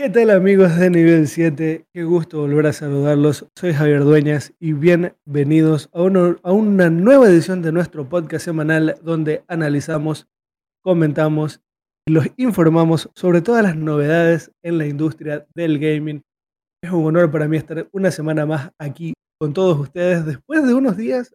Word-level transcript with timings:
¿Qué 0.00 0.08
tal 0.08 0.30
amigos 0.30 0.78
de 0.78 0.88
nivel 0.88 1.28
7? 1.28 1.84
Qué 1.92 2.04
gusto 2.04 2.40
volver 2.40 2.68
a 2.68 2.72
saludarlos. 2.72 3.46
Soy 3.54 3.74
Javier 3.74 4.02
Dueñas 4.02 4.54
y 4.58 4.72
bienvenidos 4.72 5.90
a, 5.92 5.98
a, 5.98 6.52
una 6.52 6.88
nueva 6.88 7.28
edición 7.28 7.60
de 7.60 7.70
nuestro 7.70 8.08
podcast 8.08 8.46
semanal 8.46 8.96
donde 9.02 9.44
analizamos, 9.46 10.26
comentamos 10.82 11.60
y 12.08 12.12
los 12.12 12.28
informamos 12.38 13.10
sobre 13.14 13.42
todas 13.42 13.62
las 13.62 13.76
novedades 13.76 14.50
en 14.62 14.78
la 14.78 14.86
industria 14.86 15.46
del 15.54 15.78
gaming. 15.78 16.22
Es 16.82 16.90
un 16.90 17.04
honor 17.04 17.30
para 17.30 17.46
mí 17.46 17.58
estar 17.58 17.86
una 17.92 18.10
semana 18.10 18.46
más 18.46 18.70
aquí 18.78 19.12
con 19.38 19.52
todos 19.52 19.78
ustedes 19.78 20.24
después 20.24 20.66
de 20.66 20.72
unos 20.72 20.96
días 20.96 21.34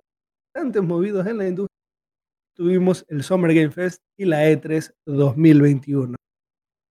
bastante 0.56 0.82
movidos 0.82 1.28
en 1.28 1.38
la 1.38 1.48
industria. 1.48 1.84
Tuvimos 2.56 3.06
el 3.10 3.22
Summer 3.22 3.54
Game 3.54 3.70
Fest 3.70 4.02
y 4.18 4.26
la 4.26 4.50
E3 4.50 4.92
2021. 5.06 6.16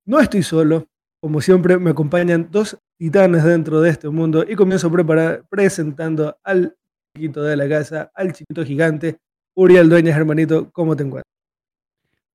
No 0.07 0.21
estoy 0.21 0.45
solo, 0.45 0.87
como 1.25 1.41
siempre, 1.41 1.79
me 1.79 1.89
acompañan 1.89 2.49
dos 2.51 2.79
titanes 2.99 3.45
dentro 3.45 3.81
de 3.81 3.89
este 3.89 4.11
mundo 4.11 4.45
y 4.47 4.55
comienzo 4.57 4.93
preparar, 4.93 5.43
presentando 5.49 6.37
al 6.45 6.77
chiquito 7.17 7.43
de 7.43 7.57
la 7.57 7.67
casa, 7.67 8.13
al 8.15 8.35
chiquito 8.35 8.63
gigante, 8.63 9.17
Uriel 9.55 9.89
Dueñas, 9.89 10.19
hermanito, 10.19 10.71
¿cómo 10.71 10.95
te 10.95 11.03
encuentras? 11.03 11.33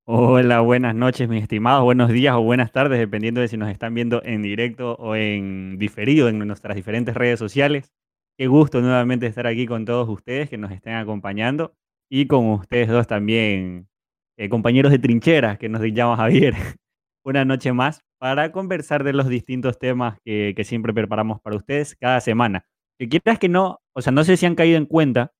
Hola, 0.05 0.61
buenas 0.61 0.95
noches, 0.95 1.29
mis 1.29 1.43
estimados, 1.43 1.83
buenos 1.83 2.09
días 2.09 2.33
o 2.33 2.41
buenas 2.41 2.71
tardes, 2.71 2.97
dependiendo 2.97 3.41
de 3.41 3.47
si 3.47 3.57
nos 3.57 3.69
están 3.69 3.93
viendo 3.93 4.23
en 4.25 4.41
directo 4.41 4.95
o 4.95 5.15
en 5.15 5.77
diferido 5.77 6.27
en 6.27 6.39
nuestras 6.39 6.75
diferentes 6.75 7.13
redes 7.13 7.37
sociales. 7.37 7.93
Qué 8.39 8.47
gusto 8.47 8.81
nuevamente 8.81 9.27
estar 9.27 9.45
aquí 9.45 9.67
con 9.67 9.85
todos 9.85 10.09
ustedes 10.09 10.49
que 10.49 10.57
nos 10.57 10.71
estén 10.71 10.95
acompañando 10.95 11.75
y 12.09 12.25
con 12.25 12.47
ustedes 12.47 12.87
dos 12.87 13.05
también, 13.05 13.87
eh, 14.35 14.49
compañeros 14.49 14.91
de 14.91 14.97
trincheras 14.97 15.59
que 15.59 15.69
nos 15.69 15.79
llama 15.83 16.17
Javier. 16.17 16.55
Una 17.23 17.45
noche 17.45 17.71
más 17.71 18.01
para 18.19 18.51
conversar 18.51 19.03
de 19.03 19.13
los 19.13 19.27
distintos 19.29 19.79
temas 19.79 20.19
que, 20.23 20.53
siempre 20.63 20.93
preparamos 20.93 21.41
para 21.41 21.55
ustedes 21.55 21.95
cada 21.95 22.19
semana. 22.19 22.65
Que 22.99 23.07
quieras 23.07 23.39
que 23.39 23.47
no, 23.49 23.81
o 23.93 24.01
sea, 24.01 24.11
no 24.11 24.23
sé 24.23 24.37
si 24.37 24.45
han 24.45 24.55
caído 24.55 24.77
en 24.77 24.85
cuenta, 24.85 25.33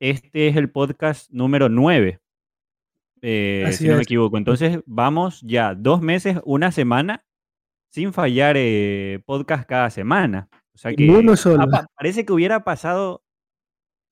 este 0.00 0.48
es 0.48 0.56
el 0.56 0.70
podcast 0.70 1.30
número 1.30 1.68
9, 1.68 2.20
eh, 3.22 3.70
si 3.72 3.86
no 3.86 3.96
me 3.96 4.02
equivoco. 4.02 4.36
Entonces 4.36 4.80
vamos 4.84 5.40
ya 5.42 5.74
dos 5.74 6.02
meses, 6.02 6.38
una 6.44 6.72
semana, 6.72 7.24
sin 7.90 8.12
fallar 8.12 8.56
eh, 8.58 9.22
podcast 9.24 9.68
cada 9.68 9.90
semana. 9.90 10.48
O 10.74 10.78
sea 10.78 10.92
que 10.92 11.08
parece 11.96 12.24
que 12.24 12.32
hubiera 12.32 12.64
pasado, 12.64 13.22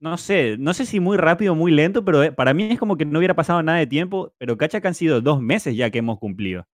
no 0.00 0.16
sé, 0.16 0.56
no 0.58 0.74
sé 0.74 0.86
si 0.86 1.00
muy 1.00 1.16
rápido 1.16 1.54
o 1.54 1.56
muy 1.56 1.72
lento, 1.72 2.04
pero 2.04 2.22
eh, 2.22 2.30
para 2.30 2.54
mí 2.54 2.68
es 2.70 2.78
como 2.78 2.96
que 2.96 3.04
no 3.04 3.18
hubiera 3.18 3.34
pasado 3.34 3.64
nada 3.64 3.78
de 3.78 3.86
tiempo, 3.88 4.32
pero 4.38 4.56
cacha 4.56 4.80
que 4.80 4.88
han 4.88 4.94
sido 4.94 5.20
dos 5.20 5.40
meses 5.40 5.76
ya 5.76 5.90
que 5.90 5.98
hemos 5.98 6.20
cumplido. 6.20 6.66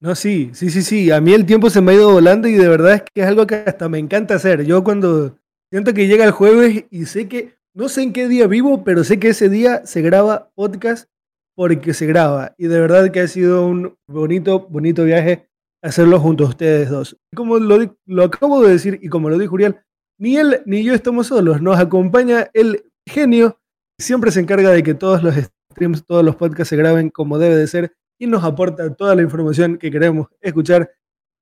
No, 0.00 0.14
sí, 0.14 0.50
sí, 0.52 0.70
sí, 0.70 0.82
sí. 0.82 1.10
A 1.10 1.20
mí 1.20 1.32
el 1.32 1.46
tiempo 1.46 1.70
se 1.70 1.80
me 1.80 1.92
ha 1.92 1.94
ido 1.94 2.12
volando 2.12 2.48
y 2.48 2.52
de 2.52 2.68
verdad 2.68 2.94
es 2.94 3.02
que 3.02 3.22
es 3.22 3.26
algo 3.26 3.46
que 3.46 3.54
hasta 3.54 3.88
me 3.88 3.98
encanta 3.98 4.34
hacer. 4.34 4.64
Yo 4.64 4.84
cuando 4.84 5.38
siento 5.70 5.94
que 5.94 6.06
llega 6.06 6.24
el 6.24 6.32
jueves 6.32 6.84
y 6.90 7.06
sé 7.06 7.28
que, 7.28 7.54
no 7.74 7.88
sé 7.88 8.02
en 8.02 8.12
qué 8.12 8.28
día 8.28 8.46
vivo, 8.46 8.84
pero 8.84 9.04
sé 9.04 9.18
que 9.18 9.28
ese 9.28 9.48
día 9.48 9.86
se 9.86 10.02
graba 10.02 10.50
podcast 10.54 11.08
porque 11.54 11.94
se 11.94 12.06
graba. 12.06 12.54
Y 12.58 12.66
de 12.66 12.78
verdad 12.78 13.10
que 13.10 13.20
ha 13.20 13.28
sido 13.28 13.66
un 13.66 13.96
bonito, 14.06 14.66
bonito 14.68 15.04
viaje 15.04 15.48
hacerlo 15.82 16.20
junto 16.20 16.44
a 16.44 16.48
ustedes 16.48 16.90
dos. 16.90 17.16
Como 17.34 17.58
lo, 17.58 17.96
lo 18.06 18.24
acabo 18.24 18.62
de 18.62 18.72
decir 18.72 18.98
y 19.02 19.08
como 19.08 19.30
lo 19.30 19.38
dijo 19.38 19.54
Uriel, 19.54 19.80
ni 20.18 20.36
él 20.36 20.62
ni 20.66 20.84
yo 20.84 20.94
estamos 20.94 21.28
solos. 21.28 21.62
Nos 21.62 21.78
acompaña 21.78 22.50
el 22.52 22.84
genio. 23.08 23.58
Siempre 23.98 24.30
se 24.30 24.40
encarga 24.40 24.70
de 24.70 24.82
que 24.82 24.94
todos 24.94 25.22
los 25.22 25.34
streams, 25.34 26.04
todos 26.04 26.22
los 26.22 26.36
podcasts 26.36 26.68
se 26.68 26.76
graben 26.76 27.08
como 27.08 27.38
debe 27.38 27.56
de 27.56 27.66
ser 27.66 27.96
y 28.18 28.26
nos 28.26 28.44
aporta 28.44 28.94
toda 28.94 29.14
la 29.14 29.22
información 29.22 29.78
que 29.78 29.90
queremos 29.90 30.28
escuchar. 30.40 30.90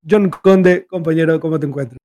John 0.09 0.31
Conde, 0.31 0.87
compañero, 0.87 1.39
¿cómo 1.41 1.59
te 1.59 1.67
encuentras? 1.67 1.99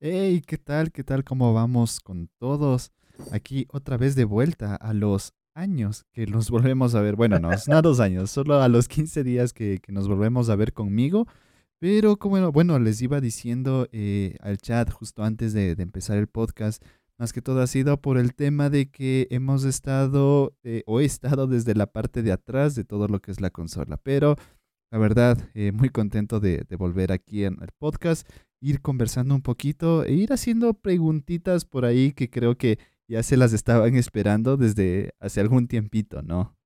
Hey, 0.00 0.42
¿qué 0.46 0.56
tal? 0.56 0.92
¿Qué 0.92 1.04
tal? 1.04 1.24
¿Cómo 1.24 1.52
vamos 1.52 2.00
con 2.00 2.28
todos? 2.38 2.92
Aquí 3.32 3.66
otra 3.70 3.96
vez 3.96 4.14
de 4.14 4.24
vuelta 4.24 4.76
a 4.76 4.94
los 4.94 5.34
años 5.54 6.06
que 6.12 6.26
nos 6.26 6.50
volvemos 6.50 6.94
a 6.94 7.02
ver. 7.02 7.16
Bueno, 7.16 7.38
no, 7.38 7.50
no 7.50 7.76
a 7.76 7.82
dos 7.82 8.00
años, 8.00 8.30
solo 8.30 8.62
a 8.62 8.68
los 8.68 8.88
15 8.88 9.24
días 9.24 9.52
que, 9.52 9.80
nos 9.88 10.08
volvemos 10.08 10.48
a 10.48 10.56
ver 10.56 10.72
conmigo. 10.72 11.26
Pero 11.80 12.16
como 12.16 12.50
bueno, 12.50 12.78
les 12.80 13.00
iba 13.02 13.20
diciendo 13.20 13.88
eh, 13.92 14.36
al 14.40 14.58
chat 14.58 14.90
justo 14.90 15.22
antes 15.22 15.52
de, 15.52 15.76
de 15.76 15.82
empezar 15.84 16.18
el 16.18 16.26
podcast, 16.26 16.82
más 17.18 17.32
que 17.32 17.42
todo 17.42 17.60
ha 17.60 17.66
sido 17.66 18.00
por 18.00 18.16
el 18.16 18.34
tema 18.34 18.70
de 18.70 18.90
que 18.90 19.26
hemos 19.30 19.64
estado 19.64 20.54
eh, 20.62 20.84
o 20.86 21.00
he 21.00 21.04
estado 21.04 21.48
desde 21.48 21.74
la 21.74 21.86
parte 21.86 22.22
de 22.22 22.32
atrás 22.32 22.74
de 22.74 22.84
todo 22.84 23.08
lo 23.08 23.20
que 23.20 23.32
es 23.32 23.40
la 23.40 23.50
consola. 23.50 23.96
Pero 23.96 24.36
la 24.90 24.98
verdad, 24.98 25.36
eh, 25.54 25.72
muy 25.72 25.90
contento 25.90 26.40
de, 26.40 26.64
volver 26.78 27.12
aquí 27.12 27.44
en 27.44 27.58
el 27.60 27.68
podcast, 27.78 28.28
ir 28.60 28.80
conversando 28.80 29.34
un 29.34 29.42
poquito 29.42 30.04
e 30.04 30.12
ir 30.12 30.32
haciendo 30.32 30.74
preguntitas 30.74 31.64
por 31.64 31.84
ahí 31.84 32.12
que 32.12 32.30
creo 32.30 32.56
que 32.56 32.78
ya 33.08 33.22
se 33.22 33.36
las 33.36 33.52
estaban 33.52 33.96
esperando 33.96 34.56
desde 34.56 35.10
hace 35.20 35.40
algún 35.40 35.66
tiempito, 35.66 36.22
¿no? 36.22 36.56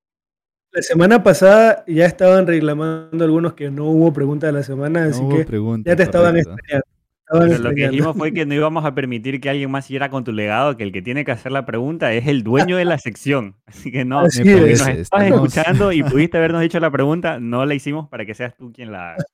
La 0.72 0.82
semana 0.82 1.22
pasada 1.22 1.84
ya 1.86 2.06
estaban 2.06 2.46
reclamando 2.46 3.24
algunos 3.24 3.54
que 3.54 3.70
no 3.70 3.86
hubo 3.86 4.12
pregunta 4.12 4.46
de 4.46 4.54
la 4.54 4.62
semana, 4.62 5.04
así 5.04 5.20
que 5.28 5.46
ya 5.84 5.96
te 5.96 6.02
estaban 6.02 6.36
esperando 6.36 6.86
lo 7.32 7.75
que 7.75 7.88
dijimos 7.88 8.16
fue 8.16 8.32
que 8.32 8.44
no 8.44 8.54
íbamos 8.54 8.84
a 8.84 8.94
permitir 8.94 9.41
que 9.41 9.48
alguien 9.48 9.70
más 9.70 9.87
siguiera 9.87 10.10
con 10.10 10.25
tu 10.25 10.32
legado, 10.32 10.76
que 10.76 10.84
el 10.84 10.93
que 10.93 11.03
tiene 11.03 11.25
que 11.25 11.32
hacer 11.32 11.53
la 11.53 11.65
pregunta 11.65 12.12
es 12.12 12.26
el 12.26 12.43
dueño 12.43 12.76
de 12.76 12.84
la 12.84 12.98
sección. 12.98 13.56
Así 13.66 13.91
que 13.91 14.04
no, 14.04 14.28
si 14.28 14.44
nos 14.44 14.87
estás 14.87 15.22
escuchando 15.25 15.93
y 15.93 16.03
pudiste 16.03 16.38
habernos 16.38 16.60
dicho 16.60 16.81
la 16.81 16.91
pregunta, 16.91 17.41
no 17.41 17.65
la 17.65 17.75
hicimos 17.75 18.09
para 18.09 18.26
que 18.26 18.34
seas 18.34 18.56
tú 18.56 18.72
quien 18.72 18.93
la 18.93 19.15
haga. 19.15 19.25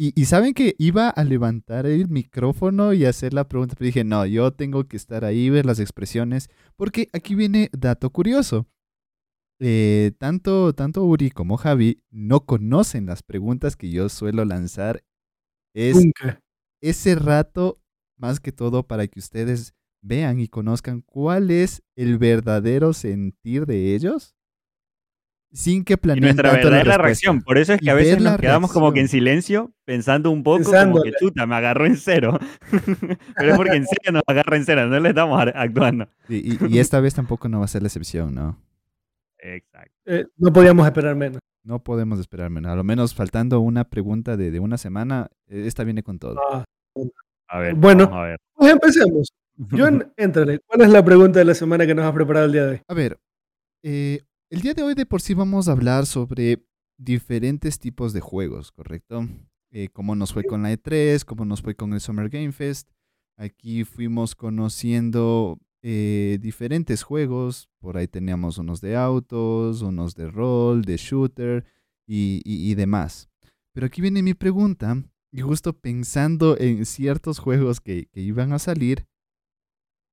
Y, 0.00 0.26
saben 0.26 0.54
que 0.54 0.76
iba 0.78 1.08
a 1.08 1.24
levantar 1.24 1.84
el 1.84 2.08
micrófono 2.08 2.92
y 2.92 3.04
hacer 3.04 3.34
la 3.34 3.48
pregunta, 3.48 3.74
pero 3.76 3.86
dije, 3.86 4.04
no, 4.04 4.24
yo 4.26 4.52
tengo 4.52 4.86
que 4.86 4.96
estar 4.96 5.24
ahí, 5.24 5.50
ver 5.50 5.66
las 5.66 5.80
expresiones, 5.80 6.50
porque 6.76 7.08
aquí 7.12 7.34
viene 7.34 7.68
dato 7.76 8.10
curioso. 8.10 8.68
Eh, 9.58 10.12
tanto, 10.18 10.72
tanto 10.72 11.02
Uri 11.02 11.32
como 11.32 11.56
Javi 11.56 12.00
no 12.12 12.46
conocen 12.46 13.06
las 13.06 13.24
preguntas 13.24 13.74
que 13.74 13.90
yo 13.90 14.08
suelo 14.08 14.44
lanzar. 14.44 15.02
Es, 15.74 15.96
Nunca 15.96 16.40
ese 16.80 17.14
rato, 17.14 17.80
más 18.16 18.40
que 18.40 18.52
todo, 18.52 18.86
para 18.86 19.06
que 19.06 19.18
ustedes 19.18 19.74
vean 20.00 20.40
y 20.40 20.48
conozcan 20.48 21.02
cuál 21.02 21.50
es 21.50 21.82
el 21.96 22.18
verdadero 22.18 22.92
sentir 22.92 23.66
de 23.66 23.94
ellos 23.94 24.36
sin 25.52 25.84
que 25.84 25.96
planeen 25.96 26.24
nuestra 26.24 26.52
verdadera 26.52 26.98
reacción. 26.98 27.42
Por 27.42 27.58
eso 27.58 27.72
es 27.72 27.80
que 27.80 27.90
a 27.90 27.94
veces 27.94 28.20
nos 28.20 28.38
quedamos 28.38 28.72
como 28.72 28.92
que 28.92 29.00
en 29.00 29.08
silencio, 29.08 29.72
pensando 29.84 30.30
un 30.30 30.42
poco 30.42 30.70
como 30.70 31.02
que 31.02 31.12
chuta, 31.18 31.46
me 31.46 31.56
agarró 31.56 31.86
en 31.86 31.96
cero. 31.96 32.38
Pero 33.36 33.50
es 33.50 33.56
porque 33.56 33.76
en 33.76 33.86
serio 33.86 34.12
nos 34.12 34.22
agarra 34.26 34.56
en 34.56 34.64
cero, 34.64 34.86
no 34.86 35.00
le 35.00 35.08
estamos 35.08 35.42
actuando. 35.54 36.08
Y, 36.28 36.78
esta 36.78 37.00
vez 37.00 37.14
tampoco 37.14 37.48
no 37.48 37.60
va 37.60 37.64
a 37.64 37.68
ser 37.68 37.82
la 37.82 37.88
excepción, 37.88 38.34
¿no? 38.34 38.60
Exacto. 39.38 39.94
Eh, 40.06 40.26
no 40.36 40.52
podíamos 40.52 40.86
esperar 40.86 41.16
menos. 41.16 41.40
No 41.64 41.82
podemos 41.82 42.18
esperar 42.18 42.50
menos. 42.50 42.72
A 42.72 42.76
lo 42.76 42.84
menos 42.84 43.14
faltando 43.14 43.60
una 43.60 43.84
pregunta 43.84 44.36
de, 44.36 44.58
una 44.60 44.78
semana, 44.78 45.28
eh, 45.46 45.64
esta 45.66 45.84
viene 45.84 46.02
con 46.02 46.18
todo. 46.18 46.38
Ah, 46.50 46.64
a 47.48 47.58
ver, 47.58 47.74
bueno, 47.74 48.10
pues 48.54 48.72
empecemos. 48.72 49.28
John, 49.70 50.12
éntrale. 50.16 50.60
¿Cuál 50.66 50.82
es 50.82 50.90
la 50.90 51.04
pregunta 51.04 51.38
de 51.38 51.44
la 51.44 51.54
semana 51.54 51.86
que 51.86 51.94
nos 51.94 52.04
has 52.04 52.12
preparado 52.12 52.46
el 52.46 52.52
día 52.52 52.64
de 52.64 52.70
hoy? 52.72 52.80
A 52.86 52.94
ver, 52.94 53.18
eh, 53.82 54.20
el 54.50 54.60
día 54.60 54.74
de 54.74 54.82
hoy 54.82 54.94
de 54.94 55.06
por 55.06 55.20
sí 55.20 55.34
vamos 55.34 55.68
a 55.68 55.72
hablar 55.72 56.06
sobre 56.06 56.64
diferentes 56.96 57.78
tipos 57.78 58.12
de 58.12 58.20
juegos, 58.20 58.72
¿correcto? 58.72 59.26
Eh, 59.70 59.88
cómo 59.92 60.14
nos 60.14 60.32
fue 60.32 60.44
con 60.44 60.62
la 60.62 60.72
E3, 60.72 61.24
cómo 61.24 61.44
nos 61.44 61.62
fue 61.62 61.74
con 61.74 61.92
el 61.92 62.00
Summer 62.00 62.28
Game 62.28 62.52
Fest. 62.52 62.90
Aquí 63.36 63.84
fuimos 63.84 64.34
conociendo 64.34 65.58
eh, 65.82 66.38
diferentes 66.40 67.02
juegos. 67.02 67.68
Por 67.78 67.96
ahí 67.96 68.08
teníamos 68.08 68.58
unos 68.58 68.80
de 68.80 68.96
autos, 68.96 69.82
unos 69.82 70.14
de 70.14 70.28
rol, 70.28 70.82
de 70.82 70.96
shooter 70.96 71.64
y, 72.06 72.74
demás. 72.74 73.28
Pero 73.72 73.86
aquí 73.86 74.00
viene 74.00 74.22
mi 74.22 74.34
pregunta, 74.34 75.02
y 75.30 75.40
justo 75.40 75.78
pensando 75.78 76.58
en 76.58 76.86
ciertos 76.86 77.38
juegos 77.38 77.80
que, 77.80 78.06
que 78.06 78.20
iban 78.20 78.52
a 78.52 78.58
salir, 78.58 79.06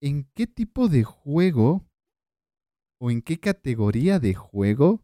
¿en 0.02 0.30
qué 0.36 0.46
tipo 0.46 0.88
de 0.90 1.04
juego 1.04 1.86
o 3.00 3.10
en 3.10 3.22
qué 3.22 3.40
categoría 3.40 4.20
de 4.20 4.34
juego 4.34 5.04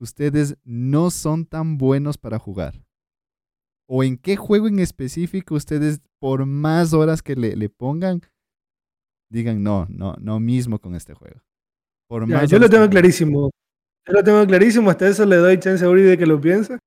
ustedes 0.00 0.56
no 0.64 1.10
son 1.10 1.46
tan 1.46 1.78
buenos 1.78 2.18
para 2.18 2.38
jugar? 2.38 2.84
¿O 3.88 4.02
en 4.04 4.18
qué 4.18 4.36
juego 4.36 4.68
en 4.68 4.80
específico 4.80 5.54
ustedes, 5.54 6.00
por 6.18 6.44
más 6.44 6.92
horas 6.92 7.22
que 7.22 7.36
le, 7.36 7.56
le 7.56 7.70
pongan, 7.70 8.20
digan 9.30 9.62
no, 9.62 9.86
no, 9.90 10.14
no 10.20 10.40
mismo 10.40 10.78
con 10.78 10.94
este 10.94 11.14
juego. 11.14 11.40
Por 12.08 12.26
yo 12.46 12.58
lo 12.58 12.70
tengo 12.70 12.88
clarísimo. 12.88 13.50
Yo 14.06 14.14
lo 14.14 14.24
tengo 14.24 14.46
clarísimo, 14.46 14.90
hasta 14.90 15.08
eso 15.08 15.26
le 15.26 15.36
doy 15.36 15.58
chance 15.58 15.84
a 15.84 15.90
Uri 15.90 16.02
de 16.02 16.16
que 16.16 16.24
lo 16.24 16.40
piense. 16.40 16.78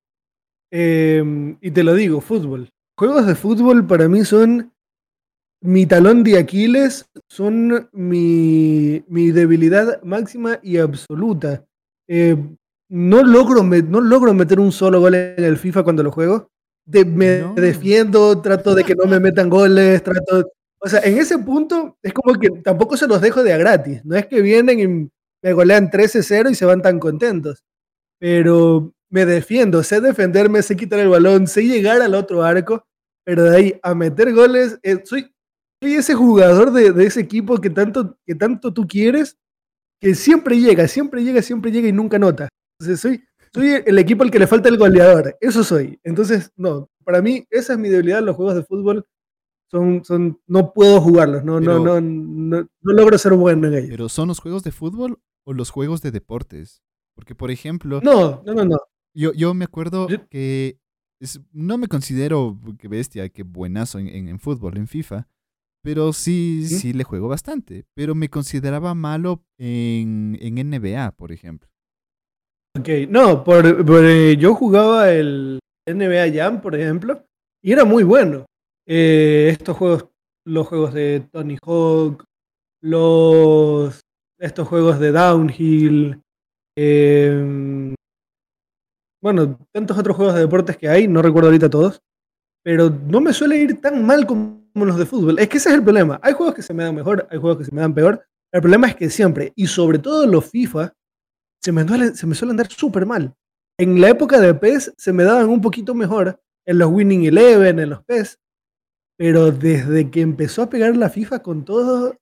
Em, 0.71 1.57
y 1.61 1.71
te 1.71 1.83
lo 1.83 1.93
digo, 1.93 2.21
fútbol. 2.21 2.69
Juegos 2.97 3.27
de 3.27 3.35
fútbol 3.35 3.85
para 3.85 4.07
mí 4.07 4.25
son 4.25 4.73
mi 5.61 5.85
talón 5.85 6.23
de 6.23 6.39
Aquiles, 6.39 7.05
son 7.29 7.89
mi, 7.91 9.03
debilidad 9.09 10.01
máxima 10.03 10.59
y 10.63 10.77
absoluta. 10.77 11.65
Eh, 12.07 12.35
no, 12.89 13.23
logro 13.23 13.63
no 13.63 14.01
logro 14.01 14.33
meter 14.33 14.59
un 14.59 14.71
solo 14.71 14.99
gol 14.99 15.15
en 15.15 15.43
el 15.43 15.57
FIFA 15.57 15.83
cuando 15.83 16.03
lo 16.03 16.11
juego. 16.11 16.49
me 16.88 17.53
defiendo, 17.55 18.41
trato 18.41 18.73
de 18.73 18.83
que 18.83 18.95
no 18.95 19.05
me 19.05 19.19
metan 19.19 19.49
goles, 19.49 20.01
trato... 20.03 20.51
O 20.83 20.89
sea, 20.89 20.99
en 21.01 21.17
ese 21.17 21.37
punto 21.37 21.97
es 22.01 22.11
como 22.13 22.39
que 22.39 22.49
tampoco 22.61 22.97
se 22.97 23.07
los 23.07 23.21
dejo 23.21 23.43
de 23.43 23.53
a 23.53 23.57
gratis. 23.57 24.03
No 24.03 24.15
es 24.15 24.25
que 24.25 24.41
vienen 24.41 24.79
y 24.79 25.09
me 25.43 25.53
golean 25.53 25.89
13-0 25.89 26.51
y 26.51 26.55
se 26.55 26.65
van 26.65 26.81
tan 26.81 26.99
contentos. 26.99 27.63
Pero 28.19 28.93
me 29.09 29.25
defiendo, 29.25 29.83
sé 29.83 30.01
defenderme, 30.01 30.61
sé 30.63 30.75
quitar 30.75 30.99
el 30.99 31.09
balón, 31.09 31.45
sé 31.47 31.63
llegar 31.63 32.01
al 32.01 32.15
otro 32.15 32.43
arco, 32.43 32.85
pero 33.25 33.43
de 33.43 33.57
ahí 33.57 33.79
a 33.83 33.93
meter 33.93 34.33
goles, 34.33 34.79
eh, 34.83 35.01
soy, 35.03 35.31
soy 35.81 35.95
ese 35.95 36.15
jugador 36.15 36.71
de, 36.71 36.91
de, 36.91 37.05
ese 37.05 37.19
equipo 37.19 37.59
que 37.59 37.69
tanto, 37.69 38.17
que 38.25 38.35
tanto 38.35 38.73
tú 38.73 38.87
quieres, 38.87 39.37
que 39.99 40.15
siempre 40.15 40.59
llega, 40.59 40.87
siempre 40.87 41.23
llega, 41.23 41.41
siempre 41.41 41.71
llega 41.71 41.89
y 41.89 41.91
nunca 41.91 42.17
nota. 42.17 42.47
Entonces 42.79 43.01
soy, 43.01 43.23
soy 43.53 43.83
el 43.85 43.99
equipo 43.99 44.23
al 44.23 44.31
que 44.31 44.39
le 44.39 44.47
falta 44.47 44.69
el 44.69 44.77
goleador, 44.77 45.37
eso 45.41 45.63
soy. 45.63 45.99
Entonces, 46.03 46.51
no, 46.55 46.89
para 47.03 47.21
mí 47.21 47.45
esa 47.49 47.73
es 47.73 47.79
mi 47.79 47.89
debilidad 47.89 48.19
en 48.19 48.25
los 48.25 48.35
juegos 48.35 48.55
de 48.55 48.63
fútbol. 48.63 49.05
Son, 49.71 50.03
son, 50.03 50.38
no 50.47 50.73
puedo 50.73 51.00
jugarlos, 51.00 51.45
no, 51.45 51.62
no, 51.62 51.79
no, 51.79 52.01
no, 52.01 52.69
no 52.81 52.94
logro 52.94 53.18
ser 53.18 53.33
bueno 53.35 53.69
en 53.69 53.75
ellos. 53.75 53.89
¿Pero 53.89 54.09
son 54.09 54.27
los 54.27 54.39
juegos 54.39 54.63
de 54.63 54.73
fútbol 54.73 55.21
o 55.45 55.53
los 55.53 55.69
juegos 55.69 56.01
de 56.01 56.12
deportes? 56.12 56.83
Porque, 57.15 57.35
por 57.35 57.51
ejemplo... 57.51 58.01
No, 58.03 58.44
no, 58.45 58.53
no, 58.53 58.65
no. 58.65 58.77
Yo, 59.13 59.31
yo 59.31 59.53
me 59.53 59.63
acuerdo 59.63 60.07
que 60.29 60.77
no 61.53 61.77
me 61.77 61.88
considero 61.88 62.59
que 62.77 62.89
bestia, 62.89 63.29
que 63.29 63.44
buenazo 63.44 63.97
en, 64.00 64.27
en, 64.27 64.39
fútbol, 64.39 64.77
en 64.77 64.88
FIFA, 64.88 65.29
pero 65.81 66.12
sí, 66.12 66.67
sí 66.67 66.91
le 66.91 67.06
juego 67.06 67.29
bastante. 67.29 67.85
Pero 67.94 68.13
me 68.13 68.29
consideraba 68.29 68.94
malo 68.94 69.45
en, 69.57 70.38
en 70.41 70.69
NBA, 70.69 71.13
por 71.13 71.31
ejemplo. 71.31 71.69
Ok, 72.77 72.89
no, 73.07 73.44
por, 73.45 73.65
eh, 73.65 74.35
yo 74.38 74.53
jugaba 74.53 75.12
el 75.12 75.59
NBA 75.88 76.33
Jam, 76.33 76.62
por 76.62 76.75
ejemplo, 76.75 77.25
y 77.62 77.71
era 77.71 77.85
muy 77.85 78.03
bueno. 78.03 78.45
Eh, 78.87 79.49
estos 79.51 79.77
juegos, 79.77 80.07
los 80.45 80.67
juegos 80.67 80.93
de 80.93 81.27
Tony 81.31 81.57
Hawk, 81.61 82.25
los, 82.81 84.01
estos 84.39 84.67
juegos 84.67 84.99
de 84.99 85.11
Downhill, 85.11 86.21
eh, 86.75 87.95
bueno, 89.21 89.59
tantos 89.71 89.97
otros 89.97 90.15
juegos 90.15 90.33
de 90.33 90.41
deportes 90.41 90.77
que 90.77 90.89
hay, 90.89 91.07
no 91.07 91.21
recuerdo 91.21 91.49
ahorita 91.49 91.69
todos, 91.69 92.01
pero 92.63 92.89
no 92.89 93.21
me 93.21 93.33
suele 93.33 93.57
ir 93.57 93.79
tan 93.79 94.05
mal 94.05 94.25
como 94.25 94.61
los 94.73 94.97
de 94.97 95.05
fútbol. 95.05 95.37
Es 95.39 95.47
que 95.47 95.57
ese 95.57 95.69
es 95.69 95.75
el 95.75 95.83
problema. 95.83 96.19
Hay 96.23 96.33
juegos 96.33 96.55
que 96.55 96.61
se 96.61 96.73
me 96.73 96.83
dan 96.83 96.95
mejor, 96.95 97.27
hay 97.29 97.37
juegos 97.37 97.59
que 97.59 97.65
se 97.65 97.73
me 97.73 97.81
dan 97.81 97.93
peor. 97.93 98.25
El 98.51 98.61
problema 98.61 98.87
es 98.87 98.95
que 98.95 99.09
siempre, 99.09 99.53
y 99.55 99.67
sobre 99.67 99.99
todo 99.99 100.25
los 100.25 100.49
FIFA, 100.49 100.93
se 101.61 101.71
me, 101.71 102.15
se 102.15 102.25
me 102.25 102.35
suelen 102.35 102.57
dar 102.57 102.67
súper 102.67 103.05
mal. 103.05 103.33
En 103.79 104.01
la 104.01 104.09
época 104.09 104.39
de 104.39 104.53
PES 104.53 104.93
se 104.97 105.13
me 105.13 105.23
daban 105.23 105.49
un 105.49 105.61
poquito 105.61 105.93
mejor, 105.93 106.39
en 106.65 106.77
los 106.77 106.91
Winning 106.91 107.25
Eleven, 107.25 107.79
en 107.79 107.89
los 107.91 108.03
PES, 108.03 108.39
pero 109.21 109.51
desde 109.51 110.09
que 110.09 110.19
empezó 110.19 110.63
a 110.63 110.69
pegar 110.71 110.97
la 110.97 111.07
FIFA 111.07 111.44
con 111.44 111.63
todo, 111.63 112.18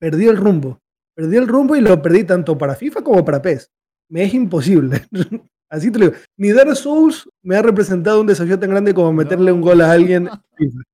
perdí 0.00 0.26
el 0.26 0.36
rumbo. 0.36 0.80
Perdí 1.14 1.36
el 1.36 1.46
rumbo 1.46 1.76
y 1.76 1.80
lo 1.80 2.02
perdí 2.02 2.24
tanto 2.24 2.58
para 2.58 2.74
FIFA 2.74 3.02
como 3.02 3.24
para 3.24 3.40
PES. 3.40 3.70
Me 4.08 4.24
es 4.24 4.34
imposible. 4.34 5.00
Así 5.70 5.92
te 5.92 6.00
lo 6.00 6.06
digo. 6.06 6.18
Ni 6.36 6.50
Dark 6.50 6.74
Souls 6.74 7.30
me 7.44 7.54
ha 7.54 7.62
representado 7.62 8.20
un 8.20 8.26
desafío 8.26 8.58
tan 8.58 8.70
grande 8.70 8.92
como 8.92 9.12
meterle 9.12 9.52
un 9.52 9.60
gol 9.60 9.80
a 9.80 9.92
alguien. 9.92 10.28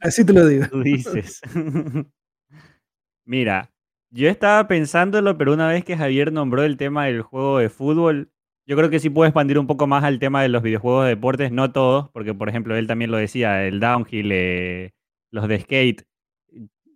Así 0.00 0.24
te 0.24 0.32
lo 0.32 0.46
digo. 0.46 0.64
Tú 0.70 0.82
dices. 0.82 1.42
Mira, 3.26 3.70
yo 4.08 4.30
estaba 4.30 4.66
pensándolo, 4.66 5.36
pero 5.36 5.52
una 5.52 5.68
vez 5.68 5.84
que 5.84 5.98
Javier 5.98 6.32
nombró 6.32 6.62
el 6.62 6.78
tema 6.78 7.04
del 7.04 7.20
juego 7.20 7.58
de 7.58 7.68
fútbol, 7.68 8.30
yo 8.66 8.78
creo 8.78 8.88
que 8.88 8.98
sí 8.98 9.10
puedo 9.10 9.28
expandir 9.28 9.58
un 9.58 9.66
poco 9.66 9.86
más 9.86 10.04
al 10.04 10.18
tema 10.18 10.40
de 10.40 10.48
los 10.48 10.62
videojuegos 10.62 11.04
de 11.04 11.10
deportes, 11.10 11.52
no 11.52 11.70
todos, 11.70 12.08
porque 12.14 12.32
por 12.32 12.48
ejemplo 12.48 12.74
él 12.76 12.86
también 12.86 13.10
lo 13.10 13.18
decía, 13.18 13.66
el 13.66 13.78
downhill, 13.78 14.32
eh, 14.32 14.94
los 15.32 15.48
de 15.48 15.60
skate, 15.60 16.04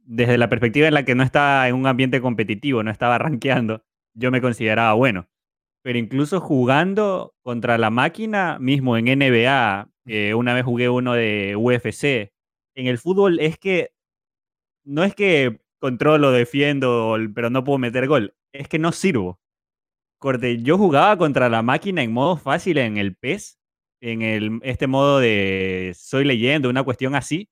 desde 0.05 0.39
la 0.39 0.49
perspectiva 0.49 0.87
en 0.87 0.95
la 0.95 1.05
que 1.05 1.17
no 1.17 1.25
estaba 1.25 1.67
en 1.69 1.75
un 1.75 1.89
ambiente 1.89 2.21
competitivo, 2.21 2.85
no 2.85 2.93
estaba 2.93 3.19
rankeando, 3.19 3.85
yo 4.15 4.31
me 4.31 4.41
consideraba 4.41 4.93
bueno 4.95 5.29
pero 5.87 6.01
incluso 6.01 6.41
jugando 6.41 7.37
contra 7.43 7.79
la 7.79 7.91
máquina, 7.91 8.59
mismo 8.59 8.97
en 8.97 9.05
NBA, 9.05 9.89
eh, 10.07 10.35
una 10.35 10.53
vez 10.53 10.65
jugué 10.65 10.89
uno 10.89 11.13
de 11.13 11.55
UFC, 11.57 12.33
en 12.75 12.89
el 12.89 12.99
fútbol 12.99 13.39
es 13.39 13.57
que 13.57 13.93
no 14.85 15.05
es 15.05 15.15
que 15.15 15.61
controlo, 15.79 16.33
defiendo, 16.33 17.17
pero 17.37 17.51
no 17.51 17.63
puedo 17.63 17.79
meter 17.79 18.09
gol, 18.09 18.35
es 18.53 18.69
que 18.69 18.81
no 18.81 18.91
sirvo. 18.91 19.39
Corte, 20.19 20.61
yo 20.61 20.77
jugaba 20.77 21.17
contra 21.19 21.49
la 21.49 21.63
máquina 21.63 22.03
en 22.03 22.13
modo 22.13 22.37
fácil 22.37 22.79
en 22.79 22.97
el 22.97 23.15
PES, 23.15 23.61
en 24.01 24.23
el, 24.23 24.59
este 24.65 24.89
modo 24.89 25.21
de 25.21 25.93
soy 25.97 26.25
leyendo, 26.25 26.69
una 26.69 26.83
cuestión 26.83 27.15
así, 27.15 27.49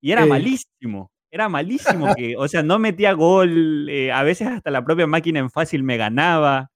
y 0.00 0.12
era 0.12 0.26
malísimo. 0.26 1.10
Era 1.30 1.48
malísimo, 1.48 2.06
que, 2.16 2.36
o 2.36 2.48
sea, 2.48 2.62
no 2.62 2.78
metía 2.78 3.12
gol, 3.12 3.88
eh, 3.90 4.12
a 4.12 4.22
veces 4.22 4.48
hasta 4.48 4.70
la 4.70 4.84
propia 4.84 5.06
máquina 5.06 5.40
en 5.40 5.50
fácil 5.50 5.82
me 5.82 5.96
ganaba 5.96 6.70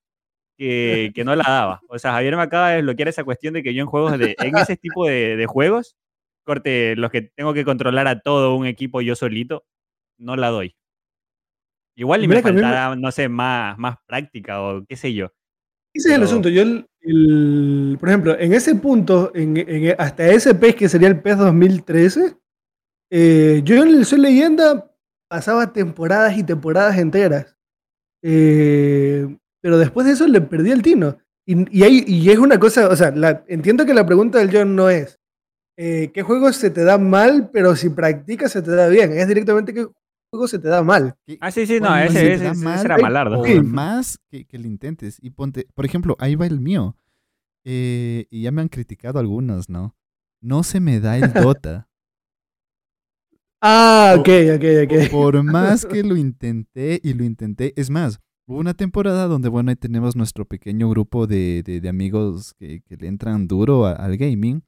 que, 0.58 1.22
no 1.24 1.34
la 1.34 1.44
daba. 1.46 1.80
O 1.88 1.98
sea, 1.98 2.12
Javier 2.12 2.36
me 2.36 2.42
acaba 2.42 2.70
de 2.70 2.76
desbloquear 2.76 3.08
esa 3.08 3.24
cuestión 3.24 3.54
de 3.54 3.62
que 3.62 3.74
yo 3.74 3.82
en 3.82 3.88
juegos 3.88 4.19
de, 4.19 4.36
en 4.38 4.56
ese 4.56 4.76
tipo 4.76 5.06
de, 5.06 5.44
juegos, 5.46 5.96
corte, 6.44 6.94
los 6.96 7.10
que 7.10 7.22
tengo 7.22 7.54
que 7.54 7.64
controlar 7.64 8.06
a 8.08 8.20
todo 8.20 8.54
un 8.54 8.66
equipo 8.66 9.00
yo 9.00 9.16
solito, 9.16 9.64
no 10.18 10.36
la 10.36 10.48
doy. 10.48 10.76
Igual 11.96 12.25
y 12.25 12.28
me 12.28 12.42
faltará, 12.42 12.94
no 12.96 13.10
sé, 13.10 13.28
más, 13.28 13.78
más 13.78 13.96
práctica 14.06 14.62
o 14.62 14.84
qué 14.86 14.96
sé 14.96 15.12
yo. 15.12 15.32
Ese 15.94 16.08
es 16.08 16.14
el 16.14 16.22
asunto. 16.22 16.48
Yo, 16.48 16.62
el, 16.62 17.96
por 18.00 18.08
ejemplo, 18.08 18.38
en 18.38 18.54
ese 18.54 18.75
punto, 18.76 19.30
en, 19.34 19.94
hasta 19.98 20.26
ese 20.28 20.54
PES 20.54 20.75
que 20.75 20.88
sería 20.88 21.08
el 21.08 21.20
PES 21.20 21.38
2013, 21.38 22.36
eh, 23.14 23.61
yo 23.62 23.82
en 23.82 23.88
el 23.88 24.06
Soy 24.06 24.20
Leyenda 24.20 24.91
pasaba 25.29 25.70
temporadas 25.73 26.38
y 26.38 26.43
temporadas 26.43 26.97
enteras. 26.97 27.59
Eh, 28.23 29.37
pero 29.61 29.76
después 29.76 30.06
de 30.06 30.14
eso 30.14 30.26
le 30.26 30.41
perdí 30.41 30.70
el 30.70 30.81
tino. 30.81 31.19
Y, 31.44 31.67
y, 31.76 32.31
es 32.31 32.38
una 32.38 32.59
cosa, 32.59 32.88
o 32.88 32.97
sea, 32.97 33.12
entiendo 33.49 33.85
que 33.85 33.93
la 33.93 34.06
pregunta 34.06 34.38
del 34.38 34.50
John 34.50 34.75
no 34.75 34.88
es 34.88 35.20
eh, 35.76 36.11
qué 36.14 36.23
juego 36.23 36.53
se 36.53 36.70
te 36.70 36.85
da 36.85 36.97
mal, 36.97 37.50
pero 37.53 37.76
si 37.76 37.91
practicas 37.91 38.53
se 38.53 38.62
te 38.62 38.70
da 38.70 38.88
bien. 38.88 39.12
Es 39.12 39.29
directamente 39.29 39.75
qué 39.75 39.87
juego 40.31 40.49
se 40.49 40.59
te 40.59 40.69
da 40.69 40.82
mal. 40.82 41.14
Ah, 41.41 41.50
sí, 41.50 41.67
sí, 41.67 41.81
no, 41.81 41.94
ese, 41.99 42.35
ese, 42.35 42.44
era 42.47 42.99
malardo. 42.99 43.43
Más 43.62 44.19
que, 44.31 44.47
que 44.47 44.59
lo 44.59 44.67
intentes. 44.67 45.19
Y 45.20 45.31
ponte, 45.31 45.67
por 45.75 45.85
ejemplo, 45.85 46.17
ahí 46.19 46.35
va 46.35 46.47
el 46.47 46.61
mío. 46.61 46.97
Eh, 47.64 48.26
y 48.31 48.43
ya 48.43 48.53
me 48.53 48.62
han 48.62 48.69
criticado 48.69 49.19
algunos, 49.19 49.69
¿no? 49.69 49.94
No 50.41 50.62
se 50.62 50.81
me 50.81 51.00
da 51.00 51.19
el 51.19 51.32
Dota. 51.32 51.88
Ah, 53.62 54.16
ok, 54.19 54.28
ok, 54.57 54.64
ok. 54.85 55.11
Por 55.11 55.42
más 55.42 55.87
que 55.87 56.02
lo 56.02 56.16
intenté 56.16 57.00
y 57.02 57.14
lo 57.14 57.25
intenté, 57.25 57.73
es 57.76 57.88
más, 57.88 58.21
Hubo 58.45 58.59
una 58.59 58.75
temporada 58.75 59.28
donde, 59.28 59.49
bueno, 59.49 59.71
ahí 59.71 59.76
tenemos 59.76 60.16
nuestro 60.16 60.45
pequeño 60.45 60.90
grupo 60.90 61.28
de, 61.28 61.62
de, 61.62 61.88
amigos 61.88 62.54
que, 62.54 62.83
que, 62.83 62.97
le 62.97 63.07
entran 63.07 63.47
duro 63.47 63.87
al 63.87 64.16
gaming. 64.16 64.64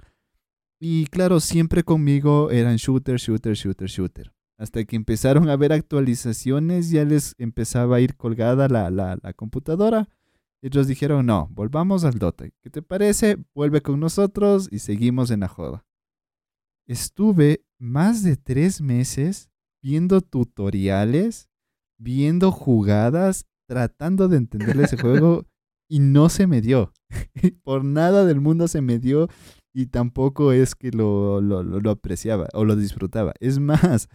Y 0.79 1.07
claro, 1.07 1.41
siempre 1.41 1.83
conmigo 1.83 2.53
eran 2.53 2.77
shooter, 2.77 3.17
shooter, 3.17 3.55
shooter, 3.55 3.89
shooter. 3.89 4.33
Hasta 4.59 4.85
que 4.85 4.95
empezaron 4.95 5.49
a 5.49 5.57
ver 5.57 5.73
actualizaciones, 5.73 6.91
ya 6.91 7.05
les 7.05 7.35
empezaba 7.39 7.97
a 7.97 8.01
ir 8.01 8.15
colgada 8.15 8.69
la, 8.69 8.91
la, 8.91 9.19
la 9.21 9.33
computadora. 9.33 10.09
Ellos 10.63 10.87
dijeron, 10.87 11.27
no, 11.27 11.49
volvamos 11.51 12.05
al 12.05 12.19
Dota. 12.19 12.47
¿Qué 12.63 12.71
te 12.71 12.81
parece? 12.81 13.39
Vuelve 13.55 13.83
con 13.83 13.99
nosotros 13.99 14.69
y 14.71 14.79
seguimos 14.79 15.33
en 15.33 15.41
la 15.41 15.49
joda. 15.49 15.85
Estuve 16.87 17.65
más 17.85 18.23
de 18.23 18.37
tres 18.37 18.81
meses 18.81 19.50
viendo 19.83 20.23
tutoriales, 20.23 21.50
viendo 22.00 22.50
jugadas 22.50 23.47
tratando 23.69 24.29
de 24.29 24.38
entender 24.38 24.81
ese 24.81 24.97
juego 24.97 25.45
y 25.88 26.00
no 26.00 26.31
se 26.31 26.47
me 26.47 26.62
dio. 26.62 26.93
Por 27.62 27.85
nada 27.85 28.25
del 28.25 28.41
mundo 28.41 28.69
se 28.69 28.81
me 28.81 28.99
dio 28.99 29.29
y 29.75 29.87
tampoco 29.87 30.53
es 30.53 30.75
que 30.75 30.91
lo, 30.93 31.41
lo, 31.43 31.91
apreciaba 31.91 32.49
o 32.55 32.64
lo 32.64 32.75
disfrutaba. 32.75 33.35
Es 33.41 33.59
más, 33.59 34.09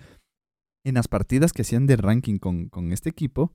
en 0.84 0.96
las 0.96 1.08
partidas 1.08 1.54
que 1.54 1.62
hacían 1.62 1.86
de 1.86 1.98
ranking 1.98 2.40
con, 2.40 2.70
con 2.70 2.92
este 2.92 3.10
equipo, 3.10 3.54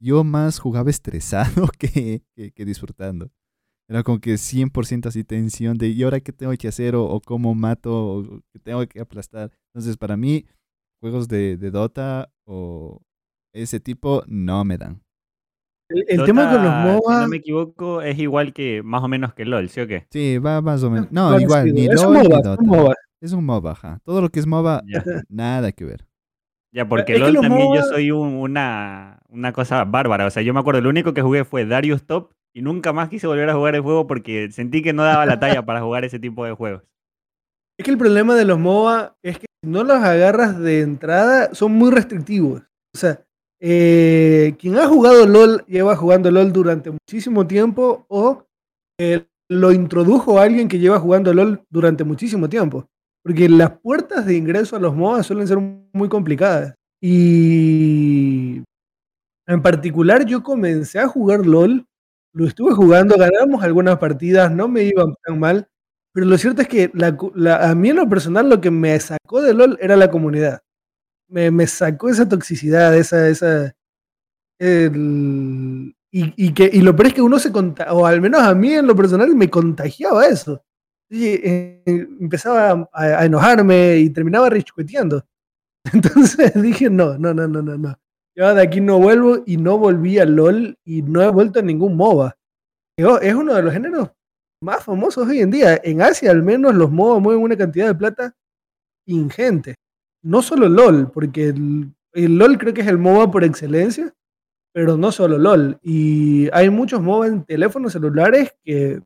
yo 0.00 0.24
más 0.24 0.58
jugaba 0.58 0.90
estresado 0.90 1.68
que, 1.78 2.22
que, 2.36 2.64
disfrutando. 2.66 3.30
Era 3.88 4.02
como 4.02 4.20
que 4.20 4.34
100% 4.34 5.06
así 5.06 5.24
tensión 5.24 5.78
de 5.78 5.88
¿y 5.88 6.02
ahora 6.02 6.20
qué 6.20 6.30
tengo 6.30 6.52
que 6.58 6.68
hacer? 6.68 6.94
O, 6.94 7.20
cómo 7.24 7.54
mato, 7.54 8.18
o 8.18 8.40
qué 8.52 8.58
tengo 8.58 8.86
que 8.86 9.00
aplastar. 9.00 9.50
Entonces, 9.72 9.96
para 9.96 10.16
mí, 10.16 10.44
juegos 11.00 11.26
de, 11.26 11.56
de 11.56 11.70
Dota 11.70 12.30
o 12.46 13.00
ese 13.54 13.80
tipo 13.80 14.22
no 14.26 14.64
me 14.64 14.76
dan. 14.76 15.00
El, 15.88 16.22
tema 16.24 16.52
con 16.52 16.62
los 16.62 16.72
MOBA. 16.72 17.14
Si 17.14 17.22
no 17.22 17.28
me 17.28 17.36
equivoco, 17.38 18.02
es 18.02 18.18
igual 18.18 18.52
que 18.52 18.82
más 18.82 19.02
o 19.02 19.08
menos 19.08 19.32
que 19.32 19.46
LOL, 19.46 19.70
¿sí 19.70 19.80
o 19.80 19.86
qué? 19.86 20.06
Sí, 20.10 20.36
va 20.36 20.60
más 20.60 20.82
o 20.82 20.90
menos. 20.90 21.10
No, 21.10 21.40
igual, 21.40 21.72
ni 21.72 21.86
LOL 21.86 22.12
ni 22.12 22.28
Dota. 22.28 22.52
Es 22.52 22.58
un 22.58 22.66
MOBA. 22.66 22.94
Es 23.22 23.32
un 23.32 23.44
MOBA, 23.46 23.72
ajá. 23.72 24.00
Todo 24.04 24.20
lo 24.20 24.28
que 24.28 24.38
es 24.38 24.46
MOBA, 24.46 24.82
nada 25.30 25.72
que 25.72 25.86
ver. 25.86 26.06
Ya, 26.72 26.86
porque 26.86 27.18
LOL 27.18 27.40
también 27.40 27.74
yo 27.74 27.82
soy 27.84 28.10
una, 28.10 29.20
una 29.30 29.52
cosa 29.52 29.84
bárbara. 29.84 30.26
O 30.26 30.30
sea, 30.30 30.42
yo 30.42 30.52
me 30.52 30.60
acuerdo, 30.60 30.82
lo 30.82 30.90
único 30.90 31.14
que 31.14 31.22
jugué 31.22 31.44
fue 31.46 31.64
Darius 31.64 32.04
Top 32.04 32.32
y 32.54 32.62
nunca 32.62 32.92
más 32.92 33.08
quise 33.08 33.26
volver 33.26 33.48
a 33.50 33.54
jugar 33.54 33.74
el 33.74 33.82
juego 33.82 34.06
porque 34.06 34.50
sentí 34.50 34.82
que 34.82 34.92
no 34.92 35.04
daba 35.04 35.26
la 35.26 35.38
talla 35.38 35.64
para 35.64 35.80
jugar 35.80 36.04
ese 36.04 36.18
tipo 36.18 36.44
de 36.44 36.52
juegos. 36.52 36.82
Es 37.78 37.84
que 37.84 37.90
el 37.90 37.98
problema 37.98 38.34
de 38.34 38.44
los 38.44 38.58
MOBA 38.58 39.16
es 39.22 39.38
que 39.38 39.46
si 39.62 39.70
no 39.70 39.84
los 39.84 39.98
agarras 39.98 40.58
de 40.58 40.80
entrada, 40.80 41.54
son 41.54 41.72
muy 41.72 41.90
restrictivos. 41.90 42.62
O 42.94 42.98
sea, 42.98 43.24
eh, 43.60 44.54
quien 44.58 44.76
ha 44.76 44.86
jugado 44.86 45.26
LOL 45.26 45.64
lleva 45.66 45.96
jugando 45.96 46.30
LOL 46.30 46.52
durante 46.52 46.90
muchísimo 46.90 47.46
tiempo 47.46 48.04
o 48.08 48.44
eh, 48.98 49.26
lo 49.48 49.72
introdujo 49.72 50.38
alguien 50.38 50.68
que 50.68 50.78
lleva 50.78 51.00
jugando 51.00 51.32
LOL 51.32 51.62
durante 51.70 52.04
muchísimo 52.04 52.48
tiempo. 52.48 52.88
Porque 53.22 53.48
las 53.48 53.78
puertas 53.78 54.26
de 54.26 54.36
ingreso 54.36 54.76
a 54.76 54.80
los 54.80 54.94
MOBA 54.94 55.22
suelen 55.22 55.46
ser 55.46 55.58
muy 55.58 56.08
complicadas. 56.08 56.74
Y 57.00 58.62
en 59.46 59.62
particular 59.62 60.24
yo 60.24 60.42
comencé 60.42 60.98
a 60.98 61.08
jugar 61.08 61.46
LOL, 61.46 61.86
lo 62.32 62.46
estuve 62.46 62.72
jugando, 62.72 63.16
ganamos 63.16 63.62
algunas 63.62 63.98
partidas, 63.98 64.50
no 64.50 64.68
me 64.68 64.84
iban 64.84 65.14
tan 65.24 65.38
mal, 65.38 65.68
pero 66.12 66.26
lo 66.26 66.38
cierto 66.38 66.62
es 66.62 66.68
que 66.68 66.90
a 67.50 67.74
mí 67.74 67.90
en 67.90 67.96
lo 67.96 68.08
personal 68.08 68.48
lo 68.48 68.60
que 68.60 68.70
me 68.70 68.98
sacó 69.00 69.42
de 69.42 69.54
LOL 69.54 69.78
era 69.80 69.96
la 69.96 70.10
comunidad 70.10 70.62
me, 71.28 71.66
sacó 71.66 72.08
esa 72.08 72.28
toxicidad, 72.28 72.96
esa, 72.96 73.28
esa, 73.28 73.74
y, 76.10 76.54
que, 76.54 76.70
y 76.72 76.80
lo 76.80 76.96
peor 76.96 77.08
es 77.08 77.14
que 77.14 77.22
uno 77.22 77.38
se 77.38 77.52
contagia, 77.52 77.92
o 77.92 78.06
al 78.06 78.20
menos 78.20 78.40
a 78.40 78.54
mí 78.54 78.72
en 78.72 78.86
lo 78.86 78.96
personal 78.96 79.34
me 79.34 79.50
contagiaba 79.50 80.26
eso. 80.26 80.62
Eh, 81.10 81.82
empezaba 82.20 82.88
a, 82.92 83.24
enojarme 83.24 83.98
y 83.98 84.10
terminaba 84.10 84.50
richueteando. 84.50 85.24
Entonces 85.92 86.60
dije, 86.60 86.90
no, 86.90 87.18
no, 87.18 87.32
no, 87.34 87.46
no, 87.46 87.62
no, 87.62 87.78
no. 87.78 87.98
Yo 88.38 88.54
de 88.54 88.62
aquí 88.62 88.80
no 88.80 89.00
vuelvo 89.00 89.42
y 89.46 89.56
no 89.56 89.78
volví 89.78 90.20
a 90.20 90.24
LOL 90.24 90.78
y 90.84 91.02
no 91.02 91.22
he 91.22 91.30
vuelto 91.30 91.58
a 91.58 91.62
ningún 91.62 91.96
MOBA. 91.96 92.36
Es 92.96 93.34
uno 93.34 93.54
de 93.54 93.62
los 93.62 93.72
géneros 93.72 94.10
más 94.62 94.84
famosos 94.84 95.26
hoy 95.26 95.40
en 95.40 95.50
día. 95.50 95.80
En 95.82 96.02
Asia 96.02 96.30
al 96.30 96.44
menos 96.44 96.72
los 96.74 96.90
MOBA 96.90 97.18
mueven 97.18 97.42
una 97.42 97.56
cantidad 97.56 97.88
de 97.88 97.94
plata 97.96 98.36
ingente 99.06 99.74
no 100.22 100.42
solo 100.42 100.68
LOL, 100.68 101.10
porque 101.10 101.48
el, 101.48 101.94
LOL 102.38 102.58
creo 102.58 102.74
que 102.74 102.82
es 102.82 102.86
el 102.86 102.98
MOBA 102.98 103.30
por 103.30 103.44
excelencia, 103.44 104.12
pero 104.72 104.96
no 104.96 105.12
solo 105.12 105.38
LOL. 105.38 105.78
Y 105.82 106.48
hay 106.52 106.70
muchos 106.70 107.00
MOBA 107.00 107.26
en 107.28 107.44
teléfonos 107.44 107.92
celulares 107.92 108.54
que 108.64 109.00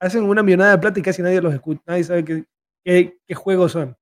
hacen 0.00 0.24
una 0.24 0.42
millonada 0.42 0.72
de 0.72 0.78
plata 0.78 0.98
y 0.98 1.02
casi 1.02 1.22
nadie 1.22 1.40
los 1.40 1.54
escucha, 1.54 1.80
nadie 1.86 2.04
sabe 2.04 2.24
qué, 2.24 2.44
qué, 2.84 3.34
juegos 3.34 3.72
son. 3.72 3.96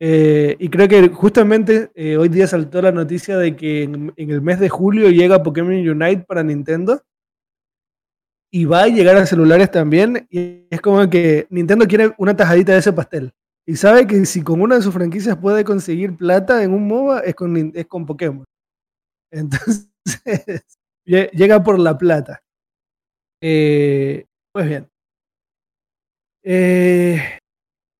Eh, 0.00 0.56
y 0.60 0.68
creo 0.68 0.86
que 0.86 1.08
justamente 1.08 1.90
eh, 1.94 2.16
hoy 2.16 2.28
día 2.28 2.46
saltó 2.46 2.80
la 2.80 2.92
noticia 2.92 3.36
de 3.36 3.56
que 3.56 3.82
en, 3.82 4.12
el 4.16 4.40
mes 4.40 4.60
de 4.60 4.68
julio 4.68 5.10
llega 5.10 5.42
Pokémon 5.42 5.72
Unite 5.72 6.24
para 6.24 6.44
Nintendo 6.44 7.02
y 8.50 8.64
va 8.64 8.84
a 8.84 8.88
llegar 8.88 9.16
a 9.16 9.26
celulares 9.26 9.70
también. 9.70 10.26
Y 10.30 10.66
es 10.70 10.80
como 10.80 11.08
que 11.10 11.46
Nintendo 11.50 11.86
quiere 11.86 12.12
una 12.18 12.36
tajadita 12.36 12.72
de 12.72 12.78
ese 12.78 12.92
pastel. 12.92 13.32
Y 13.66 13.76
sabe 13.76 14.06
que 14.06 14.24
si 14.24 14.42
con 14.42 14.60
una 14.62 14.76
de 14.76 14.82
sus 14.82 14.94
franquicias 14.94 15.36
puede 15.36 15.64
conseguir 15.64 16.16
plata 16.16 16.62
en 16.62 16.72
un 16.72 16.86
MOBA, 16.86 17.20
es 17.20 17.34
con, 17.34 17.72
es 17.74 17.86
con 17.86 18.06
Pokémon. 18.06 18.44
Entonces, 19.30 19.90
llega 21.04 21.62
por 21.62 21.78
la 21.78 21.98
plata. 21.98 22.42
Eh, 23.42 24.24
pues 24.52 24.66
bien. 24.68 24.88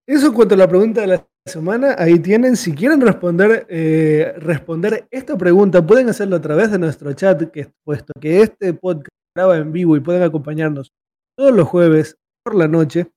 Eso 0.07 0.29
en 0.29 0.33
cuanto 0.33 0.55
a 0.55 0.59
la 0.59 0.69
pregunta 0.69 1.03
de 1.03 1.07
la 1.09 1.29
semana, 1.49 1.97
ahí 1.99 2.19
tienen. 2.19 2.57
Si 2.57 2.73
quieren 2.75 3.01
responder, 3.01 3.67
eh, 3.69 4.35
responder 4.39 5.07
esta 5.11 5.37
pregunta, 5.37 5.85
pueden 5.85 6.09
hacerlo 6.09 6.37
a 6.37 6.41
través 6.41 6.71
de 6.71 6.79
nuestro 6.79 7.13
chat, 7.15 7.51
que 7.51 7.69
puesto 7.85 8.13
que 8.21 8.43
este 8.43 8.75
podcast 8.75 9.09
graba 9.35 9.57
en 9.57 9.73
vivo 9.73 9.97
y 9.97 10.01
pueden 10.01 10.23
acompañarnos 10.23 10.93
todos 11.37 11.53
los 11.53 11.67
jueves 11.67 12.17
por 12.45 12.55
la 12.55 12.69
noche 12.69 13.11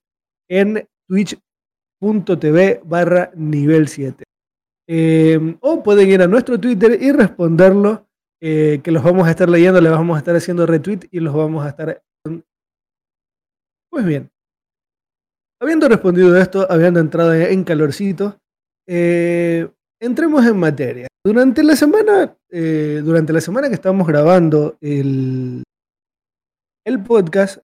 en 0.50 0.88
Twitch 1.08 1.38
tv 2.40 2.82
barra 2.84 3.32
nivel 3.36 3.88
7. 3.88 4.24
Em, 4.88 5.58
o 5.62 5.84
pueden 5.84 6.10
ir 6.10 6.22
a 6.22 6.28
nuestro 6.28 6.60
Twitter 6.60 6.98
y 7.02 7.12
responderlo, 7.12 8.08
eh, 8.42 8.82
que 8.84 8.92
los 8.92 9.04
vamos 9.04 9.28
a 9.28 9.32
estar 9.32 9.48
leyendo, 9.50 9.80
le 9.80 9.90
vamos 9.90 10.16
a 10.16 10.20
estar 10.20 10.36
haciendo 10.36 10.66
retweet 10.66 11.08
y 11.12 11.20
los 11.20 11.34
vamos 11.34 11.66
a 11.66 11.70
estar... 11.70 12.02
Pues 13.90 14.06
bien, 14.06 14.31
habiendo 15.62 15.88
respondido 15.88 16.36
esto, 16.38 16.66
habiendo 16.70 17.00
entrado 17.00 17.34
en 17.34 17.64
calorcito, 17.64 18.38
eh, 18.88 19.70
entremos 20.02 20.46
en 20.46 20.58
materia. 20.58 21.08
Durante 21.24 21.64
la 21.64 21.76
semana, 21.76 22.36
eh, 22.50 23.02
durante 23.04 23.32
la 23.32 23.42
semana 23.42 23.70
que 23.70 23.76
estamos 23.76 24.08
grabando 24.08 24.78
el, 24.82 25.64
el 26.86 27.04
podcast, 27.04 27.60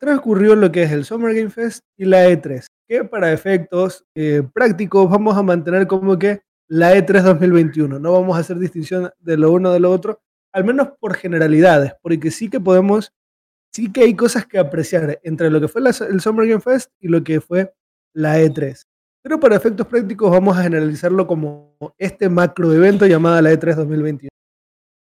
transcurrió 0.00 0.56
lo 0.56 0.72
que 0.72 0.84
es 0.84 0.92
el 0.92 1.04
Summer 1.04 1.34
Game 1.34 1.50
Fest 1.50 1.80
y 1.98 2.06
la 2.06 2.26
E3 2.28 2.64
que 2.92 3.04
para 3.04 3.32
efectos 3.32 4.04
eh, 4.14 4.42
prácticos 4.52 5.08
vamos 5.08 5.34
a 5.38 5.42
mantener 5.42 5.86
como 5.86 6.18
que 6.18 6.42
la 6.68 6.94
E3 6.94 7.22
2021. 7.22 7.98
No 7.98 8.12
vamos 8.12 8.36
a 8.36 8.40
hacer 8.40 8.58
distinción 8.58 9.10
de 9.18 9.38
lo 9.38 9.50
uno 9.50 9.72
de 9.72 9.80
lo 9.80 9.90
otro, 9.90 10.20
al 10.52 10.64
menos 10.64 10.88
por 11.00 11.14
generalidades, 11.14 11.94
porque 12.02 12.30
sí 12.30 12.50
que 12.50 12.60
podemos, 12.60 13.10
sí 13.74 13.90
que 13.90 14.02
hay 14.02 14.14
cosas 14.14 14.46
que 14.46 14.58
apreciar 14.58 15.20
entre 15.22 15.50
lo 15.50 15.60
que 15.60 15.68
fue 15.68 15.82
el 15.82 16.20
Summer 16.20 16.46
Game 16.46 16.60
Fest 16.60 16.90
y 17.00 17.08
lo 17.08 17.22
que 17.24 17.40
fue 17.40 17.72
la 18.14 18.38
E3. 18.38 18.82
Pero 19.22 19.38
para 19.38 19.56
efectos 19.56 19.86
prácticos 19.86 20.30
vamos 20.30 20.56
a 20.56 20.62
generalizarlo 20.62 21.26
como 21.26 21.76
este 21.98 22.28
macro 22.28 22.72
evento 22.72 23.06
llamado 23.06 23.40
la 23.40 23.52
E3 23.52 23.76
2021. 23.76 24.28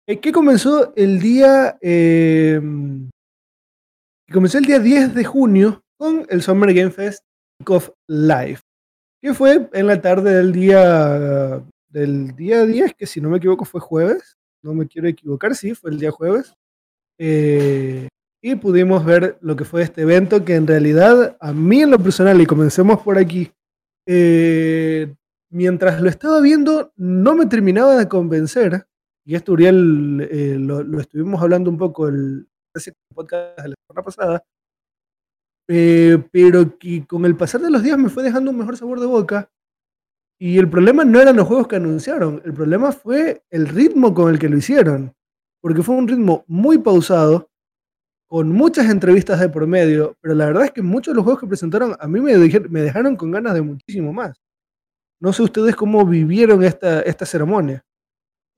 Eh, 0.08 0.20
que 0.20 0.32
comenzó 0.32 0.92
el 0.96 1.20
día 1.20 1.76
eh, 1.80 2.60
comenzó 4.32 4.58
el 4.58 4.64
día 4.64 4.78
10 4.78 5.14
de 5.14 5.24
junio 5.24 5.82
con 5.98 6.26
el 6.28 6.42
Summer 6.42 6.72
Game 6.72 6.90
Fest 6.90 7.24
of 7.66 7.90
Life, 8.06 8.62
que 9.20 9.34
fue 9.34 9.68
en 9.72 9.86
la 9.86 10.00
tarde 10.00 10.34
del 10.34 10.52
día 10.52 11.62
del 11.88 12.36
día 12.36 12.64
10, 12.64 12.94
que 12.94 13.06
si 13.06 13.20
no 13.20 13.30
me 13.30 13.38
equivoco 13.38 13.64
fue 13.64 13.80
jueves, 13.80 14.36
no 14.62 14.74
me 14.74 14.86
quiero 14.86 15.08
equivocar, 15.08 15.54
sí, 15.54 15.74
fue 15.74 15.90
el 15.90 15.98
día 15.98 16.10
jueves. 16.10 16.54
Eh, 17.18 18.08
y 18.46 18.54
pudimos 18.54 19.04
ver 19.04 19.38
lo 19.40 19.56
que 19.56 19.64
fue 19.64 19.82
este 19.82 20.02
evento, 20.02 20.44
que 20.44 20.54
en 20.54 20.68
realidad 20.68 21.36
a 21.40 21.52
mí 21.52 21.82
en 21.82 21.90
lo 21.90 21.98
personal, 21.98 22.40
y 22.40 22.46
comencemos 22.46 23.02
por 23.02 23.18
aquí, 23.18 23.50
eh, 24.06 25.12
mientras 25.50 26.00
lo 26.00 26.08
estaba 26.08 26.40
viendo 26.40 26.92
no 26.94 27.34
me 27.34 27.46
terminaba 27.46 27.96
de 27.96 28.06
convencer, 28.06 28.86
y 29.24 29.34
esto 29.34 29.50
Uriel 29.50 30.28
eh, 30.30 30.58
lo, 30.60 31.00
estuvimos 31.00 31.42
hablando 31.42 31.70
un 31.70 31.76
poco 31.76 32.06
el 32.06 32.46
podcast 33.12 33.58
de 33.62 33.68
la 33.70 33.74
semana 33.88 34.04
pasada, 34.04 34.44
eh, 35.68 36.22
pero 36.30 36.78
que 36.78 37.04
con 37.04 37.24
el 37.24 37.34
pasar 37.34 37.62
de 37.62 37.70
los 37.72 37.82
días 37.82 37.98
me 37.98 38.10
fue 38.10 38.22
dejando 38.22 38.52
un 38.52 38.58
mejor 38.58 38.76
sabor 38.76 39.00
de 39.00 39.06
boca. 39.06 39.50
Y 40.38 40.58
el 40.58 40.70
problema 40.70 41.04
no 41.04 41.20
eran 41.20 41.34
los 41.34 41.48
juegos 41.48 41.66
que 41.66 41.76
anunciaron, 41.76 42.42
el 42.44 42.54
problema 42.54 42.92
fue 42.92 43.42
el 43.50 43.66
ritmo 43.66 44.14
con 44.14 44.32
el 44.32 44.38
que 44.38 44.48
lo 44.48 44.56
hicieron, 44.56 45.16
porque 45.60 45.82
fue 45.82 45.96
un 45.96 46.06
ritmo 46.06 46.44
muy 46.46 46.78
pausado, 46.78 47.50
con 48.28 48.50
muchas 48.50 48.90
entrevistas 48.90 49.40
de 49.40 49.48
por 49.48 49.66
medio, 49.66 50.16
pero 50.20 50.34
la 50.34 50.46
verdad 50.46 50.64
es 50.64 50.72
que 50.72 50.82
muchos 50.82 51.12
de 51.12 51.16
los 51.16 51.24
juegos 51.24 51.40
que 51.40 51.46
presentaron 51.46 51.94
a 51.98 52.08
mí 52.08 52.20
me, 52.20 52.36
me 52.36 52.80
dejaron 52.80 53.16
con 53.16 53.30
ganas 53.30 53.54
de 53.54 53.62
muchísimo 53.62 54.12
más. 54.12 54.40
No 55.20 55.32
sé 55.32 55.42
ustedes 55.42 55.76
cómo 55.76 56.04
vivieron 56.04 56.62
esta, 56.62 57.00
esta 57.02 57.24
ceremonia. 57.24 57.84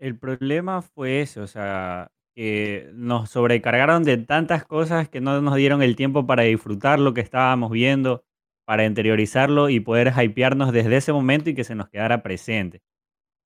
El 0.00 0.18
problema 0.18 0.82
fue 0.82 1.20
eso, 1.20 1.42
o 1.42 1.46
sea, 1.46 2.10
que 2.34 2.90
nos 2.94 3.30
sobrecargaron 3.30 4.04
de 4.04 4.16
tantas 4.16 4.64
cosas 4.64 5.08
que 5.08 5.20
no 5.20 5.40
nos 5.42 5.56
dieron 5.56 5.82
el 5.82 5.96
tiempo 5.96 6.26
para 6.26 6.44
disfrutar 6.44 7.00
lo 7.00 7.14
que 7.14 7.20
estábamos 7.20 7.70
viendo, 7.70 8.24
para 8.64 8.84
interiorizarlo 8.84 9.70
y 9.70 9.80
poder 9.80 10.12
hypearnos 10.16 10.72
desde 10.72 10.96
ese 10.96 11.12
momento 11.12 11.50
y 11.50 11.54
que 11.54 11.64
se 11.64 11.74
nos 11.74 11.88
quedara 11.88 12.22
presente. 12.22 12.82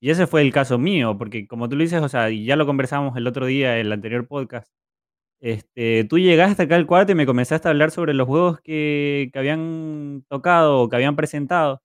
Y 0.00 0.10
ese 0.10 0.26
fue 0.26 0.42
el 0.42 0.52
caso 0.52 0.78
mío, 0.78 1.16
porque 1.16 1.46
como 1.46 1.68
tú 1.68 1.76
lo 1.76 1.82
dices, 1.84 2.02
o 2.02 2.08
sea, 2.08 2.28
ya 2.30 2.56
lo 2.56 2.66
conversamos 2.66 3.16
el 3.16 3.26
otro 3.26 3.46
día, 3.46 3.78
en 3.78 3.86
el 3.86 3.92
anterior 3.92 4.26
podcast, 4.26 4.72
este, 5.42 6.04
tú 6.04 6.18
llegaste 6.18 6.62
acá 6.62 6.76
al 6.76 6.86
cuarto 6.86 7.12
y 7.12 7.16
me 7.16 7.26
comenzaste 7.26 7.68
a 7.68 7.72
hablar 7.72 7.90
sobre 7.90 8.14
los 8.14 8.26
juegos 8.26 8.60
que, 8.62 9.28
que 9.32 9.38
habían 9.38 10.24
tocado 10.28 10.80
o 10.80 10.88
que 10.88 10.96
habían 10.96 11.16
presentado. 11.16 11.82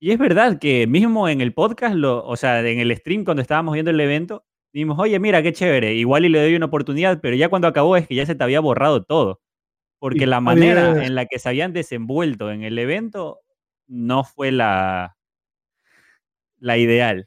Y 0.00 0.12
es 0.12 0.18
verdad 0.18 0.60
que 0.60 0.86
mismo 0.86 1.28
en 1.28 1.40
el 1.40 1.52
podcast, 1.52 1.96
lo, 1.96 2.24
o 2.24 2.36
sea, 2.36 2.60
en 2.60 2.78
el 2.78 2.96
stream 2.96 3.24
cuando 3.24 3.42
estábamos 3.42 3.74
viendo 3.74 3.90
el 3.90 4.00
evento, 4.00 4.44
Dijimos, 4.72 4.98
oye, 4.98 5.18
mira, 5.18 5.42
qué 5.42 5.52
chévere, 5.52 5.94
igual 5.94 6.26
y 6.26 6.28
le 6.28 6.42
doy 6.42 6.54
una 6.54 6.66
oportunidad, 6.66 7.20
pero 7.20 7.34
ya 7.34 7.48
cuando 7.48 7.68
acabó 7.68 7.96
es 7.96 8.06
que 8.06 8.14
ya 8.14 8.26
se 8.26 8.34
te 8.34 8.44
había 8.44 8.60
borrado 8.60 9.02
todo. 9.02 9.40
Porque 9.98 10.26
la 10.26 10.40
manera 10.40 11.04
en 11.04 11.16
la 11.16 11.26
que 11.26 11.40
se 11.40 11.48
habían 11.48 11.72
desenvuelto 11.72 12.52
en 12.52 12.62
el 12.62 12.78
evento 12.78 13.40
no 13.88 14.22
fue 14.22 14.52
la, 14.52 15.16
la 16.60 16.76
ideal. 16.76 17.26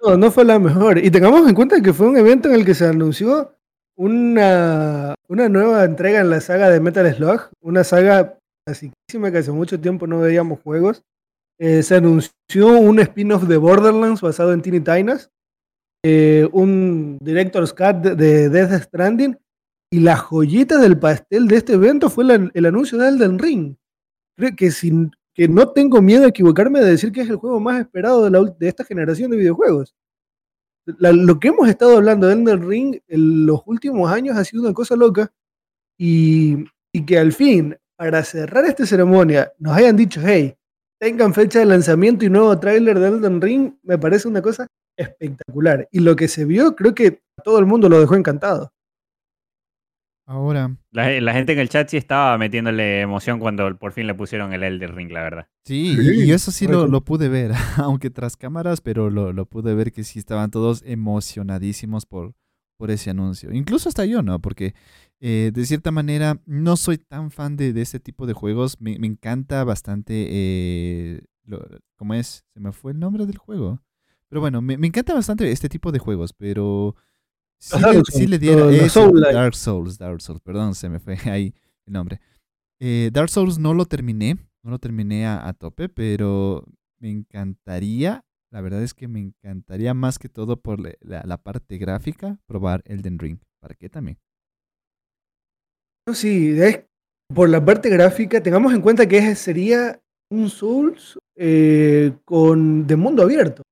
No, 0.00 0.16
no 0.16 0.30
fue 0.30 0.44
la 0.44 0.60
mejor. 0.60 0.98
Y 0.98 1.10
tengamos 1.10 1.48
en 1.48 1.56
cuenta 1.56 1.80
que 1.80 1.92
fue 1.92 2.06
un 2.06 2.16
evento 2.16 2.48
en 2.48 2.54
el 2.54 2.64
que 2.64 2.74
se 2.74 2.86
anunció 2.86 3.56
una, 3.96 5.14
una 5.28 5.48
nueva 5.48 5.84
entrega 5.84 6.20
en 6.20 6.30
la 6.30 6.40
saga 6.40 6.70
de 6.70 6.80
Metal 6.80 7.12
Slug, 7.14 7.50
una 7.60 7.84
saga 7.84 8.38
clasicísima 8.66 9.30
que 9.30 9.38
hace 9.38 9.52
mucho 9.52 9.80
tiempo 9.80 10.06
no 10.06 10.20
veíamos 10.20 10.60
juegos. 10.60 11.02
Eh, 11.58 11.82
se 11.82 11.96
anunció 11.96 12.78
un 12.78 12.98
spin-off 12.98 13.44
de 13.44 13.56
Borderlands 13.56 14.20
basado 14.20 14.52
en 14.52 14.62
Tiny 14.62 14.80
Tinas. 14.80 15.30
Eh, 16.04 16.48
un 16.52 17.18
director's 17.20 17.72
cut 17.72 17.96
de, 17.96 18.48
Death 18.50 18.82
Stranding 18.82 19.38
y 19.90 20.00
la 20.00 20.16
joyita 20.16 20.78
del 20.78 20.98
pastel 20.98 21.48
de 21.48 21.56
este 21.56 21.74
evento 21.74 22.10
fue 22.10 22.24
el 22.52 22.66
anuncio 22.66 22.98
de 22.98 23.08
Elden 23.08 23.38
Ring. 23.38 23.76
Creo 24.36 24.56
que 24.56 24.70
si 24.70 24.90
que 25.34 25.48
no 25.48 25.68
tengo 25.72 26.00
miedo 26.00 26.24
a 26.24 26.28
equivocarme 26.28 26.80
de 26.80 26.92
decir 26.92 27.10
que 27.10 27.20
es 27.20 27.28
el 27.28 27.36
juego 27.36 27.58
más 27.58 27.80
esperado 27.80 28.24
de, 28.24 28.30
la, 28.30 28.40
de 28.42 28.68
esta 28.68 28.84
generación 28.84 29.30
de 29.30 29.36
videojuegos. 29.36 29.94
Lo 30.86 31.40
que 31.40 31.48
hemos 31.48 31.68
estado 31.68 31.96
hablando 31.96 32.26
de 32.26 32.34
Elden 32.34 32.68
Ring 32.68 33.00
en 33.08 33.46
los 33.46 33.62
últimos 33.66 34.10
años 34.12 34.36
ha 34.36 34.44
sido 34.44 34.62
una 34.62 34.74
cosa 34.74 34.96
loca 34.96 35.32
y, 35.98 36.64
y 36.92 37.06
que 37.06 37.18
al 37.18 37.32
fin, 37.32 37.76
para 37.96 38.22
cerrar 38.24 38.64
esta 38.64 38.84
ceremonia, 38.86 39.52
nos 39.58 39.76
hayan 39.76 39.96
dicho, 39.96 40.20
hey, 40.24 40.54
tengan 41.00 41.34
fecha 41.34 41.60
de 41.60 41.66
lanzamiento 41.66 42.24
y 42.24 42.30
nuevo 42.30 42.58
tráiler 42.58 42.98
de 42.98 43.08
Elden 43.08 43.40
Ring, 43.40 43.74
me 43.82 43.98
parece 43.98 44.28
una 44.28 44.42
cosa 44.42 44.66
espectacular. 44.96 45.88
Y 45.90 46.00
lo 46.00 46.16
que 46.16 46.28
se 46.28 46.44
vio, 46.44 46.74
creo 46.76 46.94
que 46.94 47.22
todo 47.42 47.58
el 47.58 47.66
mundo 47.66 47.88
lo 47.88 48.00
dejó 48.00 48.14
encantado. 48.14 48.72
Ahora. 50.26 50.74
La, 50.90 51.32
gente 51.34 51.52
en 51.52 51.58
el 51.58 51.68
chat 51.68 51.88
sí 51.88 51.96
estaba 51.98 52.38
metiéndole 52.38 53.00
emoción 53.00 53.38
cuando 53.38 53.76
por 53.76 53.92
fin 53.92 54.06
le 54.06 54.14
pusieron 54.14 54.52
el 54.52 54.62
Elden 54.62 54.96
Ring, 54.96 55.10
la 55.10 55.22
verdad. 55.22 55.48
Sí, 55.64 55.96
y 55.98 56.32
eso 56.32 56.50
sí 56.50 56.66
lo, 56.66 56.88
pude 57.02 57.28
ver, 57.28 57.52
aunque 57.76 58.10
tras 58.10 58.36
cámaras, 58.36 58.80
pero 58.80 59.10
lo, 59.10 59.46
pude 59.46 59.74
ver 59.74 59.92
que 59.92 60.04
sí 60.04 60.18
estaban 60.18 60.50
todos 60.50 60.82
emocionadísimos 60.86 62.06
por, 62.06 62.34
por 62.78 62.90
ese 62.90 63.10
anuncio. 63.10 63.52
Incluso 63.52 63.88
hasta 63.88 64.06
yo, 64.06 64.22
¿no? 64.22 64.40
Porque 64.40 64.74
eh, 65.20 65.52
de 65.54 65.66
cierta 65.66 65.90
manera 65.90 66.40
no 66.46 66.76
soy 66.76 66.98
tan 66.98 67.30
fan 67.30 67.56
de, 67.56 67.78
este 67.80 68.00
tipo 68.00 68.26
de 68.26 68.32
juegos. 68.32 68.80
Me, 68.80 68.92
encanta 68.94 69.62
bastante. 69.64 70.26
Eh, 70.30 71.22
¿Cómo 71.96 72.14
es? 72.14 72.44
Se 72.52 72.60
me 72.60 72.72
fue 72.72 72.92
el 72.92 72.98
nombre 72.98 73.26
del 73.26 73.38
juego. 73.38 73.82
Pero 74.28 74.40
bueno, 74.40 74.62
me, 74.62 74.74
encanta 74.74 75.14
bastante 75.14 75.50
este 75.52 75.68
tipo 75.68 75.92
de 75.92 75.98
juegos, 75.98 76.32
pero 76.32 76.96
Sí, 77.58 78.26
le, 78.26 78.38
diera 78.38 78.66
Dark 78.66 79.54
Souls, 79.54 79.98
Dark 79.98 80.20
Souls, 80.20 80.40
perdón, 80.42 80.74
se 80.74 80.88
me 80.88 81.00
fue 81.00 81.16
ahí 81.30 81.54
el 81.86 81.92
nombre. 81.92 82.20
Eh, 82.80 83.10
Dark 83.12 83.30
Souls 83.30 83.58
no 83.58 83.72
lo 83.72 83.86
terminé, 83.86 84.36
no 84.62 84.70
lo 84.70 84.78
terminé 84.78 85.26
a, 85.26 85.52
tope, 85.54 85.88
pero 85.88 86.64
me 86.98 87.10
encantaría, 87.10 88.24
la 88.50 88.60
verdad 88.60 88.82
es 88.82 88.92
que 88.94 89.08
me 89.08 89.20
encantaría 89.20 89.94
más 89.94 90.18
que 90.18 90.28
todo 90.28 90.60
por 90.60 90.80
la, 90.80 91.36
parte 91.38 91.78
gráfica 91.78 92.38
probar 92.46 92.82
Elden 92.84 93.18
Ring. 93.18 93.38
¿Para 93.60 93.74
qué 93.74 93.88
también? 93.88 94.18
Sí, 96.12 96.54
por 97.34 97.48
la 97.48 97.64
parte 97.64 97.88
gráfica, 97.88 98.42
tengamos 98.42 98.74
en 98.74 98.82
cuenta 98.82 99.06
que 99.06 99.34
sería 99.36 100.00
un 100.30 100.50
Souls 100.50 101.18
eh, 101.36 102.12
con 102.24 102.86
de 102.86 102.96
mundo 102.96 103.22
abierto. 103.22 103.62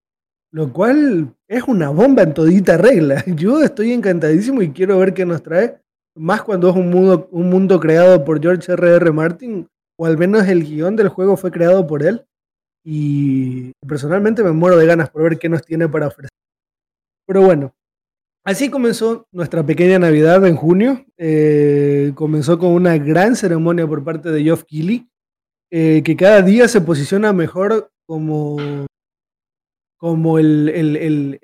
Lo 0.52 0.70
cual 0.70 1.34
es 1.48 1.62
una 1.62 1.88
bomba 1.88 2.22
en 2.22 2.34
todita 2.34 2.76
regla. 2.76 3.24
Yo 3.36 3.62
estoy 3.62 3.92
encantadísimo 3.92 4.60
y 4.60 4.70
quiero 4.70 4.98
ver 4.98 5.14
qué 5.14 5.24
nos 5.24 5.42
trae. 5.42 5.78
Más 6.14 6.42
cuando 6.42 6.68
es 6.68 6.76
un 6.76 6.90
mundo, 6.90 7.26
un 7.32 7.48
mundo 7.48 7.80
creado 7.80 8.22
por 8.22 8.40
George 8.40 8.70
R.R. 8.70 8.96
R. 8.96 9.12
Martin, 9.12 9.66
o 9.98 10.04
al 10.04 10.18
menos 10.18 10.46
el 10.46 10.62
guion 10.62 10.94
del 10.94 11.08
juego 11.08 11.38
fue 11.38 11.50
creado 11.50 11.86
por 11.86 12.02
él. 12.02 12.26
Y 12.84 13.72
personalmente 13.86 14.42
me 14.42 14.52
muero 14.52 14.76
de 14.76 14.86
ganas 14.86 15.08
por 15.08 15.22
ver 15.22 15.38
qué 15.38 15.48
nos 15.48 15.62
tiene 15.62 15.88
para 15.88 16.08
ofrecer. 16.08 16.28
Pero 17.26 17.42
bueno, 17.42 17.74
así 18.44 18.68
comenzó 18.68 19.26
nuestra 19.32 19.64
pequeña 19.64 19.98
Navidad 19.98 20.44
en 20.46 20.56
junio. 20.56 21.06
Eh, 21.16 22.12
comenzó 22.14 22.58
con 22.58 22.72
una 22.72 22.98
gran 22.98 23.36
ceremonia 23.36 23.86
por 23.86 24.04
parte 24.04 24.30
de 24.30 24.42
Geoff 24.42 24.64
Keighley, 24.64 25.08
eh, 25.70 26.02
que 26.04 26.14
cada 26.14 26.42
día 26.42 26.68
se 26.68 26.82
posiciona 26.82 27.32
mejor 27.32 27.90
como 28.06 28.58
como 30.02 30.40
el, 30.40 31.38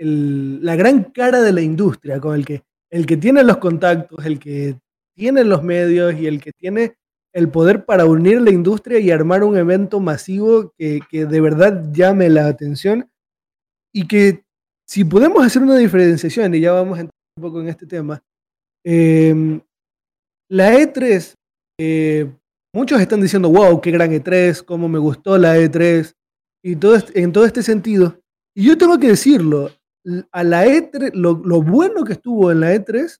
la 0.62 0.74
gran 0.74 1.04
cara 1.04 1.42
de 1.42 1.52
la 1.52 1.60
industria, 1.60 2.18
con 2.18 2.34
el 2.34 2.44
que, 2.44 2.64
el 2.90 3.06
que 3.06 3.16
tiene 3.16 3.44
los 3.44 3.58
contactos, 3.58 4.26
el 4.26 4.40
que 4.40 4.76
tiene 5.14 5.44
los 5.44 5.62
medios 5.62 6.18
y 6.18 6.26
el 6.26 6.42
que 6.42 6.50
tiene 6.50 6.96
el 7.32 7.50
poder 7.50 7.84
para 7.84 8.04
unir 8.04 8.40
la 8.40 8.50
industria 8.50 8.98
y 8.98 9.12
armar 9.12 9.44
un 9.44 9.56
evento 9.56 10.00
masivo 10.00 10.74
que, 10.76 11.00
de 11.08 11.40
verdad 11.40 11.84
llame 11.92 12.28
la 12.30 12.48
atención. 12.48 13.08
Y 13.94 14.08
que 14.08 14.42
si 14.84 15.04
podemos 15.04 15.46
hacer 15.46 15.62
una 15.62 15.76
diferenciación, 15.76 16.52
y 16.52 16.58
ya 16.58 16.72
vamos 16.72 16.98
a 16.98 17.02
entrar 17.02 17.14
un 17.36 17.42
poco 17.42 17.60
en 17.60 17.68
este 17.68 17.86
tema, 17.86 18.20
em, 18.84 19.60
la 20.50 20.74
E3, 20.74 21.32
eh, 21.78 22.28
muchos 22.74 23.00
están 23.00 23.20
diciendo, 23.20 23.50
wow, 23.50 23.80
qué 23.80 23.92
gran 23.92 24.10
E3, 24.10 24.64
cómo 24.64 24.88
me 24.88 24.98
gustó 24.98 25.38
la 25.38 25.56
E3, 25.56 26.12
y 26.60 26.74
todo, 26.74 26.98
en 27.14 27.30
todo 27.30 27.44
este 27.44 27.62
sentido, 27.62 28.18
y 28.58 28.64
yo 28.64 28.76
tengo 28.76 28.98
que 28.98 29.06
decirlo, 29.06 29.70
a 30.32 30.42
la 30.42 30.66
E3, 30.66 31.12
lo, 31.14 31.62
bueno 31.62 32.02
que 32.02 32.14
estuvo 32.14 32.50
en 32.50 32.58
la 32.58 32.74
E3 32.74 33.16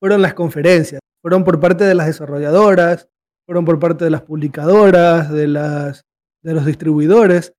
fueron 0.00 0.20
las 0.20 0.34
conferencias, 0.34 1.00
fueron 1.22 1.44
por 1.44 1.60
parte 1.60 1.84
de 1.84 1.94
las 1.94 2.08
desarrolladoras, 2.08 3.08
fueron 3.46 3.64
por 3.64 3.78
parte 3.78 4.04
de 4.04 4.10
las 4.10 4.22
publicadoras, 4.22 5.30
de, 5.30 5.46
las, 5.46 6.02
de 6.42 6.54
los 6.54 6.66
distribuidores, 6.66 7.52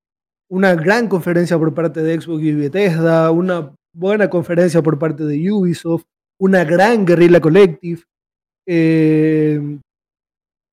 una 0.50 0.74
gran 0.74 1.08
conferencia 1.08 1.58
por 1.58 1.72
parte 1.72 2.02
de 2.02 2.20
Xbox 2.20 2.42
y 2.42 2.52
Bethesda, 2.52 3.30
una 3.30 3.74
buena 3.94 4.28
conferencia 4.28 4.82
por 4.82 4.98
parte 4.98 5.24
de 5.24 5.50
Ubisoft, 5.50 6.04
una 6.38 6.64
gran 6.64 7.06
Guerrilla 7.06 7.40
Collective, 7.40 8.02
eh, 8.68 9.78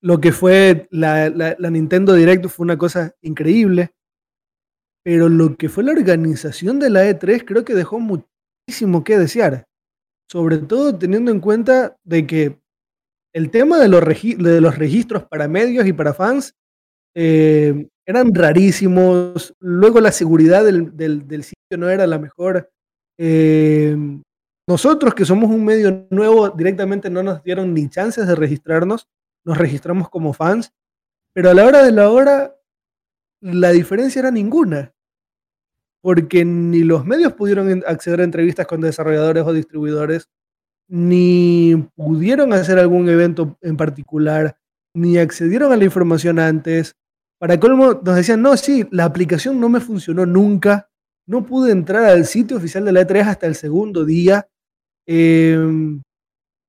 lo 0.02 0.20
que 0.20 0.34
fue 0.34 0.90
la, 0.92 1.30
la, 1.30 1.70
Nintendo 1.70 2.14
Direct 2.14 2.48
fue 2.48 2.66
una 2.66 2.78
cosa 2.78 3.16
increíble. 3.22 3.92
Pero 5.04 5.28
lo 5.28 5.58
que 5.58 5.70
fue 5.70 5.84
la 5.84 5.92
organización 5.92 6.80
de 6.80 6.89
la 6.89 7.06
E3 7.06 7.44
creo 7.46 7.66
que 7.66 7.74
dejó 7.74 8.00
muchísimo 8.00 9.04
que 9.04 9.18
desear. 9.18 9.66
Sobre 10.32 10.58
todo 10.60 10.98
teniendo 10.98 11.32
en 11.32 11.42
cuenta 11.42 11.98
de 12.04 12.26
que 12.26 12.60
el 13.34 13.52
tema 13.52 13.80
de 13.80 13.89
los, 13.89 14.02
de 14.04 14.62
los 14.62 14.78
registros 14.78 15.26
para 15.26 15.48
medios 15.48 15.86
y 15.86 15.94
para 15.94 16.13
fans 16.13 16.56
eh, 17.16 17.88
eran 18.06 18.34
rarísimos. 18.34 19.54
Luego 19.60 20.00
la 20.00 20.12
seguridad 20.12 20.63
del, 20.63 20.96
del, 20.96 21.44
sitio 21.44 21.78
no 21.78 21.89
era 21.89 22.08
la 22.08 22.20
mejor. 22.20 22.72
Eh, 23.20 23.98
nosotros 24.68 25.13
que 25.13 25.26
somos 25.26 25.50
un 25.50 25.66
medio 25.66 26.08
nuevo 26.10 26.50
directamente 26.50 27.10
no 27.10 27.22
nos 27.22 27.44
dieron 27.44 27.74
ni 27.74 27.89
chances 27.89 28.26
de 28.26 28.36
registrarnos. 28.36 29.08
Nos 29.46 29.58
registramos 29.58 30.10
como 30.10 30.34
fans. 30.34 30.72
Pero 31.34 31.50
a 31.50 31.54
la 31.54 31.66
hora 31.66 31.84
de 31.84 31.92
la 31.92 32.10
hora 32.10 32.56
la 33.44 33.72
diferencia 33.72 34.20
era 34.20 34.32
ninguna, 34.32 34.93
porque 36.04 36.44
ni 36.44 36.84
los 36.84 37.06
medios 37.06 37.32
pudieron 37.32 37.82
acceder 37.88 38.20
a 38.20 38.26
entrevistas 38.26 38.68
con 38.68 38.82
desarrolladores 38.82 39.46
o 39.46 39.54
distribuidores, 39.54 40.28
ni 40.89 41.89
pudieron 41.96 42.52
hacer 42.52 42.78
algún 42.78 43.08
evento 43.08 43.58
en 43.62 43.78
particular, 43.78 44.58
ni 44.94 45.18
accedieron 45.18 45.72
a 45.72 45.78
la 45.78 45.86
información 45.86 46.39
antes. 46.39 46.98
Para 47.39 47.58
colmo, 47.58 48.02
nos 48.04 48.18
decían, 48.18 48.42
no, 48.42 48.58
sí, 48.58 48.86
la 48.92 49.06
aplicación 49.06 49.62
no 49.62 49.70
me 49.70 49.80
funcionó 49.80 50.26
nunca, 50.26 50.89
no 51.26 51.46
pude 51.46 51.72
entrar 51.72 52.04
al 52.04 52.26
sitio 52.26 52.58
oficial 52.58 52.84
de 52.84 52.92
la 52.92 53.08
E3 53.08 53.26
hasta 53.26 53.48
el 53.48 53.56
segundo 53.56 54.04
día, 54.04 54.46
em, 55.08 56.02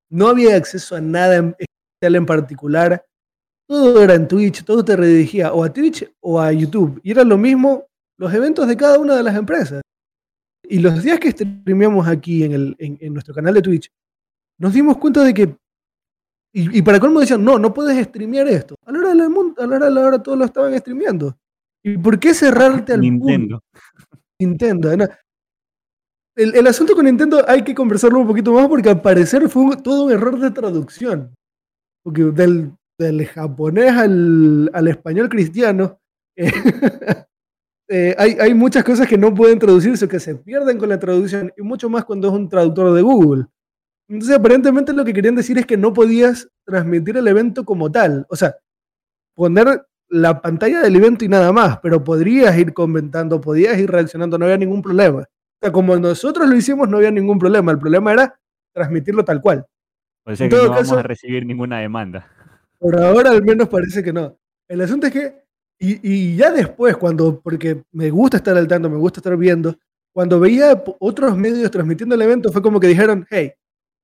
no 0.09 0.29
había 0.29 0.55
acceso 0.55 0.95
a 0.95 1.01
nada 1.01 1.35
especial 1.59 2.15
en 2.15 2.25
particular, 2.25 3.05
todo 3.67 4.01
era 4.01 4.13
en 4.13 4.29
Twitch, 4.29 4.63
todo 4.63 4.85
te 4.85 4.95
redirigía 4.95 5.51
o 5.51 5.61
a 5.61 5.73
Twitch 5.73 6.09
o 6.21 6.39
a 6.39 6.53
YouTube. 6.53 7.01
Y 7.03 7.11
era 7.11 7.25
lo 7.25 7.37
mismo 7.37 7.85
los 8.17 8.33
eventos 8.33 8.67
de 8.67 8.77
cada 8.77 8.99
una 8.99 9.15
de 9.15 9.23
las 9.23 9.35
empresas. 9.35 9.81
Y 10.67 10.79
los 10.79 11.03
días 11.03 11.19
que 11.19 11.31
streameamos 11.31 12.07
aquí 12.07 12.43
en, 12.43 12.53
el, 12.53 12.75
en, 12.79 13.13
nuestro 13.13 13.33
canal 13.33 13.53
de 13.53 13.61
Twitch, 13.61 13.91
nos 14.57 14.73
dimos 14.73 14.97
cuenta 14.97 15.23
de 15.23 15.33
que. 15.33 15.55
Y, 16.57 16.81
para 16.81 17.01
colmo 17.01 17.19
decían, 17.19 17.43
no, 17.43 17.59
no 17.59 17.73
puedes 17.73 18.01
streamear 18.07 18.47
esto. 18.47 18.75
A 18.85 18.91
la 18.91 18.99
hora 18.99 19.09
de 19.09 19.15
la, 19.15 19.25
a 19.25 19.67
la, 19.67 19.75
hora, 19.75 19.85
de 19.85 19.91
la 19.91 20.01
hora 20.01 20.23
todos 20.23 20.37
lo 20.37 20.45
estaban 20.45 20.77
streameando. 20.79 21.37
¿Y 21.83 21.97
por 21.97 22.17
qué 22.17 22.33
cerrarte 22.33 22.93
al 22.93 23.01
Nintendo? 23.01 23.61
Nintendo. 24.39 24.91
El, 24.91 26.55
el, 26.55 26.67
asunto 26.67 26.95
con 26.95 27.05
Nintendo 27.05 27.43
hay 27.47 27.61
que 27.63 27.75
conversarlo 27.75 28.19
un 28.19 28.27
poquito 28.27 28.53
más 28.53 28.69
porque 28.69 28.89
al 28.89 29.01
parecer 29.01 29.49
fue 29.49 29.75
todo 29.77 30.05
un 30.05 30.11
error 30.13 30.39
de 30.39 30.51
traducción. 30.51 31.35
Porque 32.03 32.23
del, 32.23 32.71
del 32.97 33.25
japonés 33.27 33.91
al, 33.91 34.69
al 34.73 34.87
español 34.87 35.27
cristiano, 35.27 35.99
eh, 36.37 36.51
hay, 37.89 38.37
hay, 38.39 38.53
muchas 38.53 38.83
cosas 38.83 39.07
que 39.07 39.17
no 39.17 39.33
pueden 39.33 39.59
traducirse, 39.59 40.07
que 40.07 40.19
se 40.19 40.35
pierden 40.35 40.77
con 40.77 40.89
la 40.89 40.99
traducción, 40.99 41.51
y 41.55 41.61
mucho 41.61 41.89
más 41.89 42.05
cuando 42.05 42.27
es 42.27 42.33
un 42.33 42.49
traductor 42.49 42.93
de 42.93 43.01
Google. 43.01 43.45
Entonces, 44.07 44.37
aparentemente 44.37 44.93
lo 44.93 45.03
que 45.03 45.13
querían 45.13 45.35
decir 45.35 45.57
es 45.57 45.65
que 45.65 45.77
no 45.77 45.93
podías 45.93 46.47
transmitir 46.65 47.17
el 47.17 47.27
evento 47.27 47.65
como 47.65 47.91
tal. 47.91 48.25
O 48.29 48.35
sea, 48.35 48.55
poner 49.35 49.85
la 50.09 50.41
pantalla 50.41 50.81
del 50.81 50.95
evento 50.95 51.25
y 51.25 51.27
nada 51.27 51.51
más, 51.51 51.79
pero 51.79 52.03
podrías 52.03 52.57
ir 52.57 52.73
comentando, 52.73 53.41
podías 53.41 53.77
ir 53.77 53.89
reaccionando, 53.89 54.37
no 54.37 54.45
había 54.45 54.57
ningún 54.57 54.81
problema. 54.81 55.21
O 55.21 55.59
sea, 55.61 55.71
como 55.71 55.95
nosotros 55.97 56.47
lo 56.47 56.55
hicimos, 56.55 56.87
no 56.87 56.97
había 56.97 57.11
ningún 57.11 57.39
problema. 57.39 57.71
El 57.71 57.79
problema 57.79 58.13
era 58.13 58.39
transmitirlo 58.73 59.25
tal 59.25 59.41
cual. 59.41 59.65
O 60.25 60.35
sea 60.35 60.49
que 60.49 60.55
no 60.55 60.69
vamos 60.69 60.91
a 60.91 61.03
recibir 61.03 61.45
ninguna 61.45 61.79
demanda. 61.79 62.27
Por 62.77 62.99
ahora 62.99 63.31
al 63.31 63.43
menos 63.43 63.69
parece 63.69 64.03
que 64.03 64.13
no. 64.13 64.37
El 64.67 64.81
asunto 64.81 65.07
es 65.07 65.13
que, 65.13 65.44
y, 65.77 66.35
ya 66.35 66.51
después, 66.51 66.95
cuando, 66.97 67.41
porque 67.41 67.83
me 67.91 68.09
gusta 68.09 68.37
estar 68.37 68.57
al 68.57 68.67
tanto, 68.67 68.89
me 68.89 68.97
gusta 68.97 69.19
estar 69.19 69.35
viendo, 69.37 69.77
cuando 70.13 70.39
veía 70.39 70.81
otros 70.99 71.37
medios 71.37 71.69
transmitiendo 71.69 72.15
el 72.15 72.21
evento, 72.21 72.51
fue 72.51 72.61
como 72.61 72.79
que 72.79 72.87
dijeron, 72.87 73.25
hey, 73.29 73.51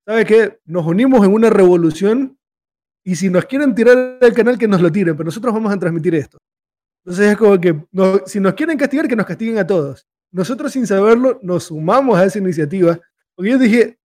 ¿sabes 0.05 0.25
qué? 0.25 0.59
Nos 0.65 0.85
unimos 0.85 1.25
en 1.25 1.33
una 1.33 1.49
revolución 1.49 2.37
y 3.03 3.15
si 3.15 3.29
nos 3.29 3.45
quieren 3.45 3.73
tirar 3.73 4.17
el 4.19 4.33
canal, 4.33 4.57
que 4.57 4.67
nos 4.67 4.81
lo 4.81 4.91
tiren, 4.91 5.15
pero 5.15 5.25
nosotros 5.25 5.53
vamos 5.53 5.73
a 5.73 5.79
transmitir 5.79 6.13
esto. 6.15 6.37
Entonces 7.03 7.31
es 7.31 7.37
como 7.37 7.59
que 7.59 7.83
si 8.27 8.39
nos 8.39 8.53
quieren 8.53 8.77
castigar, 8.77 9.07
que 9.07 9.15
nos 9.15 9.25
castiguen 9.25 9.57
a 9.57 9.65
todos. 9.65 10.05
Nosotros 10.31 10.71
sin 10.71 10.85
saberlo 10.85 11.39
nos 11.41 11.65
sumamos 11.65 12.17
a 12.17 12.25
esa 12.25 12.39
iniciativa. 12.39 12.99
Porque 13.33 13.51
yo 13.51 13.57
dije, 13.57 13.97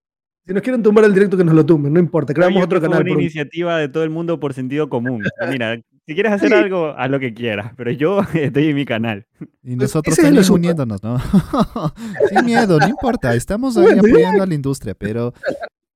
si 0.46 0.54
nos 0.54 0.62
quieren 0.62 0.82
tumbar 0.82 1.04
el 1.04 1.12
directo, 1.12 1.36
que 1.36 1.44
nos 1.44 1.54
lo 1.54 1.66
tumben, 1.66 1.92
no 1.92 2.00
importa. 2.00 2.32
Creamos 2.32 2.62
otro 2.64 2.80
canal. 2.80 3.06
Es 3.06 3.12
una 3.12 3.20
iniciativa 3.20 3.78
de 3.78 3.88
todo 3.88 4.04
el 4.04 4.10
mundo 4.10 4.40
por 4.40 4.54
sentido 4.54 4.88
común. 4.88 5.22
Mira, 5.50 5.82
si 6.06 6.14
quieres 6.14 6.32
hacer 6.32 6.54
algo, 6.54 6.94
haz 6.96 7.10
lo 7.10 7.18
que 7.18 7.34
quieras, 7.34 7.72
pero 7.76 7.90
yo 7.90 8.20
estoy 8.34 8.68
en 8.68 8.76
mi 8.76 8.84
canal. 8.84 9.26
Y 9.40 9.74
pues, 9.74 9.76
nosotros 9.76 10.16
estamos 10.16 10.48
uniéndonos, 10.50 11.02
¿no? 11.02 11.18
Sin 12.28 12.44
miedo, 12.44 12.78
no 12.78 12.88
importa. 12.88 13.34
Estamos 13.34 13.76
ahí 13.76 13.98
apoyando 13.98 14.44
a 14.44 14.46
la 14.46 14.54
industria, 14.54 14.94
pero 14.94 15.34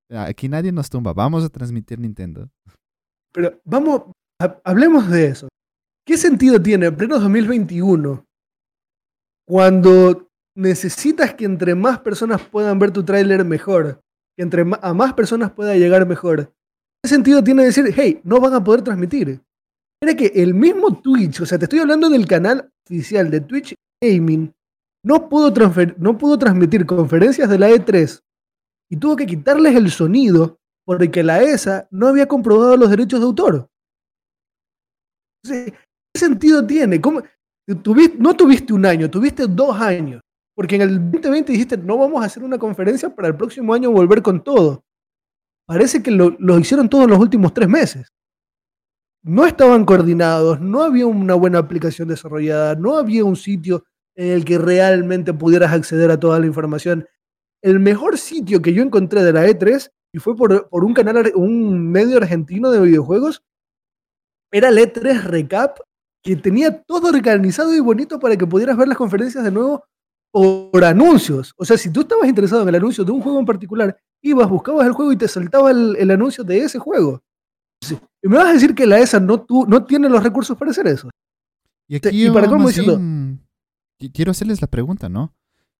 aquí 0.09 0.49
nadie 0.49 0.71
nos 0.73 0.89
tumba. 0.89 1.13
Vamos 1.13 1.45
a 1.45 1.49
transmitir 1.49 1.97
Nintendo. 1.99 2.49
Pero 3.31 3.57
vamos, 3.63 4.03
hablemos 4.65 5.09
de 5.09 5.27
eso. 5.27 5.47
¿Qué 6.05 6.17
sentido 6.17 6.61
tiene 6.61 6.87
en 6.87 6.95
pleno 6.95 7.17
2021 7.17 8.25
cuando 9.47 10.27
necesitas 10.57 11.33
que 11.35 11.45
entre 11.45 11.73
más 11.73 11.99
personas 11.99 12.41
puedan 12.41 12.79
ver 12.79 12.91
tu 12.91 13.03
tráiler 13.05 13.45
mejor? 13.45 14.01
Que 14.35 14.43
entre 14.43 14.65
a 14.81 14.93
más 14.93 15.13
personas 15.13 15.51
pueda 15.51 15.75
llegar 15.75 16.05
mejor. 16.05 16.51
¿Qué 17.01 17.09
sentido 17.09 17.41
tiene 17.41 17.63
decir, 17.63 17.93
hey, 17.95 18.19
no 18.25 18.41
van 18.41 18.53
a 18.53 18.63
poder 18.63 18.81
transmitir? 18.81 19.41
Era 20.03 20.15
que 20.15 20.31
el 20.33 20.55
mismo 20.55 20.99
Twitch, 20.99 21.41
o 21.41 21.45
sea, 21.45 21.59
te 21.59 21.65
estoy 21.65 21.79
hablando 21.79 22.09
del 22.09 22.25
canal 22.25 22.71
oficial 22.85 23.29
de 23.29 23.41
Twitch 23.41 23.75
Gaming, 24.03 24.51
no 25.05 25.29
pudo, 25.29 25.53
no 25.97 26.17
pudo 26.17 26.39
transmitir 26.39 26.87
conferencias 26.87 27.47
de 27.47 27.59
la 27.59 27.69
E3 27.69 28.19
y 28.89 28.97
tuvo 28.97 29.15
que 29.15 29.27
quitarles 29.27 29.75
el 29.75 29.91
sonido 29.91 30.57
porque 30.85 31.23
la 31.23 31.43
ESA 31.43 31.87
no 31.91 32.07
había 32.07 32.27
comprobado 32.27 32.75
los 32.77 32.89
derechos 32.89 33.19
de 33.19 33.25
autor. 33.27 33.67
¿qué 35.47 35.73
sentido 36.19 36.65
tiene? 36.65 36.99
No 37.67 38.35
tuviste 38.35 38.73
un 38.73 38.85
año, 38.87 39.09
tuviste 39.09 39.45
dos 39.47 39.79
años. 39.79 40.21
Porque 40.55 40.75
en 40.75 40.81
el 40.81 41.11
2020 41.11 41.51
dijiste, 41.51 41.77
no 41.77 41.97
vamos 41.97 42.21
a 42.21 42.25
hacer 42.25 42.43
una 42.43 42.57
conferencia 42.57 43.13
para 43.15 43.29
el 43.29 43.37
próximo 43.37 43.73
año 43.73 43.91
volver 43.91 44.21
con 44.21 44.43
todo. 44.43 44.83
Parece 45.67 46.03
que 46.03 46.11
lo, 46.11 46.35
lo 46.39 46.59
hicieron 46.59 46.89
todos 46.89 47.07
los 47.07 47.19
últimos 47.19 47.53
tres 47.53 47.69
meses 47.69 48.11
no 49.23 49.45
estaban 49.45 49.85
coordinados, 49.85 50.59
no 50.59 50.83
había 50.83 51.05
una 51.05 51.35
buena 51.35 51.59
aplicación 51.59 52.07
desarrollada, 52.07 52.75
no 52.75 52.97
había 52.97 53.23
un 53.23 53.35
sitio 53.35 53.85
en 54.15 54.31
el 54.31 54.45
que 54.45 54.57
realmente 54.57 55.33
pudieras 55.33 55.71
acceder 55.71 56.11
a 56.11 56.19
toda 56.19 56.39
la 56.39 56.47
información. 56.47 57.07
El 57.61 57.79
mejor 57.79 58.17
sitio 58.17 58.61
que 58.61 58.73
yo 58.73 58.81
encontré 58.81 59.23
de 59.23 59.33
la 59.33 59.47
E3, 59.47 59.91
y 60.13 60.19
fue 60.19 60.35
por, 60.35 60.67
un 60.71 60.93
canal, 60.93 61.31
un 61.35 61.91
medio 61.91 62.17
argentino 62.17 62.71
de 62.71 62.81
videojuegos, 62.81 63.43
era 64.51 64.69
el 64.69 64.77
E3 64.77 65.23
Recap, 65.23 65.77
que 66.23 66.35
tenía 66.35 66.81
todo 66.83 67.09
organizado 67.09 67.73
y 67.73 67.79
bonito 67.79 68.19
para 68.19 68.35
que 68.35 68.45
pudieras 68.45 68.77
ver 68.77 68.87
las 68.87 68.97
conferencias 68.97 69.43
de 69.43 69.51
nuevo 69.51 69.85
por 70.31 70.83
anuncios. 70.83 71.53
O 71.57 71.65
sea, 71.65 71.77
si 71.77 71.91
tú 71.91 72.01
estabas 72.01 72.27
interesado 72.27 72.63
en 72.63 72.69
el 72.69 72.75
anuncio 72.75 73.03
de 73.03 73.11
un 73.11 73.21
juego 73.21 73.39
en 73.39 73.45
particular, 73.45 73.97
ibas, 74.21 74.49
buscabas 74.49 74.87
el 74.87 74.93
juego 74.93 75.11
y 75.11 75.17
te 75.17 75.27
saltaba 75.27 75.71
el 75.71 76.11
anuncio 76.11 76.43
de 76.43 76.59
ese 76.59 76.79
juego. 76.79 77.23
Y 78.21 78.27
me 78.27 78.37
vas 78.37 78.47
a 78.47 78.53
decir 78.53 78.75
que 78.75 78.85
la 78.85 78.99
ESA 78.99 79.19
no, 79.19 79.45
no 79.67 79.85
tiene 79.85 80.09
los 80.09 80.23
recursos 80.23 80.57
para 80.57 80.71
hacer 80.71 80.87
eso. 80.87 81.09
Y 81.87 81.95
aquí 81.95 82.29
para 82.29 82.47
cómo 82.47 82.69
quiero 84.13 84.31
hacerles 84.31 84.61
la 84.61 84.67
pregunta, 84.67 85.09
¿no? 85.09 85.35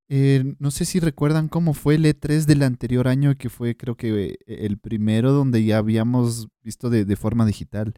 Eh, 0.09 0.55
no 0.59 0.71
sé 0.71 0.83
si 0.83 0.99
recuerdan 0.99 1.47
cómo 1.47 1.73
fue 1.73 1.95
el 1.95 2.03
E3 2.03 2.45
del 2.45 2.63
anterior 2.63 3.07
año, 3.07 3.37
que 3.37 3.49
fue 3.49 3.77
creo 3.77 3.95
que 3.95 4.25
eh, 4.25 4.37
el 4.45 4.77
primero 4.77 5.31
donde 5.31 5.63
ya 5.63 5.77
habíamos 5.77 6.49
visto 6.61 6.89
de, 6.89 7.05
de, 7.05 7.15
forma 7.15 7.45
digital. 7.45 7.93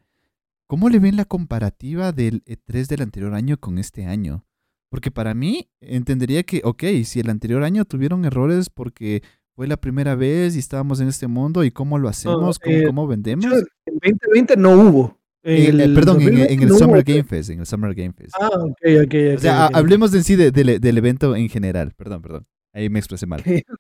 ¿Cómo 0.68 0.90
le 0.90 1.00
ven 1.00 1.18
la 1.18 1.26
comparativa 1.26 2.12
del 2.12 2.44
E3 2.46 2.86
del 2.86 3.02
anterior 3.02 3.34
año 3.34 3.60
con 3.60 3.80
este 3.80 4.06
año? 4.06 4.46
Porque 4.90 5.10
para 5.10 5.34
mí 5.34 5.72
entendería 5.82 6.44
que, 6.44 6.62
ok, 6.64 6.84
si 7.04 7.20
el 7.20 7.32
anterior 7.32 7.64
año 7.64 7.84
tuvieron 7.84 8.26
errores 8.26 8.70
porque 8.70 9.24
fue 9.56 9.68
la 9.68 9.78
primera 9.78 10.16
vez 10.16 10.56
y 10.56 10.60
estábamos 10.60 11.00
en 11.00 11.08
este 11.08 11.28
mundo 11.28 11.64
y 11.64 11.72
cómo 11.72 12.00
lo 12.00 12.10
hacemos, 12.10 12.60
eh, 12.64 12.86
cómo, 12.88 13.08
vendemos. 13.08 13.46
En 13.86 14.18
2020 14.22 14.58
no 14.58 14.72
hubo. 14.72 15.20
perdón, 15.42 16.22
en, 16.22 16.64
el 16.64 16.70
Summer 16.72 17.04
Game 17.04 17.24
Fest, 17.24 17.52
en 17.52 17.60
el 17.60 17.66
Summer 17.66 17.94
Game 17.94 18.14
Fest. 18.14 18.34
Ah, 18.40 18.50
ok, 18.50 18.80
ok. 19.06 19.16
o 19.36 19.40
sea, 19.40 19.68
hablemos 19.68 20.14
en 20.14 20.24
sí 20.24 20.36
del 20.36 20.98
evento 20.98 21.36
en 21.36 21.50
general. 21.50 21.94
Perdón, 21.96 22.22
perdón. 22.22 22.48
Ahí 22.74 22.90
me 22.90 23.00
expresé 23.00 23.28
mal. 23.28 23.44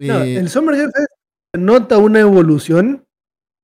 no, 0.00 0.22
eh, 0.22 0.36
el 0.36 0.48
Summer 0.50 0.76
Game 0.76 0.92
Fest 0.92 1.08
se 1.54 1.60
nota 1.60 1.98
una 1.98 2.20
evolución. 2.20 3.06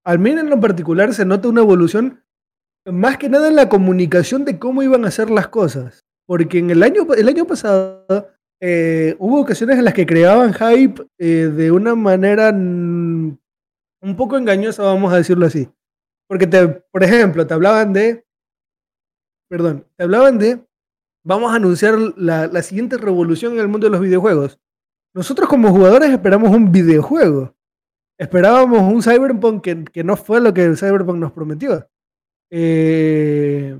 Al 0.05 0.19
menos 0.19 0.45
en 0.45 0.51
lo 0.51 0.61
particular 0.61 1.15
se 1.15 1.25
nota 1.25 1.49
una 1.49 1.61
evolución 1.61 2.25
más 2.91 3.19
que 3.19 3.29
nada 3.29 3.49
en 3.49 3.55
la 3.55 3.69
comunicación 3.69 4.45
de 4.45 4.59
cómo 4.59 4.83
iban 4.83 5.05
a 5.05 5.09
hacer 5.09 5.31
las 5.31 5.49
cosas. 5.49 6.01
Porque 6.27 6.59
en 6.59 6.71
el 6.71 6.83
año, 6.83 7.07
el 7.15 7.29
año 7.29 7.45
pasado 7.45 8.07
eh, 8.65 9.17
hubo 9.19 9.41
ocasiones 9.41 9.77
en 9.77 9.85
las 9.85 9.93
que 9.93 10.07
creaban 10.07 10.55
hype 10.55 11.05
eh, 11.19 11.51
de 11.53 11.73
una 11.73 11.97
manera 11.97 12.51
un 12.51 13.37
poco 14.17 14.37
engañosa, 14.37 14.85
vamos 14.85 15.13
a 15.13 15.17
decirlo 15.17 15.47
así. 15.47 15.69
Porque, 16.29 16.47
te, 16.47 16.69
por 16.69 17.03
ejemplo, 17.03 17.45
te 17.45 17.55
hablaban 17.55 17.93
de, 17.93 18.25
perdón, 19.51 19.85
te 19.97 20.05
hablaban 20.05 20.39
de, 20.39 20.65
vamos 21.25 21.53
a 21.53 21.57
anunciar 21.57 21.99
la, 22.17 22.47
la 22.47 22.63
siguiente 22.63 22.99
revolución 22.99 23.55
en 23.55 23.59
el 23.59 23.69
mundo 23.69 23.89
de 23.89 23.91
los 23.91 24.01
videojuegos. 24.01 24.61
Nosotros 25.13 25.49
como 25.49 25.73
jugadores 25.73 26.11
esperamos 26.11 26.55
un 26.55 26.71
videojuego. 26.71 27.57
Esperábamos 28.17 28.81
un 28.81 29.03
Cyberpunk 29.03 29.65
que, 29.65 29.85
que 29.87 30.05
no 30.05 30.17
fue 30.17 30.41
lo 30.41 30.55
que 30.55 30.63
el 30.63 30.79
Cyberpunk 30.79 31.17
nos 31.17 31.33
prometió. 31.33 31.91
Eh, 32.49 33.77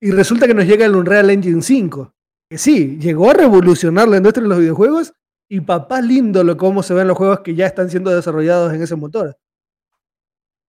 y 0.00 0.10
resulta 0.12 0.46
que 0.46 0.54
nos 0.54 0.64
llega 0.64 0.86
el 0.86 0.96
Unreal 0.96 1.28
Engine 1.28 1.60
5 1.60 2.14
sí, 2.58 2.98
llegó 2.98 3.30
a 3.30 3.34
revolucionar 3.34 4.08
la 4.08 4.16
industria 4.18 4.42
de 4.42 4.48
los 4.48 4.58
videojuegos 4.58 5.12
y 5.48 5.60
papá 5.60 6.00
lindo 6.00 6.42
lo 6.42 6.56
cómo 6.56 6.82
se 6.82 6.94
ven 6.94 7.08
los 7.08 7.16
juegos 7.16 7.40
que 7.40 7.54
ya 7.54 7.66
están 7.66 7.90
siendo 7.90 8.10
desarrollados 8.10 8.72
en 8.72 8.82
ese 8.82 8.96
motor. 8.96 9.36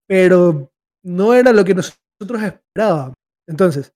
Pero 0.08 0.72
no 1.04 1.34
era 1.34 1.54
lo 1.54 1.64
que 1.64 1.76
nosotros 1.76 2.44
esperábamos. 2.44 3.14
Entonces, 3.48 3.94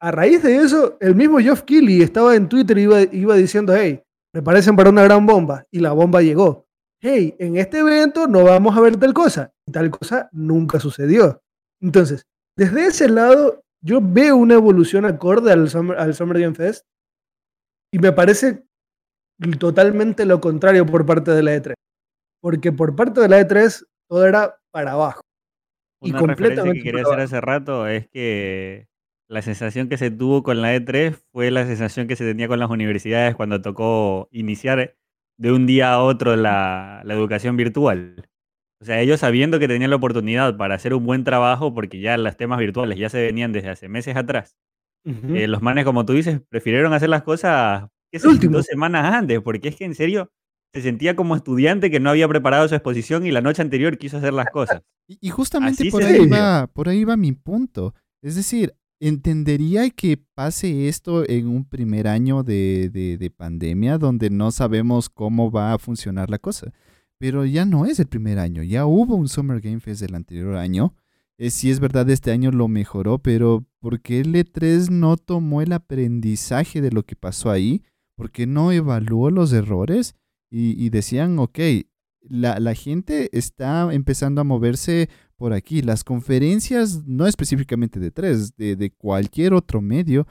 a 0.00 0.10
raíz 0.10 0.42
de 0.42 0.56
eso, 0.56 0.96
el 1.00 1.14
mismo 1.14 1.38
Geoff 1.38 1.62
Keighley 1.62 2.02
estaba 2.02 2.34
en 2.34 2.48
Twitter 2.48 2.76
y 2.78 2.82
iba, 2.82 3.02
iba 3.02 3.36
diciendo, 3.36 3.74
hey, 3.74 4.02
parecen 4.42 4.76
para 4.76 4.90
una 4.90 5.04
gran 5.04 5.24
bomba. 5.26 5.64
Y 5.70 5.80
la 5.80 5.92
bomba 5.92 6.22
llegó. 6.22 6.66
Hey, 7.00 7.34
en 7.38 7.56
este 7.56 7.78
evento 7.78 8.26
no 8.26 8.44
vamos 8.44 8.76
a 8.76 8.80
ver 8.80 8.96
tal 8.96 9.14
cosa. 9.14 9.52
Y 9.66 9.72
tal 9.72 9.90
cosa 9.90 10.28
nunca 10.32 10.80
sucedió. 10.80 11.40
Entonces, 11.80 12.26
desde 12.56 12.86
ese 12.86 13.08
lado, 13.08 13.62
yo 13.80 14.00
veo 14.02 14.36
una 14.36 14.54
evolución 14.54 15.04
acorde 15.04 15.52
al 15.52 15.68
al 15.96 16.14
Summer 16.14 16.40
Game 16.40 16.54
Fest 16.54 16.84
y 17.96 17.98
me 17.98 18.12
parece 18.12 18.62
totalmente 19.58 20.26
lo 20.26 20.38
contrario 20.38 20.84
por 20.84 21.06
parte 21.06 21.30
de 21.30 21.42
la 21.42 21.56
E3. 21.56 21.72
Porque 22.42 22.70
por 22.70 22.94
parte 22.94 23.22
de 23.22 23.28
la 23.30 23.40
E3 23.40 23.86
todo 24.06 24.26
era 24.26 24.58
para 24.70 24.92
abajo. 24.92 25.22
y 26.02 26.12
completamente 26.12 26.76
que 26.76 26.84
quería 26.84 27.04
hacer 27.04 27.20
hace 27.20 27.40
rato 27.40 27.86
es 27.86 28.06
que 28.08 28.86
la 29.30 29.40
sensación 29.40 29.88
que 29.88 29.96
se 29.96 30.10
tuvo 30.10 30.42
con 30.42 30.60
la 30.60 30.76
E3 30.76 31.16
fue 31.32 31.50
la 31.50 31.64
sensación 31.64 32.06
que 32.06 32.16
se 32.16 32.26
tenía 32.26 32.48
con 32.48 32.58
las 32.58 32.68
universidades 32.68 33.34
cuando 33.34 33.62
tocó 33.62 34.28
iniciar 34.30 34.94
de 35.38 35.52
un 35.52 35.64
día 35.64 35.94
a 35.94 36.02
otro 36.02 36.36
la, 36.36 37.02
educación 37.06 37.56
virtual. 37.56 38.28
O 38.82 38.84
sea, 38.84 39.00
ellos 39.00 39.20
sabiendo 39.20 39.58
que 39.58 39.68
tenían 39.68 39.88
la 39.88 39.96
oportunidad 39.96 40.58
para 40.58 40.74
hacer 40.74 40.92
un 40.92 41.06
buen 41.06 41.24
trabajo, 41.24 41.72
porque 41.72 41.98
ya 42.00 42.18
los 42.18 42.36
temas 42.36 42.58
virtuales 42.58 42.98
ya 42.98 43.08
se 43.08 43.22
venían 43.22 43.52
desde 43.52 43.70
hace 43.70 43.88
meses 43.88 44.16
atrás, 44.16 44.54
eh, 45.06 45.46
los 45.46 45.62
manes, 45.62 45.84
como 45.84 46.04
tú 46.04 46.14
dices, 46.14 46.40
prefirieron 46.48 46.92
hacer 46.92 47.08
las 47.08 47.22
cosas 47.22 47.88
dos 48.12 48.66
semanas 48.66 49.14
antes, 49.14 49.40
porque 49.40 49.68
es 49.68 49.76
que 49.76 49.84
en 49.84 49.94
serio 49.94 50.30
se 50.72 50.82
sentía 50.82 51.16
como 51.16 51.36
estudiante 51.36 51.90
que 51.90 52.00
no 52.00 52.10
había 52.10 52.28
preparado 52.28 52.68
su 52.68 52.74
exposición 52.74 53.24
y 53.24 53.30
la 53.30 53.40
noche 53.40 53.62
anterior 53.62 53.98
quiso 53.98 54.18
hacer 54.18 54.32
las 54.32 54.50
cosas. 54.50 54.82
Y, 55.08 55.30
justamente 55.30 55.88
por 55.90 56.02
ahí, 56.02 56.26
va, 56.26 56.66
por 56.66 56.88
ahí 56.88 57.04
va 57.04 57.16
mi 57.16 57.32
punto. 57.32 57.94
Es 58.22 58.34
decir, 58.34 58.74
entendería 58.98 59.88
que 59.90 60.18
pase 60.34 60.88
esto 60.88 61.28
en 61.28 61.48
un 61.48 61.64
primer 61.64 62.08
año 62.08 62.42
de, 62.42 62.90
de, 62.90 63.30
pandemia 63.30 63.98
donde 63.98 64.30
no 64.30 64.50
sabemos 64.50 65.08
cómo 65.08 65.50
va 65.50 65.72
a 65.72 65.78
funcionar 65.78 66.30
la 66.30 66.38
cosa. 66.38 66.72
Pero 67.18 67.44
ya 67.44 67.64
no 67.64 67.86
es 67.86 67.98
el 67.98 68.06
primer 68.06 68.38
año, 68.38 68.62
ya 68.62 68.84
hubo 68.84 69.14
un 69.14 69.28
Summer 69.28 69.60
Game 69.60 69.80
Fest 69.80 70.02
del 70.02 70.14
anterior 70.14 70.56
año 70.56 70.94
eh, 71.38 71.50
sí 71.50 71.70
es 71.70 71.80
verdad, 71.80 72.08
este 72.10 72.30
año 72.30 72.50
lo 72.50 72.68
mejoró, 72.68 73.18
pero 73.18 73.66
¿por 73.80 74.00
qué 74.00 74.20
el 74.20 74.34
E3 74.34 74.90
no 74.90 75.16
tomó 75.16 75.60
el 75.60 75.72
aprendizaje 75.72 76.80
de 76.80 76.90
lo 76.90 77.02
que 77.02 77.16
pasó 77.16 77.50
ahí? 77.50 77.82
¿Por 78.16 78.30
qué 78.30 78.46
no 78.46 78.72
evaluó 78.72 79.30
los 79.30 79.52
errores? 79.52 80.14
Y, 80.48 80.88
decían, 80.88 81.38
ok, 81.38 81.58
la, 82.22 82.58
la, 82.60 82.74
gente 82.74 83.28
está 83.36 83.92
empezando 83.92 84.40
a 84.40 84.44
moverse 84.44 85.10
por 85.36 85.52
aquí. 85.52 85.82
Las 85.82 86.02
conferencias, 86.02 87.04
no 87.04 87.26
específicamente 87.26 88.00
de 88.00 88.10
3, 88.10 88.56
de, 88.56 88.76
de 88.76 88.90
cualquier 88.90 89.52
otro 89.52 89.82
medio, 89.82 90.26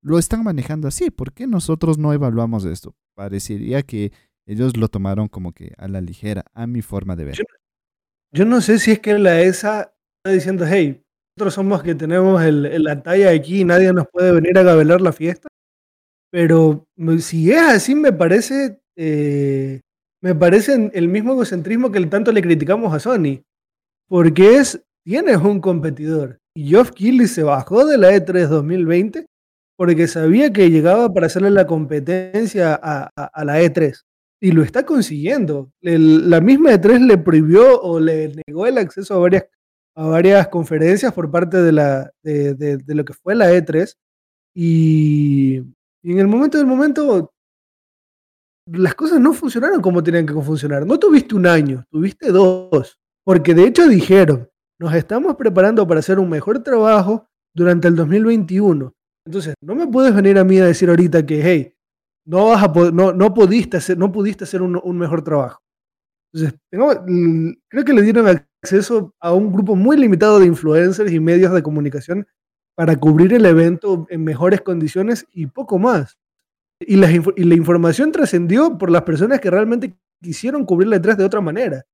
lo 0.00 0.18
están 0.18 0.44
manejando 0.44 0.88
así. 0.88 1.10
¿Por 1.10 1.34
qué 1.34 1.46
nosotros 1.46 1.98
no 1.98 2.14
evaluamos 2.14 2.64
esto? 2.64 2.94
Parecería 3.14 3.82
que 3.82 4.12
ellos 4.46 4.76
lo 4.76 4.88
tomaron 4.88 5.28
como 5.28 5.52
que 5.52 5.74
a 5.76 5.88
la 5.88 6.00
ligera, 6.00 6.44
a 6.54 6.66
mi 6.66 6.80
forma 6.80 7.16
de 7.16 7.24
ver. 7.24 7.38
Yo 8.32 8.44
no 8.44 8.60
sé 8.60 8.78
si 8.78 8.92
es 8.92 9.00
que 9.00 9.18
la 9.18 9.42
ESA 9.42 9.95
diciendo, 10.30 10.64
hey, 10.66 11.02
nosotros 11.36 11.54
somos 11.54 11.82
que 11.82 11.94
tenemos 11.94 12.42
el, 12.42 12.82
la 12.82 13.02
talla 13.02 13.30
aquí 13.30 13.60
y 13.60 13.64
nadie 13.64 13.92
nos 13.92 14.06
puede 14.08 14.32
venir 14.32 14.56
a 14.58 14.62
gabelar 14.62 15.00
la 15.00 15.12
fiesta. 15.12 15.48
Pero 16.30 16.86
si 17.18 17.52
es 17.52 17.60
así, 17.60 17.94
me 17.94 18.12
parece, 18.12 18.80
eh, 18.96 19.80
me 20.22 20.34
parece 20.34 20.90
el 20.92 21.08
mismo 21.08 21.32
egocentrismo 21.32 21.92
que 21.92 22.04
tanto 22.06 22.32
le 22.32 22.42
criticamos 22.42 22.92
a 22.92 23.00
Sony. 23.00 23.42
Porque 24.08 24.56
es, 24.56 24.82
tienes 25.04 25.36
un 25.38 25.60
competidor. 25.60 26.38
Y 26.54 26.68
Geoff 26.68 26.92
Keighley 26.92 27.26
se 27.26 27.42
bajó 27.42 27.84
de 27.84 27.98
la 27.98 28.12
E3 28.12 28.48
2020 28.48 29.26
porque 29.76 30.08
sabía 30.08 30.52
que 30.52 30.70
llegaba 30.70 31.12
para 31.12 31.26
hacerle 31.26 31.50
la 31.50 31.66
competencia 31.66 32.78
a, 32.82 33.10
la 33.44 33.60
E3. 33.60 34.00
Y 34.40 34.52
lo 34.52 34.62
está 34.62 34.84
consiguiendo. 34.84 35.70
la 35.80 36.40
misma 36.40 36.72
E3 36.72 37.06
le 37.06 37.18
prohibió 37.18 37.80
o 37.80 38.00
le 38.00 38.32
negó 38.46 38.66
el 38.66 38.78
acceso 38.78 39.14
a 39.14 39.18
varias, 39.18 39.44
a 39.96 40.06
varias 40.06 40.48
conferencias 40.48 41.12
por 41.12 41.30
parte 41.30 41.56
de, 41.62 41.72
la, 41.72 42.12
de, 42.22 42.78
lo 42.86 43.04
que 43.04 43.14
fue 43.14 43.34
la 43.34 43.50
E3. 43.50 43.96
Y, 44.54 45.56
en 45.56 46.18
el 46.18 46.28
momento 46.28 46.58
del 46.58 46.66
momento, 46.66 47.32
las 48.66 48.94
cosas 48.94 49.18
no 49.18 49.32
funcionaron 49.32 49.80
como 49.80 50.02
tenían 50.02 50.26
que 50.26 50.34
funcionar. 50.34 50.86
No 50.86 50.98
tuviste 50.98 51.34
un 51.34 51.46
año, 51.46 51.84
tuviste 51.90 52.30
dos. 52.30 52.98
Porque 53.24 53.54
de 53.54 53.64
hecho 53.64 53.88
dijeron, 53.88 54.48
nos 54.78 54.94
estamos 54.94 55.34
preparando 55.34 55.86
para 55.88 56.00
hacer 56.00 56.18
un 56.18 56.28
mejor 56.28 56.62
trabajo 56.62 57.26
durante 57.54 57.88
el 57.88 57.96
2021. 57.96 58.92
Entonces, 59.24 59.54
no 59.60 59.74
me 59.74 59.86
puedes 59.88 60.14
venir 60.14 60.38
a 60.38 60.44
mí 60.44 60.58
a 60.58 60.66
decir 60.66 60.90
ahorita 60.90 61.24
que, 61.24 61.42
hey, 61.42 61.74
no, 62.26 62.46
vas 62.46 62.62
a 62.62 62.90
no, 62.92 63.12
no, 63.12 63.34
pudiste 63.34 63.78
hacer, 63.78 63.96
no 63.96 64.12
pudiste 64.12 64.44
hacer 64.44 64.60
un, 64.60 64.98
mejor 64.98 65.22
trabajo. 65.22 65.60
Entonces, 66.32 66.58
creo 66.70 67.84
que 67.84 67.92
le 67.92 68.02
dieron 68.02 68.28
acceso 68.66 69.14
a 69.20 69.32
un 69.32 69.52
grupo 69.52 69.76
muy 69.76 69.96
limitado 69.96 70.38
de 70.38 70.46
influencers 70.46 71.12
y 71.12 71.20
medios 71.20 71.52
de 71.52 71.62
comunicación 71.62 72.26
para 72.74 72.96
cubrir 72.96 73.32
el 73.32 73.46
evento 73.46 74.06
en 74.10 74.24
mejores 74.24 74.60
condiciones 74.60 75.26
y 75.32 75.46
poco 75.46 75.78
más. 75.78 76.18
Y 76.80 76.96
la, 76.96 77.08
la 77.08 77.54
información 77.54 78.12
trascendió 78.12 78.76
por 78.76 78.90
las 78.90 79.02
personas 79.02 79.40
que 79.40 79.50
realmente 79.50 79.96
quisieron 80.22 80.64
cubrirla 80.64 80.96
detrás 80.96 81.16
de 81.16 81.24
otra 81.24 81.40
manera 81.40 81.86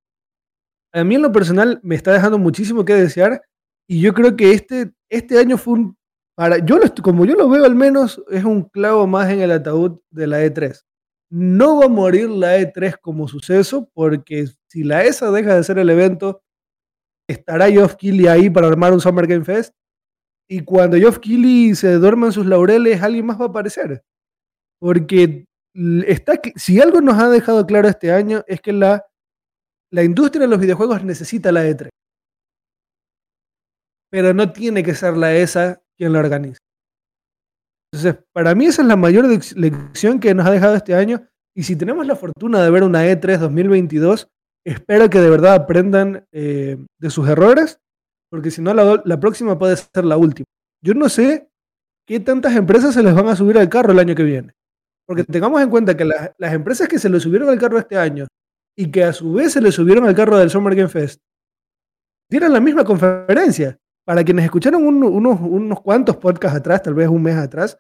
a 0.93 1.05
mí 1.05 1.15
en 1.15 1.23
lo 1.23 1.33
personal 1.33 1.81
me 1.83 1.95
está 1.95 2.13
dejando 2.13 2.39
muchísimo 2.39 2.85
que 2.85 2.95
desear 2.95 3.43
y 3.89 4.01
yo 4.01 4.13
creo 4.13 4.37
que 4.37 4.53
este, 4.53 4.93
este 5.11 5.39
año 5.39 5.57
fue 5.57 5.75
un, 5.75 5.97
para, 6.37 6.59
yo 6.59 6.79
como 7.03 7.25
yo 7.25 7.35
lo 7.35 7.49
veo 7.49 7.65
al 7.65 7.75
menos, 7.75 8.23
es 8.31 8.45
un 8.45 8.65
clavo 8.65 9.07
más 9.07 9.31
en 9.31 9.41
el 9.41 9.51
ataúd 9.51 9.99
de 10.11 10.27
la 10.27 10.45
E3. 10.45 10.83
No 11.31 11.79
va 11.79 11.87
a 11.87 11.89
morir 11.89 12.29
la 12.29 12.59
E3 12.59 12.99
como 13.01 13.27
suceso 13.27 13.91
porque 13.95 14.47
si 14.69 14.85
la 14.85 15.05
ESA 15.05 15.31
deja 15.31 15.57
de 15.57 15.65
ser 15.65 15.79
el 15.79 15.91
evento, 15.91 16.42
estará 17.29 17.71
Geoff 17.71 17.97
Keighley 17.97 18.27
ahí 18.27 18.51
para 18.51 18.69
armar 18.69 18.93
un 18.93 19.01
Summer 19.01 19.27
Game 19.27 19.45
Fest 19.45 19.75
y 20.49 20.61
cuando 20.61 20.97
Geoff 20.97 21.19
Keighley 21.19 21.75
se 21.75 21.95
duerma 21.95 22.27
en 22.27 22.33
sus 22.33 22.47
laureles, 22.47 23.03
alguien 23.03 23.27
más 23.27 23.41
va 23.41 23.47
a 23.47 23.49
aparecer. 23.49 24.03
Porque 24.81 25.45
está, 26.07 26.41
si 26.57 26.81
algo 26.81 27.01
nos 27.01 27.19
ha 27.19 27.29
dejado 27.31 27.67
claro 27.67 27.89
este 27.89 28.13
año 28.13 28.43
es 28.47 28.61
que 28.61 28.73
la 28.73 29.07
la 29.93 30.03
industria 30.03 30.43
de 30.43 30.49
los 30.49 30.59
videojuegos 30.59 31.05
necesita 31.05 31.53
la 31.53 31.65
E3. 31.67 31.91
Pero 34.11 34.33
no 34.33 34.51
tiene 34.53 34.83
que 34.83 34.95
ser 34.95 35.17
la 35.17 35.35
ESA 35.35 35.83
quien 35.97 36.15
la 36.15 36.21
organice. 36.21 36.59
Entonces, 37.93 38.25
para 38.33 38.55
mí 38.55 38.67
esa 38.67 38.83
es 38.83 38.89
la 38.89 38.97
mayor 38.97 39.27
lección 39.55 40.19
que 40.19 40.35
nos 40.35 40.47
ha 40.47 40.51
dejado 40.51 40.77
este 40.77 40.95
año. 40.95 41.29
Y 41.55 41.65
si 41.65 41.77
tenemos 41.77 42.07
la 42.07 42.17
fortuna 42.17 42.63
de 42.63 42.71
ver 42.71 42.85
una 42.85 43.05
E3 43.05 43.39
2022, 43.39 44.29
espero 44.65 45.11
que 45.11 45.21
de 45.21 45.31
verdad 45.31 45.55
aprendan 45.55 46.27
eh, 46.33 46.77
de 46.99 47.11
sus 47.11 47.29
errores, 47.29 47.81
porque 48.31 48.51
si 48.51 48.63
no, 48.63 48.73
la, 48.73 49.21
próxima 49.21 49.59
puede 49.59 49.77
ser 49.77 50.05
la 50.05 50.17
última. 50.17 50.47
Yo 50.83 50.95
no 50.95 51.09
sé 51.09 51.51
qué 52.07 52.21
tantas 52.21 52.57
empresas 52.57 52.95
se 52.95 53.03
les 53.03 53.15
van 53.15 53.29
a 53.29 53.37
subir 53.37 53.59
al 53.59 53.69
carro 53.69 53.93
el 53.93 53.99
año 53.99 54.15
que 54.15 54.23
viene. 54.23 54.55
Porque 55.07 55.25
tengamos 55.25 55.61
en 55.61 55.69
cuenta 55.69 55.97
que 55.97 56.05
las 56.05 56.53
empresas 56.53 56.89
que 56.89 56.99
se 56.99 57.09
le 57.09 57.21
subieron 57.21 57.49
al 57.49 57.59
carro 57.59 57.79
este 57.79 57.99
año 57.99 58.27
y 58.77 58.91
que 58.91 59.05
a 59.05 59.13
su 59.13 59.35
vez 59.35 59.53
se 59.53 59.61
le 59.61 59.71
subieron 59.71 60.07
al 60.07 60.15
carro 60.15 60.39
del 60.39 60.49
Summer 60.49 60.75
Game 60.75 60.89
Fest, 60.89 61.21
dieron 62.31 62.53
la 62.53 62.61
misma 62.61 62.85
conferencia. 62.85 63.79
Para 64.05 64.25
quienes 64.25 64.47
escucharon 64.47 64.85
unos, 64.85 65.41
unos 65.41 65.81
cuantos 65.81 66.17
podcasts 66.17 66.59
atrás, 66.59 66.83
tal 66.83 66.95
vez 66.95 67.09
un 67.09 67.23
mes 67.23 67.37
atrás, 67.37 67.79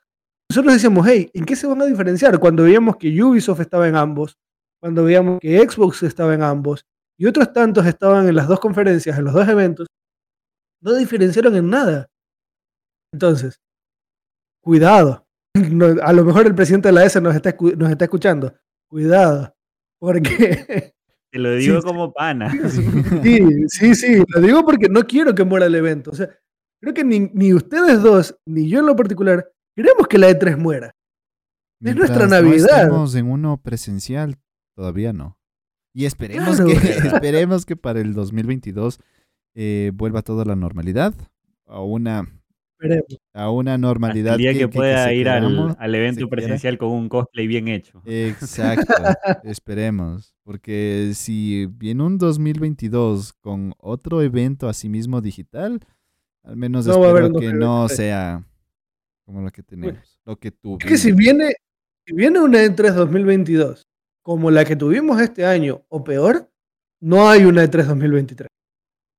nosotros 0.48 0.74
decíamos, 0.74 1.06
hey, 1.08 1.30
¿en 1.32 1.44
qué 1.44 1.56
se 1.56 1.66
van 1.66 1.80
a 1.80 1.86
diferenciar? 1.86 2.38
Cuando 2.38 2.64
veíamos 2.64 2.96
que 2.96 3.22
Ubisoft 3.22 3.60
estaba 3.60 3.88
en 3.88 3.96
ambos, 3.96 4.36
cuando 4.82 5.04
veíamos 5.04 5.38
que 5.38 5.58
Xbox 5.60 6.02
estaba 6.02 6.34
en 6.34 6.42
ambos, 6.42 6.84
y 7.16 7.26
otros 7.26 7.52
tantos 7.52 7.86
estaban 7.86 8.26
en 8.26 8.34
las 8.34 8.48
dos 8.48 8.58
conferencias, 8.58 9.16
en 9.16 9.24
los 9.24 9.32
dos 9.32 9.48
eventos, 9.48 9.86
no 10.82 10.94
diferenciaron 10.94 11.54
en 11.54 11.70
nada. 11.70 12.10
Entonces, 13.12 13.60
cuidado. 14.60 15.24
a 16.02 16.12
lo 16.12 16.24
mejor 16.24 16.46
el 16.46 16.54
presidente 16.56 16.88
de 16.88 16.94
la 16.94 17.04
ESA 17.04 17.20
nos 17.20 17.36
está, 17.36 17.54
nos 17.76 17.90
está 17.90 18.06
escuchando. 18.06 18.52
Cuidado. 18.90 19.54
Porque. 20.00 20.92
Te 21.30 21.38
lo 21.38 21.54
digo 21.54 21.80
como 21.80 22.12
pana. 22.12 22.50
Sí, 22.68 23.68
sí, 23.68 23.94
sí, 23.94 24.22
lo 24.26 24.40
digo 24.40 24.64
porque 24.66 24.88
no 24.88 25.06
quiero 25.06 25.34
que 25.34 25.44
muera 25.44 25.66
el 25.66 25.74
evento. 25.76 26.10
O 26.10 26.14
sea, 26.14 26.28
creo 26.78 26.92
que 26.92 27.04
ni, 27.04 27.54
ustedes 27.54 28.02
dos, 28.02 28.36
ni 28.44 28.68
yo 28.68 28.80
en 28.80 28.86
lo 28.86 28.96
particular, 28.96 29.50
queremos 29.74 30.08
que 30.08 30.18
la 30.18 30.28
E3 30.28 30.58
muera. 30.58 30.94
es 31.80 31.96
nuestra 31.96 32.26
Navidad. 32.26 32.82
estamos 32.82 33.14
en 33.14 33.30
uno 33.30 33.62
presencial, 33.62 34.36
todavía 34.74 35.12
no. 35.12 35.38
Y 35.94 36.06
esperemos, 36.06 36.60
que, 36.60 36.72
esperemos 37.16 37.66
que 37.66 37.76
para 37.76 38.00
el 38.00 38.14
2022 38.14 39.00
eh, 39.54 39.90
vuelva 39.94 40.22
toda 40.22 40.44
la 40.44 40.56
normalidad. 40.56 41.14
A 41.66 41.82
una 41.82 42.28
a 43.32 43.50
una 43.50 43.78
normalidad. 43.78 44.34
El 44.34 44.40
día 44.40 44.54
que, 44.54 44.68
pueda 44.68 45.12
ir 45.12 45.28
al, 45.28 45.94
evento 45.94 46.28
presencial 46.28 46.78
con 46.78 46.90
un 46.90 47.08
cosplay 47.08 47.46
bien 47.46 47.68
hecho. 47.68 48.02
Exacto, 48.04 48.92
esperemos. 49.44 50.34
Porque 50.42 51.12
si 51.14 51.66
viene 51.66 52.02
un 52.02 52.18
2022 52.18 53.32
con 53.34 53.74
otro 53.78 54.22
evento 54.22 54.68
asimismo 54.68 55.20
digital, 55.20 55.80
al 56.42 56.56
menos 56.56 56.86
espero 56.86 57.32
que 57.32 57.52
no 57.52 57.88
sea 57.88 58.44
como 59.24 59.42
lo 59.42 59.50
que 59.50 59.62
tenemos, 59.62 60.20
lo 60.24 60.36
que 60.36 60.48
Es 60.48 60.84
que 60.84 60.98
si 60.98 61.12
viene, 61.12 61.54
si 62.04 62.14
viene 62.14 62.40
una 62.40 62.64
E3 62.64 62.94
2022 62.94 63.86
como 64.22 64.50
la 64.50 64.64
que 64.64 64.76
tuvimos 64.76 65.20
este 65.20 65.44
año 65.44 65.82
o 65.88 66.02
peor, 66.04 66.48
no 67.00 67.28
hay 67.28 67.44
una 67.44 67.64
E3 67.64 67.84
2023. 67.84 68.48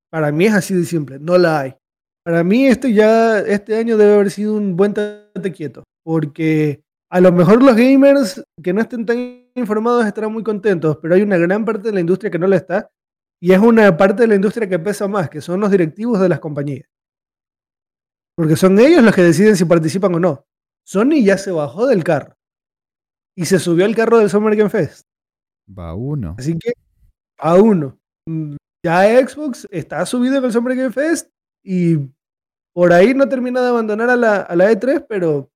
Para 0.09 0.31
mí 0.31 0.45
es 0.45 0.53
así 0.53 0.73
de 0.73 0.85
simple, 0.85 1.19
no 1.19 1.37
la 1.37 1.59
hay. 1.61 1.75
Para 2.23 2.43
mí 2.43 2.67
este 2.67 2.93
ya, 2.93 3.39
este 3.39 3.75
año 3.75 3.97
debe 3.97 4.13
haber 4.13 4.31
sido 4.31 4.55
un 4.55 4.77
buen 4.77 4.93
tate 4.93 5.51
quieto, 5.51 5.83
porque 6.03 6.83
a 7.11 7.19
lo 7.19 7.31
mejor 7.31 7.61
los 7.61 7.75
gamers 7.75 8.43
que 8.61 8.71
no 8.71 8.81
estén 8.81 9.05
tan 9.05 9.49
informados 9.55 10.05
estarán 10.05 10.31
muy 10.31 10.43
contentos, 10.43 10.97
pero 11.01 11.15
hay 11.15 11.21
una 11.21 11.37
gran 11.37 11.65
parte 11.65 11.89
de 11.89 11.93
la 11.93 11.99
industria 11.99 12.31
que 12.31 12.39
no 12.39 12.47
lo 12.47 12.55
está, 12.55 12.89
y 13.41 13.51
es 13.51 13.59
una 13.59 13.97
parte 13.97 14.23
de 14.23 14.27
la 14.29 14.35
industria 14.35 14.69
que 14.69 14.79
pesa 14.79 15.07
más, 15.07 15.29
que 15.29 15.41
son 15.41 15.59
los 15.59 15.69
directivos 15.69 16.19
de 16.21 16.29
las 16.29 16.39
compañías. 16.39 16.87
Porque 18.35 18.55
son 18.55 18.79
ellos 18.79 19.03
los 19.03 19.13
que 19.13 19.21
deciden 19.21 19.57
si 19.57 19.65
participan 19.65 20.15
o 20.15 20.19
no. 20.19 20.45
Sony 20.85 21.23
ya 21.23 21.37
se 21.37 21.51
bajó 21.51 21.85
del 21.87 22.03
carro 22.03 22.35
y 23.35 23.45
se 23.45 23.59
subió 23.59 23.85
al 23.85 23.95
carro 23.95 24.19
del 24.19 24.29
Summer 24.29 24.55
Game 24.55 24.69
Fest. 24.69 25.07
Va 25.67 25.93
uno. 25.95 26.35
Así 26.37 26.57
que, 26.57 26.73
a 27.37 27.55
uno. 27.55 27.97
Ya 28.85 29.27
Xbox 29.27 29.67
está 29.71 30.05
subido 30.05 30.37
en 30.37 30.45
el 30.45 30.51
Summer 30.51 30.75
Game 30.75 30.91
Fest 30.91 31.29
y 31.63 31.97
por 32.73 32.91
ahí 32.91 33.13
no 33.13 33.27
termina 33.29 33.61
de 33.61 33.69
abandonar 33.69 34.09
a 34.09 34.15
la, 34.15 34.41
a 34.41 34.55
la 34.55 34.71
E3, 34.71 35.05
pero 35.07 35.49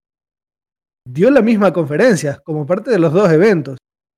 dio 1.08 1.32
la 1.32 1.42
misma 1.42 1.74
conferencia 1.74 2.40
como 2.44 2.66
parte 2.66 2.92
de 2.92 3.00
los 3.00 3.14
dos 3.14 3.32
eventos. 3.32 3.78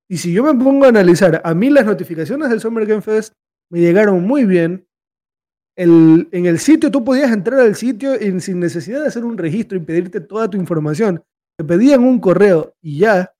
Y 0.09 0.17
si 0.17 0.33
yo 0.33 0.43
me 0.43 0.53
pongo 0.63 0.85
a 0.85 0.89
analizar, 0.89 1.41
a 1.43 1.53
mí 1.53 1.69
las 1.69 1.85
notificaciones 1.85 2.49
del 2.49 2.59
Summer 2.59 2.85
Game 2.85 3.01
Fest 3.01 3.33
me 3.71 3.79
llegaron 3.79 4.25
muy 4.25 4.45
bien. 4.45 4.87
El, 5.77 6.27
en 6.31 6.45
el 6.45 6.59
sitio 6.59 6.91
tú 6.91 7.03
podías 7.03 7.31
entrar 7.31 7.59
al 7.61 7.75
sitio 7.75 8.15
sin 8.41 8.59
necesidad 8.59 9.01
de 9.01 9.07
hacer 9.07 9.23
un 9.23 9.37
registro 9.37 9.77
y 9.77 9.81
pedirte 9.81 10.19
toda 10.19 10.49
tu 10.49 10.57
información. 10.57 11.23
Te 11.57 11.63
pedían 11.63 12.03
un 12.03 12.19
correo 12.19 12.73
y 12.81 12.99
ya. 12.99 13.33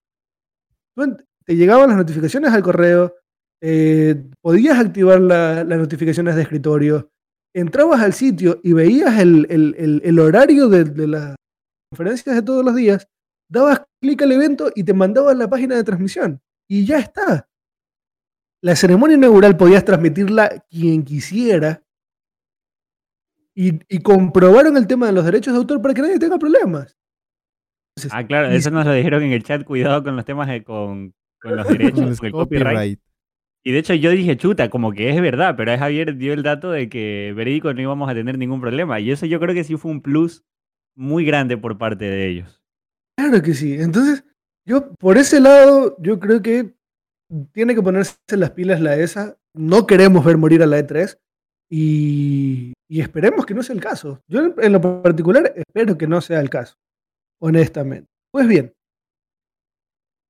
Te 1.46 1.56
llegaban 1.56 1.90
las 1.90 1.98
notificaciones 1.98 2.52
al 2.52 2.64
correo. 2.64 3.16
Eh, 3.62 4.24
podías 4.42 4.80
activar 4.80 5.20
las 5.20 5.66
notificaciones 5.66 6.36
de 6.36 6.42
escritorio 6.44 7.10
entrabas 7.54 8.02
al 8.02 8.14
sitio 8.14 8.60
y 8.64 8.74
veías 8.74 9.20
el, 9.20 10.20
horario 10.20 10.70
de, 10.70 11.08
las 11.08 11.36
conferencias 11.92 12.36
de 12.36 12.42
todos 12.42 12.64
los 12.64 12.76
días, 12.76 13.08
dabas 13.50 13.84
clic 14.02 14.22
al 14.22 14.32
evento 14.32 14.72
y 14.76 14.84
te 14.84 14.94
mandabas 14.94 15.36
la 15.36 15.50
página 15.50 15.76
de 15.76 15.84
transmisión. 15.84 16.42
Y 16.68 16.86
ya 16.86 17.00
está. 17.00 17.48
La 18.62 18.76
ceremonia 18.76 19.18
inaugural 19.18 19.58
podías 19.58 19.86
transmitirla 19.86 20.64
quien 20.70 21.04
quisiera. 21.04 21.84
Y, 23.56 24.00
comprobaron 24.02 24.78
el 24.78 24.88
tema 24.88 25.08
de 25.08 25.12
los 25.12 25.26
derechos 25.26 25.54
de 25.54 25.58
autor 25.58 25.82
para 25.82 25.94
que 25.94 26.02
nadie 26.02 26.20
tenga 26.20 26.38
problemas. 26.38 26.96
Ah, 28.12 28.26
claro, 28.26 28.50
eso 28.50 28.72
nos 28.72 28.86
lo 28.86 28.94
dijeron 28.94 29.24
en 29.24 29.32
el 29.32 29.44
chat. 29.44 29.64
Cuidado 29.64 30.04
con 30.04 30.16
los 30.16 30.26
temas 30.26 30.48
de, 30.48 30.64
con, 30.64 31.14
los 31.44 31.68
derechos, 31.70 32.20
con 32.20 32.26
el 32.28 32.32
copyright. 32.32 33.00
Y 33.64 33.72
de 33.72 33.80
hecho 33.80 33.94
yo 33.94 34.12
dije, 34.12 34.38
chuta, 34.38 34.70
como 34.70 34.94
que 34.94 35.10
es 35.10 35.22
verdad, 35.22 35.56
pero 35.58 35.78
Javier 35.78 36.16
dio 36.16 36.34
el 36.34 36.44
dato 36.44 36.72
de 36.72 36.88
que 36.88 37.34
verídico 37.36 37.74
no 37.74 37.82
íbamos 37.82 38.10
a 38.10 38.14
tener 38.14 38.38
ningún 38.38 38.62
problema. 38.62 39.00
Y 39.00 39.12
eso 39.12 39.26
yo 39.26 39.40
creo 39.40 39.54
que 39.54 39.64
sí 39.64 39.76
fue 39.76 39.92
un 39.92 40.02
plus 40.02 40.44
muy 40.96 41.26
grande 41.26 41.58
por 41.58 41.78
parte 41.78 42.06
de 42.06 42.28
ellos. 42.28 42.64
Claro 43.18 43.42
que 43.42 43.54
sí. 43.54 43.74
Entonces, 43.74 44.24
yo 44.66 44.94
por 44.96 45.18
ese 45.18 45.40
lado, 45.42 45.98
yo 46.00 46.20
creo 46.20 46.42
que 46.42 46.74
tiene 47.52 47.76
que 47.76 47.82
ponerse 47.82 48.16
las 48.32 48.52
pilas 48.52 48.82
la 48.82 48.96
ESA. 48.96 49.38
No 49.54 49.86
queremos 49.86 50.24
ver 50.24 50.38
morir 50.38 50.64
a 50.64 50.68
la 50.68 50.80
E3 50.80 51.18
y, 51.70 52.74
y 52.88 53.02
esperemos 53.02 53.46
que 53.46 53.54
no 53.54 53.62
sea 53.62 53.76
el 53.76 53.82
caso. 53.82 54.22
Yo 54.28 54.54
en 54.58 54.72
lo 54.72 55.02
particular 55.02 55.54
espero 55.56 55.98
que 55.98 56.08
no 56.08 56.22
sea 56.22 56.40
el 56.40 56.50
caso, 56.50 56.76
honestamente. 57.42 58.08
Pues 58.32 58.48
bien, 58.48 58.74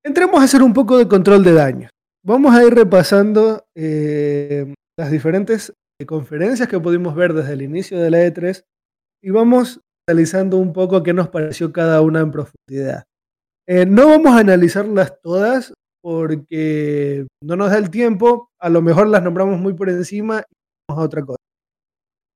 entremos 0.05 0.39
a 0.39 0.43
hacer 0.45 0.63
un 0.63 0.73
poco 0.73 0.97
de 0.97 1.07
control 1.07 1.43
de 1.43 1.53
daños. 1.53 1.91
Vamos 2.23 2.53
a 2.55 2.63
ir 2.63 2.73
repasando 2.73 3.65
eh, 3.75 4.73
las 4.97 5.11
diferentes 5.11 5.73
conferencias 6.05 6.67
que 6.67 6.79
pudimos 6.79 7.15
ver 7.15 7.33
desde 7.33 7.53
el 7.53 7.61
inicio 7.61 7.99
de 7.99 8.09
la 8.09 8.19
E3 8.19 8.63
y 9.21 9.31
vamos 9.31 9.81
analizando 10.07 10.57
un 10.57 10.73
poco 10.73 11.03
qué 11.03 11.13
nos 11.13 11.29
pareció 11.29 11.71
cada 11.71 12.01
una 12.01 12.21
en 12.21 12.31
profundidad. 12.31 13.03
Eh, 13.67 13.85
no 13.85 14.07
vamos 14.07 14.33
a 14.33 14.39
analizarlas 14.39 15.19
todas 15.21 15.73
porque 16.01 17.27
no 17.43 17.55
nos 17.55 17.71
da 17.71 17.77
el 17.77 17.89
tiempo, 17.89 18.49
a 18.59 18.69
lo 18.69 18.81
mejor 18.81 19.07
las 19.07 19.21
nombramos 19.21 19.59
muy 19.59 19.73
por 19.73 19.89
encima 19.89 20.39
y 20.39 20.55
vamos 20.87 21.03
a 21.03 21.05
otra 21.05 21.25
cosa. 21.25 21.37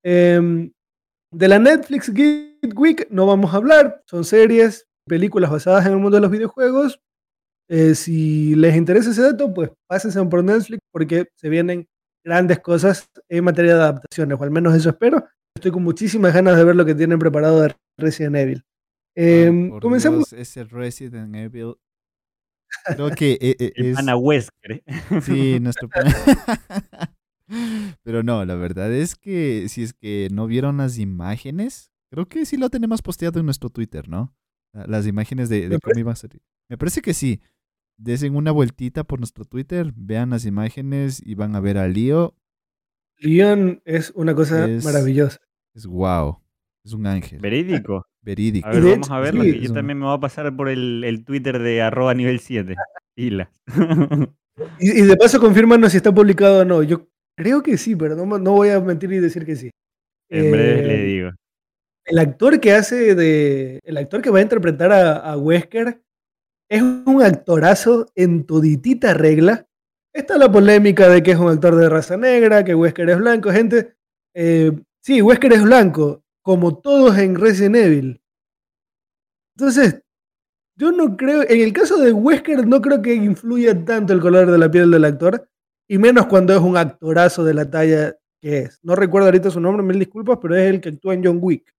Em, 0.03 0.71
de 1.33 1.47
la 1.47 1.59
Netflix 1.59 2.13
Geek 2.13 2.53
Week 2.76 3.08
no 3.10 3.26
vamos 3.26 3.54
a 3.54 3.58
hablar, 3.58 4.02
son 4.06 4.23
series, 4.23 4.88
películas 5.08 5.52
basadas 5.52 5.86
en 5.86 5.93
el 5.93 5.99
mundo 5.99 6.17
de 6.17 6.21
los 6.21 6.32
videojuegos, 6.32 6.99
eh, 7.69 7.95
si 7.95 8.56
les 8.56 8.76
interesa 8.76 9.12
ese 9.12 9.21
dato, 9.21 9.54
pues 9.54 9.71
pásense 9.88 10.23
por 10.26 10.43
Netflix 10.43 10.80
porque 10.91 11.28
se 11.36 11.49
vienen 11.49 11.88
grandes 12.26 12.60
cosas 12.60 13.10
en 13.30 13.43
materia 13.43 13.76
de 13.76 13.82
adaptaciones, 13.82 14.39
o 14.39 14.43
al 14.43 14.52
menos 14.52 14.76
eso 14.76 14.89
espero. 14.89 15.26
Estoy 15.56 15.71
con 15.71 15.84
muchísimas 15.84 16.34
ganas 16.34 16.58
de 16.58 16.63
ver 16.63 16.76
lo 16.76 16.86
que 16.86 16.95
tienen 16.95 17.19
preparado 17.19 17.62
de 17.62 17.76
Resident 17.97 18.36
Evil. 18.36 18.63
Eh, 19.15 19.71
comenzamos. 19.82 20.34
ese 20.34 20.63
Resident 20.63 21.36
Evil. 21.36 21.76
Creo 22.86 23.12
que 23.12 23.34
e, 23.41 23.56
e, 23.60 23.73
es. 23.76 23.97
Ana 23.97 24.17
Wesker. 24.17 24.84
Sí, 25.21 25.60
nuestro 25.62 25.89
Pero 28.04 28.23
no, 28.23 28.43
la 28.45 28.56
verdad 28.56 28.91
es 28.91 29.15
que 29.15 29.67
si 29.69 29.84
es 29.84 29.93
que 29.93 30.28
no 30.32 30.47
vieron 30.47 30.78
las 30.78 30.97
imágenes, 30.97 31.92
creo 32.13 32.28
que 32.28 32.45
sí 32.45 32.58
lo 32.58 32.69
tenemos 32.69 33.02
posteado 33.02 33.39
en 33.39 33.45
nuestro 33.45 33.71
Twitter, 33.71 34.08
¿no? 34.08 34.36
Las 34.71 35.08
imágenes 35.08 35.49
de, 35.49 35.67
de 35.67 35.80
cómo 35.80 35.99
iba 35.99 36.12
a 36.12 36.15
ser. 36.15 36.39
Me 36.69 36.78
parece 36.78 37.02
que 37.02 37.15
sí 37.15 37.41
desen 37.97 38.36
una 38.36 38.52
vueltita 38.52 39.04
por 39.04 39.19
nuestro 39.19 39.45
Twitter, 39.45 39.93
vean 39.95 40.30
las 40.30 40.45
imágenes 40.45 41.21
y 41.26 41.34
van 41.34 41.56
a 41.56 41.60
ver 41.60 41.80
a 41.80 41.88
Leo. 41.88 42.36
Leon 43.17 43.82
es 43.86 44.12
una 44.15 44.36
cosa 44.36 44.67
maravillosa. 44.84 45.39
Es 45.73 45.88
wow. 45.88 46.39
Es 46.86 46.93
un 46.93 47.08
ángel. 47.08 47.39
Verídico. 47.39 48.06
Verídico. 48.21 48.67
A 48.67 48.71
ver, 48.71 48.84
vamos 48.84 49.10
a 49.10 49.19
verlo. 49.19 49.43
yo 49.43 49.73
también 49.73 49.97
me 49.97 50.06
voy 50.06 50.15
a 50.15 50.19
pasar 50.19 50.56
por 50.56 50.69
el, 50.69 51.23
Twitter 51.26 51.58
de 51.58 51.82
arroba 51.82 52.13
nivel 52.13 52.39
7. 52.39 52.76
Hila. 53.15 53.52
y, 54.80 55.02
de 55.02 55.17
paso, 55.17 55.39
confírmanos 55.39 55.91
si 55.91 55.97
está 55.97 56.13
publicado 56.13 56.62
o 56.62 56.65
no. 56.65 56.84
Yo 56.84 57.08
creo 57.36 57.63
que 57.63 57.78
sí, 57.78 57.95
pero 57.95 58.15
no, 58.15 58.52
voy 58.52 58.69
a 58.69 58.80
mentir 58.82 59.12
y 59.13 59.19
decir 59.19 59.45
que 59.45 59.56
sí. 59.56 59.71
En 60.30 60.52
breve 60.52 60.84
le 60.84 61.02
eh, 61.02 61.06
digo. 61.06 61.32
El 62.06 62.20
actor 62.20 62.60
que 62.60 62.74
hace 62.74 63.16
de. 63.16 63.80
El 63.84 63.98
actor 63.98 64.22
que 64.22 64.30
va 64.30 64.39
a 64.39 64.44
interpretar 64.44 64.92
a, 64.92 65.38
Wesker 65.38 66.02
es 66.70 66.82
un 66.82 67.22
actorazo 67.24 68.08
en 68.16 68.46
toditita 68.46 69.13
regla. 69.13 69.68
Está 70.13 70.38
la 70.38 70.52
polémica 70.52 71.08
de 71.10 71.24
que 71.24 71.32
es 71.32 71.38
un 71.38 71.50
actor 71.50 71.76
de 71.76 71.89
raza 71.89 72.18
negra, 72.18 72.63
que 72.63 72.76
Wesker 72.76 73.10
es 73.10 73.18
blanco, 73.18 73.52
gente. 73.52 73.96
Eh, 74.34 74.72
sí, 75.02 75.22
Wesker 75.22 75.54
es 75.54 75.63
blanco, 75.63 76.24
como 76.42 76.78
todos 76.78 77.18
en 77.18 77.36
Resident 77.36 77.76
Evil. 77.78 78.22
Entonces, 79.56 80.02
yo 80.76 80.92
no 80.92 81.16
creo, 81.16 81.44
en 81.44 81.62
el 81.62 81.72
caso 81.72 81.98
de 81.98 82.12
Wesker 82.12 82.68
no 82.68 82.82
creo 82.82 83.02
que 83.02 83.13
influya 83.13 83.86
tanto 83.86 84.13
el 84.13 84.22
color 84.22 84.52
de 84.52 84.58
la 84.58 84.70
piel 84.70 84.92
del 84.92 85.06
actor, 85.06 85.48
y 85.88 85.98
menos 85.98 86.26
cuando 86.28 86.54
es 86.54 86.60
un 86.60 86.78
actorazo 86.78 87.44
de 87.44 87.54
la 87.54 87.70
talla 87.70 88.16
que 88.42 88.60
es. 88.60 88.80
No 88.84 88.96
recuerdo 88.96 89.28
ahorita 89.28 89.50
su 89.52 89.60
nombre, 89.60 89.84
mil 89.84 90.00
disculpas, 90.00 90.38
pero 90.42 90.56
es 90.56 90.70
el 90.70 90.82
que 90.82 90.89
actúa 90.89 91.13
en 91.13 91.24
John 91.24 91.39
Wick. 91.42 91.72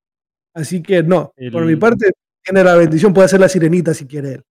Así 0.55 0.83
que 0.83 1.03
no, 1.03 1.33
por 1.53 1.67
mi 1.67 1.77
parte, 1.77 2.13
tiene 2.43 2.63
la 2.63 2.77
bendición, 2.77 3.13
puede 3.13 3.29
ser 3.29 3.41
la 3.41 3.49
sirenita 3.49 3.93
si 3.93 4.07
quiere 4.07 4.35
él. 4.35 4.45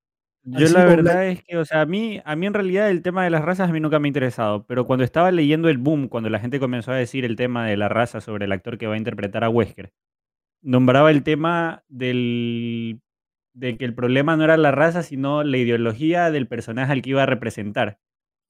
Yo 0.46 0.68
la 0.68 0.84
verdad 0.84 1.28
es 1.28 1.42
que, 1.42 1.58
o 1.58 1.64
sea, 1.64 1.82
a 1.82 1.86
mí, 1.86 2.22
a 2.26 2.36
mí 2.36 2.46
en 2.46 2.54
realidad 2.54 2.90
el 2.90 3.02
tema 3.02 3.24
de 3.24 3.30
las 3.30 3.46
razas 3.46 3.70
a 3.70 3.72
mí 3.72 3.80
nunca 3.80 4.00
me 4.00 4.08
ha 4.08 4.10
interesado, 4.10 4.66
pero 4.66 4.86
cuando 4.86 5.06
estaba 5.06 5.32
leyendo 5.32 5.70
el 5.70 5.78
boom, 5.78 6.10
cuando 6.10 6.30
la 6.30 6.40
gente 6.40 6.60
comenzó 6.60 6.92
a 6.92 6.96
decir 6.96 7.24
el 7.24 7.38
tema 7.38 7.68
de 7.68 7.78
la 7.78 7.88
raza 7.88 8.20
sobre 8.20 8.44
el 8.44 8.52
actor 8.52 8.78
que 8.78 8.88
va 8.88 8.96
a 8.96 8.98
interpretar 8.98 9.46
a 9.46 9.50
Wesker, 9.50 9.94
nombraba 10.62 11.12
el 11.12 11.24
tema 11.24 11.84
del, 11.88 13.00
de 13.54 13.78
que 13.78 13.86
el 13.86 13.94
problema 13.94 14.36
no 14.36 14.44
era 14.44 14.58
la 14.58 14.72
raza, 14.72 15.02
sino 15.02 15.44
la 15.44 15.58
ideología 15.58 16.30
del 16.30 16.48
personaje 16.48 16.92
al 16.92 17.02
que 17.02 17.12
iba 17.12 17.24
a 17.24 17.28
representar. 17.28 18.00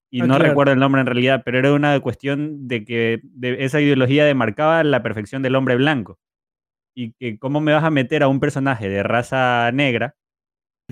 Y 0.10 0.22
ah, 0.22 0.28
no 0.28 0.40
recuerdo 0.40 0.74
el 0.74 0.80
nombre 0.80 1.02
en 1.02 1.08
realidad, 1.08 1.44
pero 1.46 1.60
era 1.60 1.74
una 1.74 2.00
cuestión 2.00 2.68
de 2.68 2.86
que 2.86 3.22
esa 3.42 3.82
ideología 3.82 4.26
demarcaba 4.26 4.84
la 4.84 5.04
perfección 5.04 5.44
del 5.44 5.56
hombre 5.56 5.76
blanco. 5.76 6.20
Y 6.96 7.14
que 7.14 7.38
cómo 7.40 7.60
me 7.60 7.74
vas 7.74 7.84
a 7.84 7.90
meter 7.90 8.24
a 8.24 8.28
un 8.28 8.40
personaje 8.40 8.90
de 8.90 9.04
raza 9.04 9.72
negra 9.72 10.16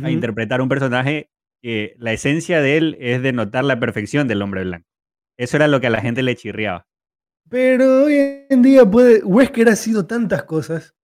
a 0.01 0.09
interpretar 0.09 0.61
un 0.61 0.69
personaje 0.69 1.29
que 1.61 1.95
la 1.97 2.13
esencia 2.13 2.61
de 2.61 2.77
él 2.77 2.97
es 2.99 3.21
denotar 3.21 3.63
la 3.63 3.79
perfección 3.79 4.27
del 4.27 4.41
hombre 4.41 4.63
blanco. 4.63 4.87
Eso 5.37 5.57
era 5.57 5.67
lo 5.67 5.79
que 5.79 5.87
a 5.87 5.91
la 5.91 6.01
gente 6.01 6.23
le 6.23 6.35
chirriaba. 6.35 6.87
Pero 7.49 8.05
hoy 8.05 8.45
en 8.49 8.61
día 8.61 8.85
puede. 8.85 9.23
Wesker 9.23 9.69
ha 9.69 9.75
sido 9.75 10.05
tantas 10.05 10.43
cosas. 10.43 10.95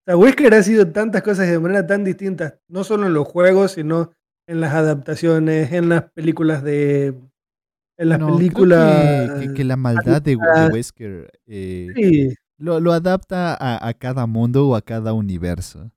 O 0.00 0.02
sea, 0.06 0.16
Wesker 0.16 0.54
ha 0.54 0.62
sido 0.62 0.90
tantas 0.90 1.22
cosas 1.22 1.48
de 1.48 1.58
manera 1.58 1.86
tan 1.86 2.04
distinta, 2.04 2.58
no 2.68 2.84
solo 2.84 3.06
en 3.06 3.14
los 3.14 3.28
juegos, 3.28 3.72
sino 3.72 4.12
en 4.46 4.60
las 4.60 4.72
adaptaciones, 4.72 5.72
en 5.72 5.88
las 5.88 6.10
películas 6.12 6.62
de. 6.64 7.14
En 7.98 8.08
las 8.08 8.18
películas. 8.18 9.44
Que, 9.54 9.64
la 9.64 9.76
maldad 9.76 10.22
de, 10.22 10.36
Wesker 10.36 11.30
eh, 11.46 12.34
lo, 12.60 12.92
adapta 12.92 13.54
a, 13.54 13.88
a, 13.88 13.94
cada 13.94 14.26
mundo 14.26 14.68
o 14.68 14.76
a 14.76 14.82
cada 14.82 15.12
universo. 15.12 15.90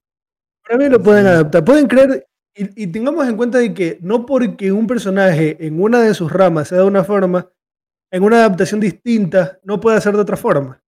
Para 0.64 0.78
mí 0.78 0.90
lo 0.90 1.02
pueden 1.02 1.28
adaptar. 1.28 1.64
Pueden 1.64 1.88
creer 1.88 2.26
y, 2.56 2.88
tengamos 2.88 3.28
en 3.28 3.36
cuenta 3.36 3.58
de 3.58 3.74
que 3.74 3.98
no 4.02 4.26
porque 4.26 4.72
un 4.72 4.86
personaje 4.86 5.58
en 5.66 5.82
una 5.82 6.02
de 6.02 6.14
sus 6.14 6.32
ramas 6.32 6.68
sea 6.68 6.80
de 6.80 6.84
una 6.84 7.04
forma, 7.04 7.50
en 8.12 8.24
una 8.24 8.38
adaptación 8.38 8.80
distinta 8.80 9.60
no 9.64 9.80
puede 9.80 10.00
ser 10.02 10.14
de 10.14 10.22
otra 10.22 10.38
forma. 10.38 10.80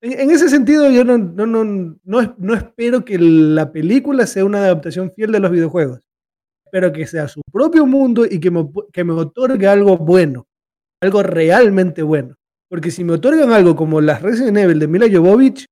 En, 0.00 0.30
ese 0.30 0.48
sentido, 0.48 0.90
yo 0.90 1.04
no, 1.04 1.16
no, 1.16 1.46
no, 1.46 2.34
no, 2.36 2.54
espero 2.54 3.04
que 3.04 3.18
la 3.18 3.72
película 3.72 4.26
sea 4.26 4.44
una 4.44 4.58
adaptación 4.58 5.12
fiel 5.14 5.32
de 5.32 5.40
los 5.40 5.50
videojuegos. 5.50 6.00
Espero 6.66 6.92
que 6.92 7.06
sea 7.06 7.28
su 7.28 7.40
propio 7.52 7.86
mundo 7.86 8.26
y 8.26 8.40
que 8.40 8.50
me, 8.50 8.68
que 8.92 9.04
me 9.04 9.12
otorgue 9.12 9.66
algo 9.66 9.96
bueno, 9.96 10.46
algo 11.00 11.22
realmente 11.22 12.02
bueno. 12.02 12.36
Porque 12.68 12.90
si 12.90 13.04
me 13.04 13.12
otorgan 13.12 13.52
algo 13.52 13.76
como 13.76 14.00
las 14.00 14.22
Resident 14.22 14.56
Evil 14.56 14.78
de 14.78 14.88
Mila 14.88 15.06
Jovovich, 15.10 15.66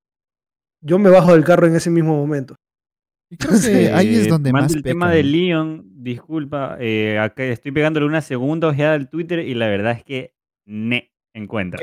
yo 0.80 0.98
me 0.98 1.10
bajo 1.10 1.32
del 1.32 1.44
carro 1.44 1.66
en 1.66 1.76
ese 1.76 1.90
mismo 1.90 2.16
momento. 2.16 2.56
ahí 3.94 4.14
es 4.14 4.28
donde 4.28 4.52
más. 4.52 4.74
El 4.74 4.82
tema 4.82 5.10
de 5.10 5.22
Leon, 5.22 5.84
disculpa, 6.02 6.76
eh, 6.80 7.18
estoy 7.36 7.72
pegándole 7.72 8.06
una 8.06 8.20
segunda 8.20 8.68
ojeada 8.68 8.94
al 8.94 9.08
Twitter 9.08 9.38
y 9.40 9.54
la 9.54 9.68
verdad 9.68 9.92
es 9.92 10.04
que 10.04 10.34
ne 10.66 11.12
encuentra. 11.34 11.80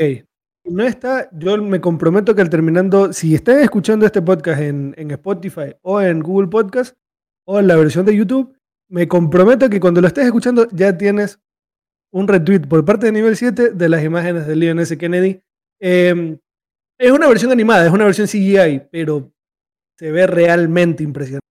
No 0.66 0.84
está, 0.84 1.30
yo 1.32 1.58
me 1.58 1.82
comprometo 1.82 2.36
que 2.36 2.42
al 2.42 2.50
terminando, 2.50 3.12
si 3.12 3.34
están 3.34 3.60
escuchando 3.60 4.06
este 4.06 4.22
podcast 4.22 4.62
en, 4.62 4.94
Spotify 5.12 5.74
o 5.82 6.00
en 6.00 6.20
Google 6.20 6.50
Podcast 6.50 6.96
o 7.46 7.60
en 7.60 7.68
la 7.68 7.76
versión 7.76 8.06
de 8.06 8.16
YouTube, 8.16 8.56
me 8.88 9.08
comprometo 9.08 9.70
que 9.70 9.80
cuando 9.80 10.02
lo 10.02 10.08
estés 10.08 10.26
escuchando 10.26 10.68
ya 10.72 10.96
tienes 10.96 11.40
un 12.12 12.28
retweet 12.28 12.62
por 12.62 12.84
parte 12.86 13.08
de 13.08 13.12
nivel 13.12 13.36
7 13.36 13.72
de 13.72 13.90
las 13.90 14.04
imágenes 14.04 14.48
de 14.48 14.56
Leon 14.56 14.80
S. 14.80 14.98
Kennedy. 14.98 15.42
Em, 15.80 16.38
es 17.00 17.12
una 17.12 17.28
versión 17.28 17.52
animada, 17.52 17.86
es 17.86 17.92
una 17.92 18.06
versión 18.06 18.28
CGI, 18.28 18.88
pero 18.92 19.32
se 19.98 20.12
ve 20.12 20.28
realmente 20.28 21.04
impresionante. 21.04 21.46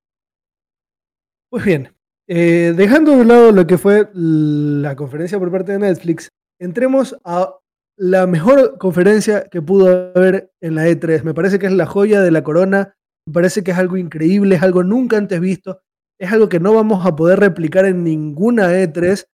Pues 1.49 1.63
bien, 1.63 1.93
eh, 2.27 2.73
dejando 2.75 3.15
de 3.15 3.23
lado 3.23 3.51
lo 3.53 3.65
que 3.65 3.77
fue 3.77 4.09
la 4.13 4.95
conferencia 4.97 5.39
por 5.39 5.49
parte 5.49 5.71
de 5.71 5.79
Netflix, 5.79 6.29
entremos 6.59 7.15
a 7.23 7.55
la 7.97 8.27
mejor 8.27 8.77
conferencia 8.77 9.45
que 9.49 9.61
pudo 9.61 10.11
haber 10.13 10.51
en 10.61 10.75
la 10.75 10.87
E3. 10.87 11.23
Me 11.23 11.33
parece 11.33 11.57
que 11.57 11.67
es 11.67 11.71
la 11.71 11.85
joya 11.85 12.21
de 12.21 12.31
la 12.31 12.43
corona, 12.43 12.95
me 13.25 13.33
parece 13.33 13.63
que 13.63 13.71
es 13.71 13.77
algo 13.77 13.97
increíble, 13.97 14.55
es 14.55 14.61
algo 14.61 14.83
nunca 14.83 15.17
antes 15.17 15.39
visto, 15.39 15.81
es 16.19 16.31
algo 16.31 16.49
que 16.49 16.59
no 16.59 16.73
vamos 16.73 17.05
a 17.05 17.15
poder 17.15 17.39
replicar 17.39 17.85
en 17.85 18.03
ninguna 18.03 18.73
E3. 18.73 19.25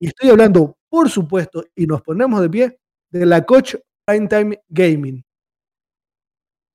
Y 0.00 0.08
estoy 0.08 0.30
hablando, 0.30 0.77
por 0.88 1.10
supuesto, 1.10 1.64
y 1.74 1.86
nos 1.86 2.02
ponemos 2.02 2.40
de 2.40 2.50
pie, 2.50 2.78
de 3.10 3.26
la 3.26 3.44
Coach 3.44 3.74
Primetime 4.06 4.60
Gaming. 4.68 5.22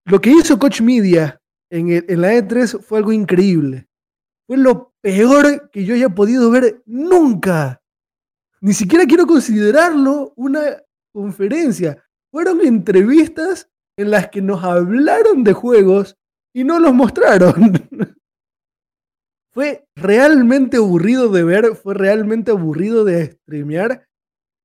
Lo 0.05 0.19
que 0.19 0.31
hizo 0.31 0.59
Coach 0.59 0.81
Media 0.81 1.39
en, 1.69 2.21
la 2.21 2.33
E3 2.33 2.81
fue 2.81 2.99
algo 2.99 3.11
increíble. 3.11 3.87
Fue 4.45 4.57
lo 4.57 4.93
peor 5.01 5.69
que 5.71 5.85
yo 5.85 5.95
haya 5.95 6.09
podido 6.09 6.51
ver 6.51 6.81
nunca. 6.85 7.81
ni 8.61 8.73
siquiera 8.73 9.05
quiero 9.05 9.25
considerarlo 9.25 10.33
una 10.35 10.81
conferencia. 11.13 12.03
Fueron 12.31 12.61
entrevistas 12.61 13.69
en 13.97 14.11
las 14.11 14.29
que 14.29 14.41
nos 14.41 14.63
hablaron 14.63 15.43
de 15.43 15.53
juegos 15.53 16.17
y 16.53 16.63
no 16.63 16.79
los 16.79 16.93
mostraron. 16.93 17.53
fue 19.53 19.85
realmente 19.95 20.77
aburrido 20.77 21.29
de 21.29 21.43
ver, 21.43 21.75
fue 21.75 21.93
realmente 21.93 22.51
aburrido 22.51 23.03
de 23.05 23.25
streamear. 23.31 24.05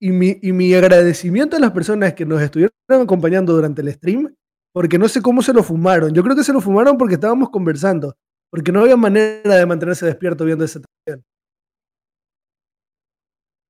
Y 0.01 0.13
mi, 0.13 0.39
y 0.43 0.53
mi 0.53 0.73
agradecimiento 0.75 1.57
a 1.57 1.61
las 1.61 1.73
personas 1.73 2.15
que 2.15 2.25
nos 2.25 2.41
estuvieron 2.41 2.71
acompañando 2.89 3.53
durante 3.53 3.83
el 3.83 3.93
stream, 3.93 4.33
porque 4.73 4.97
no 4.99 5.09
sé 5.09 5.21
cómo 5.21 5.43
se 5.43 5.53
lo 5.53 5.65
fumaron. 5.65 6.15
Yo 6.15 6.23
creo 6.23 6.37
que 6.37 6.45
se 6.45 6.53
lo 6.53 6.61
fumaron 6.61 6.97
porque 6.97 7.15
estábamos 7.15 7.51
conversando, 7.51 8.15
porque 8.51 8.71
no 8.71 8.81
había 8.81 8.97
manera 8.97 9.57
de 9.57 9.67
mantenerse 9.67 10.07
despierto 10.07 10.45
viendo 10.45 10.65
esa 10.65 10.81
transmisión. 10.81 11.25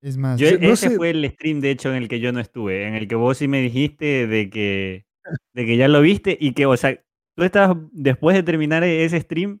Es 0.01 0.17
más, 0.17 0.39
Yo- 0.39 0.51
no 0.59 0.67
ese 0.73 0.89
sé- 0.89 0.95
fue 0.95 1.09
el 1.09 1.29
stream, 1.31 1.59
de 1.59 1.71
hecho, 1.71 1.89
en 1.89 1.95
el 2.03 2.07
que 2.07 2.19
yo 2.19 2.31
no 2.31 2.39
estuve, 2.39 2.87
en 2.87 2.93
el 2.95 3.07
que 3.07 3.15
vos 3.15 3.37
sí 3.37 3.47
me 3.47 3.61
dijiste 3.61 4.27
de 4.27 4.49
que, 4.49 5.05
de 5.53 5.65
que 5.65 5.77
ya 5.77 5.87
lo 5.87 5.99
viste 6.01 6.37
y 6.39 6.53
que, 6.53 6.65
o 6.65 6.77
sea, 6.77 6.95
tú 7.35 7.43
estabas, 7.43 7.77
después 7.91 8.35
de 8.35 8.43
terminar 8.43 8.83
ese 8.83 9.19
stream, 9.19 9.59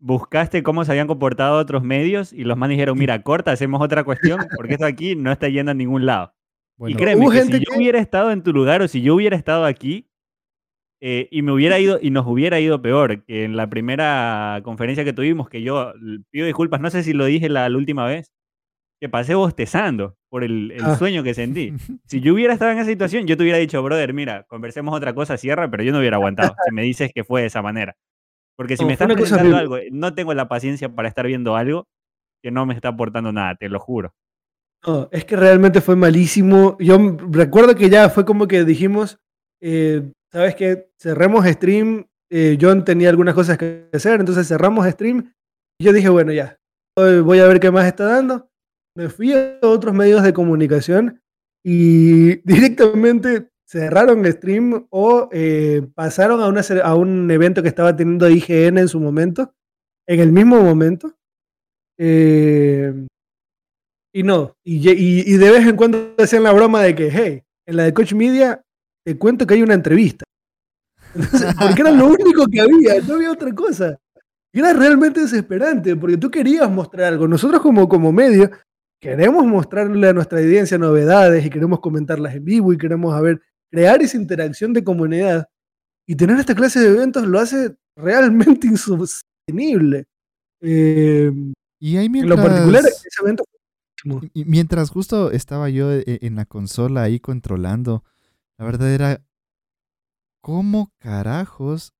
buscaste 0.00 0.62
cómo 0.62 0.84
se 0.84 0.92
habían 0.92 1.06
comportado 1.08 1.58
otros 1.58 1.82
medios 1.82 2.32
y 2.32 2.44
los 2.44 2.56
manes 2.56 2.76
dijeron, 2.76 2.98
mira, 2.98 3.22
corta, 3.22 3.52
hacemos 3.52 3.80
otra 3.82 4.04
cuestión, 4.04 4.40
porque 4.56 4.74
esto 4.74 4.86
aquí 4.86 5.16
no 5.16 5.32
está 5.32 5.48
yendo 5.48 5.72
a 5.72 5.74
ningún 5.74 6.06
lado. 6.06 6.32
bueno, 6.76 6.94
y 6.94 6.96
créeme 6.96 7.28
que 7.30 7.42
si 7.42 7.52
yo 7.52 7.58
que- 7.72 7.76
hubiera 7.78 7.98
estado 7.98 8.30
en 8.30 8.42
tu 8.42 8.52
lugar 8.52 8.82
o 8.82 8.88
si 8.88 9.02
yo 9.02 9.14
hubiera 9.16 9.36
estado 9.36 9.64
aquí 9.64 10.08
eh, 11.00 11.28
y 11.30 11.42
me 11.42 11.52
hubiera 11.52 11.78
ido 11.78 11.98
y 12.02 12.10
nos 12.10 12.26
hubiera 12.26 12.58
ido 12.60 12.82
peor 12.82 13.24
que 13.24 13.44
en 13.44 13.56
la 13.56 13.68
primera 13.68 14.60
conferencia 14.64 15.04
que 15.04 15.12
tuvimos, 15.12 15.48
que 15.48 15.62
yo 15.62 15.92
pido 16.30 16.46
disculpas, 16.46 16.80
no 16.80 16.90
sé 16.90 17.02
si 17.02 17.12
lo 17.12 17.24
dije 17.24 17.48
la, 17.48 17.68
la 17.68 17.76
última 17.78 18.04
vez, 18.06 18.32
que 19.00 19.08
pasé 19.08 19.36
bostezando 19.36 20.16
por 20.28 20.42
el, 20.42 20.72
el 20.72 20.84
Ah. 20.84 20.96
sueño 20.96 21.22
que 21.22 21.34
sentí. 21.34 21.72
Si 22.06 22.20
yo 22.20 22.34
hubiera 22.34 22.52
estado 22.52 22.72
en 22.72 22.78
esa 22.78 22.88
situación, 22.90 23.26
yo 23.26 23.36
te 23.36 23.42
hubiera 23.44 23.58
dicho, 23.58 23.80
brother, 23.82 24.12
mira, 24.12 24.44
conversemos 24.48 24.92
otra 24.94 25.14
cosa, 25.14 25.36
cierra, 25.36 25.70
pero 25.70 25.84
yo 25.84 25.92
no 25.92 25.98
hubiera 26.00 26.16
aguantado 26.16 26.54
si 26.68 26.74
me 26.74 26.82
dices 26.82 27.12
que 27.14 27.22
fue 27.24 27.42
de 27.42 27.46
esa 27.48 27.62
manera. 27.62 27.94
Porque 28.58 28.76
si 28.76 28.82
No, 28.82 28.88
me 28.88 28.94
estás 28.94 29.06
cosa 29.06 29.20
presentando 29.20 29.56
algo, 29.56 29.76
no 29.92 30.14
tengo 30.14 30.34
la 30.34 30.48
paciencia 30.48 30.88
para 30.88 31.06
estar 31.06 31.24
viendo 31.24 31.54
algo 31.54 31.86
que 32.42 32.50
no 32.50 32.66
me 32.66 32.74
está 32.74 32.88
aportando 32.88 33.32
nada, 33.32 33.54
te 33.54 33.68
lo 33.68 33.78
juro. 33.78 34.12
No, 34.84 35.08
es 35.12 35.24
que 35.24 35.36
realmente 35.36 35.80
fue 35.80 35.94
malísimo. 35.94 36.76
Yo 36.80 36.98
recuerdo 37.30 37.76
que 37.76 37.88
ya 37.88 38.10
fue 38.10 38.24
como 38.24 38.48
que 38.48 38.64
dijimos, 38.64 39.20
eh, 39.62 40.12
¿sabes 40.32 40.56
qué? 40.56 40.90
Cerremos 40.98 41.46
stream. 41.46 42.06
Eh, 42.30 42.58
John 42.60 42.84
tenía 42.84 43.10
algunas 43.10 43.34
cosas 43.34 43.58
que 43.58 43.88
hacer, 43.92 44.18
entonces 44.18 44.48
cerramos 44.48 44.86
stream. 44.88 45.32
Y 45.80 45.84
yo 45.84 45.92
dije, 45.92 46.08
bueno, 46.08 46.32
ya, 46.32 46.58
voy 46.96 47.38
a 47.38 47.46
ver 47.46 47.60
qué 47.60 47.70
más 47.70 47.86
está 47.86 48.06
dando. 48.06 48.50
Me 48.96 49.08
fui 49.08 49.32
a 49.32 49.60
otros 49.62 49.94
medios 49.94 50.24
de 50.24 50.32
comunicación 50.32 51.22
y 51.64 52.36
directamente 52.44 53.50
cerraron 53.68 54.24
stream 54.32 54.86
o 54.90 55.28
eh, 55.30 55.82
pasaron 55.94 56.40
a, 56.40 56.48
una, 56.48 56.62
a 56.82 56.94
un 56.94 57.30
evento 57.30 57.62
que 57.62 57.68
estaba 57.68 57.94
teniendo 57.94 58.28
IGN 58.30 58.78
en 58.78 58.88
su 58.88 58.98
momento, 59.00 59.54
en 60.06 60.20
el 60.20 60.32
mismo 60.32 60.60
momento. 60.62 61.14
Eh, 61.98 63.06
y 64.14 64.22
no, 64.22 64.54
y, 64.64 64.88
y- 64.90 65.34
y 65.34 65.36
de 65.36 65.50
vez 65.50 65.66
en 65.66 65.76
cuando 65.76 66.14
hacían 66.18 66.42
la 66.44 66.52
broma 66.52 66.82
de 66.82 66.94
que, 66.94 67.10
hey, 67.12 67.42
en 67.66 67.76
la 67.76 67.84
de 67.84 67.92
Coach 67.94 68.14
Media 68.14 68.62
te 69.04 69.18
cuento 69.18 69.46
que 69.46 69.54
hay 69.54 69.62
una 69.62 69.74
entrevista. 69.74 70.24
Entonces, 71.14 71.54
porque 71.58 71.80
era 71.82 71.90
lo 71.90 72.06
único 72.08 72.46
que 72.46 72.60
había, 72.60 73.00
no 73.06 73.14
había 73.16 73.32
otra 73.32 73.54
cosa. 73.54 73.98
Y 74.52 74.60
era 74.60 74.72
realmente 74.72 75.20
desesperante, 75.20 75.94
porque 75.96 76.16
tú 76.16 76.30
querías 76.30 76.70
mostrar 76.70 77.12
algo. 77.12 77.28
Nosotros 77.28 77.60
como, 77.60 77.88
como 77.88 78.12
medio 78.12 78.50
queremos 79.00 79.46
mostrarle 79.46 80.08
a 80.08 80.12
nuestra 80.12 80.38
audiencia 80.40 80.78
novedades 80.78 81.44
y 81.44 81.50
queremos 81.50 81.80
comentarlas 81.80 82.34
en 82.34 82.44
vivo 82.44 82.72
y 82.72 82.78
queremos 82.78 83.14
a 83.14 83.20
ver, 83.20 83.40
crear 83.70 84.02
esa 84.02 84.16
interacción 84.16 84.72
de 84.72 84.84
comunidad. 84.84 85.48
Y 86.06 86.16
tener 86.16 86.38
esta 86.38 86.54
clase 86.54 86.80
de 86.80 86.88
eventos 86.88 87.26
lo 87.26 87.38
hace 87.38 87.76
realmente 87.96 88.66
insostenible. 88.68 90.06
Eh, 90.60 91.30
y 91.80 91.96
ahí 91.96 92.06
en 92.06 92.12
mientras, 92.12 92.38
lo 92.38 92.44
particular, 92.44 92.82
ese 92.86 93.08
evento 93.22 93.44
y 94.32 94.44
mientras 94.44 94.90
justo 94.90 95.30
estaba 95.32 95.68
yo 95.70 95.92
e- 95.92 96.04
en 96.22 96.36
la 96.36 96.44
consola 96.46 97.02
ahí 97.02 97.18
controlando, 97.20 98.04
la 98.58 98.64
verdad 98.64 98.92
era, 98.92 99.22
¿cómo 100.40 100.92
carajos 100.98 101.92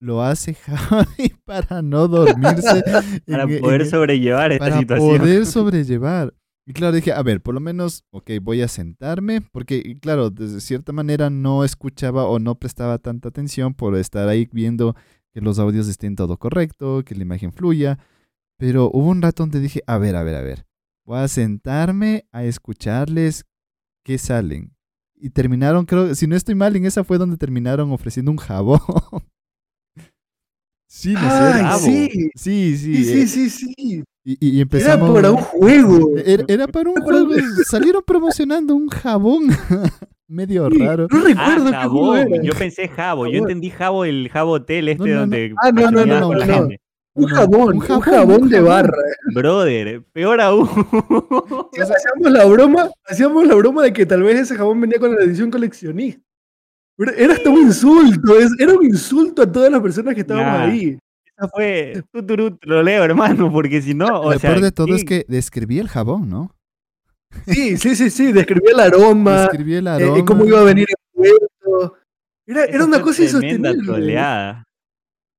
lo 0.00 0.22
hace 0.22 0.54
Javi 0.54 1.34
para 1.44 1.80
no 1.82 2.08
dormirse? 2.08 2.82
Para 3.26 3.44
en- 3.44 3.60
poder 3.60 3.82
en- 3.82 3.90
sobrellevar 3.90 4.52
esta 4.52 4.64
para 4.64 4.78
situación. 4.78 5.18
poder 5.18 5.46
sobrellevar. 5.46 6.34
Y 6.64 6.72
claro, 6.74 6.94
dije, 6.94 7.12
a 7.12 7.22
ver, 7.22 7.40
por 7.42 7.54
lo 7.54 7.60
menos, 7.60 8.04
ok, 8.10 8.30
voy 8.40 8.62
a 8.62 8.68
sentarme, 8.68 9.40
porque 9.40 9.96
claro, 10.00 10.30
de 10.30 10.60
cierta 10.60 10.92
manera 10.92 11.28
no 11.28 11.64
escuchaba 11.64 12.26
o 12.26 12.38
no 12.38 12.54
prestaba 12.54 12.98
tanta 12.98 13.28
atención 13.30 13.74
por 13.74 13.96
estar 13.96 14.28
ahí 14.28 14.48
viendo 14.52 14.94
que 15.32 15.40
los 15.40 15.58
audios 15.58 15.88
estén 15.88 16.14
todo 16.14 16.36
correcto, 16.38 17.02
que 17.04 17.16
la 17.16 17.22
imagen 17.22 17.52
fluya, 17.52 17.98
pero 18.58 18.90
hubo 18.92 19.08
un 19.08 19.22
rato 19.22 19.42
donde 19.42 19.58
dije, 19.58 19.82
a 19.88 19.98
ver, 19.98 20.14
a 20.14 20.22
ver, 20.22 20.36
a 20.36 20.42
ver, 20.42 20.66
voy 21.04 21.18
a 21.18 21.26
sentarme 21.26 22.26
a 22.30 22.44
escucharles 22.44 23.44
qué 24.04 24.18
salen. 24.18 24.76
Y 25.16 25.30
terminaron, 25.30 25.84
creo, 25.84 26.14
si 26.14 26.28
no 26.28 26.36
estoy 26.36 26.54
mal, 26.54 26.76
en 26.76 26.84
esa 26.84 27.02
fue 27.02 27.18
donde 27.18 27.36
terminaron 27.36 27.90
ofreciendo 27.90 28.30
un 28.30 28.36
jabón. 28.36 28.78
sí, 30.86 31.14
¿no 31.14 31.30
cierto? 31.30 31.78
sí. 31.80 32.30
Sí, 32.36 32.76
sí. 32.76 33.04
Sí, 33.04 33.26
sí, 33.26 33.44
eh, 33.46 33.50
sí, 33.50 34.04
y, 34.24 34.60
Era 34.60 34.98
para 35.00 35.30
un 35.32 35.36
juego. 35.38 36.10
Era, 36.24 36.44
era 36.48 36.66
para 36.68 36.90
un 36.90 36.96
juego. 37.02 37.30
Salieron 37.66 38.02
promocionando 38.06 38.74
un 38.74 38.88
jabón 38.88 39.42
medio 40.28 40.68
Sí, 40.70 40.78
raro. 40.78 41.08
No 41.10 41.18
Ah, 41.18 41.22
recuerdo 41.24 41.64
qué 41.70 41.76
juego 41.88 42.12
jabón. 42.12 42.18
era. 42.34 42.42
Yo 42.42 42.52
pensé 42.54 42.88
jabo. 42.88 43.26
Yo 43.26 43.38
entendí 43.38 43.70
jabo, 43.70 44.04
el 44.04 44.28
jabo 44.28 44.52
hotel 44.52 44.88
este 44.88 45.02
No, 45.04 45.08
no, 45.08 45.14
no. 45.14 45.20
donde 45.20 45.54
Ah, 45.62 45.72
no, 45.72 45.90
no, 45.90 46.06
no, 46.06 46.34
la 46.34 46.46
no. 46.46 46.54
gente. 46.54 46.80
Un 47.14 47.26
jabón, 47.26 47.74
un 47.74 47.80
jabón, 47.80 48.48
de 48.48 48.60
barra. 48.60 48.96
Brother, 49.34 50.02
peor 50.12 50.40
aún. 50.40 50.66
Hacíamos 51.72 52.30
la 52.32 52.44
broma, 52.46 52.90
hacíamos 53.06 53.46
la 53.46 53.54
broma 53.54 53.82
de 53.82 53.92
que 53.92 54.06
tal 54.06 54.22
vez 54.22 54.40
ese 54.40 54.54
jabón 54.56 54.80
venía 54.80 54.98
con 54.98 55.14
la 55.14 55.22
edición 55.22 55.50
coleccionista. 55.50 56.22
Era 57.16 57.34
hasta 57.34 57.50
un 57.50 57.58
insulto, 57.62 58.38
es- 58.38 58.52
era 58.58 58.72
un 58.74 58.84
insulto 58.86 59.42
a 59.42 59.50
todas 59.50 59.70
las 59.70 59.80
personas 59.82 60.14
que 60.14 60.20
estábamos 60.22 60.52
Nah. 60.52 60.64
ahí. 60.64 60.98
Eso 61.42 61.50
fue 61.52 62.04
lo 62.62 62.82
leo, 62.82 63.04
hermano, 63.04 63.50
porque 63.52 63.82
si 63.82 63.94
no, 63.94 64.20
o 64.20 64.32
Lo 64.32 64.38
sea, 64.38 64.50
peor 64.50 64.62
de 64.62 64.72
todo 64.72 64.94
es 64.94 65.04
¿qué- 65.04 65.24
que 65.24 65.32
describí 65.32 65.78
el 65.78 65.88
jabón, 65.88 66.28
¿no? 66.28 66.54
Sí, 67.46 67.76
sí, 67.78 67.96
sí, 67.96 68.10
sí, 68.10 68.30
describía 68.32 68.72
el 68.72 68.80
aroma, 68.80 69.40
Describí 69.42 69.74
el 69.74 69.86
eh, 69.86 69.90
aroma. 69.90 70.24
cómo 70.24 70.44
iba 70.44 70.60
a 70.60 70.64
venir 70.64 70.86
envuelto. 71.14 71.96
Era, 72.46 72.64
era 72.66 72.84
una 72.84 73.00
cosa 73.00 73.24
tremenda 73.24 73.70
insostenible. 73.70 73.84
troleada. 73.86 74.64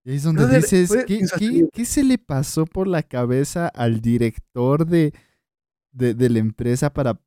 Y 0.06 0.10
ahí 0.10 0.16
es 0.18 0.24
donde 0.24 0.42
Brother, 0.44 0.62
dices, 0.62 0.88
fue 0.88 1.06
¿qué, 1.06 1.20
qué, 1.38 1.68
qué 1.72 1.86
se 1.86 2.04
le 2.04 2.18
pasó 2.18 2.66
por 2.66 2.88
la 2.88 3.04
cabeza 3.04 3.68
al 3.68 4.02
director 4.02 4.86
de, 4.88 5.14
de, 5.92 6.14
de 6.14 6.30
la 6.30 6.40
empresa 6.40 6.92
para... 6.92 7.20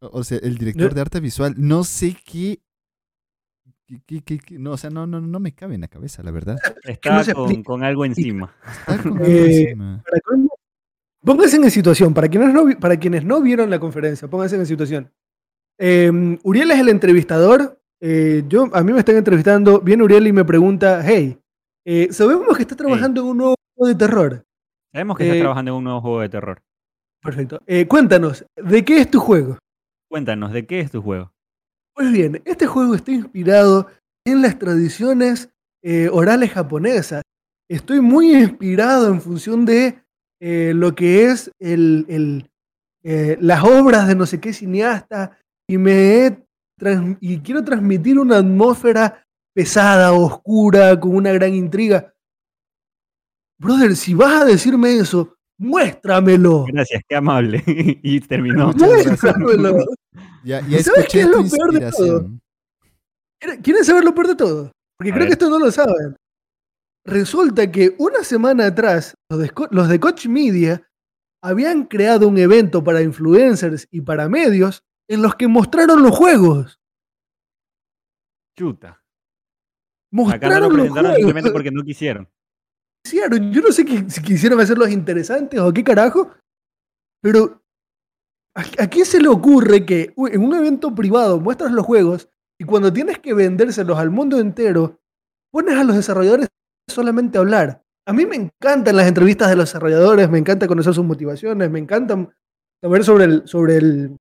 O 0.00 0.24
sea, 0.24 0.38
el 0.42 0.58
director 0.58 0.92
de 0.92 1.00
arte 1.00 1.20
visual, 1.20 1.54
no 1.56 1.84
sé 1.84 2.16
qué... 2.26 2.60
qué- 3.86 4.00
qué- 4.06 4.20
qué- 4.22 4.38
qué- 4.38 4.58
no, 4.58 4.72
o 4.72 4.76
sea, 4.76 4.90
no, 4.90 5.06
no, 5.06 5.20
no 5.20 5.40
me 5.40 5.52
cabe 5.52 5.74
en 5.74 5.80
la 5.82 5.88
cabeza, 5.88 6.22
la 6.22 6.30
verdad. 6.30 6.56
Se 6.84 7.62
con, 7.64 7.82
algo 7.84 8.04
encima. 8.04 8.54
Está 8.66 9.02
con 9.02 9.12
algo 9.14 9.24
Eh, 9.24 9.62
encima. 9.62 10.02
Para 10.04 10.20
colmo, 10.20 10.48
Pónganse 11.22 11.56
en 11.56 11.70
situación, 11.70 12.12
para 12.12 12.28
quienes 12.28 12.52
no, 12.52 12.64
para 12.78 12.98
quienes 12.98 13.24
no 13.24 13.40
vieron 13.40 13.70
la 13.70 13.78
conferencia, 13.78 14.28
pónganse 14.28 14.56
en 14.56 14.66
situación. 14.66 15.10
Eh, 15.78 16.38
Uriel 16.42 16.70
es 16.70 16.78
el 16.80 16.88
entrevistador. 16.90 17.80
eh, 18.00 18.44
yo, 18.46 18.68
a 18.74 18.82
mí 18.82 18.92
me 18.92 18.98
están 18.98 19.16
entrevistando. 19.16 19.80
Viene 19.80 20.02
Uriel 20.02 20.26
y 20.26 20.32
me 20.32 20.44
pregunta: 20.44 21.02
Hey, 21.02 21.38
eh, 21.86 22.08
sabemos 22.10 22.54
que 22.56 22.62
estás 22.62 22.76
trabajando 22.76 23.22
en 23.22 23.26
un 23.28 23.36
nuevo 23.38 23.54
juego 23.74 23.88
de 23.88 23.94
terror. 23.98 24.44
Sabemos 24.92 25.16
que 25.16 25.24
estás 25.24 25.40
trabajando 25.40 25.70
en 25.70 25.76
un 25.78 25.84
nuevo 25.84 26.00
juego 26.02 26.20
de 26.20 26.28
terror. 26.28 26.62
Perfecto. 27.22 27.62
Eh, 27.66 27.86
cuéntanos, 27.88 28.44
¿de 28.56 28.84
qué 28.84 29.00
es 29.00 29.10
tu 29.10 29.18
juego? 29.18 29.58
Cuéntanos, 30.10 30.52
¿de 30.52 30.66
qué 30.66 30.80
es 30.80 30.90
tu 30.90 31.00
juego? 31.00 31.32
Pues 31.94 32.10
bien, 32.10 32.42
este 32.44 32.66
juego 32.66 32.96
está 32.96 33.12
inspirado 33.12 33.86
en 34.26 34.42
las 34.42 34.58
tradiciones 34.58 35.50
eh, 35.82 36.08
orales 36.10 36.50
japonesas. 36.50 37.22
Estoy 37.70 38.00
muy 38.00 38.34
inspirado 38.34 39.08
en 39.08 39.20
función 39.20 39.64
de 39.64 40.02
eh, 40.40 40.72
lo 40.74 40.94
que 40.94 41.26
es 41.26 41.52
el, 41.60 42.48
eh, 43.04 43.38
las 43.40 43.62
obras 43.62 44.08
de 44.08 44.16
no 44.16 44.26
sé 44.26 44.40
qué 44.40 44.52
cineasta 44.52 45.38
y 45.68 45.78
me 45.78 46.44
y 47.20 47.38
quiero 47.38 47.62
transmitir 47.62 48.18
una 48.18 48.38
atmósfera 48.38 49.24
pesada, 49.54 50.12
oscura, 50.12 50.98
con 50.98 51.14
una 51.14 51.32
gran 51.32 51.54
intriga. 51.54 52.12
Brother, 53.60 53.94
si 53.94 54.12
vas 54.14 54.42
a 54.42 54.44
decirme 54.44 54.96
eso, 54.96 55.33
muéstramelo. 55.58 56.64
Gracias, 56.66 57.02
qué 57.08 57.16
amable. 57.16 57.62
y 57.66 58.20
terminó. 58.20 58.72
Muéstramelo. 58.72 59.84
Ya, 60.44 60.60
ya 60.68 60.82
¿Sabes 60.82 61.06
qué 61.10 61.20
es 61.22 61.28
lo 61.28 61.42
peor 61.48 61.72
de 61.72 61.90
todo? 61.90 62.30
¿Quieren- 63.40 63.62
¿Quieren 63.62 63.84
saber 63.84 64.04
lo 64.04 64.14
peor 64.14 64.28
de 64.28 64.36
todo? 64.36 64.72
Porque 64.96 65.10
A 65.10 65.14
creo 65.14 65.24
ver. 65.24 65.28
que 65.28 65.32
esto 65.32 65.50
no 65.50 65.58
lo 65.58 65.70
saben. 65.70 66.16
Resulta 67.06 67.70
que 67.70 67.94
una 67.98 68.24
semana 68.24 68.66
atrás, 68.66 69.14
los 69.28 69.40
de, 69.40 69.52
los 69.70 69.98
Coach 69.98 70.26
Media 70.26 70.88
habían 71.42 71.84
creado 71.84 72.26
un 72.28 72.38
evento 72.38 72.82
para 72.82 73.02
influencers 73.02 73.86
y 73.90 74.00
para 74.00 74.28
medios 74.28 74.82
en 75.08 75.20
los 75.20 75.34
que 75.34 75.46
mostraron 75.48 76.02
los 76.02 76.16
juegos. 76.16 76.80
Chuta. 78.56 78.88
Acá 78.88 79.02
Mostraron 80.12 80.50
no 80.50 80.60
lo 80.60 80.68
los 80.68 80.76
presentaron 80.76 81.10
juegos. 81.10 81.16
simplemente 81.18 81.50
porque 81.50 81.70
no 81.70 81.82
quisieron. 81.82 82.28
Yo 83.12 83.60
no 83.62 83.70
sé 83.72 83.84
si 84.08 84.22
quisieron 84.22 84.60
hacerlos 84.60 84.90
interesantes 84.90 85.60
o 85.60 85.72
qué 85.72 85.84
carajo, 85.84 86.30
pero 87.22 87.62
¿a, 88.56 88.86
quién 88.88 89.04
se 89.04 89.20
le 89.20 89.28
ocurre 89.28 89.84
que 89.84 90.14
en 90.16 90.40
un 90.42 90.54
evento 90.54 90.94
privado 90.94 91.38
muestras 91.38 91.72
los 91.72 91.84
juegos 91.84 92.28
y 92.60 92.64
cuando 92.64 92.92
tienes 92.92 93.18
que 93.18 93.34
vendérselos 93.34 93.98
al 93.98 94.10
mundo 94.10 94.38
entero, 94.38 95.00
pones 95.52 95.74
a 95.76 95.84
los 95.84 95.96
desarrolladores 95.96 96.48
solamente 96.90 97.38
a 97.38 97.42
hablar? 97.42 97.82
A 98.06 98.12
mí 98.12 98.26
me 98.26 98.36
encantan 98.36 98.96
las 98.96 99.06
entrevistas 99.06 99.48
de 99.48 99.56
los 99.56 99.66
desarrolladores, 99.68 100.28
me 100.30 100.38
encanta 100.38 100.66
conocer 100.68 100.94
sus 100.94 101.04
motivaciones, 101.04 101.70
me 101.70 101.78
encanta 101.78 102.30
saber 102.82 103.04
sobre 103.04 103.24
el, 103.24 103.48
sobre 103.48 103.76
el, 103.76 104.16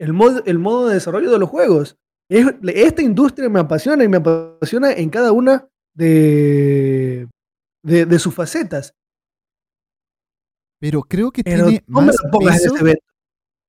el, 0.00 0.42
el 0.46 0.58
modo 0.58 0.88
de 0.88 0.94
desarrollo 0.94 1.30
de 1.30 1.38
los 1.38 1.48
juegos. 1.48 1.96
Es- 2.30 2.54
esta 2.74 3.02
industria 3.02 3.48
me 3.48 3.60
apasiona 3.60 4.04
y 4.04 4.08
me 4.08 4.16
apasiona 4.18 4.92
en 4.92 5.10
cada 5.10 5.32
una 5.32 5.68
de, 5.94 7.28
de, 7.82 8.06
de 8.06 8.18
sus 8.18 8.34
facetas. 8.34 8.94
Pero 10.80 11.02
creo 11.02 11.30
que 11.30 11.44
Pero 11.44 11.66
tiene 11.66 11.84
más 11.86 12.16
peso. 12.38 12.74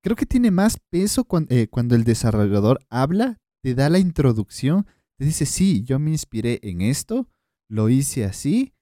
Creo 0.03 0.15
que 0.15 0.25
tiene 0.25 0.51
más 0.51 0.77
peso 0.89 1.23
cuan- 1.23 1.47
eh, 1.49 1.67
cuando 1.69 1.95
el 1.95 2.03
desarrollador 2.03 2.79
habla, 2.89 3.37
te 3.61 3.73
da 3.75 3.89
la 3.89 3.99
introducción, 3.99 4.85
te 5.17 5.25
dice, 5.25 5.45
sí, 5.45 5.83
yo 5.83 5.99
me 5.99 6.11
inspiré 6.11 6.59
en 6.63 6.81
esto, 6.81 7.29
lo 7.69 7.87
hice 7.87 8.25
así, 8.25 8.73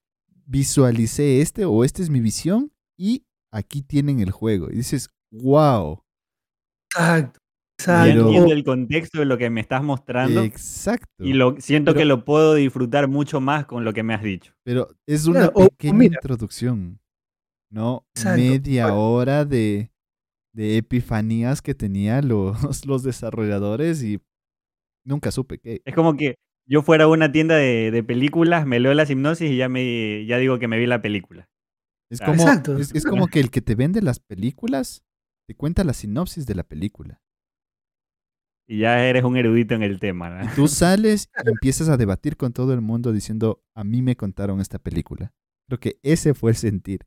visualicé 0.45 1.41
este 1.41 1.65
o 1.65 1.84
esta 1.84 2.01
es 2.01 2.09
mi 2.09 2.21
visión 2.21 2.71
y 2.97 3.25
aquí 3.51 3.84
tienen 3.84 4.19
el 4.19 4.32
juego. 4.32 4.71
Y 4.71 4.77
dices, 4.77 5.09
wow, 5.32 6.01
Exacto. 6.93 7.39
Ya 7.86 8.03
Pero- 8.03 8.25
entiendo 8.27 8.53
el 8.53 8.63
contexto 8.63 9.19
de 9.19 9.25
lo 9.25 9.38
que 9.38 9.49
me 9.49 9.61
estás 9.61 9.84
mostrando 9.84 10.41
exacto. 10.43 11.07
y 11.23 11.34
lo 11.34 11.55
siento 11.59 11.93
que 11.93 12.05
lo 12.05 12.23
puedo 12.25 12.53
disfrutar 12.55 13.07
mucho 13.07 13.39
más 13.41 13.65
con 13.65 13.84
lo 13.86 13.93
que 13.93 14.03
me 14.03 14.13
has 14.13 14.23
dicho. 14.23 14.53
Pero 14.63 14.89
es 15.07 15.25
una 15.27 15.39
Claro, 15.41 15.53
o- 15.55 15.63
o 15.65 15.69
pequeña 15.69 15.93
mira. 15.97 16.15
introducción, 16.15 16.99
no 17.71 18.05
Exacto. 18.15 18.39
media 18.41 18.86
Bueno. 18.88 19.01
hora 19.11 19.45
de, 19.45 19.91
de 20.53 20.77
epifanías 20.77 21.61
que 21.61 21.73
tenían 21.75 22.27
los, 22.27 22.57
los 22.86 23.03
desarrolladores 23.03 24.03
y 24.03 24.19
nunca 25.05 25.32
supe 25.32 25.57
qué. 25.59 25.82
Es 25.86 25.95
como 25.95 26.15
que 26.17 26.36
yo 26.67 26.82
fuera 26.84 27.05
a 27.05 27.07
una 27.07 27.32
tienda 27.32 27.55
de, 27.55 27.89
de 27.91 28.03
películas, 28.03 28.65
me 28.67 28.79
leo 28.79 28.93
la 28.93 29.03
hipnosis 29.09 29.49
y 29.49 29.57
ya, 29.57 29.69
me, 29.69 30.25
ya 30.25 30.38
digo 30.38 30.59
que 30.59 30.67
me 30.67 30.77
vi 30.77 30.86
la 30.86 31.01
película. 31.01 31.47
Es 32.09 32.21
Ah, 32.21 32.25
como, 32.25 32.41
exacto. 32.43 32.77
es, 32.77 32.93
es 32.93 33.05
como 33.05 33.27
que 33.27 33.39
el 33.39 33.49
que 33.49 33.61
te 33.61 33.73
vende 33.75 34.01
las 34.01 34.19
películas 34.19 35.03
te 35.47 35.55
cuenta 35.55 35.84
la 35.84 35.93
sinopsis 35.93 36.45
de 36.45 36.55
la 36.55 36.63
película. 36.63 37.21
Y 38.68 38.80
ya 38.80 39.05
eres 39.05 39.24
un 39.24 39.36
erudito 39.36 39.74
en 39.76 39.84
el 39.84 39.99
tema. 39.99 40.30
¿no? 40.30 40.51
Tú 40.55 40.68
sales 40.68 41.28
y 41.45 41.49
empiezas 41.49 41.89
a 41.89 41.97
debatir 41.97 42.38
con 42.38 42.53
todo 42.53 42.74
el 42.74 42.82
mundo 42.82 43.12
diciendo, 43.12 43.64
a 43.76 43.84
mí 43.84 44.01
me 44.01 44.16
contaron 44.16 44.62
esta 44.62 44.80
película. 44.80 45.34
Creo 45.68 45.80
que 45.80 45.99
ese 46.03 46.34
fue 46.34 46.51
el 46.51 46.57
sentir. 46.57 47.05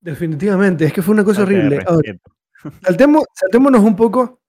Definitivamente, 0.00 0.84
es 0.86 0.92
que 0.92 1.02
fue 1.02 1.14
una 1.14 1.24
cosa 1.24 1.42
horrible. 1.42 1.80
Ahora, 1.86 2.16
saltemos- 2.82 3.24
saltémonos 3.34 3.82
un 3.82 3.96
poco 3.96 4.40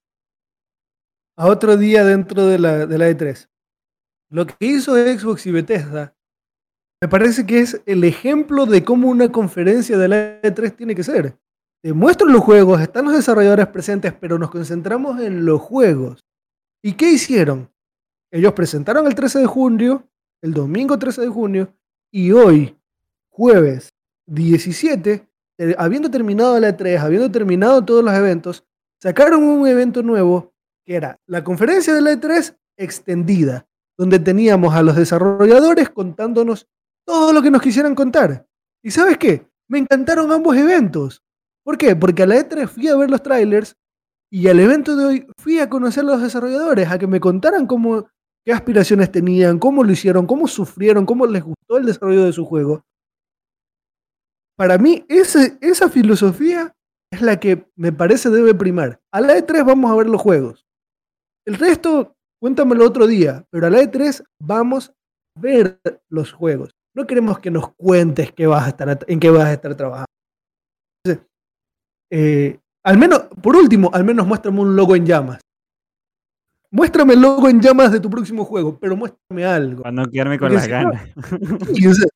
a 1.37 1.47
otro 1.47 1.75
día 1.77 2.05
dentro 2.05 2.45
de 2.47 2.59
la, 2.59 2.85
de 2.85 2.97
la 2.97 3.09
E3. 3.09 3.49
Lo 4.29 4.47
que 4.47 4.55
hizo 4.65 4.95
Xbox 4.95 5.45
y 5.47 5.51
Bethesda 5.51 6.15
me 7.01 7.09
parece 7.09 7.45
que 7.45 7.59
es 7.59 7.81
el 7.85 8.03
ejemplo 8.03 8.65
de 8.65 8.83
cómo 8.83 9.09
una 9.09 9.29
conferencia 9.31 9.97
de 9.97 10.07
la 10.07 10.41
E3 10.41 10.75
tiene 10.75 10.95
que 10.95 11.03
ser. 11.03 11.37
Te 11.83 11.93
muestro 11.93 12.27
los 12.27 12.41
juegos, 12.41 12.79
están 12.79 13.05
los 13.05 13.15
desarrolladores 13.15 13.67
presentes, 13.67 14.13
pero 14.13 14.37
nos 14.37 14.51
concentramos 14.51 15.19
en 15.19 15.45
los 15.45 15.59
juegos. 15.59 16.23
¿Y 16.83 16.93
qué 16.93 17.09
hicieron? 17.09 17.71
Ellos 18.29 18.53
presentaron 18.53 19.07
el 19.07 19.15
13 19.15 19.39
de 19.39 19.45
junio, 19.47 20.07
el 20.43 20.53
domingo 20.53 20.99
13 20.99 21.21
de 21.21 21.27
junio, 21.27 21.73
y 22.11 22.31
hoy, 22.33 22.77
jueves 23.29 23.95
17, 24.27 25.27
eh, 25.57 25.75
habiendo 25.75 26.11
terminado 26.11 26.59
la 26.59 26.77
E3, 26.77 26.99
habiendo 26.99 27.31
terminado 27.31 27.83
todos 27.83 28.03
los 28.03 28.13
eventos, 28.13 28.63
sacaron 29.01 29.43
un 29.43 29.67
evento 29.67 30.03
nuevo 30.03 30.53
que 30.85 30.95
era 30.95 31.19
la 31.25 31.43
conferencia 31.43 31.95
de 31.95 32.01
la 32.01 32.11
E3 32.11 32.57
extendida, 32.77 33.67
donde 33.97 34.19
teníamos 34.19 34.75
a 34.75 34.83
los 34.83 34.95
desarrolladores 34.95 35.89
contándonos 35.89 36.67
todo 37.05 37.33
lo 37.33 37.41
que 37.41 37.49
nos 37.49 37.61
quisieran 37.63 37.95
contar. 37.95 38.47
¿Y 38.83 38.91
sabes 38.91 39.17
qué? 39.17 39.47
Me 39.67 39.79
encantaron 39.79 40.31
ambos 40.31 40.55
eventos. 40.55 41.23
¿Por 41.63 41.77
qué? 41.77 41.95
Porque 41.95 42.23
a 42.23 42.27
la 42.27 42.35
E3 42.35 42.67
fui 42.67 42.87
a 42.87 42.95
ver 42.95 43.09
los 43.09 43.21
trailers 43.21 43.75
y 44.31 44.47
al 44.47 44.59
evento 44.59 44.95
de 44.95 45.05
hoy 45.05 45.27
fui 45.37 45.59
a 45.59 45.69
conocer 45.69 46.03
a 46.03 46.07
los 46.07 46.21
desarrolladores, 46.21 46.89
a 46.89 46.97
que 46.97 47.07
me 47.07 47.19
contaran 47.19 47.67
cómo, 47.67 48.07
qué 48.45 48.53
aspiraciones 48.53 49.11
tenían, 49.11 49.59
cómo 49.59 49.83
lo 49.83 49.91
hicieron, 49.91 50.25
cómo 50.25 50.47
sufrieron, 50.47 51.05
cómo 51.05 51.25
les 51.27 51.43
gustó 51.43 51.77
el 51.77 51.85
desarrollo 51.85 52.23
de 52.23 52.33
su 52.33 52.45
juego. 52.45 52.83
Para 54.57 54.77
mí, 54.77 55.05
esa 55.09 55.89
filosofía 55.89 56.73
es 57.11 57.21
la 57.21 57.39
que 57.39 57.67
me 57.75 57.91
parece 57.91 58.29
debe 58.29 58.53
primar. 58.53 58.99
A 59.11 59.19
la 59.19 59.35
E3 59.35 59.65
vamos 59.65 59.91
a 59.91 59.95
ver 59.95 60.07
los 60.07 60.21
juegos. 60.21 60.65
El 61.45 61.55
resto, 61.55 62.15
cuéntamelo 62.39 62.85
otro 62.85 63.07
día, 63.07 63.45
pero 63.49 63.67
a 63.67 63.69
la 63.69 63.81
E3 63.81 64.23
vamos 64.39 64.93
a 65.35 65.41
ver 65.41 65.81
los 66.09 66.31
juegos. 66.31 66.71
No 66.95 67.07
queremos 67.07 67.39
que 67.39 67.51
nos 67.51 67.73
cuentes 67.75 68.31
qué 68.31 68.47
vas 68.47 68.65
a 68.65 68.69
estar, 68.69 68.99
en 69.07 69.19
qué 69.19 69.29
vas 69.29 69.45
a 69.45 69.53
estar 69.53 69.75
trabajando. 69.75 70.05
Eh, 72.11 72.59
al 72.83 72.97
menos, 72.97 73.21
por 73.41 73.55
último, 73.55 73.89
al 73.93 74.03
menos 74.03 74.27
muéstrame 74.27 74.59
un 74.59 74.75
logo 74.75 74.95
en 74.95 75.05
llamas. 75.05 75.39
Muéstrame 76.71 77.13
el 77.13 77.21
logo 77.21 77.49
en 77.49 77.59
llamas 77.61 77.91
de 77.91 77.99
tu 77.99 78.09
próximo 78.09 78.45
juego, 78.45 78.77
pero 78.79 78.95
muéstrame 78.95 79.45
algo. 79.45 79.83
Para 79.83 79.91
no 79.93 80.05
quedarme 80.09 80.39
con 80.39 80.49
Porque 80.49 80.55
las 80.55 80.65
si 80.65 80.69
ganas. 80.71 81.03
Sí, 81.75 81.87
o 81.87 81.93
sea, 81.93 82.07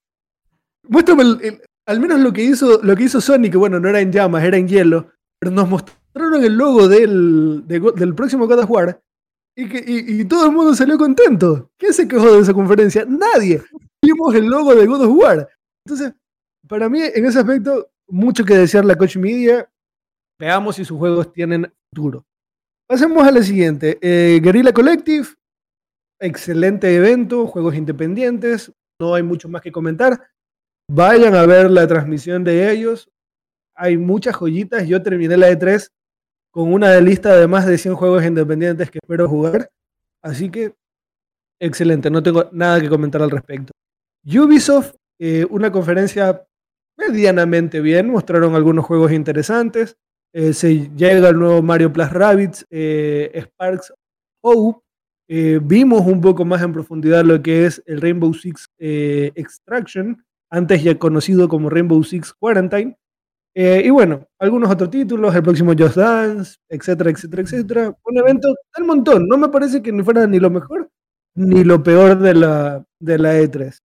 muéstrame 0.87 1.23
el- 1.23 1.39
el- 1.41 1.61
al 1.87 1.99
menos 1.99 2.19
lo 2.19 2.33
que 2.33 2.43
hizo 2.43 2.81
lo 2.81 2.95
que 2.95 3.03
hizo 3.03 3.21
Sony, 3.21 3.49
que 3.51 3.57
bueno, 3.57 3.79
no 3.79 3.87
era 3.89 3.99
en 3.99 4.11
llamas, 4.11 4.43
era 4.43 4.57
en 4.57 4.67
hielo, 4.67 5.11
pero 5.39 5.53
nos 5.53 5.69
mostraron 5.69 6.43
el 6.43 6.55
logo 6.57 6.87
del, 6.87 7.63
de 7.67 7.79
del 7.95 8.15
próximo 8.15 8.47
God 8.47 8.59
of 8.59 8.71
War 8.71 8.99
y, 9.57 9.67
que, 9.69 9.83
y, 9.85 10.21
y 10.21 10.25
todo 10.25 10.45
el 10.47 10.51
mundo 10.51 10.73
salió 10.73 10.97
contento. 10.97 11.69
¿Quién 11.77 11.93
se 11.93 12.07
quejó 12.07 12.33
de 12.33 12.39
esa 12.41 12.53
conferencia? 12.53 13.05
Nadie. 13.07 13.61
Vimos 14.03 14.33
el 14.35 14.45
logo 14.45 14.73
de 14.73 14.85
God 14.87 15.01
of 15.05 15.11
War. 15.15 15.47
Entonces, 15.85 16.13
para 16.67 16.89
mí, 16.89 17.01
en 17.03 17.25
ese 17.25 17.39
aspecto, 17.39 17.89
mucho 18.07 18.43
que 18.43 18.57
desear 18.57 18.83
la 18.85 18.95
Coach 18.95 19.17
Media. 19.17 19.69
Veamos 20.39 20.75
si 20.75 20.85
sus 20.85 20.97
juegos 20.97 21.31
tienen 21.31 21.71
futuro. 21.89 22.25
Pasemos 22.87 23.25
a 23.25 23.31
la 23.31 23.41
siguiente. 23.41 23.97
Eh, 24.01 24.39
Guerrilla 24.43 24.73
Collective, 24.73 25.27
excelente 26.19 26.93
evento, 26.95 27.47
juegos 27.47 27.75
independientes, 27.75 28.71
no 28.99 29.15
hay 29.15 29.23
mucho 29.23 29.49
más 29.49 29.61
que 29.61 29.71
comentar. 29.71 30.29
Vayan 30.89 31.35
a 31.35 31.45
ver 31.45 31.71
la 31.71 31.87
transmisión 31.87 32.43
de 32.43 32.71
ellos. 32.71 33.09
Hay 33.75 33.97
muchas 33.97 34.35
joyitas. 34.35 34.87
Yo 34.87 35.01
terminé 35.01 35.35
la 35.35 35.49
E3 35.49 35.89
con 36.51 36.71
una 36.71 36.99
lista 37.01 37.35
de 37.35 37.47
más 37.47 37.65
de 37.65 37.77
100 37.77 37.95
juegos 37.95 38.23
independientes 38.23 38.91
que 38.91 38.99
espero 39.01 39.27
jugar. 39.27 39.69
Así 40.21 40.49
que, 40.49 40.75
excelente, 41.59 42.09
no 42.09 42.23
tengo 42.23 42.49
nada 42.51 42.79
que 42.79 42.89
comentar 42.89 43.21
al 43.21 43.31
respecto. 43.31 43.73
Ubisoft, 44.25 44.95
eh, 45.19 45.45
una 45.49 45.71
conferencia 45.71 46.45
medianamente 46.97 47.81
bien, 47.81 48.09
mostraron 48.09 48.55
algunos 48.55 48.85
juegos 48.85 49.11
interesantes. 49.11 49.97
Eh, 50.37 50.51
se 50.51 50.89
llega 50.97 51.29
el 51.29 51.39
nuevo 51.39 51.61
Mario 51.61 51.93
Plus 51.93 52.11
Rabbids, 52.11 52.67
eh, 52.69 53.31
Sparks 53.41 53.93
Hope. 54.43 54.81
Eh, 55.29 55.61
vimos 55.63 56.01
un 56.01 56.19
poco 56.19 56.43
más 56.43 56.61
en 56.61 56.73
profundidad 56.73 57.23
lo 57.23 57.41
que 57.41 57.65
es 57.65 57.81
el 57.85 58.01
Rainbow 58.01 58.33
Six 58.33 58.67
Extraction, 58.77 60.25
antes 60.51 60.83
ya 60.83 60.99
conocido 60.99 61.47
como 61.47 61.69
Rainbow 61.69 62.03
Six 62.03 62.33
Quarantine. 62.33 62.97
Y 63.55 63.89
bueno, 63.89 64.27
algunos 64.37 64.69
otros 64.69 64.89
títulos, 64.89 65.33
el 65.33 65.41
próximo 65.41 65.71
Just 65.71 65.95
Dance, 65.95 66.57
etcétera, 66.69 67.11
etcétera, 67.11 67.41
etcétera. 67.41 67.97
Un 68.03 68.17
evento 68.17 68.53
del 68.75 68.85
montón. 68.85 69.29
No 69.29 69.37
me 69.37 69.47
parece 69.47 69.81
que 69.81 70.03
fuera 70.03 70.27
ni 70.27 70.39
lo 70.39 70.49
mejor 70.49 70.91
ni 71.35 71.63
lo 71.63 71.81
peor 71.81 72.19
de 72.19 72.33
la, 72.33 72.85
de 72.99 73.17
la 73.17 73.39
E3. 73.39 73.77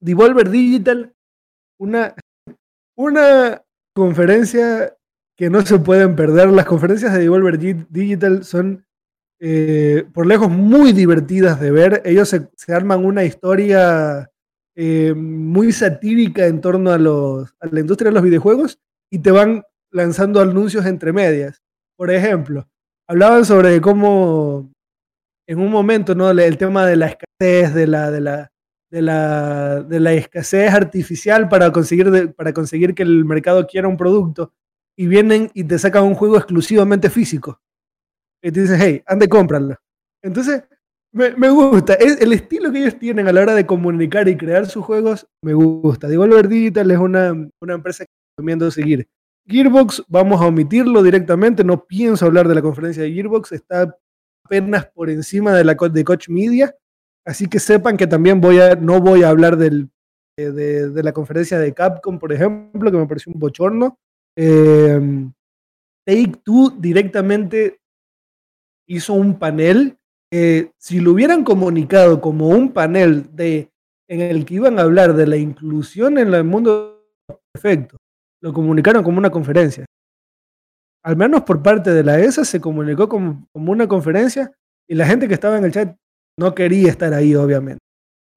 Devolver 0.00 0.48
Digital, 0.48 1.12
una, 1.80 2.14
una 2.96 3.62
conferencia 3.94 4.96
que 5.42 5.50
no 5.50 5.66
se 5.66 5.76
pueden 5.80 6.14
perder. 6.14 6.50
Las 6.50 6.66
conferencias 6.66 7.12
de 7.12 7.18
Devolver 7.18 7.58
Gi- 7.58 7.84
Digital 7.90 8.44
son 8.44 8.86
eh, 9.40 10.04
por 10.14 10.24
lejos 10.24 10.48
muy 10.48 10.92
divertidas 10.92 11.58
de 11.60 11.72
ver. 11.72 12.00
Ellos 12.04 12.28
se, 12.28 12.48
se 12.54 12.72
arman 12.72 13.04
una 13.04 13.24
historia 13.24 14.30
eh, 14.76 15.12
muy 15.16 15.72
satírica 15.72 16.46
en 16.46 16.60
torno 16.60 16.92
a, 16.92 16.98
los, 16.98 17.52
a 17.58 17.66
la 17.66 17.80
industria 17.80 18.10
de 18.10 18.14
los 18.14 18.22
videojuegos 18.22 18.78
y 19.10 19.18
te 19.18 19.32
van 19.32 19.64
lanzando 19.90 20.40
anuncios 20.40 20.86
entre 20.86 21.12
medias. 21.12 21.60
Por 21.96 22.12
ejemplo, 22.12 22.68
hablaban 23.08 23.44
sobre 23.44 23.80
cómo 23.80 24.70
en 25.48 25.58
un 25.58 25.72
momento, 25.72 26.14
¿no? 26.14 26.30
El 26.30 26.56
tema 26.56 26.86
de 26.86 26.94
la 26.94 27.06
escasez, 27.06 27.74
de 27.74 27.88
la, 27.88 28.12
de 28.12 28.20
la, 28.20 28.52
de 28.92 29.02
la, 29.02 29.82
de 29.82 29.98
la 29.98 30.12
escasez 30.12 30.72
artificial 30.72 31.48
para 31.48 31.72
conseguir, 31.72 32.32
para 32.32 32.52
conseguir 32.52 32.94
que 32.94 33.02
el 33.02 33.24
mercado 33.24 33.66
quiera 33.66 33.88
un 33.88 33.96
producto 33.96 34.52
y 34.96 35.06
vienen 35.06 35.50
y 35.54 35.64
te 35.64 35.78
sacan 35.78 36.04
un 36.04 36.14
juego 36.14 36.36
exclusivamente 36.36 37.10
físico. 37.10 37.60
Y 38.42 38.50
te 38.50 38.62
dicen, 38.62 38.78
hey, 38.80 39.02
ande, 39.06 39.28
cómpralo. 39.28 39.76
Entonces, 40.22 40.64
me, 41.12 41.50
gusta. 41.50 41.94
Es, 41.94 42.20
el 42.20 42.32
estilo 42.32 42.72
que 42.72 42.80
ellos 42.80 42.98
tienen 42.98 43.28
a 43.28 43.32
la 43.32 43.42
hora 43.42 43.54
de 43.54 43.66
comunicar 43.66 44.28
y 44.28 44.36
crear 44.36 44.66
sus 44.66 44.84
juegos, 44.84 45.26
me 45.42 45.52
gusta. 45.52 46.08
Devolver 46.08 46.48
Digital 46.48 46.90
es 46.90 46.98
una, 46.98 47.32
una 47.60 47.74
empresa 47.74 48.04
que 48.04 48.12
recomiendo 48.36 48.70
seguir. 48.70 49.06
Gearbox, 49.46 50.04
vamos 50.08 50.40
a 50.40 50.46
omitirlo 50.46 51.02
directamente. 51.02 51.64
No 51.64 51.84
pienso 51.84 52.24
hablar 52.24 52.48
de 52.48 52.54
la 52.54 52.62
conferencia 52.62 53.02
de 53.02 53.12
Gearbox. 53.12 53.52
Está 53.52 53.94
apenas 54.44 54.86
por 54.86 55.10
encima 55.10 55.52
de 55.52 55.64
la 55.64 55.74
de 55.74 56.04
Coach 56.04 56.28
Media. 56.28 56.74
Así 57.26 57.46
que 57.46 57.60
sepan 57.60 57.96
que 57.96 58.06
también 58.06 58.40
voy 58.40 58.60
a, 58.60 58.74
no 58.74 59.00
voy 59.00 59.22
a 59.22 59.28
hablar 59.28 59.56
del, 59.56 59.90
de, 60.36 60.90
de, 60.90 61.02
la 61.02 61.12
conferencia 61.12 61.58
de 61.58 61.72
Capcom, 61.72 62.18
por 62.18 62.32
ejemplo, 62.32 62.90
que 62.90 62.96
me 62.96 63.06
pareció 63.06 63.32
un 63.32 63.38
bochorno. 63.38 63.98
Eh, 64.36 65.30
Take 66.06 66.40
Two 66.44 66.70
directamente 66.78 67.80
hizo 68.86 69.14
un 69.14 69.38
panel 69.38 69.98
si 70.78 71.00
lo 71.00 71.12
hubieran 71.12 71.44
comunicado 71.44 72.20
como 72.20 72.48
un 72.48 72.72
panel 72.72 73.36
de, 73.36 73.70
en 74.08 74.20
el 74.22 74.46
que 74.46 74.54
iban 74.54 74.78
a 74.78 74.82
hablar 74.82 75.14
de 75.14 75.26
la 75.26 75.36
inclusión 75.36 76.16
en 76.16 76.32
el 76.32 76.44
mundo 76.44 77.04
perfecto, 77.52 77.98
lo 78.40 78.52
comunicaron 78.52 79.04
como 79.04 79.18
una 79.18 79.30
conferencia. 79.30 79.84
Al 81.04 81.16
menos 81.16 81.42
por 81.42 81.62
parte 81.62 81.90
de 81.90 82.02
la 82.02 82.18
ESA 82.18 82.44
se 82.44 82.60
comunicó 82.60 83.08
como, 83.08 83.46
como 83.52 83.72
una 83.72 83.86
conferencia 83.86 84.52
y 84.88 84.94
la 84.94 85.04
gente 85.04 85.28
que 85.28 85.34
estaba 85.34 85.58
en 85.58 85.64
el 85.64 85.72
chat 85.72 85.96
no 86.38 86.54
quería 86.54 86.88
estar 86.88 87.12
ahí, 87.12 87.34
obviamente. 87.34 87.80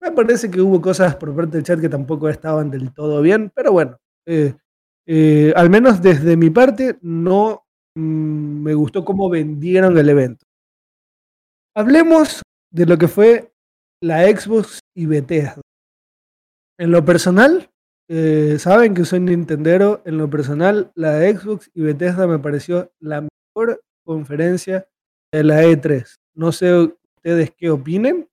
Me 0.02 0.12
parece 0.12 0.52
que 0.52 0.60
hubo 0.60 0.82
cosas 0.82 1.16
por 1.16 1.34
parte 1.34 1.58
del 1.58 1.64
chat 1.64 1.80
que 1.80 1.90
tampoco 1.90 2.28
estaban 2.28 2.70
del 2.70 2.94
todo 2.94 3.22
bien, 3.22 3.52
pero 3.56 3.72
bueno, 3.72 3.98
eh, 4.28 4.54
eh, 5.08 5.54
al 5.56 5.70
menos 5.70 6.02
desde 6.02 6.36
mi 6.36 6.50
parte 6.50 6.98
no 7.02 7.66
mm, 7.96 8.64
me 8.64 8.74
gustó 8.74 9.06
cómo 9.06 9.30
vendieron 9.30 9.98
el 9.98 10.10
evento. 10.10 10.46
Hablemos 11.76 12.42
de 12.72 12.86
lo 12.86 12.98
que 12.98 13.08
fue 13.08 13.52
la 14.02 14.24
Xbox 14.24 14.80
y 14.96 15.06
Bethesda. 15.06 15.62
En 16.78 16.92
lo 16.92 17.06
personal, 17.06 17.70
eh, 18.10 18.58
saben 18.60 18.94
que 18.94 19.06
soy 19.06 19.20
Nintendero, 19.20 20.02
en 20.06 20.18
lo 20.18 20.30
personal, 20.30 20.92
la 20.96 21.20
Xbox 21.22 21.70
y 21.74 21.82
Bethesda 21.82 22.28
me 22.28 22.40
pareció 22.40 22.92
la 23.00 23.22
mejor 23.22 23.82
conferencia 24.06 24.88
de 25.32 25.44
la 25.44 25.64
E3. 25.64 26.16
No 26.36 26.52
sé 26.52 26.74
ustedes 27.18 27.52
qué 27.58 27.70
opinen. 27.70 28.28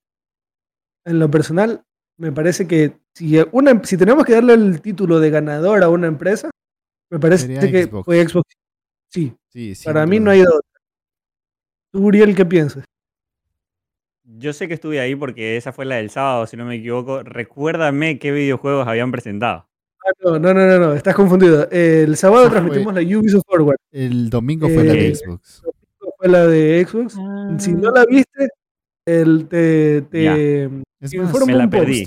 En 1.05 1.19
lo 1.19 1.29
personal, 1.29 1.83
me 2.17 2.31
parece 2.31 2.67
que 2.67 2.97
si, 3.13 3.37
una, 3.51 3.83
si 3.83 3.97
tenemos 3.97 4.25
que 4.25 4.33
darle 4.33 4.53
el 4.53 4.81
título 4.81 5.19
de 5.19 5.29
ganador 5.29 5.83
a 5.83 5.89
una 5.89 6.07
empresa, 6.07 6.49
me 7.13 7.19
parece 7.19 7.47
que 7.47 7.87
fue 8.03 8.27
Xbox. 8.27 8.55
Sí, 9.07 9.31
sí 9.49 9.73
para 9.85 10.07
mí 10.07 10.19
no 10.19 10.31
hay 10.31 10.41
otra. 10.41 10.59
¿Tú, 11.91 12.07
Uriel, 12.07 12.35
qué 12.35 12.43
piensas? 12.43 12.85
Yo 14.23 14.51
sé 14.51 14.67
que 14.67 14.73
estuve 14.73 14.99
ahí 14.99 15.15
porque 15.15 15.57
esa 15.57 15.71
fue 15.71 15.85
la 15.85 15.97
del 15.97 16.09
sábado, 16.09 16.47
si 16.47 16.57
no 16.57 16.65
me 16.65 16.77
equivoco. 16.77 17.21
Recuérdame 17.21 18.17
qué 18.17 18.31
videojuegos 18.31 18.87
habían 18.87 19.11
presentado. 19.11 19.67
Ah, 19.99 20.11
no, 20.23 20.39
no, 20.39 20.53
no, 20.55 20.79
no, 20.79 20.93
estás 20.93 21.13
confundido. 21.13 21.69
El 21.69 22.17
sábado 22.17 22.49
transmitimos 22.49 22.95
la 22.95 23.01
Ubisoft 23.01 23.45
Forward. 23.45 23.77
El 23.91 24.31
domingo 24.31 24.67
fue 24.67 24.83
la 24.83 24.93
de 24.93 25.09
eh, 25.09 25.15
Xbox. 25.15 25.61
El 25.63 25.71
domingo 25.99 26.15
fue 26.17 26.29
la 26.29 26.47
de 26.47 26.85
Xbox. 26.87 27.63
Si 27.63 27.73
no 27.73 27.91
la 27.91 28.05
viste, 28.05 28.49
el, 29.05 29.47
te, 29.47 30.01
te 30.01 30.63
es 30.99 31.15
más, 31.15 31.45
me 31.45 31.53
la 31.53 31.69
perdí. 31.69 32.03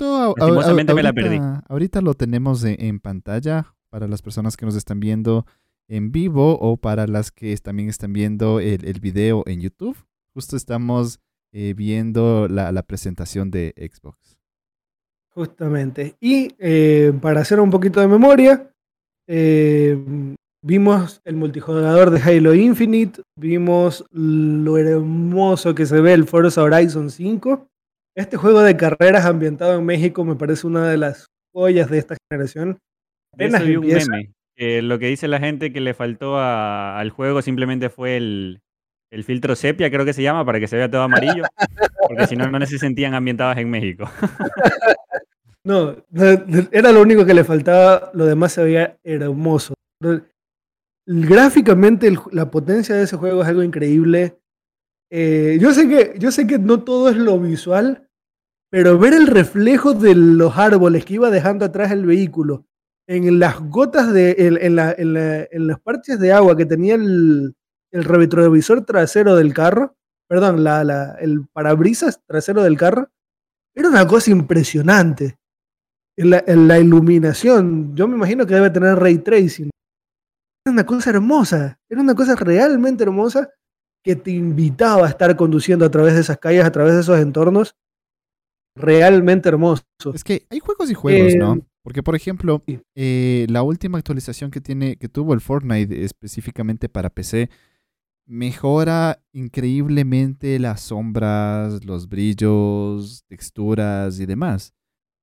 Me 0.93 1.03
la 1.03 1.13
perdí. 1.13 1.39
Ahorita 1.69 2.01
lo 2.01 2.13
tenemos 2.13 2.65
en 2.65 2.99
pantalla 2.99 3.76
para 3.97 4.07
las 4.07 4.21
personas 4.21 4.55
que 4.55 4.65
nos 4.67 4.75
están 4.75 4.99
viendo 4.99 5.47
en 5.87 6.11
vivo 6.11 6.59
o 6.59 6.77
para 6.77 7.07
las 7.07 7.31
que 7.31 7.57
también 7.57 7.89
están 7.89 8.13
viendo 8.13 8.59
el, 8.59 8.99
video 8.99 9.41
en 9.47 9.59
YouTube. 9.59 9.97
Justo 10.35 10.55
estamos 10.55 11.19
eh, 11.51 11.73
viendo 11.75 12.47
la, 12.47 12.71
la, 12.71 12.83
presentación 12.83 13.49
de 13.49 13.73
Xbox. 13.75 14.37
Justamente. 15.33 16.15
Y 16.19 16.53
eh, 16.59 17.11
para 17.19 17.41
hacer 17.41 17.59
un 17.59 17.71
poquito 17.71 17.99
de 17.99 18.07
memoria, 18.07 18.69
eh, 19.25 19.97
vimos 20.61 21.19
el 21.25 21.35
multijugador 21.35 22.11
de 22.11 22.21
Halo 22.21 22.53
Infinite, 22.53 23.23
vimos 23.35 24.05
lo 24.11 24.77
hermoso 24.77 25.73
que 25.73 25.87
se 25.87 26.01
ve 26.01 26.13
el 26.13 26.27
Forza 26.27 26.61
Horizon 26.61 27.09
5. 27.09 27.67
Este 28.15 28.37
juego 28.37 28.61
de 28.61 28.77
carreras 28.77 29.25
ambientado 29.25 29.79
en 29.79 29.85
México 29.85 30.23
me 30.23 30.35
parece 30.35 30.67
una 30.67 30.87
de 30.87 30.97
las 30.97 31.25
joyas 31.51 31.89
de 31.89 31.97
esta 31.97 32.15
generación. 32.29 32.77
Apenas 33.37 33.61
un 33.61 33.85
meme. 33.85 34.33
lo 34.81 34.97
que 34.97 35.07
dice 35.07 35.27
la 35.27 35.39
gente 35.39 35.71
que 35.71 35.79
le 35.79 35.93
faltó 35.93 36.37
a, 36.37 36.99
al 36.99 37.11
juego 37.11 37.41
simplemente 37.43 37.89
fue 37.89 38.17
el, 38.17 38.61
el 39.11 39.23
filtro 39.23 39.55
sepia, 39.55 39.91
creo 39.91 40.05
que 40.05 40.13
se 40.13 40.23
llama, 40.23 40.43
para 40.43 40.59
que 40.59 40.67
se 40.67 40.75
vea 40.75 40.89
todo 40.89 41.03
amarillo. 41.03 41.43
Porque 42.07 42.27
si 42.27 42.35
no, 42.35 42.49
no 42.49 42.65
se 42.65 42.79
sentían 42.79 43.13
ambientadas 43.13 43.57
en 43.57 43.69
México. 43.69 44.09
No, 45.63 45.97
era 46.71 46.93
lo 46.93 47.01
único 47.01 47.25
que 47.25 47.33
le 47.33 47.43
faltaba, 47.43 48.09
lo 48.13 48.25
demás 48.25 48.53
se 48.53 48.63
veía 48.63 48.97
hermoso. 49.03 49.73
Gráficamente 51.05 52.09
la 52.31 52.49
potencia 52.49 52.95
de 52.95 53.03
ese 53.03 53.17
juego 53.17 53.41
es 53.41 53.49
algo 53.49 53.63
increíble. 53.63 54.39
Eh, 55.11 55.57
yo, 55.59 55.73
sé 55.73 55.89
que, 55.89 56.17
yo 56.19 56.31
sé 56.31 56.47
que 56.47 56.57
no 56.57 56.85
todo 56.85 57.09
es 57.09 57.17
lo 57.17 57.37
visual, 57.37 58.07
pero 58.69 58.97
ver 58.97 59.13
el 59.13 59.27
reflejo 59.27 59.93
de 59.93 60.15
los 60.15 60.57
árboles 60.57 61.03
que 61.03 61.15
iba 61.15 61.29
dejando 61.29 61.65
atrás 61.65 61.91
el 61.91 62.05
vehículo, 62.05 62.65
en 63.07 63.39
las 63.39 63.59
gotas 63.59 64.13
de, 64.13 64.35
en, 64.37 64.79
en 64.79 65.67
los 65.67 65.79
parches 65.79 66.19
de 66.19 66.33
agua 66.33 66.57
que 66.57 66.65
tenía 66.65 66.95
el, 66.95 67.55
el 67.91 68.03
retrovisor 68.03 68.85
trasero 68.85 69.35
del 69.35 69.53
carro, 69.53 69.95
perdón, 70.27 70.63
la, 70.63 71.15
el 71.19 71.47
parabrisas 71.53 72.21
trasero 72.25 72.63
del 72.63 72.77
carro, 72.77 73.09
era 73.75 73.89
una 73.89 74.05
cosa 74.07 74.31
impresionante. 74.31 75.37
En 76.17 76.31
la, 76.31 76.43
la, 76.47 76.79
iluminación, 76.79 77.95
yo 77.95 78.07
me 78.07 78.15
imagino 78.15 78.45
que 78.45 78.55
debe 78.55 78.71
tener 78.71 78.97
ray 78.97 79.19
tracing. 79.19 79.69
Era 80.65 80.73
una 80.73 80.85
cosa 80.85 81.11
hermosa, 81.11 81.79
era 81.87 82.01
una 82.01 82.15
cosa 82.15 82.35
realmente 82.35 83.03
hermosa 83.03 83.51
que 84.03 84.15
te 84.15 84.31
invitaba 84.31 85.05
a 85.05 85.09
estar 85.09 85.35
conduciendo 85.35 85.85
a 85.85 85.91
través 85.91 86.15
de 86.15 86.21
esas 86.21 86.39
calles, 86.39 86.65
a 86.65 86.71
través 86.71 86.95
de 86.95 87.01
esos 87.01 87.19
entornos 87.19 87.75
realmente 88.75 89.47
hermosos. 89.47 89.85
Es 90.13 90.23
que 90.23 90.47
hay 90.49 90.59
juegos 90.59 90.89
y 90.89 90.95
juegos, 90.95 91.35
¿no? 91.35 91.59
Porque, 91.87 92.03
por 92.03 92.17
ejemplo, 92.17 92.65
eh, 92.95 93.47
la 93.49 93.63
última 93.63 93.97
actualización 93.97 94.51
que, 94.51 94.59
tiene, 94.59 94.97
que 94.97 95.07
tuvo 95.07 95.33
el 95.33 95.39
Fortnite 95.39 96.03
específicamente 96.03 96.89
para 96.89 97.09
PC 97.09 97.49
mejora 98.25 99.23
increíblemente 99.31 100.59
las 100.59 100.81
sombras, 100.81 101.85
los 101.85 102.09
brillos, 102.09 103.23
texturas 103.29 104.19
y 104.19 104.25
demás. 104.25 104.73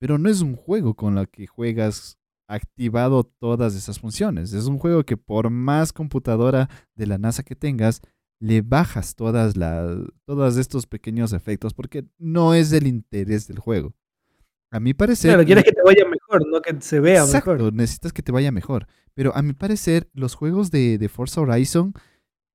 Pero 0.00 0.16
no 0.16 0.30
es 0.30 0.40
un 0.40 0.56
juego 0.56 0.94
con 0.94 1.18
el 1.18 1.28
que 1.28 1.46
juegas 1.46 2.16
activado 2.48 3.24
todas 3.24 3.74
esas 3.74 4.00
funciones. 4.00 4.54
Es 4.54 4.64
un 4.64 4.78
juego 4.78 5.04
que 5.04 5.18
por 5.18 5.50
más 5.50 5.92
computadora 5.92 6.70
de 6.94 7.06
la 7.06 7.18
NASA 7.18 7.42
que 7.42 7.56
tengas, 7.56 8.00
le 8.40 8.62
bajas 8.62 9.16
todas 9.16 9.58
las, 9.58 9.98
todos 10.24 10.56
estos 10.56 10.86
pequeños 10.86 11.34
efectos 11.34 11.74
porque 11.74 12.06
no 12.16 12.54
es 12.54 12.72
el 12.72 12.86
interés 12.86 13.48
del 13.48 13.58
juego. 13.58 13.92
A 14.74 14.80
mi 14.80 14.92
parecer... 14.92 15.30
Claro, 15.30 15.44
quieres 15.44 15.62
que 15.62 15.70
te 15.70 15.82
vaya 15.82 16.04
mejor, 16.04 16.48
no 16.48 16.60
que 16.60 16.74
se 16.80 16.98
vea 16.98 17.22
exacto, 17.22 17.70
necesitas 17.70 18.12
que 18.12 18.22
te 18.22 18.32
vaya 18.32 18.50
mejor. 18.50 18.88
Pero 19.14 19.32
a 19.36 19.40
mi 19.40 19.52
parecer, 19.52 20.10
los 20.14 20.34
juegos 20.34 20.72
de, 20.72 20.98
de 20.98 21.08
Forza 21.08 21.40
Horizon 21.42 21.94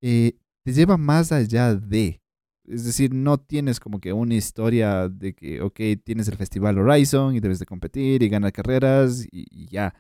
eh, 0.02 0.34
te 0.66 0.74
lleva 0.74 0.98
más 0.98 1.32
allá 1.32 1.76
de. 1.76 2.22
Es 2.66 2.84
decir, 2.84 3.14
no 3.14 3.38
tienes 3.38 3.80
como 3.80 4.02
que 4.02 4.12
una 4.12 4.36
historia 4.36 5.08
de 5.08 5.34
que, 5.34 5.62
ok, 5.62 5.80
tienes 6.04 6.28
el 6.28 6.36
Festival 6.36 6.78
Horizon 6.78 7.38
y 7.38 7.40
debes 7.40 7.60
de 7.60 7.66
competir 7.66 8.22
y 8.22 8.28
ganar 8.28 8.52
carreras 8.52 9.26
y, 9.32 9.70
ya. 9.70 9.94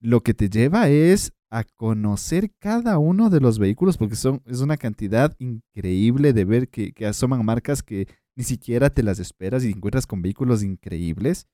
Lo 0.00 0.22
que 0.22 0.32
te 0.32 0.48
lleva 0.48 0.88
es 0.88 1.34
a 1.50 1.64
conocer 1.64 2.50
cada 2.58 2.96
uno 2.96 3.28
de 3.28 3.40
los 3.40 3.58
vehículos 3.58 3.98
porque 3.98 4.16
son, 4.16 4.40
es 4.46 4.60
una 4.62 4.78
cantidad 4.78 5.36
increíble 5.38 6.32
de 6.32 6.46
ver 6.46 6.68
que, 6.70 6.92
que 6.92 7.04
asoman 7.04 7.44
marcas 7.44 7.82
que 7.82 8.08
ni 8.36 8.44
siquiera 8.44 8.88
te 8.88 9.02
las 9.02 9.18
esperas 9.18 9.64
y 9.64 9.70
encuentras 9.70 10.06
con 10.06 10.22
vehículos 10.22 10.62
increíbles. 10.62 11.46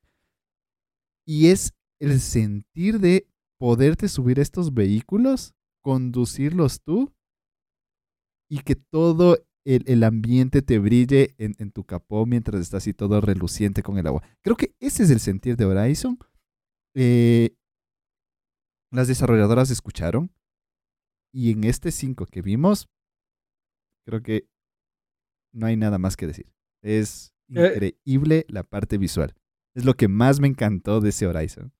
Y 1.26 1.48
es 1.48 1.72
el 2.00 2.20
sentir 2.20 3.00
de 3.00 3.26
poderte 3.58 4.08
subir 4.08 4.38
estos 4.38 4.74
vehículos, 4.74 5.54
conducirlos 5.82 6.82
tú 6.82 7.14
y 8.50 8.60
que 8.60 8.76
todo 8.76 9.38
el, 9.64 10.04
ambiente 10.04 10.60
te 10.60 10.78
brille 10.78 11.34
en, 11.38 11.72
tu 11.72 11.84
capó 11.84 12.26
mientras 12.26 12.60
estás 12.60 12.82
así 12.82 12.92
todo 12.92 13.20
reluciente 13.20 13.82
con 13.82 13.98
el 13.98 14.06
agua. 14.06 14.22
Creo 14.42 14.56
que 14.56 14.74
ese 14.80 15.04
es 15.04 15.10
el 15.10 15.20
sentir 15.20 15.56
de 15.56 15.64
Horizon. 15.64 16.18
Eh, 16.94 17.56
las 18.92 19.08
desarrolladoras 19.08 19.70
escucharon 19.70 20.30
y 21.32 21.50
en 21.50 21.64
este 21.64 21.90
5 21.90 22.26
que 22.26 22.42
vimos, 22.42 22.88
creo 24.06 24.22
que 24.22 24.48
no 25.52 25.66
hay 25.66 25.76
nada 25.76 25.98
más 25.98 26.16
que 26.16 26.26
decir. 26.26 26.52
Es 26.82 27.34
eh. 27.48 27.72
increíble 28.04 28.44
la 28.48 28.62
parte 28.62 28.98
visual. 28.98 29.34
Es 29.74 29.84
lo 29.84 29.94
que 29.94 30.08
más 30.08 30.40
me 30.40 30.48
encantó 30.48 31.00
de 31.00 31.08
ese 31.08 31.26
Horizon. 31.26 31.72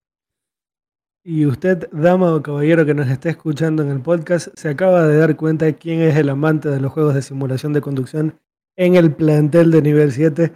Y 1.25 1.47
usted, 1.47 1.89
dama 1.91 2.35
o 2.35 2.43
caballero 2.43 2.85
que 2.85 2.93
nos 2.93 3.09
está 3.09 3.31
escuchando 3.31 3.83
en 3.83 3.89
el 3.89 4.01
podcast, 4.03 4.49
se 4.55 4.69
acaba 4.69 5.07
de 5.07 5.17
dar 5.17 5.37
cuenta 5.37 5.65
de 5.65 5.77
quién 5.77 6.03
es 6.03 6.17
el 6.17 6.29
amante 6.29 6.69
de 6.69 6.81
los 6.81 6.93
juegos 6.93 7.15
de 7.15 7.23
simulación 7.23 7.73
de 7.73 7.81
conducción 7.81 8.39
en 8.77 8.97
el 8.97 9.15
plantel 9.15 9.71
de 9.71 9.81
nivel 9.81 10.13
7. 10.13 10.53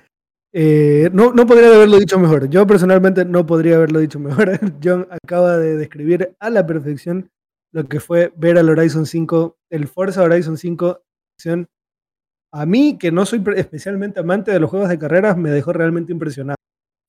Eh, 0.52 1.08
no, 1.12 1.32
no 1.32 1.46
podría 1.46 1.68
haberlo 1.68 1.98
dicho 1.98 2.18
mejor. 2.18 2.50
Yo 2.50 2.66
personalmente 2.66 3.24
no 3.24 3.46
podría 3.46 3.76
haberlo 3.76 4.00
dicho 4.00 4.18
mejor. 4.18 4.58
John 4.84 5.06
acaba 5.10 5.56
de 5.56 5.76
describir 5.76 6.36
a 6.38 6.50
la 6.50 6.66
perfección 6.66 7.30
lo 7.72 7.88
que 7.88 8.00
fue 8.00 8.32
ver 8.36 8.58
al 8.58 8.68
Horizon 8.68 9.06
5, 9.06 9.58
el 9.70 9.88
Forza 9.88 10.22
Horizon 10.22 10.58
5 10.58 11.02
a 12.52 12.66
mí, 12.66 12.98
que 12.98 13.12
no 13.12 13.24
soy 13.24 13.42
especialmente 13.56 14.20
amante 14.20 14.50
de 14.50 14.60
los 14.60 14.70
juegos 14.70 14.88
de 14.88 14.98
carreras, 14.98 15.36
me 15.36 15.50
dejó 15.50 15.72
realmente 15.72 16.12
impresionado. 16.12 16.57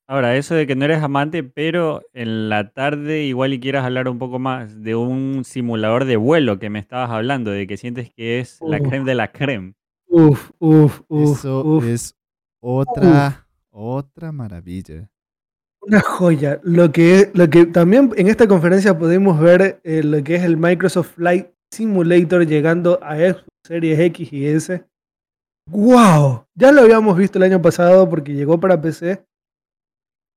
Ahora, 0.09 0.35
eso 0.35 0.55
de 0.55 0.65
que 0.65 0.75
no 0.75 0.85
eres 0.85 1.03
amante, 1.03 1.43
pero 1.43 2.01
en 2.13 2.49
la 2.49 2.71
tarde 2.71 3.25
igual 3.25 3.53
y 3.53 3.59
quieras 3.59 3.85
hablar 3.85 4.07
un 4.07 4.17
poco 4.17 4.39
más 4.39 4.81
de 4.81 4.95
un 4.95 5.43
simulador 5.45 6.05
de 6.05 6.17
vuelo 6.17 6.57
que 6.57 6.71
me 6.71 6.79
estabas 6.79 7.11
hablando, 7.11 7.51
de 7.51 7.67
que 7.67 7.77
sientes 7.77 8.11
que 8.11 8.39
es 8.39 8.57
la 8.59 8.79
creme 8.79 9.05
de 9.05 9.13
la 9.13 9.31
creme. 9.31 9.75
Uf, 10.07 10.49
uf, 10.57 11.01
uf. 11.09 11.37
Eso 11.37 11.79
es 11.83 12.15
otra, 12.59 13.47
otra 13.69 14.31
maravilla. 14.31 15.11
Una 15.79 16.01
joya. 16.01 16.59
Lo 16.63 16.91
que, 16.91 17.29
lo 17.35 17.47
que 17.47 17.67
también 17.67 18.09
en 18.17 18.29
esta 18.29 18.47
conferencia 18.47 18.97
podemos 18.97 19.39
ver 19.39 19.79
eh, 19.83 20.01
lo 20.01 20.23
que 20.23 20.37
es 20.37 20.43
el 20.43 20.57
Microsoft 20.57 21.17
Flight 21.17 21.49
Simulator 21.69 22.47
llegando 22.47 22.97
a 23.03 23.15
Xbox 23.15 23.45
Series 23.63 23.99
X 23.99 24.33
y 24.33 24.47
S. 24.47 24.83
¡Wow! 25.67 26.47
Ya 26.55 26.71
lo 26.71 26.81
habíamos 26.81 27.15
visto 27.15 27.37
el 27.37 27.43
año 27.43 27.61
pasado 27.61 28.09
porque 28.09 28.33
llegó 28.33 28.59
para 28.59 28.81
PC 28.81 29.28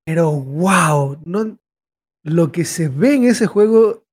pero 0.05 0.31
wow, 0.31 1.17
no, 1.25 1.57
lo 2.23 2.51
que 2.51 2.65
se 2.65 2.89
ve 2.89 3.15
en 3.15 3.23
ese 3.25 3.47
juego, 3.47 4.03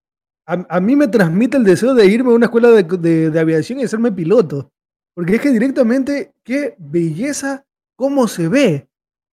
a, 0.47 0.80
mí 0.80 0.97
me 0.97 1.09
transmite 1.09 1.57
el 1.57 1.64
deseo 1.64 1.95
de 1.95 2.07
irme 2.07 2.32
a 2.32 2.34
una 2.34 2.47
escuela 2.47 2.70
de, 2.70 3.41
aviación 3.41 3.80
y 3.80 3.84
hacerme 3.84 4.11
piloto. 4.11 4.72
Porque 5.14 5.36
es 5.36 5.41
que 5.41 5.51
directamente, 5.51 6.32
qué 6.43 6.74
belleza, 6.78 7.64
cómo 7.97 8.26
se 8.26 8.49
ve. 8.49 8.88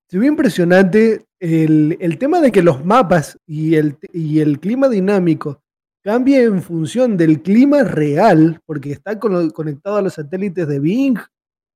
Se 0.10 0.20
ve 0.20 0.28
impresionante 0.28 1.26
el, 1.40 2.18
tema 2.20 2.40
de 2.40 2.52
que 2.52 2.62
los 2.62 2.86
mapas 2.86 3.38
y 3.48 3.76
el, 3.76 3.98
y 4.14 4.40
el 4.40 4.60
clima 4.60 4.90
dinámico 4.90 5.62
cambien 6.04 6.54
en 6.54 6.62
función 6.62 7.18
del 7.18 7.42
clima 7.42 7.84
real, 7.84 8.62
porque 8.66 8.92
está 8.92 9.20
conectado 9.20 9.98
a 9.98 10.02
los 10.02 10.14
satélites 10.14 10.68
de 10.68 10.80
Bing 10.80 11.18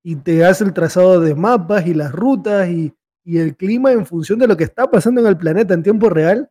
y 0.03 0.15
te 0.15 0.45
hace 0.45 0.63
el 0.63 0.73
trazado 0.73 1.19
de 1.19 1.35
mapas 1.35 1.85
y 1.85 1.93
las 1.93 2.11
rutas 2.11 2.69
y 2.69 2.93
y 3.31 3.39
el 3.39 3.55
clima 3.55 3.93
en 3.93 4.05
función 4.05 4.39
de 4.39 4.47
lo 4.47 4.57
que 4.57 4.65
está 4.65 4.91
pasando 4.91 5.21
en 5.21 5.27
el 5.27 5.37
planeta 5.37 5.73
en 5.73 5.83
tiempo 5.83 6.09
real, 6.09 6.49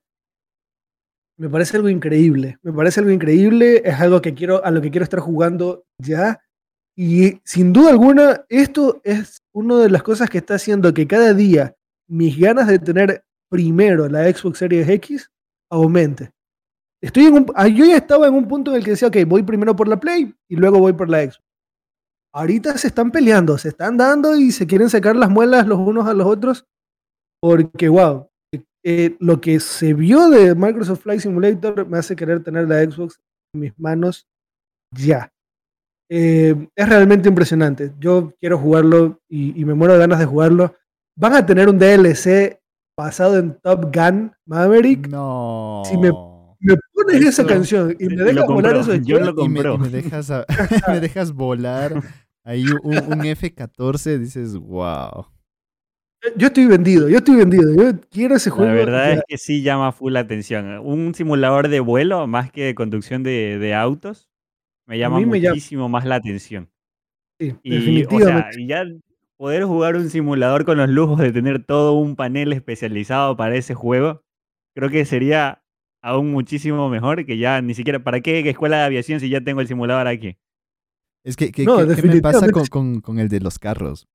me 1.37 1.51
parece 1.51 1.77
algo 1.77 1.91
increíble. 1.91 2.59
Me 2.63 2.73
parece 2.73 3.01
algo 3.01 3.13
increíble, 3.13 3.83
es 3.85 4.01
algo 4.01 4.23
que 4.23 4.33
quiero, 4.33 4.65
a 4.65 4.71
lo 4.71 4.81
que 4.81 4.91
quiero 4.91 5.05
estar 5.05 5.21
jugando 5.21 5.85
ya. 5.99 6.41
Y 6.97 7.39
sin 7.45 7.75
duda 7.75 7.91
alguna, 7.91 8.47
esto 8.49 9.03
es 9.05 9.43
una 9.53 9.77
de 9.77 9.91
las 9.91 10.03
cosas 10.03 10.31
que 10.31 10.39
está 10.39 10.55
haciendo 10.55 10.95
que 10.95 11.07
cada 11.07 11.35
día 11.35 11.77
mis 12.09 12.39
ganas 12.39 12.67
de 12.67 12.79
tener 12.79 13.25
primero 13.51 14.09
la 14.09 14.25
Xbox 14.33 14.57
Series 14.57 14.89
X 14.89 15.31
aumente. 15.71 16.31
Estoy 17.03 17.27
en 17.27 17.35
un, 17.35 17.47
yo 17.75 17.85
ya 17.85 17.99
estaba 17.99 18.27
en 18.27 18.33
un 18.33 18.49
punto 18.49 18.71
en 18.71 18.79
el 18.79 18.85
que 18.85 18.93
decía, 18.93 19.09
ok, 19.09 19.19
voy 19.27 19.43
primero 19.43 19.77
por 19.77 19.87
la 19.87 20.01
Play 20.01 20.35
y 20.49 20.57
luego 20.57 20.79
voy 20.79 20.95
por 20.95 21.11
la 21.11 21.25
Xbox 21.25 21.50
ahorita 22.33 22.77
se 22.79 22.89
están 22.89 23.11
peleando, 23.11 23.59
se 23.59 23.69
están 23.69 23.97
dando 23.97 24.37
y 24.37 24.53
se 24.53 24.67
quieren 24.67 24.91
sacar 24.91 25.17
las 25.17 25.31
muelas 25.31 25.67
los 25.67 25.79
unos 25.79 26.07
a 26.07 26.15
los 26.15 26.27
otros, 26.27 26.67
porque, 27.41 27.89
wow, 27.89 28.29
eh, 28.83 29.17
lo 29.21 29.41
que 29.41 29.61
se 29.61 29.93
vio 29.95 30.31
de 30.31 30.55
Microsoft 30.55 31.03
Flight 31.03 31.21
Simulator 31.21 31.87
me 31.87 31.99
hace 31.99 32.17
querer 32.17 32.43
tener 32.43 32.67
la 32.67 32.83
Xbox 32.83 33.21
en 33.55 33.61
mis 33.61 33.79
manos 33.79 34.27
ya. 34.97 35.31
Eh, 36.11 36.69
es 36.75 36.89
realmente 36.89 37.29
impresionante. 37.29 37.93
Yo 38.01 38.35
quiero 38.41 38.59
jugarlo 38.59 39.21
y, 39.29 39.65
me 39.65 39.75
muero 39.75 39.95
de 39.95 40.01
ganas 40.01 40.19
de 40.19 40.27
jugarlo. 40.27 40.75
Van 41.17 41.35
a 41.35 41.47
tener 41.47 41.69
un 41.69 41.79
DLC 41.79 42.61
basado 42.99 43.39
en 43.39 43.55
Top 43.61 43.95
Gun 43.95 44.33
Maverick. 44.47 45.07
No. 45.09 45.83
Si 45.85 45.97
me, 45.97 46.11
pones 46.93 47.25
esa 47.25 47.47
canción 47.47 47.97
y 47.99 48.07
me 48.07 48.23
dejas 48.23 48.47
volar 48.47 48.77
eso 48.77 48.95
yo 48.97 49.21
lo 49.21 49.35
compro. 49.35 49.79
me, 49.79 49.89
dejas 49.89 50.31
me 50.89 51.01
dejas 51.01 51.33
volar 51.33 52.03
Ahí 52.45 52.65
un, 52.83 53.25
F-14 53.25 54.19
dices, 54.19 54.57
wow. 54.57 55.27
Yo 56.37 56.49
estoy 56.49 56.67
vendido, 56.67 57.09
yo 57.09 57.19
estoy 57.19 57.37
vendido. 57.37 57.75
Yo 57.75 58.01
quiero 58.11 58.37
ese 58.37 58.51
juego. 58.51 58.71
La 58.71 58.77
verdad 58.77 59.13
es 59.13 59.23
que 59.27 59.39
sí 59.39 59.63
llama 59.63 59.93
full 59.93 60.13
la 60.13 60.21
atención. 60.21 60.79
Un 60.85 61.15
simulador 61.15 61.69
de 61.69 61.81
vuelo 61.81 62.27
más 62.27 62.51
que 62.51 62.65
de 62.65 62.75
conducción 62.75 63.23
de, 63.23 63.75
autos 63.75 64.29
me 64.87 64.99
llama 64.99 65.21
muchísimo 65.21 65.89
más 65.89 66.05
la 66.05 66.17
atención. 66.17 66.71
Sí, 67.39 67.55
y, 67.63 67.71
definitivamente. 67.71 68.61
y 68.61 68.67
ya 68.67 68.85
poder 69.37 69.65
jugar 69.65 69.97
un 69.97 70.11
simulador 70.11 70.65
con 70.65 70.79
los 70.79 70.89
lujos 70.91 71.21
de 71.21 71.33
tener 71.33 71.65
todo 71.65 71.93
un 71.93 72.17
panel 72.17 72.53
especializado 72.53 73.37
para 73.37 73.55
ese 73.55 73.75
juego, 73.75 74.23
creo 74.75 74.91
que 74.91 75.05
sería 75.05 75.63
aún 76.01 76.31
muchísimo 76.31 76.89
mejor 76.89 77.25
que 77.25 77.39
ya 77.39 77.61
ni 77.63 77.75
siquiera, 77.75 78.03
¿para 78.03 78.21
qué 78.21 78.49
escuela 78.49 78.79
de 78.79 78.85
aviación 78.85 79.21
si 79.21 79.29
ya 79.29 79.41
tengo 79.41 79.61
el 79.61 79.69
simulador 79.69 80.07
aquí? 80.07 80.37
Es 81.23 81.37
que, 81.37 81.53
¿qué 81.53 81.67
me 81.67 82.21
pasa 82.21 82.49
con, 82.51 83.19
el 83.19 83.29
de 83.29 83.41
los 83.41 83.59
carros? 83.59 84.09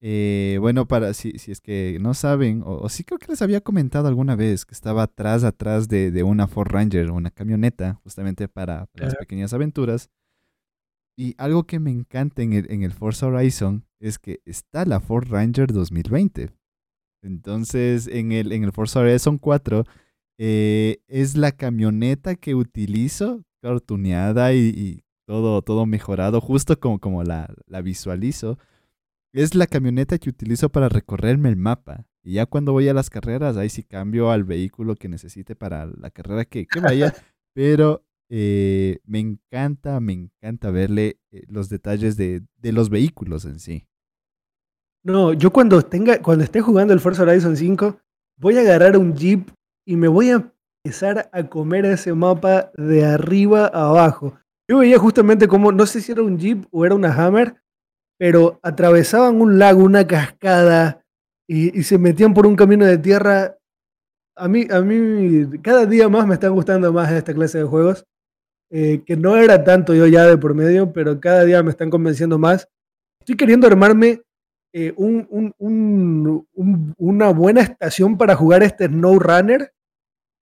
Eh, 0.00 0.58
bueno, 0.60 0.86
para 0.86 1.14
si, 1.14 1.38
si 1.38 1.52
es 1.52 1.60
que 1.60 1.96
no 2.00 2.12
saben, 2.12 2.62
o, 2.66 2.88
sí 2.88 3.04
creo 3.04 3.18
que 3.18 3.28
les 3.28 3.40
había 3.40 3.60
comentado 3.60 4.08
alguna 4.08 4.36
vez 4.36 4.66
que 4.66 4.74
estaba 4.74 5.04
atrás, 5.04 5.44
atrás 5.44 5.88
de, 5.88 6.22
una 6.24 6.48
Ford 6.48 6.70
Ranger, 6.70 7.10
una 7.10 7.30
camioneta, 7.30 8.00
justamente 8.02 8.48
para, 8.48 8.88
las 8.94 9.14
pequeñas 9.14 9.52
aventuras. 9.52 10.10
Y 11.16 11.34
algo 11.38 11.64
que 11.64 11.78
me 11.78 11.90
encanta 11.90 12.42
en 12.42 12.52
el, 12.52 12.70
en 12.70 12.82
el 12.82 12.92
Forza 12.92 13.26
Horizon 13.26 13.86
es 14.00 14.18
que 14.18 14.40
está 14.44 14.84
la 14.84 14.98
Ford 14.98 15.28
Ranger 15.30 15.72
2020. 15.72 16.50
Entonces, 17.22 18.08
en 18.08 18.32
el, 18.32 18.50
en 18.52 18.64
el 18.64 18.72
Forza 18.72 19.00
Horizon 19.00 19.38
4 19.38 19.84
eh, 20.38 20.98
es 21.08 21.36
la 21.36 21.52
camioneta 21.52 22.34
que 22.34 22.54
utilizo, 22.54 23.44
cartuneada 23.60 24.52
y 24.54 25.02
todo, 25.26 25.62
todo 25.62 25.86
mejorado, 25.86 26.40
justo 26.40 26.78
como, 26.78 26.98
como 26.98 27.22
la, 27.22 27.52
la 27.66 27.80
visualizo. 27.80 28.58
Es 29.32 29.54
la 29.54 29.66
camioneta 29.66 30.18
que 30.18 30.28
utilizo 30.28 30.68
para 30.68 30.88
recorrerme 30.88 31.48
el 31.48 31.56
mapa. 31.56 32.06
Y 32.22 32.34
ya 32.34 32.46
cuando 32.46 32.72
voy 32.72 32.88
a 32.88 32.94
las 32.94 33.10
carreras, 33.10 33.56
ahí 33.56 33.68
sí 33.68 33.82
cambio 33.82 34.30
al 34.30 34.44
vehículo 34.44 34.94
que 34.94 35.08
necesite 35.08 35.56
para 35.56 35.86
la 35.86 36.10
carrera 36.10 36.44
que, 36.44 36.66
vaya. 36.80 37.14
Pero 37.54 38.04
eh, 38.28 39.00
me 39.04 39.20
encanta, 39.20 40.00
me 40.00 40.12
encanta 40.12 40.70
verle 40.70 41.18
eh, 41.30 41.44
los 41.48 41.68
detalles 41.68 42.16
de, 42.16 42.42
de, 42.58 42.72
los 42.72 42.90
vehículos 42.90 43.44
en 43.44 43.58
sí. 43.58 43.86
No, 45.02 45.32
yo 45.32 45.50
cuando 45.50 45.82
tenga, 45.82 46.20
cuando 46.22 46.44
esté 46.44 46.60
jugando 46.60 46.92
el 46.92 47.00
Forza 47.00 47.22
Horizon 47.22 47.56
5, 47.56 47.98
voy 48.36 48.56
a 48.56 48.60
agarrar 48.60 48.96
un 48.96 49.14
Jeep 49.16 49.48
y 49.86 49.96
me 49.96 50.08
voy 50.08 50.30
a 50.30 50.50
empezar 50.84 51.28
a 51.32 51.48
comer 51.48 51.84
ese 51.86 52.12
mapa 52.12 52.70
de 52.74 53.04
arriba 53.04 53.66
a 53.66 53.88
abajo. 53.88 54.38
Yo 54.68 54.78
veía 54.78 54.98
justamente 54.98 55.48
como, 55.48 55.72
no 55.72 55.86
sé 55.86 56.00
si 56.00 56.12
era 56.12 56.22
un 56.22 56.38
Jeep 56.38 56.66
o 56.70 56.84
era 56.84 56.94
una 56.94 57.12
Hammer, 57.12 57.56
pero 58.18 58.60
atravesaban 58.62 59.40
un 59.40 59.58
lago, 59.58 59.82
una 59.82 60.06
cascada 60.06 61.04
y, 61.48 61.82
se 61.82 61.98
metían 61.98 62.34
por 62.34 62.46
un 62.46 62.56
camino 62.56 62.86
de 62.86 62.98
tierra. 62.98 63.58
A 64.36 64.48
mí, 64.48 64.66
a 64.70 64.80
mí, 64.80 65.58
cada 65.60 65.86
día 65.86 66.08
más 66.08 66.26
me 66.26 66.34
están 66.34 66.54
gustando 66.54 66.92
más 66.92 67.10
esta 67.12 67.34
clase 67.34 67.58
de 67.58 67.64
juegos, 67.64 68.06
eh, 68.70 69.02
que 69.04 69.16
no 69.16 69.36
era 69.36 69.62
tanto 69.62 69.94
yo 69.94 70.06
ya 70.06 70.24
de 70.24 70.38
por 70.38 70.54
medio, 70.54 70.92
pero 70.92 71.20
cada 71.20 71.44
día 71.44 71.62
me 71.62 71.70
están 71.70 71.90
convenciendo 71.90 72.38
más. 72.38 72.68
Estoy 73.20 73.36
queriendo 73.36 73.66
armarme 73.66 74.22
eh, 74.72 74.94
una 76.96 77.30
buena 77.30 77.60
estación 77.60 78.16
para 78.16 78.34
jugar 78.34 78.62
este 78.62 78.86
Snow 78.86 79.18
Runner 79.18 79.72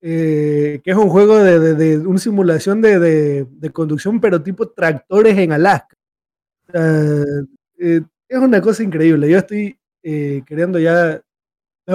eh, 0.02 0.80
que 0.82 0.92
es 0.92 0.96
un 0.96 1.10
juego 1.10 1.38
de, 1.38 1.74
de, 1.74 1.98
una 1.98 2.18
simulación 2.18 2.80
de, 2.80 3.46
conducción, 3.72 4.20
pero 4.20 4.42
tipo 4.42 4.70
tractores 4.70 5.36
en 5.36 5.52
Alaska. 5.52 5.96
Eh, 6.72 8.00
es 8.28 8.38
una 8.38 8.60
cosa 8.60 8.82
increíble. 8.82 9.28
Yo 9.28 9.38
estoy 9.38 9.78
queriendo 10.02 10.78
ya. 10.78 11.20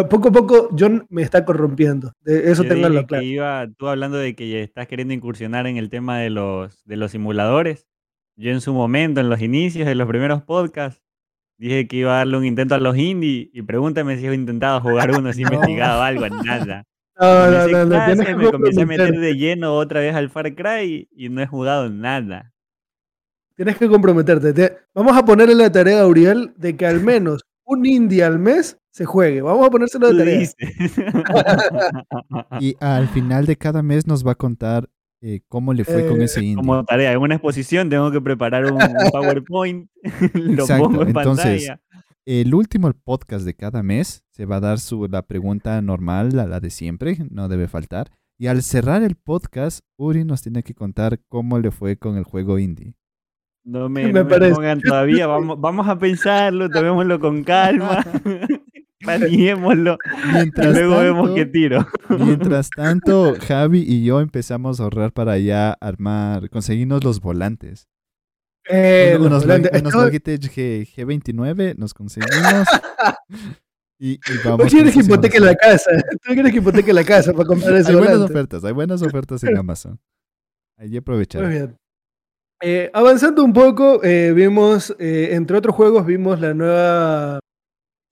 Poco 0.09 0.27
a 0.27 0.31
poco 0.31 0.69
John 0.77 1.05
me 1.09 1.21
está 1.21 1.45
corrompiendo. 1.45 2.11
De 2.19 2.51
eso 2.51 2.63
tengo 2.63 2.89
la 2.89 3.05
claro. 3.05 3.23
Iba, 3.23 3.67
tú 3.77 3.87
hablando 3.87 4.17
de 4.17 4.35
que 4.35 4.61
estás 4.61 4.87
queriendo 4.87 5.13
incursionar 5.13 5.67
en 5.67 5.77
el 5.77 5.89
tema 5.89 6.19
de 6.19 6.29
los, 6.29 6.83
de 6.83 6.97
los 6.97 7.11
simuladores. 7.11 7.87
Yo 8.35 8.51
en 8.51 8.59
su 8.59 8.73
momento, 8.73 9.21
en 9.21 9.29
los 9.29 9.41
inicios 9.41 9.87
de 9.87 9.95
los 9.95 10.09
primeros 10.09 10.43
podcasts, 10.43 11.01
dije 11.57 11.87
que 11.87 11.97
iba 11.97 12.13
a 12.13 12.17
darle 12.17 12.37
un 12.37 12.45
intento 12.45 12.75
a 12.75 12.79
los 12.79 12.97
indie 12.97 13.49
y 13.53 13.61
pregúntame 13.61 14.17
si 14.17 14.27
he 14.27 14.33
intentado 14.33 14.81
jugar 14.81 15.11
uno, 15.11 15.31
si 15.33 15.41
he 15.41 15.45
investigado 15.51 16.01
algo, 16.01 16.27
nada. 16.29 16.83
No, 17.17 17.49
no, 17.49 17.85
no, 17.85 18.15
me 18.15 18.51
comencé 18.51 18.81
a 18.81 18.85
meter 18.85 19.17
de 19.17 19.37
lleno 19.37 19.73
otra 19.73 20.01
vez 20.01 20.13
al 20.13 20.29
Far 20.29 20.53
Cry 20.53 21.07
y 21.15 21.29
no 21.29 21.41
he 21.41 21.47
jugado 21.47 21.89
nada. 21.89 22.51
Tienes 23.55 23.77
que 23.77 23.87
comprometerte. 23.87 24.79
vamos 24.93 25.15
a 25.15 25.23
ponerle 25.23 25.55
la 25.55 25.71
tarea 25.71 26.01
a 26.01 26.07
Uriel 26.07 26.53
de 26.57 26.75
que 26.75 26.85
al 26.85 26.99
menos 27.03 27.43
un 27.63 27.85
indie 27.85 28.21
al 28.21 28.37
mes 28.37 28.77
se 28.91 29.05
juegue. 29.05 29.41
Vamos 29.41 29.65
a 29.65 29.69
ponérselo 29.69 30.11
de 30.11 30.17
tarea. 30.17 30.49
Y 32.59 32.75
al 32.81 33.07
final 33.07 33.45
de 33.45 33.55
cada 33.55 33.81
mes 33.81 34.05
nos 34.07 34.27
va 34.27 34.33
a 34.33 34.35
contar 34.35 34.89
eh, 35.27 35.41
cómo 35.47 35.73
le 35.73 35.83
fue 35.85 36.05
con 36.07 36.21
Eh, 36.21 36.25
ese 36.25 36.41
indie. 36.41 36.55
Como 36.57 36.83
tarea, 36.85 37.11
en 37.13 37.19
una 37.19 37.35
exposición 37.35 37.89
tengo 37.89 38.11
que 38.11 38.21
preparar 38.21 38.65
un, 38.71 38.73
un 38.73 38.79
PowerPoint, 39.11 39.89
lo 40.33 40.63
Exacto, 40.63 40.83
pongo 40.83 41.01
en 41.01 41.07
entonces, 41.09 41.67
pantalla. 41.67 41.81
El 42.25 42.53
último 42.53 42.91
podcast 43.03 43.45
de 43.45 43.53
cada 43.55 43.83
mes 43.83 44.23
se 44.31 44.45
va 44.45 44.57
a 44.57 44.59
dar 44.59 44.79
su, 44.79 45.07
la 45.07 45.23
pregunta 45.23 45.81
normal, 45.81 46.29
la, 46.33 46.45
la 46.45 46.59
de 46.59 46.69
siempre, 46.69 47.17
no 47.29 47.47
debe 47.47 47.67
faltar. 47.67 48.11
Y 48.37 48.47
al 48.47 48.63
cerrar 48.63 49.01
el 49.03 49.15
podcast, 49.15 49.79
Uri 49.97 50.25
nos 50.25 50.41
tiene 50.41 50.61
que 50.63 50.73
contar 50.73 51.19
cómo 51.29 51.57
le 51.59 51.71
fue 51.71 51.97
con 51.97 52.17
el 52.17 52.23
juego 52.23 52.59
indie. 52.59 52.95
No 53.63 53.89
me, 53.89 54.07
Me 54.07 54.13
no 54.13 54.25
me 54.25 54.51
pongan 54.51 54.79
todavía, 54.79 55.25
vamos, 55.25 55.59
vamos 55.59 55.87
a 55.87 55.97
pensarlo, 55.97 56.69
tomémoslo 56.69 57.19
con 57.19 57.43
calma, 57.43 58.03
planeémoslo, 59.05 59.97
y 60.29 60.33
Mientras 60.33 60.73
luego 60.73 60.97
vemos 60.99 61.31
qué 61.35 61.45
tiro. 61.45 61.87
Mientras 62.09 62.69
tanto, 62.75 63.35
Javi 63.39 63.83
y 63.87 64.03
yo 64.03 64.19
empezamos 64.21 64.79
a 64.79 64.83
ahorrar 64.83 65.11
para 65.13 65.37
ya 65.37 65.71
armar, 65.79 66.49
conseguirnos 66.49 67.03
los 67.03 67.21
volantes. 67.21 67.87
Eh, 68.67 69.13
Uno- 69.17 69.27
unos, 69.27 69.45
Log- 69.45 69.69
unos 69.79 69.93
G, 69.93 70.87
G29 70.95 71.75
nos 71.77 71.93
conseguimos. 71.93 72.67
y, 73.99 74.13
y 74.13 74.19
vamos 74.43 74.57
Vos 74.65 74.73
quieres 74.73 74.93
que 74.93 75.01
hipoteque 75.01 75.39
la 75.39 75.55
casa. 75.55 75.91
Tú 76.23 76.33
quieres 76.33 76.51
que 76.51 76.57
hipoteque 76.57 76.91
la 76.91 77.03
casa 77.03 77.31
para 77.33 77.45
comprar 77.45 77.75
ese 77.75 77.89
Hay 77.91 77.95
buenas 77.95 78.13
volante. 78.15 78.33
ofertas, 78.33 78.63
hay 78.65 78.73
buenas 78.73 79.01
ofertas 79.03 79.43
en 79.43 79.57
Amazon. 79.57 79.99
Que 80.79 80.97
aprovechar. 80.97 81.43
Muy 81.43 81.51
bien. 81.53 81.77
Eh, 82.61 82.89
avanzando 82.93 83.43
un 83.43 83.53
poco, 83.53 84.03
eh, 84.03 84.31
vimos, 84.33 84.95
eh, 84.97 85.29
entre 85.33 85.57
otros 85.57 85.75
juegos, 85.75 86.05
vimos 86.05 86.39
la 86.39 86.53
nueva, 86.53 87.39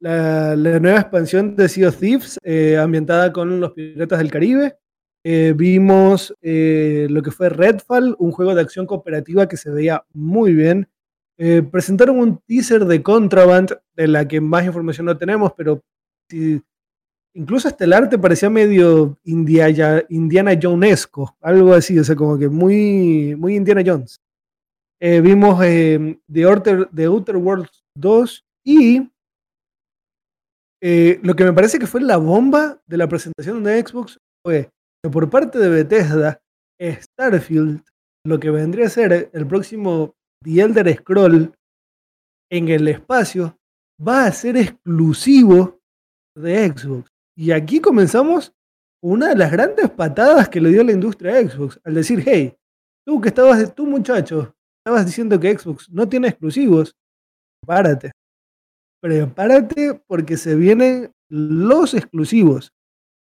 la, 0.03 0.79
nueva 0.79 0.99
expansión 0.99 1.55
de 1.55 1.69
Sea 1.69 1.87
of 1.87 1.97
Thieves, 1.97 2.37
eh, 2.43 2.77
ambientada 2.77 3.31
con 3.31 3.59
los 3.59 3.71
piratas 3.71 4.19
del 4.19 4.31
Caribe. 4.31 4.77
Eh, 5.25 5.53
vimos 5.55 6.35
eh, 6.41 7.07
lo 7.09 7.21
que 7.21 7.31
fue 7.31 7.47
Redfall, 7.47 8.15
un 8.19 8.31
juego 8.31 8.53
de 8.53 8.61
acción 8.61 8.85
cooperativa 8.85 9.47
que 9.47 9.55
se 9.55 9.69
veía 9.71 10.03
muy 10.13 10.53
bien. 10.53 10.87
Presentaron 11.71 12.19
un 12.19 12.37
teaser 12.45 12.85
de 12.85 13.01
Contraband, 13.01 13.75
de 13.95 14.07
la 14.07 14.25
que 14.25 14.39
más 14.39 14.65
información 14.65 15.07
no 15.07 15.17
tenemos, 15.17 15.51
pero 15.57 15.81
incluso 17.33 17.67
hasta 17.67 17.83
el 17.83 17.91
arte 17.91 18.17
parecía 18.17 18.49
medio 18.49 19.17
India- 19.25 20.05
Indiana 20.07 20.57
Jonesco, 20.61 21.35
algo 21.41 21.73
así, 21.73 21.99
o 21.99 22.03
sea, 22.03 22.15
como 22.15 22.37
que 22.37 22.47
muy, 22.47 23.35
muy 23.35 23.55
Indiana 23.55 23.83
Jones. 23.85 24.21
Vimos 25.01 25.59
The, 25.59 26.43
Outer, 26.45 26.87
The 26.95 27.05
Outer 27.05 27.35
Worlds 27.35 27.83
2 27.95 28.45
y 28.63 29.09
eh, 30.85 31.21
lo 31.23 31.33
que 31.33 31.45
me 31.45 31.53
parece 31.53 31.79
que 31.79 31.87
fue 31.87 32.01
la 32.01 32.17
bomba 32.17 32.81
de 32.85 32.97
la 32.97 33.07
presentación 33.07 33.63
de 33.63 33.79
Xbox 33.81 34.17
fue 34.45 34.69
que 35.01 35.09
por 35.09 35.29
parte 35.29 35.57
de 35.57 35.69
Bethesda, 35.69 36.41
Starfield, 36.81 37.81
lo 38.25 38.37
que 38.37 38.49
vendría 38.49 38.87
a 38.87 38.89
ser 38.89 39.29
el 39.31 39.47
próximo 39.47 40.13
The 40.43 40.59
Elder 40.59 40.93
Scroll 40.97 41.53
en 42.51 42.67
el 42.67 42.89
espacio, 42.89 43.57
va 44.05 44.25
a 44.25 44.31
ser 44.33 44.57
exclusivo 44.57 45.79
de 46.35 46.67
Xbox. 46.67 47.09
Y 47.37 47.51
aquí 47.51 47.79
comenzamos 47.79 48.51
una 49.01 49.29
de 49.29 49.37
las 49.37 49.53
grandes 49.53 49.89
patadas 49.89 50.49
que 50.49 50.59
le 50.59 50.69
dio 50.69 50.83
la 50.83 50.91
industria 50.91 51.37
a 51.37 51.49
Xbox, 51.49 51.79
al 51.85 51.93
decir, 51.93 52.21
hey, 52.25 52.57
tú 53.07 53.21
que 53.21 53.29
estabas, 53.29 53.73
tú 53.73 53.85
muchacho, 53.85 54.53
estabas 54.85 55.05
diciendo 55.05 55.39
que 55.39 55.57
Xbox 55.57 55.89
no 55.89 56.09
tiene 56.09 56.27
exclusivos, 56.27 56.93
prepárate. 57.61 58.11
Prepárate 59.03 60.01
porque 60.07 60.37
se 60.37 60.55
vienen 60.55 61.11
los 61.27 61.93
exclusivos. 61.93 62.71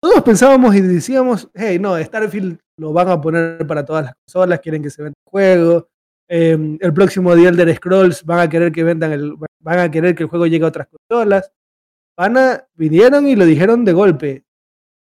Todos 0.01 0.21
pensábamos 0.23 0.75
y 0.75 0.81
decíamos, 0.81 1.49
hey, 1.53 1.79
no, 1.79 1.97
Starfield 1.97 2.59
lo 2.77 2.91
van 2.91 3.07
a 3.07 3.21
poner 3.21 3.65
para 3.65 3.85
todas 3.85 4.03
las 4.03 4.13
consolas, 4.15 4.59
quieren 4.59 4.83
que 4.83 4.89
se 4.89 5.03
venda 5.03 5.15
el 5.17 5.31
juego. 5.31 5.87
eh, 6.27 6.77
el 6.81 6.93
próximo 6.93 7.33
The 7.33 7.47
Elder 7.47 7.73
Scrolls 7.77 8.25
van 8.25 8.39
a 8.39 8.49
querer 8.49 8.73
que 8.73 8.83
vendan 8.83 9.13
el, 9.13 9.35
van 9.61 9.79
a 9.79 9.89
querer 9.89 10.15
que 10.15 10.23
el 10.23 10.29
juego 10.29 10.47
llegue 10.47 10.65
a 10.65 10.67
otras 10.67 10.87
consolas. 10.87 11.49
Van 12.17 12.35
vinieron 12.73 13.25
y 13.29 13.37
lo 13.37 13.45
dijeron 13.45 13.85
de 13.85 13.93
golpe. 13.93 14.43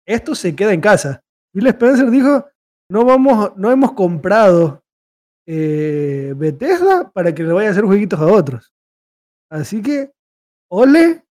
Esto 0.05 0.35
se 0.35 0.57
queda 0.57 0.73
en 0.73 0.81
casa. 0.81 1.23
Phil 1.53 1.69
Spencer 1.69 2.11
dijo, 2.11 2.45
no 2.91 3.05
vamos, 3.05 3.53
no 3.57 3.71
hemos 3.71 3.93
comprado 3.93 4.83
eh, 5.47 6.35
Bethesda 6.37 7.09
para 7.13 7.33
que 7.33 7.45
le 7.45 7.53
vaya 7.53 7.69
a 7.69 7.71
hacer 7.71 7.85
jueguitos 7.85 8.19
a 8.19 8.27
otros. 8.27 8.73
Así 9.49 9.81
que, 9.81 10.11
ole, 10.69 11.25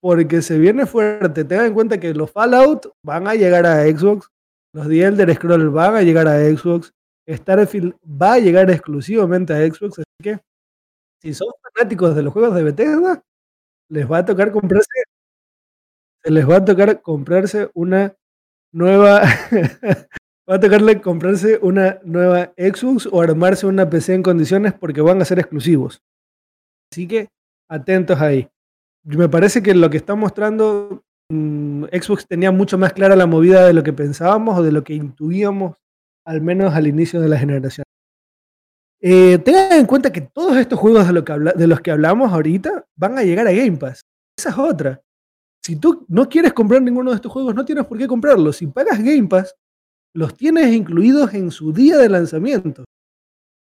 porque 0.00 0.42
se 0.42 0.58
viene 0.58 0.86
fuerte. 0.86 1.44
Tengan 1.44 1.66
en 1.66 1.74
cuenta 1.74 1.98
que 1.98 2.14
los 2.14 2.30
Fallout 2.30 2.92
van 3.02 3.28
a 3.28 3.34
llegar 3.34 3.66
a 3.66 3.82
Xbox, 3.84 4.30
los 4.72 4.88
The 4.88 5.04
Elder 5.04 5.34
Scrolls 5.34 5.72
van 5.72 5.96
a 5.96 6.02
llegar 6.02 6.28
a 6.28 6.38
Xbox, 6.38 6.92
Starfield 7.28 7.94
va 8.04 8.34
a 8.34 8.38
llegar 8.38 8.70
exclusivamente 8.70 9.52
a 9.52 9.58
Xbox, 9.66 9.98
así 9.98 10.22
que 10.22 10.40
si 11.20 11.34
son 11.34 11.48
fanáticos 11.62 12.14
de 12.14 12.22
los 12.22 12.32
juegos 12.32 12.54
de 12.54 12.62
Bethesda, 12.62 13.22
les 13.90 14.10
va 14.10 14.18
a 14.18 14.24
tocar 14.24 14.52
comprarse, 14.52 14.88
se 16.22 16.30
les 16.30 16.48
va 16.48 16.56
a 16.56 16.64
tocar 16.64 17.02
comprarse 17.02 17.70
una 17.74 18.14
nueva, 18.72 19.22
va 20.48 20.54
a 20.54 20.60
tocarle 20.60 21.00
comprarse 21.00 21.58
una 21.60 21.98
nueva 22.04 22.52
Xbox 22.56 23.08
o 23.10 23.20
armarse 23.20 23.66
una 23.66 23.88
PC 23.88 24.14
en 24.14 24.22
condiciones 24.22 24.74
porque 24.74 25.00
van 25.00 25.20
a 25.20 25.24
ser 25.24 25.38
exclusivos. 25.38 26.02
Así 26.92 27.06
que 27.06 27.28
atentos 27.68 28.20
ahí. 28.20 28.48
Me 29.16 29.28
parece 29.28 29.62
que 29.62 29.74
lo 29.74 29.88
que 29.90 29.96
está 29.96 30.14
mostrando 30.14 31.02
mm, 31.30 31.84
Xbox 31.84 32.26
tenía 32.26 32.50
mucho 32.50 32.76
más 32.78 32.92
clara 32.92 33.16
la 33.16 33.26
movida 33.26 33.66
de 33.66 33.72
lo 33.72 33.82
que 33.82 33.92
pensábamos 33.92 34.58
o 34.58 34.62
de 34.62 34.72
lo 34.72 34.84
que 34.84 34.94
intuíamos, 34.94 35.76
al 36.26 36.40
menos 36.42 36.74
al 36.74 36.86
inicio 36.86 37.20
de 37.20 37.28
la 37.28 37.38
generación. 37.38 37.84
Eh, 39.00 39.38
tengan 39.38 39.72
en 39.78 39.86
cuenta 39.86 40.12
que 40.12 40.20
todos 40.22 40.56
estos 40.56 40.78
juegos 40.78 41.12
de, 41.12 41.24
que 41.24 41.32
habla- 41.32 41.52
de 41.52 41.66
los 41.66 41.80
que 41.80 41.90
hablamos 41.92 42.32
ahorita 42.32 42.84
van 42.96 43.16
a 43.16 43.22
llegar 43.22 43.46
a 43.46 43.52
Game 43.52 43.76
Pass. 43.76 44.00
Esa 44.36 44.50
es 44.50 44.58
otra. 44.58 45.00
Si 45.64 45.76
tú 45.76 46.04
no 46.08 46.28
quieres 46.28 46.52
comprar 46.52 46.82
ninguno 46.82 47.10
de 47.10 47.16
estos 47.16 47.30
juegos, 47.32 47.54
no 47.54 47.64
tienes 47.64 47.86
por 47.86 47.96
qué 47.98 48.06
comprarlos. 48.08 48.56
Si 48.56 48.66
pagas 48.66 48.98
Game 48.98 49.28
Pass, 49.28 49.54
los 50.14 50.34
tienes 50.36 50.72
incluidos 50.74 51.32
en 51.34 51.50
su 51.50 51.72
día 51.72 51.96
de 51.98 52.08
lanzamiento. 52.08 52.84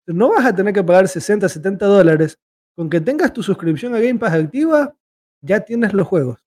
No 0.06 0.30
vas 0.30 0.46
a 0.46 0.54
tener 0.54 0.72
que 0.72 0.84
pagar 0.84 1.06
60, 1.08 1.48
70 1.48 1.84
dólares. 1.86 2.36
Con 2.76 2.88
que 2.88 3.00
tengas 3.00 3.32
tu 3.32 3.42
suscripción 3.42 3.94
a 3.94 3.98
Game 4.00 4.18
Pass 4.18 4.34
activa, 4.34 4.94
ya 5.42 5.60
tienes 5.60 5.92
los 5.92 6.06
juegos. 6.06 6.44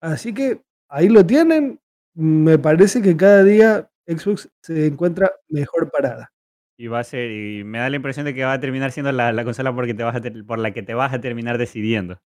Así 0.00 0.32
que 0.32 0.62
ahí 0.88 1.08
lo 1.08 1.24
tienen. 1.24 1.80
Me 2.14 2.58
parece 2.58 3.02
que 3.02 3.16
cada 3.16 3.44
día 3.44 3.90
Xbox 4.06 4.50
se 4.62 4.86
encuentra 4.86 5.30
mejor 5.48 5.90
parada. 5.90 6.32
Y 6.76 6.86
va 6.86 7.00
a 7.00 7.04
ser, 7.04 7.30
y 7.30 7.62
me 7.62 7.78
da 7.78 7.90
la 7.90 7.96
impresión 7.96 8.24
de 8.24 8.34
que 8.34 8.44
va 8.44 8.54
a 8.54 8.60
terminar 8.60 8.90
siendo 8.90 9.12
la, 9.12 9.32
la 9.32 9.44
consola 9.44 9.74
porque 9.74 9.94
te 9.94 10.02
vas 10.02 10.16
a 10.16 10.20
por 10.46 10.58
la 10.58 10.72
que 10.72 10.82
te 10.82 10.94
vas 10.94 11.12
a 11.12 11.20
terminar 11.20 11.58
decidiendo. 11.58 12.18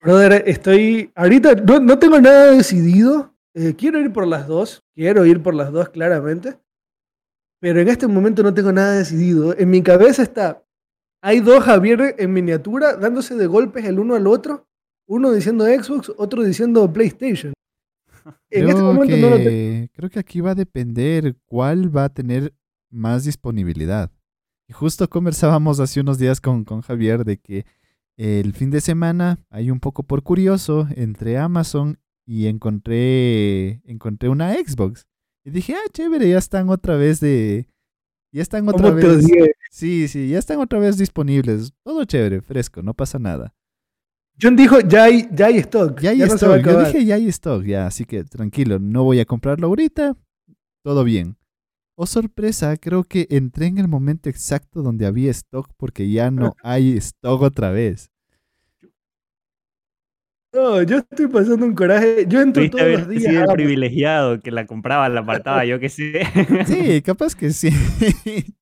Brother, 0.00 0.42
estoy. 0.46 1.12
Ahorita 1.14 1.54
no, 1.54 1.78
no 1.78 1.98
tengo 1.98 2.20
nada 2.20 2.50
decidido. 2.50 3.32
Eh, 3.54 3.74
quiero 3.76 4.00
ir 4.00 4.12
por 4.12 4.26
las 4.26 4.48
dos. 4.48 4.82
Quiero 4.94 5.24
ir 5.24 5.40
por 5.40 5.54
las 5.54 5.70
dos, 5.70 5.90
claramente. 5.90 6.58
Pero 7.60 7.80
en 7.80 7.88
este 7.88 8.08
momento 8.08 8.42
no 8.42 8.52
tengo 8.52 8.72
nada 8.72 8.94
decidido. 8.94 9.56
En 9.56 9.70
mi 9.70 9.82
cabeza 9.82 10.22
está. 10.22 10.64
Hay 11.22 11.38
dos 11.38 11.62
Javier 11.62 12.16
en 12.18 12.32
miniatura 12.32 12.96
dándose 12.96 13.36
de 13.36 13.46
golpes 13.46 13.84
el 13.84 14.00
uno 14.00 14.16
al 14.16 14.26
otro. 14.26 14.66
Uno 15.06 15.32
diciendo 15.32 15.64
Xbox, 15.64 16.12
otro 16.16 16.42
diciendo 16.42 16.92
PlayStation. 16.92 17.52
En 18.50 18.68
este 18.68 18.74
Creo 18.74 18.92
momento 18.92 19.16
no 19.16 19.30
lo 19.30 19.36
tengo. 19.36 19.48
que, 19.48 19.90
creo 19.92 20.10
que 20.10 20.18
aquí 20.18 20.40
va 20.40 20.52
a 20.52 20.54
depender 20.54 21.36
cuál 21.46 21.94
va 21.94 22.04
a 22.04 22.08
tener 22.08 22.54
más 22.90 23.24
disponibilidad. 23.24 24.10
Y 24.68 24.72
justo 24.72 25.08
conversábamos 25.08 25.80
hace 25.80 26.00
unos 26.00 26.18
días 26.18 26.40
con, 26.40 26.64
con 26.64 26.82
Javier 26.82 27.24
de 27.24 27.38
que 27.38 27.64
el 28.16 28.52
fin 28.52 28.70
de 28.70 28.80
semana, 28.80 29.40
hay 29.50 29.70
un 29.70 29.80
poco 29.80 30.02
por 30.02 30.22
curioso, 30.22 30.86
entré 30.94 31.38
a 31.38 31.44
Amazon 31.44 31.98
y 32.26 32.46
encontré, 32.46 33.82
encontré 33.84 34.28
una 34.28 34.54
Xbox. 34.54 35.06
Y 35.44 35.50
dije, 35.50 35.74
ah, 35.74 35.90
chévere, 35.92 36.28
ya 36.28 36.38
están 36.38 36.68
otra 36.68 36.96
vez 36.96 37.20
de... 37.20 37.66
Ya 38.32 38.42
están 38.42 38.68
otra 38.68 38.90
¿Cómo 38.90 39.00
te 39.00 39.06
vez... 39.06 39.26
Sí, 39.70 40.08
sí, 40.08 40.28
ya 40.28 40.38
están 40.38 40.60
otra 40.60 40.78
vez 40.78 40.96
disponibles. 40.96 41.72
Todo 41.82 42.04
chévere, 42.04 42.40
fresco, 42.40 42.82
no 42.82 42.94
pasa 42.94 43.18
nada. 43.18 43.54
John 44.40 44.56
dijo, 44.56 44.80
ya 44.80 45.04
hay, 45.04 45.28
ya 45.32 45.46
hay 45.46 45.58
stock. 45.58 46.00
Ya 46.00 46.10
hay 46.10 46.22
stock. 46.22 46.40
Yo 46.40 46.54
acabar". 46.54 46.86
dije 46.86 47.04
ya 47.04 47.14
hay 47.16 47.28
stock, 47.28 47.64
ya. 47.64 47.86
Así 47.86 48.04
que 48.04 48.24
tranquilo, 48.24 48.78
no 48.78 49.04
voy 49.04 49.20
a 49.20 49.24
comprarlo 49.24 49.68
ahorita. 49.68 50.16
Todo 50.82 51.04
bien. 51.04 51.36
Oh, 51.94 52.06
sorpresa, 52.06 52.76
creo 52.78 53.04
que 53.04 53.26
entré 53.30 53.66
en 53.66 53.78
el 53.78 53.86
momento 53.86 54.28
exacto 54.30 54.82
donde 54.82 55.06
había 55.06 55.30
stock 55.30 55.70
porque 55.76 56.10
ya 56.10 56.30
no 56.30 56.54
hay 56.62 56.96
stock 56.96 57.42
otra 57.42 57.70
vez. 57.70 58.10
No, 60.54 60.82
yo 60.82 60.98
estoy 60.98 61.28
pasando 61.28 61.64
un 61.64 61.74
coraje. 61.74 62.26
Yo 62.28 62.40
entro 62.40 62.68
todos 62.68 62.82
haber 62.82 62.98
los 63.00 63.08
días. 63.08 63.22
sido 63.24 63.46
privilegiado 63.52 64.40
que 64.40 64.50
la 64.50 64.66
compraba, 64.66 65.08
la 65.08 65.20
apartaba, 65.20 65.64
yo 65.64 65.78
qué 65.80 65.88
sé. 65.88 66.22
Sí, 66.66 67.00
capaz 67.02 67.34
que 67.34 67.50
sí. 67.52 67.70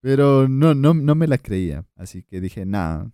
Pero 0.00 0.48
no, 0.48 0.74
no, 0.74 0.94
no 0.94 1.14
me 1.14 1.26
la 1.26 1.38
creía. 1.38 1.84
Así 1.96 2.22
que 2.22 2.40
dije, 2.40 2.66
nada. 2.66 3.10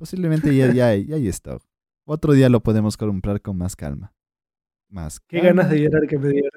Posiblemente 0.00 0.56
ya, 0.56 0.72
ya, 0.72 0.86
hay, 0.88 1.04
ya 1.04 1.16
stock. 1.28 1.62
Otro 2.06 2.32
día 2.32 2.48
lo 2.48 2.60
podemos 2.62 2.96
comprar 2.96 3.42
con 3.42 3.58
más 3.58 3.76
calma. 3.76 4.14
Más 4.90 5.20
Qué 5.20 5.40
calma, 5.42 5.62
ganas 5.62 5.70
de 5.70 5.82
llorar 5.82 6.06
que 6.08 6.18
me 6.18 6.30
dieron. 6.30 6.50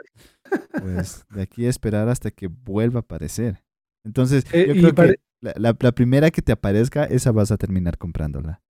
Pues 0.82 1.26
de 1.30 1.42
aquí 1.42 1.66
a 1.66 1.70
esperar 1.70 2.08
hasta 2.08 2.32
que 2.32 2.48
vuelva 2.48 3.00
a 3.00 3.02
aparecer. 3.02 3.62
Entonces, 4.06 4.46
Eh, 4.54 4.68
yo 4.68 4.74
creo 4.74 4.96
que 4.96 5.16
la, 5.42 5.54
la- 5.58 5.78
la 5.78 5.92
primera 5.92 6.32
que 6.32 6.42
te 6.42 6.54
aparezca, 6.54 7.04
esa 7.04 7.34
vas 7.34 7.52
a 7.52 7.58
terminar 7.58 7.98
comprándola. 7.98 8.62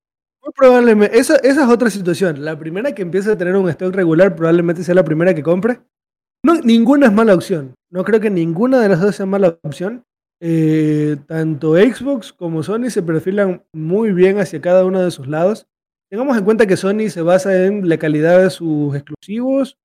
Muy 0.44 0.52
probablemente, 0.56 1.20
esa, 1.20 1.36
esa 1.38 1.64
es 1.66 1.70
otra 1.70 1.92
situación. 1.92 2.44
La 2.44 2.58
primera 2.58 2.94
que 2.96 3.04
empiece 3.04 3.32
a 3.32 3.38
tener 3.38 3.56
un 3.56 3.70
stock 3.70 3.94
regular 3.94 4.36
probablemente 4.36 4.84
sea 4.84 4.96
la 4.96 5.06
primera 5.06 5.36
que 5.36 5.44
compre. 5.44 5.82
No, 6.44 6.56
ninguna 6.62 7.06
es 7.08 7.14
mala 7.14 7.36
opción. 7.36 7.76
No 7.92 8.04
creo 8.04 8.20
que 8.20 8.32
ninguna 8.32 8.82
de 8.82 8.90
las 8.90 9.00
dos 9.02 9.16
sea 9.16 9.28
mala 9.28 9.60
opción. 9.62 10.04
Eh, 10.46 11.16
tanto 11.26 11.76
Xbox 11.76 12.34
como 12.34 12.64
Sony 12.64 12.90
se 12.90 13.02
perfilan 13.02 13.64
muy 13.72 14.12
bien 14.12 14.40
hacia 14.40 14.60
cada 14.60 14.84
uno 14.86 15.02
de 15.02 15.10
sus 15.10 15.26
lados. 15.28 15.68
Tengamos 16.12 16.38
en 16.38 16.44
cuenta 16.44 16.68
que 16.68 16.76
Sony 16.76 17.08
se 17.10 17.22
basa 17.22 17.66
en 17.66 17.88
la 17.88 17.98
calidad 17.98 18.42
de 18.44 18.50
sus 18.50 18.94
exclusivos 18.94 19.78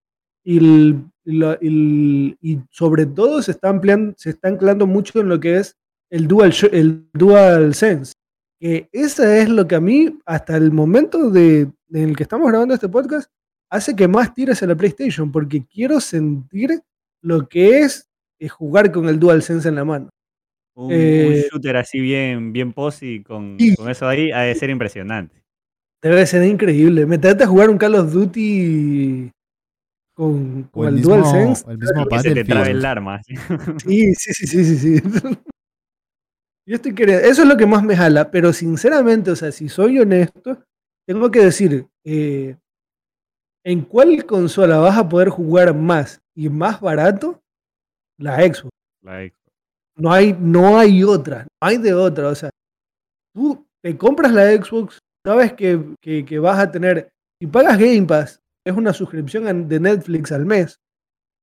y, 0.45 0.59
el- 0.59 1.05
la- 1.25 1.59
el- 1.61 2.37
y 2.41 2.59
sobre 2.71 3.07
todo 3.07 3.41
se 3.41 3.53
está, 3.53 3.69
ampliando, 3.69 4.15
se 4.17 4.31
está 4.31 4.49
anclando 4.49 4.85
mucho 4.89 5.21
en 5.21 5.29
lo 5.29 5.39
que 5.39 5.59
es 5.59 5.77
el 6.11 6.27
Dual, 6.27 6.53
el 6.73 7.05
dual 7.13 7.75
Sense 7.75 8.15
que 8.61 8.89
esa 8.91 9.39
es 9.39 9.49
lo 9.49 9.69
que 9.69 9.77
a 9.77 9.81
mí, 9.81 10.19
hasta 10.27 10.57
el 10.57 10.73
momento 10.73 11.31
de, 11.31 11.71
en 11.93 12.09
el 12.09 12.17
que 12.17 12.25
estamos 12.25 12.49
grabando 12.49 12.75
este 12.75 12.89
podcast, 12.89 13.31
hace 13.71 13.95
que 13.95 14.09
más 14.09 14.35
tires 14.35 14.61
a 14.65 14.67
la 14.67 14.75
PlayStation, 14.75 15.31
porque 15.31 15.65
quiero 15.65 16.01
sentir 16.01 16.81
lo 17.23 17.47
que 17.49 17.83
es 17.83 18.09
eh, 18.41 18.49
jugar 18.49 18.91
con 18.91 19.09
el 19.09 19.21
DualSense 19.21 19.69
en 19.69 19.77
la 19.77 19.85
mano. 19.85 20.09
Un, 20.79 20.85
un 20.87 20.93
Eh, 20.93 21.49
shooter 21.51 21.77
así 21.77 21.99
bien, 21.99 22.53
bien 22.53 22.73
posi 22.73 23.23
con, 23.25 23.57
Sí. 23.59 23.75
con 23.75 23.91
eso 23.91 24.07
ahí 24.07 24.31
ha 24.31 24.43
de 24.43 24.55
ser 24.55 24.71
impresionante. 24.71 25.43
Debe 26.01 26.25
ser 26.27 26.45
increíble. 26.45 27.05
Meterte 27.05 27.43
a 27.43 27.47
jugar 27.49 27.69
un 27.69 27.79
Call 27.79 27.97
of 27.97 28.13
Duty 28.13 29.33
con, 30.15 30.71
el 30.77 30.85
el, 30.87 30.95
mismo, 30.95 31.17
DualSense. 31.17 31.65
el 31.69 31.79
mismo 31.79 32.07
Que 32.07 32.19
se 32.21 32.35
te 32.35 32.45
trabe 32.45 32.61
Battlefield. 32.75 32.79
el 32.79 32.85
arma. 32.87 33.21
Sí, 33.85 34.15
sí, 34.15 34.33
sí, 34.35 34.47
sí, 34.47 34.65
sí, 34.65 34.77
sí. 35.01 35.03
Yo 36.67 36.77
estoy 36.77 36.95
queriendo, 36.95 37.25
eso 37.27 37.43
es 37.43 37.49
lo 37.49 37.57
que 37.57 37.67
más 37.67 37.83
me 37.83 37.97
jala, 37.97 38.31
pero 38.31 38.53
sinceramente, 38.53 39.31
o 39.31 39.37
sea, 39.37 39.51
si 39.51 39.69
soy 39.71 39.99
honesto, 39.99 40.63
tengo 41.07 41.31
que 41.31 41.41
decir, 41.41 41.87
eh, 42.05 42.57
¿en 43.65 43.81
cuál 43.83 44.25
consola 44.27 44.77
vas 44.79 44.99
a 44.99 45.09
poder 45.09 45.31
jugar 45.31 45.75
más 45.75 46.21
y 46.37 46.49
más 46.51 46.81
barato? 46.81 47.41
La 48.19 48.37
Xbox. 48.43 48.69
La 49.03 49.21
Xbox. 49.27 49.38
No 49.99 50.13
hay, 50.13 50.37
no 50.39 50.79
hay 50.79 51.03
otra, 51.03 51.43
no 51.43 51.69
hay 51.69 51.79
de 51.79 51.93
otra. 51.95 52.29
O 52.29 52.35
sea, 52.35 52.51
tú 53.35 53.67
te 53.83 53.97
compras 53.97 54.33
la 54.33 54.51
Xbox, 54.53 54.99
sabes 55.27 55.53
que, 55.55 55.81
que- 56.01 56.39
vas 56.39 56.59
a 56.59 56.71
tener, 56.71 57.09
si 57.41 57.47
pagas 57.49 57.79
Game 57.79 58.03
Pass, 58.07 58.41
es 58.67 58.77
una 58.77 58.93
suscripción 58.93 59.69
de 59.69 59.81
Netflix 59.81 60.31
al 60.33 60.45
mes, 60.47 60.79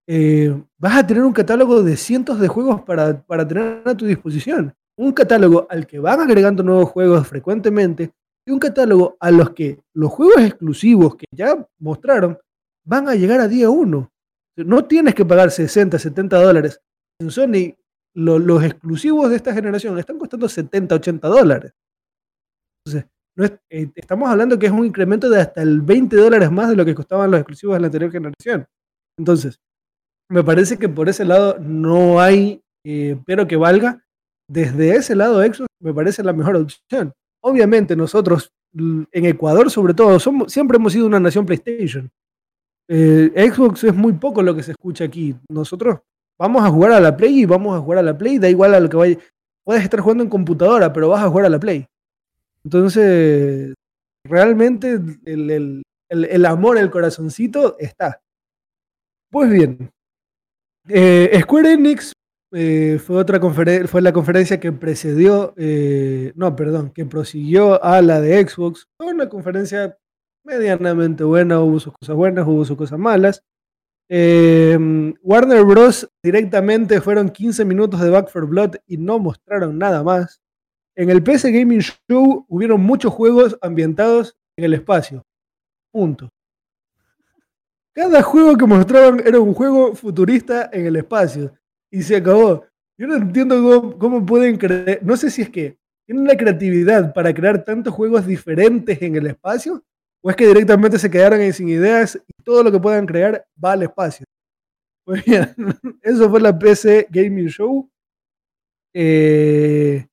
eh, 0.08 0.56
vas 0.80 0.98
a 0.98 1.08
tener 1.08 1.24
un 1.24 1.34
catálogo 1.34 1.82
de 1.84 1.98
cientos 1.98 2.40
de 2.40 2.48
juegos 2.48 2.82
para, 2.84 3.22
para 3.24 3.48
tener 3.48 3.82
a 3.86 3.96
tu 3.96 4.06
disposición. 4.06 4.74
Un 4.98 5.12
catálogo 5.12 5.68
al 5.70 5.86
que 5.88 6.00
van 6.00 6.22
agregando 6.22 6.64
nuevos 6.64 6.90
juegos 6.92 7.28
frecuentemente 7.28 8.12
y 8.48 8.52
un 8.52 8.60
catálogo 8.60 9.18
a 9.20 9.32
los 9.32 9.50
que 9.50 9.80
los 9.94 10.12
juegos 10.12 10.42
exclusivos 10.44 11.16
que 11.16 11.26
ya 11.36 11.68
mostraron 11.80 12.38
van 12.86 13.10
a 13.10 13.16
llegar 13.16 13.42
a 13.42 13.48
día 13.48 13.70
uno. 13.70 14.12
No 14.56 14.86
tienes 14.86 15.16
que 15.16 15.26
pagar 15.26 15.52
60, 15.52 16.00
70 16.00 16.42
dólares. 16.42 16.80
En 17.20 17.32
Sony, 17.32 17.74
lo- 18.16 18.40
los 18.40 18.64
exclusivos 18.64 19.30
de 19.30 19.36
esta 19.36 19.54
generación 19.54 19.98
están 20.00 20.18
costando 20.18 20.48
70, 20.50 20.96
80 20.96 21.28
dólares. 21.28 21.74
Entonces, 22.88 23.10
eh, 23.70 23.92
estamos 23.96 24.30
hablando 24.30 24.58
que 24.58 24.68
es 24.68 24.72
un 24.72 24.86
incremento 24.86 25.30
de 25.30 25.42
hasta 25.42 25.62
el 25.62 25.82
20 25.82 26.16
dólares 26.16 26.52
más 26.52 26.70
de 26.70 26.76
lo 26.76 26.86
que 26.86 26.96
costaban 26.96 27.32
los 27.32 27.40
exclusivos 27.40 27.76
de 27.76 27.80
la 27.82 27.88
anterior 27.88 28.12
generación. 28.12 28.66
Entonces, 29.20 29.60
me 30.32 30.44
parece 30.44 30.78
que 30.78 30.90
por 30.90 31.10
ese 31.10 31.26
lado 31.26 31.58
no 31.60 32.20
hay, 32.20 32.62
eh, 32.86 33.18
pero 33.26 33.48
que 33.48 33.56
valga. 33.58 34.02
Desde 34.50 34.96
ese 34.96 35.16
lado, 35.16 35.42
Xbox 35.44 35.68
me 35.82 35.94
parece 35.94 36.24
la 36.24 36.34
mejor 36.34 36.56
opción. 36.56 37.12
Obviamente, 37.44 37.96
nosotros 37.96 38.52
l- 38.74 39.06
en 39.12 39.26
Ecuador, 39.26 39.70
sobre 39.72 39.94
todo, 39.94 40.20
somos, 40.20 40.52
siempre 40.54 40.78
hemos 40.78 40.94
sido 40.94 41.08
una 41.08 41.20
nación 41.20 41.46
PlayStation. 41.46 42.10
Eh, 42.88 43.32
Xbox 43.52 43.84
es 43.86 43.96
muy 43.96 44.14
poco 44.14 44.44
lo 44.44 44.56
que 44.56 44.62
se 44.64 44.72
escucha 44.72 45.04
aquí. 45.06 45.36
Nosotros 45.50 46.00
vamos 46.40 46.64
a 46.64 46.70
jugar 46.70 46.92
a 46.92 47.00
la 47.00 47.16
Play 47.16 47.42
y 47.42 47.46
vamos 47.46 47.76
a 47.78 47.82
jugar 47.82 48.00
a 48.00 48.04
la 48.04 48.18
Play, 48.18 48.38
da 48.40 48.50
igual 48.50 48.74
a 48.74 48.80
lo 48.80 48.90
que 48.90 48.98
vaya. 48.98 49.18
Puedes 49.64 49.84
estar 49.84 50.00
jugando 50.00 50.24
en 50.24 50.30
computadora, 50.30 50.92
pero 50.94 51.10
vas 51.10 51.24
a 51.24 51.30
jugar 51.30 51.46
a 51.46 51.50
la 51.50 51.60
Play. 51.60 51.86
Entonces, 52.64 53.74
realmente 54.28 55.00
el, 55.26 55.50
el- 55.52 55.84
el- 56.10 56.46
amor, 56.46 56.78
el 56.78 56.92
corazoncito 56.92 57.78
está. 57.80 58.22
Pues 59.32 59.50
bien, 59.52 59.90
eh, 60.88 61.38
Square 61.42 61.74
Enix 61.74 62.14
eh, 62.54 63.00
fue, 63.04 63.18
otra 63.18 63.40
conferen- 63.42 63.88
fue 63.88 64.02
la 64.02 64.14
conferencia 64.14 64.60
que 64.60 64.72
precedió, 64.72 65.54
eh, 65.58 66.32
no, 66.36 66.56
perdón, 66.56 66.92
que 66.92 67.06
prosiguió 67.06 67.84
a 67.84 68.02
la 68.02 68.22
de 68.22 68.48
Xbox. 68.48 68.86
Fue 68.98 69.12
una 69.12 69.28
conferencia 69.28 69.98
medianamente 70.46 71.24
buena, 71.24 71.60
hubo 71.60 71.80
sus 71.80 71.94
cosas 71.94 72.16
buenas, 72.16 72.48
hubo 72.48 72.64
sus 72.66 72.78
cosas 72.78 73.00
malas. 73.00 73.42
Eh, 74.08 74.78
Warner 75.24 75.64
Bros. 75.64 76.10
directamente 76.22 77.02
fueron 77.02 77.30
15 77.30 77.66
minutos 77.66 78.00
de 78.02 78.10
Back 78.10 78.30
4 78.32 78.48
Blood 78.48 78.76
y 78.86 78.98
no 78.98 79.20
mostraron 79.20 79.78
nada 79.78 80.04
más. 80.04 80.42
En 80.96 81.10
el 81.10 81.22
PC 81.24 81.52
Gaming 81.52 81.82
Show 81.82 82.46
hubieron 82.48 82.82
muchos 82.82 83.14
juegos 83.14 83.58
ambientados 83.62 84.38
en 84.56 84.66
el 84.66 84.74
espacio. 84.76 85.26
Punto. 85.92 86.30
Cada 87.94 88.22
juego 88.22 88.56
que 88.58 88.66
mostraban 88.66 89.22
era 89.26 89.40
un 89.40 89.54
juego 89.54 89.96
futurista 89.96 90.70
en 90.72 90.86
el 90.86 90.96
espacio. 90.98 91.54
Y 91.90 92.02
se 92.02 92.18
acabó. 92.18 92.66
Yo 92.98 93.08
no 93.08 93.16
entiendo 93.16 93.56
cómo, 93.56 93.98
cómo 93.98 94.26
pueden 94.26 94.58
creer. 94.58 95.00
No 95.04 95.18
sé 95.18 95.30
si 95.30 95.42
es 95.42 95.50
que 95.50 95.78
tienen 96.06 96.28
la 96.28 96.38
creatividad 96.38 97.14
para 97.14 97.34
crear 97.34 97.64
tantos 97.64 97.94
juegos 97.94 98.26
diferentes 98.26 99.02
en 99.02 99.16
el 99.16 99.28
espacio. 99.28 99.84
O 100.26 100.32
es 100.32 100.36
que 100.36 100.48
directamente 100.48 100.98
se 100.98 101.12
quedaron 101.12 101.40
ahí 101.40 101.54
sin 101.54 101.70
ideas 101.70 102.16
y 102.16 102.44
todo 102.44 102.64
lo 102.64 102.72
que 102.72 102.80
puedan 102.80 103.06
crear 103.06 103.46
va 103.64 103.74
al 103.74 103.84
espacio. 103.84 104.26
Pues 105.06 105.24
bien, 105.24 105.54
eso 106.02 106.28
fue 106.32 106.42
la 106.42 106.58
PC 106.58 107.06
Gaming 107.12 107.48
Show. 107.48 107.88
Eh, 108.92 110.08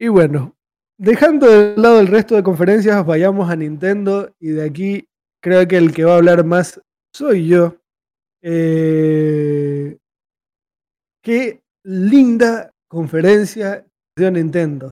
y 0.00 0.08
bueno, 0.08 0.56
dejando 0.98 1.46
de 1.46 1.76
lado 1.76 2.00
el 2.00 2.06
resto 2.06 2.34
de 2.34 2.42
conferencias, 2.42 3.04
vayamos 3.04 3.50
a 3.50 3.56
Nintendo 3.56 4.34
y 4.40 4.52
de 4.52 4.64
aquí 4.64 5.06
creo 5.42 5.68
que 5.68 5.76
el 5.76 5.92
que 5.92 6.04
va 6.04 6.14
a 6.14 6.16
hablar 6.16 6.42
más 6.42 6.80
soy 7.14 7.48
yo. 7.48 7.76
Eh, 8.40 9.98
qué 11.22 11.60
linda 11.84 12.72
conferencia 12.88 13.84
dio 14.16 14.30
Nintendo. 14.30 14.90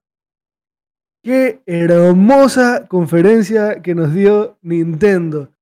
Qué 1.22 1.60
hermosa 1.66 2.86
conferencia 2.88 3.82
que 3.82 3.94
nos 3.94 4.14
dio 4.14 4.58
Nintendo. 4.62 5.52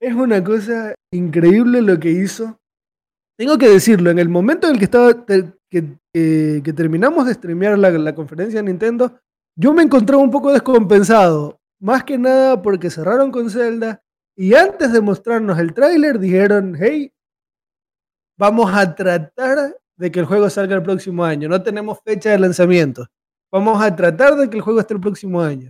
Es 0.00 0.14
una 0.14 0.42
cosa 0.42 0.94
increíble 1.12 1.82
lo 1.82 1.98
que 2.00 2.10
hizo. 2.10 2.58
Tengo 3.38 3.58
que 3.58 3.68
decirlo, 3.68 4.10
en 4.10 4.18
el 4.18 4.28
momento 4.28 4.66
en 4.66 4.74
el 4.74 4.78
que 4.78 4.84
estaba 4.86 5.24
que- 5.26 5.52
que 5.70 6.72
terminamos 6.74 7.26
de 7.26 7.34
streamear 7.34 7.78
la, 7.78 7.90
la 7.90 8.14
conferencia 8.14 8.60
de 8.60 8.68
Nintendo, 8.68 9.18
yo 9.58 9.72
me 9.72 9.82
encontraba 9.82 10.22
un 10.22 10.30
poco 10.30 10.52
descompensado. 10.52 11.58
Más 11.80 12.04
que 12.04 12.18
nada 12.18 12.60
porque 12.60 12.90
cerraron 12.90 13.30
con 13.32 13.48
Zelda 13.50 14.02
y 14.36 14.54
antes 14.54 14.92
de 14.92 15.00
mostrarnos 15.00 15.58
el 15.58 15.72
tráiler 15.74 16.18
dijeron, 16.18 16.76
hey, 16.78 17.12
vamos 18.38 18.70
a 18.74 18.94
tratar 18.94 19.76
de 19.96 20.10
que 20.10 20.20
el 20.20 20.26
juego 20.26 20.48
salga 20.50 20.76
el 20.76 20.82
próximo 20.82 21.24
año. 21.24 21.48
No 21.48 21.62
tenemos 21.62 21.98
fecha 22.04 22.30
de 22.30 22.38
lanzamiento. 22.38 23.06
Vamos 23.52 23.82
a 23.82 23.94
tratar 23.94 24.34
de 24.36 24.48
que 24.48 24.56
el 24.56 24.62
juego 24.62 24.80
esté 24.80 24.94
el 24.94 25.00
próximo 25.00 25.40
año. 25.42 25.68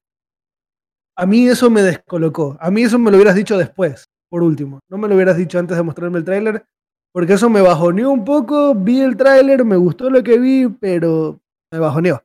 A 1.16 1.26
mí 1.26 1.48
eso 1.48 1.68
me 1.68 1.82
descolocó. 1.82 2.56
A 2.60 2.70
mí 2.70 2.82
eso 2.82 2.98
me 2.98 3.10
lo 3.10 3.16
hubieras 3.16 3.34
dicho 3.34 3.58
después, 3.58 4.08
por 4.30 4.42
último. 4.42 4.78
No 4.88 4.98
me 4.98 5.08
lo 5.08 5.16
hubieras 5.16 5.36
dicho 5.36 5.58
antes 5.58 5.76
de 5.76 5.82
mostrarme 5.82 6.18
el 6.18 6.24
tráiler, 6.24 6.64
porque 7.12 7.34
eso 7.34 7.50
me 7.50 7.60
bajoneó 7.60 8.10
un 8.10 8.24
poco. 8.24 8.74
Vi 8.74 9.00
el 9.00 9.16
tráiler, 9.16 9.64
me 9.64 9.76
gustó 9.76 10.08
lo 10.08 10.22
que 10.22 10.38
vi, 10.38 10.68
pero 10.68 11.40
me 11.72 11.78
bajoneó. 11.80 12.22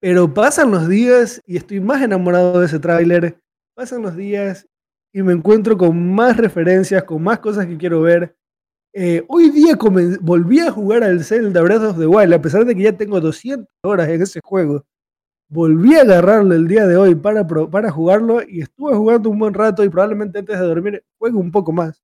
Pero 0.00 0.32
pasan 0.32 0.70
los 0.70 0.88
días 0.88 1.42
y 1.44 1.56
estoy 1.56 1.80
más 1.80 2.00
enamorado 2.00 2.60
de 2.60 2.66
ese 2.66 2.78
tráiler. 2.78 3.40
Pasan 3.74 4.02
los 4.02 4.16
días 4.16 4.66
y 5.12 5.22
me 5.22 5.32
encuentro 5.32 5.76
con 5.76 6.14
más 6.14 6.36
referencias, 6.36 7.02
con 7.04 7.22
más 7.22 7.40
cosas 7.40 7.66
que 7.66 7.76
quiero 7.76 8.00
ver. 8.02 8.36
Eh, 8.94 9.24
hoy 9.28 9.48
día 9.50 9.76
volví 10.20 10.60
a 10.60 10.70
jugar 10.70 11.02
al 11.02 11.24
Zelda 11.24 11.62
Breath 11.62 11.82
of 11.82 11.98
the 11.98 12.06
Wild, 12.06 12.34
a 12.34 12.42
pesar 12.42 12.66
de 12.66 12.74
que 12.74 12.82
ya 12.82 12.96
tengo 12.96 13.20
200 13.20 13.66
horas 13.82 14.08
en 14.08 14.20
ese 14.22 14.40
juego. 14.44 14.84
Volví 15.48 15.96
a 15.96 16.02
agarrarlo 16.02 16.54
el 16.54 16.68
día 16.68 16.86
de 16.86 16.96
hoy 16.96 17.14
para, 17.14 17.46
para 17.46 17.90
jugarlo 17.90 18.42
y 18.46 18.62
estuve 18.62 18.94
jugando 18.94 19.30
un 19.30 19.38
buen 19.38 19.54
rato 19.54 19.84
y 19.84 19.88
probablemente 19.88 20.40
antes 20.40 20.58
de 20.58 20.66
dormir 20.66 21.04
juegue 21.18 21.36
un 21.36 21.50
poco 21.50 21.72
más. 21.72 22.02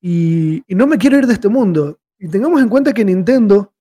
Y, 0.00 0.62
y 0.66 0.74
no 0.74 0.86
me 0.86 0.98
quiero 0.98 1.18
ir 1.18 1.26
de 1.26 1.34
este 1.34 1.48
mundo. 1.48 1.98
Y 2.18 2.28
tengamos 2.28 2.62
en 2.62 2.68
cuenta 2.68 2.94
que 2.94 3.04
Nintendo 3.04 3.74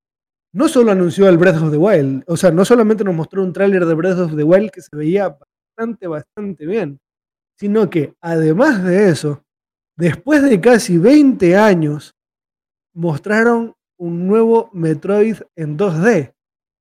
no 0.53 0.67
solo 0.67 0.91
anunció 0.91 1.29
el 1.29 1.37
Breath 1.37 1.61
of 1.61 1.71
the 1.71 1.77
Wild, 1.77 2.23
o 2.27 2.37
sea, 2.37 2.49
no 2.51 2.63
solamente 2.63 3.03
nos 3.03 3.13
mostró 3.15 3.43
un 3.43 3.51
tráiler 3.51 3.85
de 3.85 3.93
Breath 3.93 4.19
of 4.19 4.35
the 4.35 4.43
Wild 4.43 4.71
que 4.71 4.81
se 4.81 4.95
veía 4.95 5.37
bastante, 5.77 6.07
bastante 6.07 6.65
bien. 6.65 6.99
Sino 7.57 7.89
que, 7.89 8.15
además 8.21 8.83
de 8.83 9.09
eso, 9.09 9.44
después 9.97 10.43
de 10.43 10.59
casi 10.61 10.97
20 10.97 11.55
años, 11.57 12.15
mostraron 12.93 13.75
un 13.97 14.27
nuevo 14.27 14.69
Metroid 14.73 15.37
en 15.55 15.77
2D. 15.77 16.33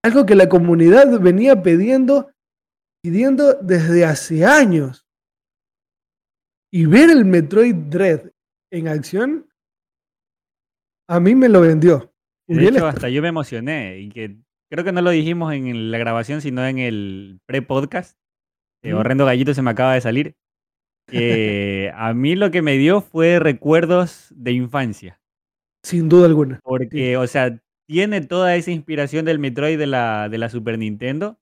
Algo 0.02 0.26
que 0.26 0.34
la 0.34 0.48
comunidad 0.48 1.18
venía 1.20 1.62
pidiendo, 1.62 2.30
pidiendo 3.02 3.54
desde 3.54 4.04
hace 4.04 4.44
años. 4.44 5.06
Y 6.72 6.86
ver 6.86 7.10
el 7.10 7.24
Metroid 7.24 7.74
Dread 7.74 8.30
en 8.72 8.88
acción, 8.88 9.48
a 11.08 11.20
mí 11.20 11.34
me 11.34 11.48
lo 11.48 11.60
vendió. 11.60 12.12
De 12.46 12.66
hecho, 12.66 12.86
hasta 12.86 13.08
yo 13.08 13.22
me 13.22 13.28
emocioné 13.28 13.98
y 14.00 14.08
que 14.10 14.36
creo 14.70 14.84
que 14.84 14.92
no 14.92 15.00
lo 15.00 15.10
dijimos 15.10 15.52
en 15.54 15.90
la 15.90 15.98
grabación, 15.98 16.40
sino 16.40 16.66
en 16.66 16.78
el 16.78 17.40
pre-podcast. 17.46 18.18
Eh, 18.82 18.92
horrendo 18.92 19.24
Gallito 19.24 19.54
se 19.54 19.62
me 19.62 19.70
acaba 19.70 19.94
de 19.94 20.00
salir. 20.00 20.36
A 21.08 22.14
mí 22.14 22.36
lo 22.36 22.50
que 22.50 22.62
me 22.62 22.76
dio 22.78 23.00
fue 23.00 23.38
recuerdos 23.38 24.32
de 24.34 24.52
infancia. 24.52 25.20
Sin 25.82 26.08
duda 26.08 26.26
alguna. 26.26 26.60
Porque, 26.62 27.16
o 27.16 27.26
sea, 27.26 27.60
tiene 27.86 28.22
toda 28.22 28.56
esa 28.56 28.70
inspiración 28.70 29.24
del 29.24 29.38
Metroid 29.38 29.78
de 29.78 29.86
la, 29.86 30.28
de 30.28 30.38
la 30.38 30.48
Super 30.48 30.78
Nintendo, 30.78 31.38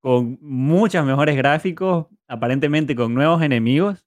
con 0.00 0.38
muchos 0.42 1.04
mejores 1.06 1.36
gráficos, 1.36 2.06
aparentemente 2.28 2.94
con 2.94 3.14
nuevos 3.14 3.42
enemigos, 3.42 4.04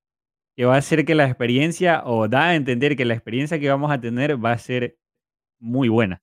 que 0.55 0.65
va 0.65 0.75
a 0.75 0.79
hacer 0.79 1.05
que 1.05 1.15
la 1.15 1.25
experiencia, 1.25 2.03
o 2.05 2.27
da 2.27 2.49
a 2.49 2.55
entender 2.55 2.95
que 2.95 3.05
la 3.05 3.13
experiencia 3.13 3.59
que 3.59 3.69
vamos 3.69 3.91
a 3.91 3.99
tener 3.99 4.43
va 4.43 4.51
a 4.51 4.57
ser 4.57 4.97
muy 5.59 5.89
buena. 5.89 6.21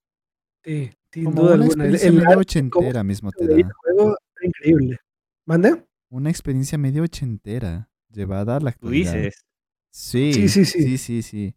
Sí, 0.63 0.91
sin 1.11 1.25
duda 1.25 1.55
una 1.55 1.63
alguna. 1.65 1.85
experiencia 1.85 2.11
medio 2.11 2.39
ochentera 2.39 3.03
mismo 3.03 3.31
te 3.31 3.47
da. 3.47 3.69
juego 3.77 4.17
increíble. 4.41 4.99
¿Mande? 5.45 5.85
Una 6.09 6.29
experiencia 6.29 6.77
medio 6.77 7.03
ochentera, 7.03 7.89
llevada 8.15 8.57
a 8.57 8.59
la 8.59 8.71
Tú 8.71 8.89
dices. 8.89 9.45
Sí, 9.91 10.33
Sí, 10.33 10.49
sí, 10.49 10.65
sí. 10.65 10.83
sí, 10.83 10.97
sí, 10.97 11.21
sí. 11.21 11.55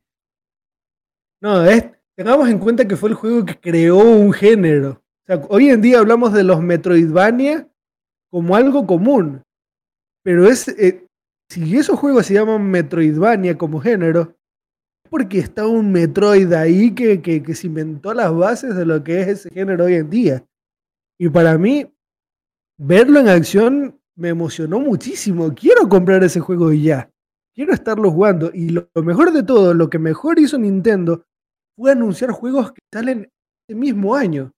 No, 1.41 1.65
es, 1.65 1.91
tengamos 2.17 2.49
en 2.49 2.59
cuenta 2.59 2.87
que 2.87 2.97
fue 2.97 3.11
el 3.11 3.15
juego 3.15 3.45
que 3.45 3.59
creó 3.59 3.99
un 3.99 4.33
género. 4.33 5.03
O 5.23 5.27
sea, 5.27 5.47
hoy 5.49 5.71
en 5.71 5.81
día 5.81 5.99
hablamos 5.99 6.33
de 6.33 6.45
los 6.45 6.61
Metroidvania 6.63 7.69
como 8.31 8.57
algo 8.57 8.87
común. 8.87 9.43
Pero 10.23 10.47
es, 10.47 10.69
eh, 10.69 11.07
si 11.49 11.77
esos 11.77 11.99
juegos 11.99 12.27
se 12.27 12.35
llaman 12.35 12.71
Metroidvania 12.71 13.57
como 13.57 13.81
género, 13.81 14.37
es 15.05 15.11
porque 15.11 15.39
está 15.39 15.67
un 15.67 15.91
Metroid 15.91 16.53
ahí 16.53 16.95
que, 16.95 17.23
que, 17.23 17.43
que 17.43 17.55
se 17.55 17.67
inventó 17.67 18.13
las 18.15 18.35
bases 18.35 18.75
de 18.77 18.85
lo 18.85 19.03
que 19.03 19.21
es 19.21 19.29
ese 19.29 19.51
género 19.51 19.85
hoy 19.85 19.95
en 19.95 20.11
día. 20.11 20.45
Y 21.19 21.29
para 21.29 21.57
mí, 21.57 21.93
verlo 22.79 23.21
en 23.21 23.29
acción 23.29 24.01
me 24.19 24.31
emocionó 24.31 24.81
muchísimo. 24.81 25.55
Quiero 25.55 25.89
comprar 25.89 26.23
ese 26.25 26.41
juego 26.41 26.73
ya. 26.73 27.09
Quiero 27.55 27.73
estarlo 27.73 28.11
jugando. 28.11 28.51
Y 28.53 28.71
lo, 28.71 28.89
mejor 28.97 29.33
de 29.33 29.45
todo, 29.45 29.73
lo 29.75 29.89
que 29.89 29.99
mejor 29.99 30.39
hizo 30.39 30.59
Nintendo 30.59 31.25
fue 31.77 31.93
anunciar 31.93 32.33
juegos 32.33 32.73
que 32.73 32.81
salen 32.93 33.31
este 33.63 33.79
mismo 33.79 34.15
año. 34.15 34.53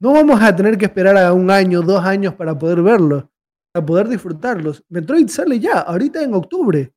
No 0.00 0.12
vamos 0.12 0.42
a 0.42 0.54
tener 0.54 0.76
que 0.76 0.86
esperar 0.86 1.16
a 1.16 1.32
un 1.32 1.50
año, 1.50 1.82
dos 1.82 2.04
años 2.04 2.34
para 2.34 2.58
poder 2.58 2.82
verlo, 2.82 3.30
para 3.72 3.86
poder 3.86 4.08
disfrutarlos. 4.08 4.82
Metroid 4.88 5.28
sale 5.28 5.60
ya, 5.60 5.80
ahorita 5.80 6.22
en 6.22 6.34
octubre. 6.34 6.92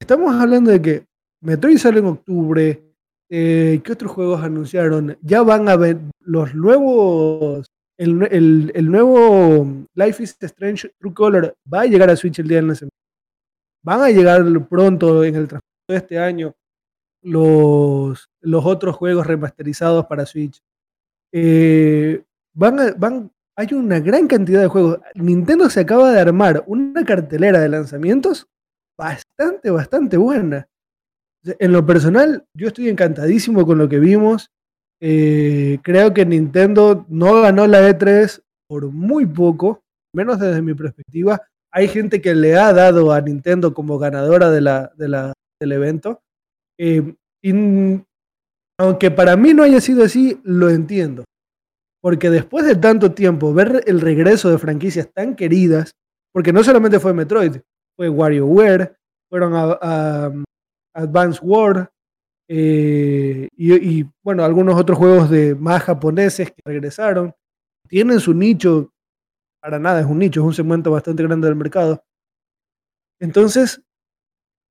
Estamos 0.00 0.34
hablando 0.34 0.72
de 0.72 0.82
que 0.82 1.06
Metroid 1.42 1.78
sale 1.78 2.00
en 2.00 2.06
octubre. 2.06 2.82
eh, 3.30 3.80
¿Qué 3.84 3.92
otros 3.92 4.10
juegos 4.10 4.42
anunciaron? 4.42 5.16
Ya 5.22 5.42
van 5.42 5.68
a 5.68 5.76
ver 5.76 5.98
los 6.20 6.54
nuevos. 6.54 7.70
El, 8.00 8.22
el- 8.32 8.72
el 8.74 8.90
nuevo 8.90 9.86
Life 9.94 10.22
is 10.22 10.34
Strange 10.40 10.90
True 10.98 11.12
Color 11.12 11.54
va 11.70 11.82
a 11.82 11.86
llegar 11.86 12.08
a 12.08 12.16
Switch 12.16 12.38
el 12.38 12.48
día 12.48 12.56
del 12.56 12.68
lanzamiento. 12.68 12.96
Van 13.84 14.00
a 14.00 14.08
llegar 14.08 14.42
pronto 14.68 15.22
en 15.22 15.34
el 15.36 15.48
transcurso 15.48 15.86
de 15.88 15.96
este 15.96 16.18
año 16.18 16.54
los, 17.22 18.28
los 18.40 18.64
otros 18.64 18.96
juegos 18.96 19.26
remasterizados 19.26 20.06
para 20.06 20.24
Switch. 20.24 20.60
Eh, 21.32 22.22
van 22.54 22.80
a- 22.80 22.92
van, 22.96 23.30
hay 23.56 23.68
una 23.74 24.00
gran 24.00 24.26
cantidad 24.26 24.62
de 24.62 24.68
juegos. 24.68 24.98
Nintendo 25.14 25.68
se 25.68 25.80
acaba 25.80 26.10
de 26.10 26.20
armar 26.20 26.64
una 26.66 27.04
cartelera 27.04 27.60
de 27.60 27.68
lanzamientos 27.68 28.48
bastante, 28.98 29.70
bastante 29.70 30.16
buena. 30.16 30.66
En 31.58 31.72
lo 31.72 31.84
personal, 31.84 32.46
yo 32.54 32.68
estoy 32.68 32.88
encantadísimo 32.88 33.66
con 33.66 33.76
lo 33.78 33.88
que 33.88 33.98
vimos. 33.98 34.50
Eh, 35.02 35.78
creo 35.82 36.12
que 36.12 36.26
Nintendo 36.26 37.06
no 37.08 37.40
ganó 37.40 37.66
la 37.66 37.88
E3 37.88 38.42
por 38.68 38.90
muy 38.90 39.26
poco, 39.26 39.80
menos 40.14 40.38
desde 40.38 40.62
mi 40.62 40.74
perspectiva. 40.74 41.40
Hay 41.72 41.88
gente 41.88 42.20
que 42.20 42.34
le 42.34 42.56
ha 42.56 42.72
dado 42.72 43.12
a 43.12 43.20
Nintendo 43.20 43.72
como 43.74 43.98
ganadora 43.98 44.50
de 44.50 44.60
del 45.60 45.72
evento. 45.72 46.20
Eh, 46.78 47.14
aunque 48.78 49.10
para 49.10 49.36
mí 49.36 49.54
no 49.54 49.62
haya 49.62 49.80
sido 49.80 50.04
así, 50.04 50.40
lo 50.42 50.70
entiendo. 50.70 51.24
Porque 52.02 52.30
después 52.30 52.64
de 52.64 52.76
tanto 52.76 53.12
tiempo, 53.12 53.52
ver 53.52 53.82
el 53.86 54.00
regreso 54.00 54.50
de 54.50 54.58
franquicias 54.58 55.10
tan 55.14 55.36
queridas, 55.36 55.92
porque 56.32 56.52
no 56.52 56.64
solamente 56.64 56.98
fue 56.98 57.12
Metroid, 57.12 57.56
fue 57.96 58.08
WarioWare, 58.08 58.96
fueron 59.30 59.54
a, 59.54 59.78
a- 59.80 60.32
Advance 60.96 61.40
War, 61.42 61.90
eh, 62.52 63.48
y, 63.56 64.04
bueno, 64.24 64.42
algunos 64.42 64.74
otros 64.74 64.98
juegos 64.98 65.30
de 65.30 65.54
más 65.54 65.84
japoneses 65.84 66.50
que 66.50 66.60
regresaron. 66.64 67.32
Tienen 67.88 68.18
su 68.18 68.34
nicho, 68.34 68.92
para 69.62 69.78
nada 69.78 70.00
es 70.00 70.06
un 70.06 70.18
nicho, 70.18 70.40
es 70.40 70.46
un 70.46 70.54
segmento 70.54 70.90
bastante 70.90 71.22
grande 71.22 71.46
del 71.46 71.54
mercado. 71.54 72.02
Entonces, 73.20 73.80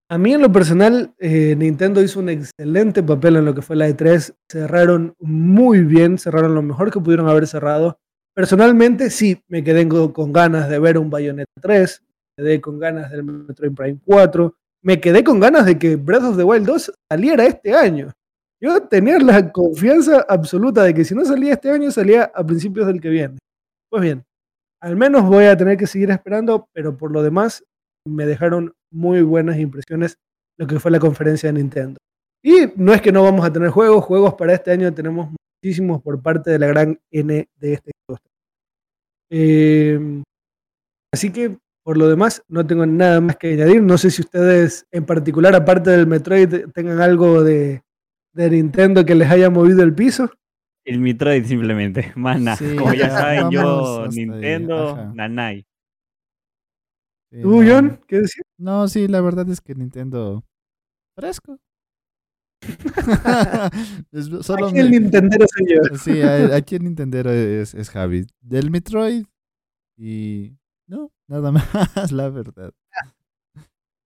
a 0.09 0.17
mí 0.17 0.33
en 0.33 0.41
lo 0.41 0.51
personal, 0.51 1.13
eh, 1.19 1.55
Nintendo 1.55 2.03
hizo 2.03 2.19
un 2.19 2.27
excelente 2.27 3.01
papel 3.01 3.37
en 3.37 3.45
lo 3.45 3.55
que 3.55 3.61
fue 3.61 3.77
la 3.77 3.87
E3. 3.87 4.35
Cerraron 4.51 5.15
muy 5.19 5.79
bien, 5.83 6.17
cerraron 6.17 6.55
lo 6.55 6.61
mejor 6.61 6.91
que 6.91 6.99
pudieron 6.99 7.29
haber 7.29 7.47
cerrado. 7.47 7.97
Personalmente, 8.35 9.09
sí, 9.09 9.41
me 9.47 9.63
quedé 9.63 9.87
con, 9.87 10.11
con 10.11 10.33
ganas 10.33 10.67
de 10.67 10.79
ver 10.79 10.97
un 10.97 11.09
Bayonetta 11.09 11.61
3, 11.61 12.03
me 12.35 12.43
quedé 12.43 12.59
con 12.59 12.77
ganas 12.77 13.09
del 13.09 13.23
Metroid 13.23 13.73
Prime 13.73 13.99
4, 14.03 14.53
me 14.81 14.99
quedé 14.99 15.23
con 15.23 15.39
ganas 15.39 15.65
de 15.65 15.77
que 15.77 15.95
Breath 15.95 16.23
of 16.23 16.37
the 16.37 16.43
Wild 16.43 16.65
2 16.65 16.93
saliera 17.11 17.45
este 17.45 17.73
año. 17.73 18.11
Yo 18.61 18.81
tenía 18.87 19.17
la 19.19 19.51
confianza 19.51 20.25
absoluta 20.27 20.83
de 20.83 20.93
que 20.93 21.05
si 21.05 21.15
no 21.15 21.23
salía 21.23 21.53
este 21.53 21.71
año, 21.71 21.91
salía 21.91 22.31
a 22.33 22.45
principios 22.45 22.87
del 22.87 22.99
que 22.99 23.09
viene. 23.09 23.37
Pues 23.89 24.01
bien, 24.01 24.25
al 24.81 24.95
menos 24.95 25.23
voy 25.23 25.45
a 25.45 25.57
tener 25.57 25.77
que 25.77 25.87
seguir 25.87 26.11
esperando, 26.11 26.67
pero 26.73 26.97
por 26.97 27.11
lo 27.11 27.23
demás, 27.23 27.63
me 28.05 28.25
dejaron 28.25 28.73
muy 28.91 29.21
buenas 29.21 29.57
impresiones 29.57 30.17
lo 30.57 30.67
que 30.67 30.79
fue 30.79 30.91
la 30.91 30.99
conferencia 30.99 31.51
de 31.51 31.59
Nintendo. 31.59 31.97
Y 32.43 32.71
no 32.75 32.93
es 32.93 33.01
que 33.01 33.11
no 33.11 33.23
vamos 33.23 33.45
a 33.45 33.51
tener 33.51 33.69
juegos, 33.69 34.03
juegos 34.03 34.33
para 34.35 34.53
este 34.53 34.71
año 34.71 34.93
tenemos 34.93 35.29
muchísimos 35.61 36.01
por 36.01 36.21
parte 36.21 36.51
de 36.51 36.59
la 36.59 36.67
gran 36.67 36.99
N 37.11 37.47
de 37.55 37.73
este 37.73 37.91
industria. 38.07 38.31
Eh, 39.31 40.23
así 41.13 41.31
que 41.31 41.57
por 41.89 41.97
lo 41.97 42.07
demás 42.07 42.43
no 42.47 42.67
tengo 42.67 42.85
nada 42.85 43.19
más 43.19 43.35
que 43.37 43.53
añadir. 43.53 43.81
No 43.81 43.97
sé 43.97 44.11
si 44.11 44.21
ustedes 44.21 44.85
en 44.91 45.07
particular, 45.07 45.55
aparte 45.55 45.89
del 45.89 46.05
Metroid, 46.05 46.67
tengan 46.71 47.01
algo 47.01 47.41
de, 47.43 47.81
de 48.31 48.49
Nintendo 48.51 49.03
que 49.03 49.15
les 49.15 49.27
haya 49.27 49.49
movido 49.49 49.81
el 49.81 49.95
piso. 49.95 50.29
El 50.85 50.99
Metroid 50.99 51.43
simplemente, 51.45 52.13
más 52.15 52.39
nada. 52.39 52.57
Sí, 52.57 52.75
Como 52.75 52.93
ya 52.93 53.09
saben, 53.09 53.49
yo 53.49 54.03
ahí, 54.03 54.09
Nintendo. 54.11 55.11
Nanay. 55.15 55.65
Sí, 57.31 57.41
¿Tú, 57.41 57.63
no. 57.63 57.67
John? 57.67 57.99
¿Qué 58.07 58.17
decir? 58.19 58.43
No, 58.59 58.87
sí, 58.87 59.07
la 59.07 59.21
verdad 59.21 59.49
es 59.49 59.59
que 59.59 59.73
Nintendo. 59.73 60.43
Fresco. 61.15 61.57
Es 64.11 64.25
solo 64.45 64.67
Aquí 64.67 64.77
el 64.77 64.91
me- 64.91 64.99
Nintendero 64.99 65.43
soy 65.47 65.65
yo. 65.67 65.97
Sí, 65.97 66.21
aquí 66.21 66.75
el 66.75 66.83
Nintendo 66.83 67.31
es, 67.31 67.73
es 67.73 67.89
Javi. 67.89 68.27
Del 68.41 68.69
Metroid. 68.69 69.25
Y. 69.97 70.58
No, 70.89 71.11
nada 71.27 71.51
más, 71.51 72.11
la 72.11 72.29
verdad. 72.29 72.73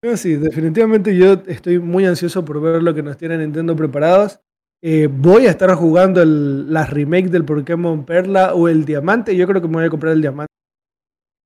No, 0.03 0.17
sí, 0.17 0.35
definitivamente 0.35 1.15
yo 1.15 1.33
estoy 1.47 1.79
muy 1.79 2.05
ansioso 2.05 2.43
por 2.43 2.61
ver 2.61 2.83
lo 2.83 2.93
que 2.93 3.01
nos 3.01 3.17
tiene 3.17 3.37
Nintendo 3.37 3.73
preparados. 3.75 4.41
Eh, 4.83 5.07
voy 5.07 5.47
a 5.47 5.51
estar 5.51 5.73
jugando 5.75 6.21
el, 6.21 6.71
las 6.71 6.89
remakes 6.89 7.31
del 7.31 7.45
Pokémon 7.45 8.05
Perla 8.05 8.53
o 8.53 8.67
el 8.67 8.83
Diamante. 8.83 9.33
Yo 9.33 9.47
creo 9.47 9.61
que 9.61 9.67
me 9.69 9.75
voy 9.75 9.85
a 9.85 9.89
comprar 9.89 10.11
el 10.11 10.21
Diamante. 10.21 10.51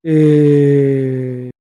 Eh, 0.03 1.51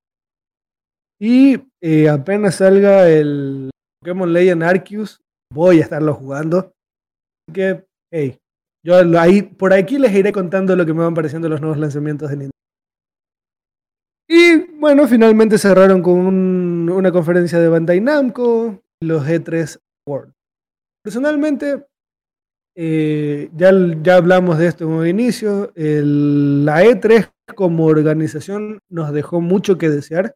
y 1.19 1.59
eh, 1.81 2.09
apenas 2.09 2.55
salga 2.55 3.07
el 3.07 3.69
Pokémon 4.01 4.33
Legend 4.33 4.63
Arceus, 4.63 5.19
voy 5.53 5.79
a 5.79 5.83
estarlo 5.83 6.15
jugando. 6.15 6.73
Así 7.47 7.53
que, 7.53 7.85
hey, 8.11 8.39
yo 8.83 8.95
ahí, 9.19 9.43
por 9.43 9.71
aquí 9.71 9.99
les 9.99 10.15
iré 10.15 10.31
contando 10.31 10.75
lo 10.75 10.83
que 10.83 10.93
me 10.93 11.03
van 11.03 11.13
pareciendo 11.13 11.47
los 11.47 11.61
nuevos 11.61 11.77
lanzamientos 11.77 12.29
de 12.29 12.37
Nintendo. 12.37 12.56
Y 14.29 14.57
bueno, 14.79 15.07
finalmente 15.07 15.57
cerraron 15.57 16.01
con 16.01 16.13
un- 16.19 16.89
una 16.89 17.11
conferencia 17.11 17.59
de 17.59 17.69
Bandai 17.69 18.01
Namco, 18.01 18.81
los 19.01 19.25
E3 19.27 19.79
Awards. 20.05 20.33
Personalmente, 21.03 21.85
eh, 22.75 23.49
ya, 23.55 23.71
ya 24.03 24.15
hablamos 24.17 24.57
de 24.57 24.67
esto 24.67 24.83
en 24.83 24.89
un 24.91 25.07
inicio, 25.07 25.71
el- 25.75 26.65
la 26.65 26.83
E3 26.83 27.29
como 27.55 27.85
organización 27.85 28.79
nos 28.89 29.13
dejó 29.13 29.39
mucho 29.39 29.77
que 29.77 29.89
desear. 29.89 30.35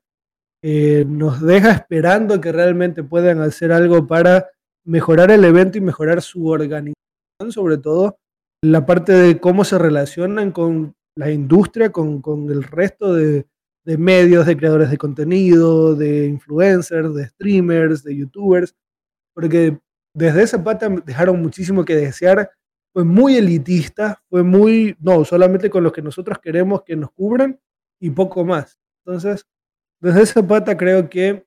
Eh, 0.64 1.06
nos 1.08 1.42
deja 1.42 1.72
esperando 1.72 2.40
que 2.40 2.52
realmente 2.52 3.04
puedan 3.04 3.42
hacer 3.42 3.72
algo 3.72 4.08
para 4.08 4.48
mejorar 4.86 5.32
el 5.32 5.44
evento 5.44 5.78
y 5.78 5.82
mejorar 5.82 6.22
su 6.22 6.48
organización, 6.48 6.96
sobre 7.50 7.78
todo 7.78 8.18
la 8.64 8.86
parte 8.86 9.12
de 9.12 9.40
cómo 9.40 9.64
se 9.66 9.78
relacionan 9.80 10.52
con 10.52 10.94
la 11.18 11.32
industria, 11.32 11.92
con, 11.92 12.22
con 12.22 12.50
el 12.52 12.64
resto 12.64 13.14
de, 13.16 13.46
de 13.84 13.98
medios, 13.98 14.46
de 14.46 14.58
creadores 14.58 14.90
de 14.90 14.98
contenido, 14.98 15.96
de 15.96 16.28
influencers, 16.28 17.14
de 17.14 17.28
streamers, 17.28 18.04
de 18.04 18.16
youtubers, 18.16 18.76
porque 19.34 19.80
desde 20.14 20.44
esa 20.44 20.64
pata 20.64 20.90
dejaron 21.06 21.42
muchísimo 21.42 21.86
que 21.86 21.96
desear. 21.96 22.52
Fue 22.94 23.06
muy 23.06 23.38
elitista, 23.38 24.22
fue 24.30 24.44
muy, 24.44 24.96
no, 25.00 25.24
solamente 25.24 25.70
con 25.70 25.84
los 25.84 25.94
que 25.94 26.02
nosotros 26.02 26.40
queremos 26.40 26.84
que 26.84 26.96
nos 26.96 27.12
cubran 27.12 27.60
y 28.00 28.10
poco 28.10 28.44
más. 28.44 28.78
Entonces, 29.06 29.48
desde 30.02 30.24
esa 30.24 30.46
pata 30.46 30.76
creo 30.76 31.10
que 31.10 31.46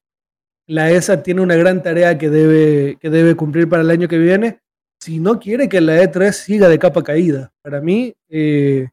la 0.67 0.91
ESA 0.91 1.23
tiene 1.23 1.43
una 1.43 1.57
gran 1.57 1.83
tarea 1.83 2.17
que 2.17 2.31
debe, 2.31 2.97
que 2.99 3.11
debe 3.11 3.37
cumplir 3.37 3.69
para 3.69 3.83
el 3.83 3.91
año 3.91 4.09
que 4.09 4.19
viene, 4.19 4.61
si 4.99 5.21
no 5.21 5.39
quiere 5.39 5.69
que 5.69 5.83
la 5.83 6.03
E3 6.03 6.33
siga 6.33 6.69
de 6.69 6.79
capa 6.79 7.03
caída. 7.03 7.53
Para 7.61 7.83
mí, 7.83 8.15
eh, 8.31 8.89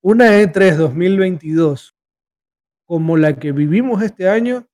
una 0.00 0.40
E3 0.40 0.76
2022 0.76 1.91
como 2.92 3.16
la 3.16 3.38
que 3.38 3.52
vivimos 3.52 4.02
este 4.02 4.28
año 4.28 4.66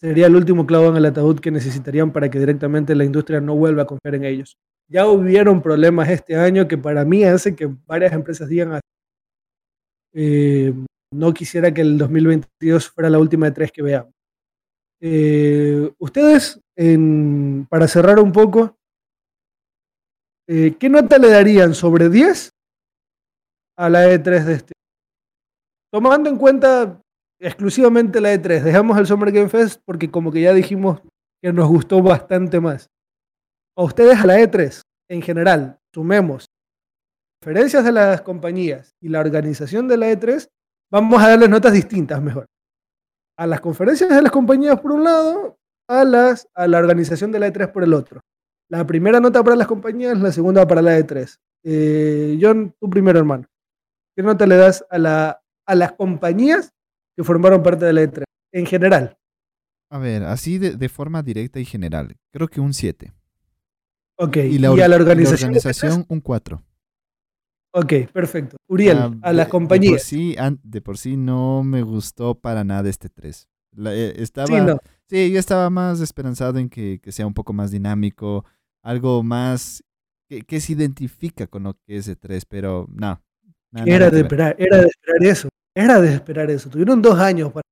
sería 0.00 0.28
el 0.28 0.36
último 0.36 0.66
clavo 0.66 0.86
en 0.86 0.98
el 0.98 1.06
ataúd 1.06 1.40
que 1.40 1.50
necesitarían 1.50 2.12
para 2.12 2.30
que 2.30 2.38
directamente 2.38 2.94
la 2.94 3.02
industria 3.02 3.40
no 3.40 3.56
vuelva 3.56 3.82
a 3.82 3.86
confiar 3.86 4.14
en 4.14 4.24
ellos. 4.24 4.56
Ya 4.88 5.08
hubieron 5.08 5.60
problemas 5.60 6.08
este 6.08 6.36
año 6.36 6.68
que 6.68 6.78
para 6.78 7.04
mí 7.04 7.24
hace 7.24 7.56
que 7.56 7.66
varias 7.84 8.12
empresas 8.12 8.48
digan, 8.48 8.78
eh, 10.12 10.72
no 11.12 11.34
quisiera 11.34 11.74
que 11.74 11.80
el 11.80 11.98
2022 11.98 12.88
fuera 12.88 13.10
la 13.10 13.18
última 13.18 13.46
de 13.46 13.52
tres 13.52 13.72
que 13.72 13.82
veamos. 13.82 14.14
Eh, 15.00 15.90
ustedes, 15.98 16.60
para 17.68 17.88
cerrar 17.88 18.20
un 18.20 18.30
poco, 18.30 18.76
eh, 20.46 20.76
¿qué 20.78 20.88
nota 20.88 21.18
le 21.18 21.30
darían 21.30 21.74
sobre 21.74 22.10
10 22.10 22.52
a 23.76 23.90
la 23.90 24.04
E3 24.06 24.44
de 24.44 24.52
este? 24.52 24.72
Tomando 25.90 26.30
en 26.30 26.36
cuenta 26.36 27.02
exclusivamente 27.40 28.20
la 28.20 28.34
E3. 28.34 28.62
Dejamos 28.62 28.98
el 28.98 29.06
Summer 29.06 29.32
Game 29.32 29.48
Fest 29.48 29.80
porque 29.84 30.10
como 30.10 30.32
que 30.32 30.40
ya 30.40 30.52
dijimos 30.52 31.00
que 31.42 31.52
nos 31.52 31.68
gustó 31.68 32.02
bastante 32.02 32.60
más. 32.60 32.90
A 33.76 33.82
ustedes 33.82 34.18
a 34.18 34.26
la 34.26 34.38
E3, 34.38 34.80
en 35.08 35.22
general, 35.22 35.78
sumemos 35.94 36.46
referencias 37.42 37.84
de 37.84 37.92
las 37.92 38.22
compañías 38.22 38.94
y 39.00 39.08
la 39.08 39.20
organización 39.20 39.86
de 39.86 39.96
la 39.96 40.10
E3, 40.10 40.48
vamos 40.90 41.22
a 41.22 41.28
darles 41.28 41.50
notas 41.50 41.72
distintas 41.72 42.20
mejor. 42.22 42.46
A 43.38 43.46
las 43.46 43.60
conferencias 43.60 44.08
de 44.10 44.22
las 44.22 44.32
compañías 44.32 44.80
por 44.80 44.92
un 44.92 45.04
lado, 45.04 45.58
a, 45.88 46.04
las, 46.04 46.48
a 46.54 46.66
la 46.66 46.78
organización 46.78 47.30
de 47.30 47.38
la 47.38 47.48
E3 47.48 47.70
por 47.70 47.84
el 47.84 47.92
otro. 47.92 48.20
La 48.68 48.84
primera 48.86 49.20
nota 49.20 49.44
para 49.44 49.56
las 49.56 49.66
compañías, 49.66 50.18
la 50.18 50.32
segunda 50.32 50.66
para 50.66 50.82
la 50.82 50.98
E3. 50.98 51.36
Eh, 51.64 52.38
John, 52.40 52.74
tu 52.80 52.90
primero 52.90 53.18
hermano. 53.18 53.44
¿Qué 54.16 54.22
nota 54.22 54.46
le 54.46 54.56
das 54.56 54.84
a, 54.90 54.98
la, 54.98 55.42
a 55.66 55.74
las 55.74 55.92
compañías 55.92 56.72
que 57.16 57.24
formaron 57.24 57.62
parte 57.62 57.86
de 57.86 57.92
la 57.92 58.02
E3, 58.02 58.24
en 58.52 58.66
general. 58.66 59.16
A 59.90 59.98
ver, 59.98 60.24
así 60.24 60.58
de, 60.58 60.88
forma 60.88 61.22
directa 61.22 61.60
y 61.60 61.64
general, 61.64 62.16
creo 62.32 62.48
que 62.48 62.60
un 62.60 62.74
7. 62.74 63.12
Ok, 64.18 64.36
y, 64.36 64.58
la, 64.58 64.70
a 64.70 64.88
la 64.88 64.96
organización, 64.96 66.04
un 66.08 66.20
4. 66.20 66.62
Ok, 67.72 67.92
perfecto. 68.12 68.56
Uriel, 68.68 68.98
ah, 68.98 69.14
a 69.22 69.32
las 69.32 69.48
compañías. 69.48 69.92
De 69.92 69.98
por, 69.98 70.00
sí, 70.00 70.36
de 70.62 70.80
por 70.80 70.98
sí 70.98 71.16
no 71.16 71.62
me 71.62 71.82
gustó 71.82 72.34
para 72.34 72.64
nada 72.64 72.88
este 72.88 73.08
3. 73.08 73.48
Eh, 73.86 74.14
estaba, 74.16 74.80
sí, 75.06 75.30
yo 75.30 75.38
estaba 75.38 75.68
más 75.68 76.00
esperanzado 76.00 76.58
en 76.58 76.70
que, 76.70 77.00
sea 77.08 77.26
un 77.26 77.34
poco 77.34 77.52
más 77.52 77.70
dinámico, 77.70 78.44
algo 78.82 79.22
más 79.22 79.84
que, 80.28 80.42
que, 80.42 80.60
se 80.60 80.72
identifica 80.72 81.46
con 81.46 81.64
lo 81.64 81.74
que 81.74 81.98
es 81.98 82.08
E3, 82.08 82.44
pero 82.48 82.86
no. 82.90 83.22
era, 83.84 84.10
de 84.10 84.20
esperar, 84.20 84.56
era 84.58 84.78
de 84.78 84.86
esperar 84.86 85.24
eso. 85.24 85.48
Era 85.76 86.00
de 86.00 86.14
esperar 86.14 86.50
eso. 86.50 86.70
Tuvieron 86.70 87.02
dos 87.02 87.18
años 87.18 87.52
para. 87.52 87.62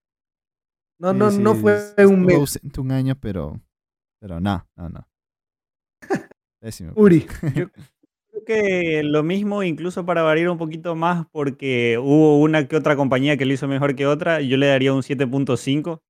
No, 1.00 1.14
no, 1.14 1.30
no 1.30 1.54
fue 1.54 1.94
un 2.06 2.22
mes. 2.22 2.60
un 2.76 2.92
año, 2.92 3.14
pero. 3.18 3.58
Pero 4.20 4.40
no, 4.40 4.66
no, 4.76 4.88
no. 4.90 5.08
Uri. 6.96 7.26
Yo 7.56 7.70
creo 7.70 8.44
que 8.46 9.02
lo 9.02 9.22
mismo, 9.22 9.62
incluso 9.62 10.04
para 10.04 10.22
variar 10.22 10.50
un 10.50 10.58
poquito 10.58 10.94
más, 10.94 11.26
porque 11.32 11.98
hubo 11.98 12.40
una 12.40 12.68
que 12.68 12.76
otra 12.76 12.94
compañía 12.94 13.38
que 13.38 13.46
lo 13.46 13.54
hizo 13.54 13.68
mejor 13.68 13.96
que 13.96 14.06
otra. 14.06 14.42
Yo 14.42 14.58
le 14.58 14.66
daría 14.66 14.92
un 14.92 15.02
7.5 15.02 16.02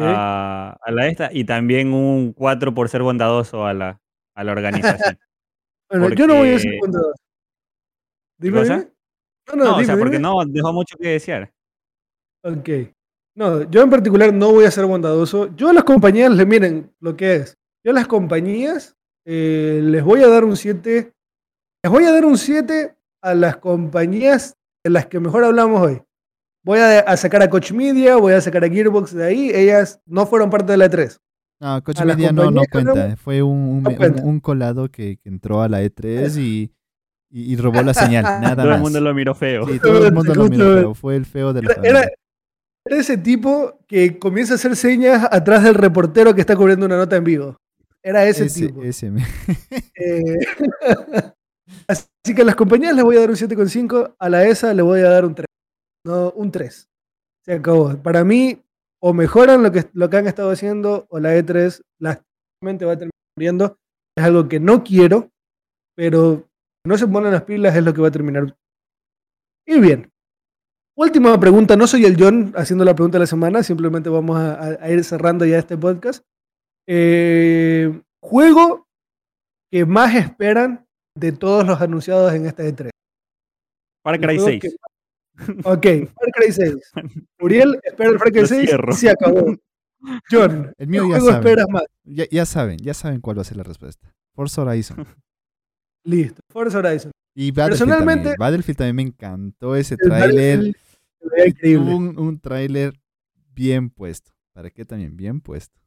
a, 0.00 0.78
a, 0.80 0.90
la 0.92 1.08
esta 1.08 1.30
y 1.32 1.44
también 1.44 1.92
un 1.92 2.32
4 2.32 2.74
por 2.74 2.88
ser 2.88 3.02
bondadoso 3.02 3.66
a 3.66 3.74
la, 3.74 4.00
a 4.36 4.44
la 4.44 4.52
organización. 4.52 5.18
bueno, 5.90 6.10
yo 6.14 6.28
no 6.28 6.36
voy 6.36 6.50
a 6.50 6.58
ser 6.60 6.78
bondadoso. 6.80 7.20
Dime, 8.38 8.88
no, 9.54 9.76
o 9.76 9.84
sea, 9.84 9.96
porque 9.96 10.18
no 10.18 10.44
dejó 10.46 10.72
mucho 10.72 10.96
que 10.98 11.10
desear. 11.10 11.52
Ok. 12.42 12.68
No, 13.34 13.70
yo 13.70 13.82
en 13.82 13.90
particular 13.90 14.32
no 14.32 14.50
voy 14.50 14.64
a 14.64 14.70
ser 14.70 14.84
bondadoso. 14.86 15.54
Yo 15.54 15.68
a 15.68 15.72
las 15.72 15.84
compañías 15.84 16.32
le 16.32 16.44
miren 16.44 16.92
lo 17.00 17.16
que 17.16 17.36
es. 17.36 17.56
Yo 17.84 17.92
a 17.92 17.94
las 17.94 18.08
compañías 18.08 18.96
eh, 19.24 19.80
les 19.82 20.02
voy 20.02 20.22
a 20.22 20.28
dar 20.28 20.44
un 20.44 20.56
7. 20.56 21.12
Les 21.82 21.92
voy 21.92 22.04
a 22.04 22.12
dar 22.12 22.24
un 22.24 22.36
7 22.36 22.94
a 23.22 23.34
las 23.34 23.58
compañías 23.58 24.56
de 24.82 24.90
las 24.90 25.06
que 25.06 25.20
mejor 25.20 25.44
hablamos 25.44 25.80
hoy. 25.82 26.02
Voy 26.64 26.80
a, 26.80 27.16
sacar 27.16 27.42
a 27.42 27.48
Coach 27.48 27.72
Media, 27.72 28.16
voy 28.16 28.32
a 28.32 28.40
sacar 28.40 28.64
a 28.64 28.68
Gearbox 28.68 29.14
de 29.14 29.24
ahí. 29.24 29.50
Ellas 29.54 30.00
no 30.04 30.26
fueron 30.26 30.50
parte 30.50 30.72
de 30.72 30.78
la 30.78 30.90
E3. 30.90 31.18
No, 31.60 31.82
Coach 31.82 32.02
Media 32.02 32.32
no, 32.32 32.50
no 32.50 32.62
cuenta. 32.70 33.16
Fue 33.16 33.42
un, 33.42 33.86
un, 34.22 34.40
colado 34.40 34.90
que, 34.90 35.16
que, 35.16 35.28
entró 35.28 35.62
a 35.62 35.68
la 35.68 35.82
E3 35.82 36.36
y 36.38 36.72
y, 37.30 37.56
robó 37.56 37.82
la 37.82 37.94
señal, 37.94 38.22
nada 38.40 38.62
todo 38.62 38.74
el 38.74 38.80
mundo 38.80 39.00
lo 39.00 39.14
miró 39.14 39.34
feo. 39.34 39.66
Sí, 39.66 39.78
todo 39.82 40.06
el 40.06 40.12
mundo 40.12 40.34
lo 40.34 40.48
miró 40.48 40.64
feo. 40.64 40.94
Fue 40.94 41.16
el 41.16 41.26
feo 41.26 41.52
de 41.52 41.62
la 41.62 41.72
era, 41.82 42.00
era, 42.84 42.96
ese 42.96 43.18
tipo 43.18 43.78
que 43.86 44.18
comienza 44.18 44.54
a 44.54 44.56
hacer 44.56 44.74
señas 44.76 45.28
atrás 45.30 45.64
del 45.64 45.74
reportero 45.74 46.34
que 46.34 46.40
está 46.40 46.56
cubriendo 46.56 46.86
una 46.86 46.96
nota 46.96 47.16
en 47.16 47.24
vivo. 47.24 47.56
Era 48.02 48.24
ese, 48.26 48.48
tipo. 48.48 48.82
Ese 48.82 49.12
eh, 49.96 50.38
así 51.86 52.34
que 52.34 52.42
a 52.42 52.44
las 52.44 52.54
compañías 52.54 52.94
les 52.94 53.04
voy 53.04 53.16
a 53.16 53.20
dar 53.20 53.30
un 53.30 53.36
7,5. 53.36 54.14
A 54.18 54.28
la 54.28 54.46
ESA 54.46 54.72
le 54.72 54.82
voy 54.82 55.00
a 55.00 55.10
dar 55.10 55.24
un 55.24 55.34
3. 55.34 55.46
No, 56.06 56.30
un 56.30 56.50
3. 56.50 56.88
Se 57.44 57.52
acabó. 57.52 57.96
Para 57.98 58.24
mí, 58.24 58.62
o 59.00 59.12
mejoran 59.12 59.62
lo 59.62 59.72
que, 59.72 59.84
lo 59.92 60.08
que 60.08 60.16
han 60.16 60.26
estado 60.26 60.50
haciendo, 60.50 61.06
o 61.10 61.18
la 61.18 61.36
E3 61.36 61.82
lastimamente 61.98 62.84
va 62.84 62.92
a 62.92 62.98
terminar 62.98 63.12
muriendo. 63.36 63.78
Es 64.16 64.24
algo 64.24 64.48
que 64.48 64.60
no 64.60 64.82
quiero, 64.82 65.30
pero 65.94 66.48
no 66.84 66.98
se 66.98 67.06
ponen 67.06 67.32
las 67.32 67.42
pilas 67.42 67.76
es 67.76 67.84
lo 67.84 67.92
que 67.92 68.00
va 68.00 68.08
a 68.08 68.12
terminar. 68.12 68.56
Y 69.66 69.80
bien. 69.80 70.10
Última 70.96 71.38
pregunta, 71.38 71.76
no 71.76 71.86
soy 71.86 72.04
el 72.06 72.16
John 72.18 72.52
haciendo 72.56 72.84
la 72.84 72.94
pregunta 72.94 73.18
de 73.18 73.20
la 73.20 73.26
semana, 73.26 73.62
simplemente 73.62 74.08
vamos 74.08 74.36
a, 74.36 74.90
ir 74.90 75.04
cerrando 75.04 75.44
ya 75.44 75.58
este 75.58 75.76
podcast. 75.76 76.24
Eh, 76.88 78.02
juego 78.20 78.88
que 79.70 79.84
más 79.84 80.14
esperan 80.16 80.86
de 81.14 81.32
todos 81.32 81.66
los 81.66 81.80
anunciados 81.80 82.32
en 82.32 82.46
esta 82.46 82.64
E3. 82.64 82.90
Far 84.02 84.20
Cry 84.20 84.40
6. 84.40 84.76
Ok, 85.64 85.86
Far 86.14 86.32
Cry 86.34 86.52
6. 86.52 86.74
Uriel 87.40 87.78
espera 87.84 88.10
el 88.10 88.18
Far 88.18 88.32
Cry 88.32 88.46
6 88.46 88.70
y 88.88 88.92
se 88.94 89.10
acabó. 89.10 89.54
John, 90.30 90.72
el 90.78 90.88
mío 90.88 91.08
ya 91.10 91.20
saben. 91.20 91.56
Más? 91.70 91.84
Ya, 92.04 92.24
ya, 92.30 92.46
saben, 92.46 92.78
ya 92.78 92.94
saben 92.94 93.20
cuál 93.20 93.38
va 93.38 93.42
a 93.42 93.44
ser 93.44 93.56
la 93.56 93.64
respuesta. 93.64 94.12
Forza 94.34 94.62
Horizon. 94.62 95.06
Listo, 96.08 96.40
Forza 96.48 96.78
Horizon. 96.78 97.10
Y 97.34 97.50
Battlefield 97.50 97.90
Personalmente, 97.90 98.22
también. 98.30 98.36
Battlefield 98.38 98.78
también 98.78 98.96
me 98.96 99.02
encantó 99.02 99.76
ese 99.76 99.96
tráiler. 99.96 100.74
Un, 101.78 102.18
un 102.18 102.40
tráiler 102.40 102.98
bien 103.54 103.90
puesto. 103.90 104.32
¿Para 104.54 104.70
qué 104.70 104.86
también? 104.86 105.16
Bien 105.16 105.40
puesto. 105.40 105.78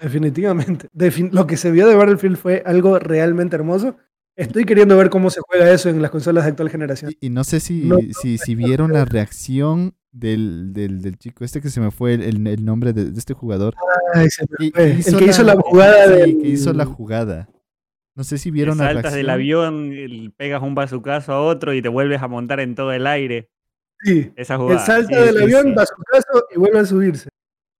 Definitivamente. 0.00 0.88
lo 1.30 1.46
que 1.46 1.56
se 1.58 1.70
vio 1.70 1.86
de 1.86 1.94
Battlefield 1.94 2.36
fue 2.36 2.62
algo 2.64 2.98
realmente 2.98 3.54
hermoso. 3.54 3.96
Estoy 4.34 4.64
queriendo 4.64 4.96
ver 4.96 5.10
cómo 5.10 5.28
se 5.28 5.40
juega 5.46 5.70
eso 5.70 5.90
en 5.90 6.00
las 6.00 6.10
consolas 6.10 6.44
de 6.44 6.50
actual 6.50 6.70
generación. 6.70 7.12
Y, 7.20 7.28
no 7.28 7.44
sé 7.44 7.60
si, 7.60 7.88
si, 8.20 8.38
si, 8.38 8.54
vieron 8.54 8.92
la 8.92 9.04
reacción 9.04 9.94
del, 10.10 10.72
del, 10.72 11.02
del, 11.02 11.18
chico 11.18 11.44
este 11.44 11.60
que 11.60 11.68
se 11.68 11.80
me 11.80 11.90
fue 11.90 12.14
el, 12.14 12.46
el 12.46 12.64
nombre 12.64 12.92
de, 12.92 13.10
de, 13.12 13.18
este 13.18 13.34
jugador. 13.34 13.74
Ay, 14.14 14.28
se 14.30 14.44
me 14.58 14.70
fue. 14.70 14.90
el 14.92 15.18
que 15.18 15.24
hizo 15.26 15.42
la 15.44 15.54
jugada. 15.54 16.24
Sí, 16.24 16.38
que 16.38 16.48
hizo 16.48 16.72
la 16.72 16.86
jugada. 16.86 17.48
No 18.16 18.22
sé 18.24 18.38
si 18.38 18.50
vieron 18.50 18.78
la 18.78 18.92
Saltas 18.92 19.14
del 19.14 19.28
avión, 19.28 20.32
pegas 20.36 20.62
un 20.62 20.74
bazucazo 20.74 21.32
a 21.32 21.40
otro 21.40 21.74
y 21.74 21.82
te 21.82 21.88
vuelves 21.88 22.22
a 22.22 22.28
montar 22.28 22.60
en 22.60 22.74
todo 22.74 22.92
el 22.92 23.06
aire. 23.06 23.50
Sí. 24.00 24.32
Esa 24.36 24.56
jugada. 24.56 24.80
Él 24.80 24.86
salta 24.86 25.22
del 25.24 25.42
avión, 25.42 25.74
bazucazo 25.74 26.46
y 26.54 26.58
vuelve 26.58 26.78
a 26.78 26.84
subirse. 26.84 27.28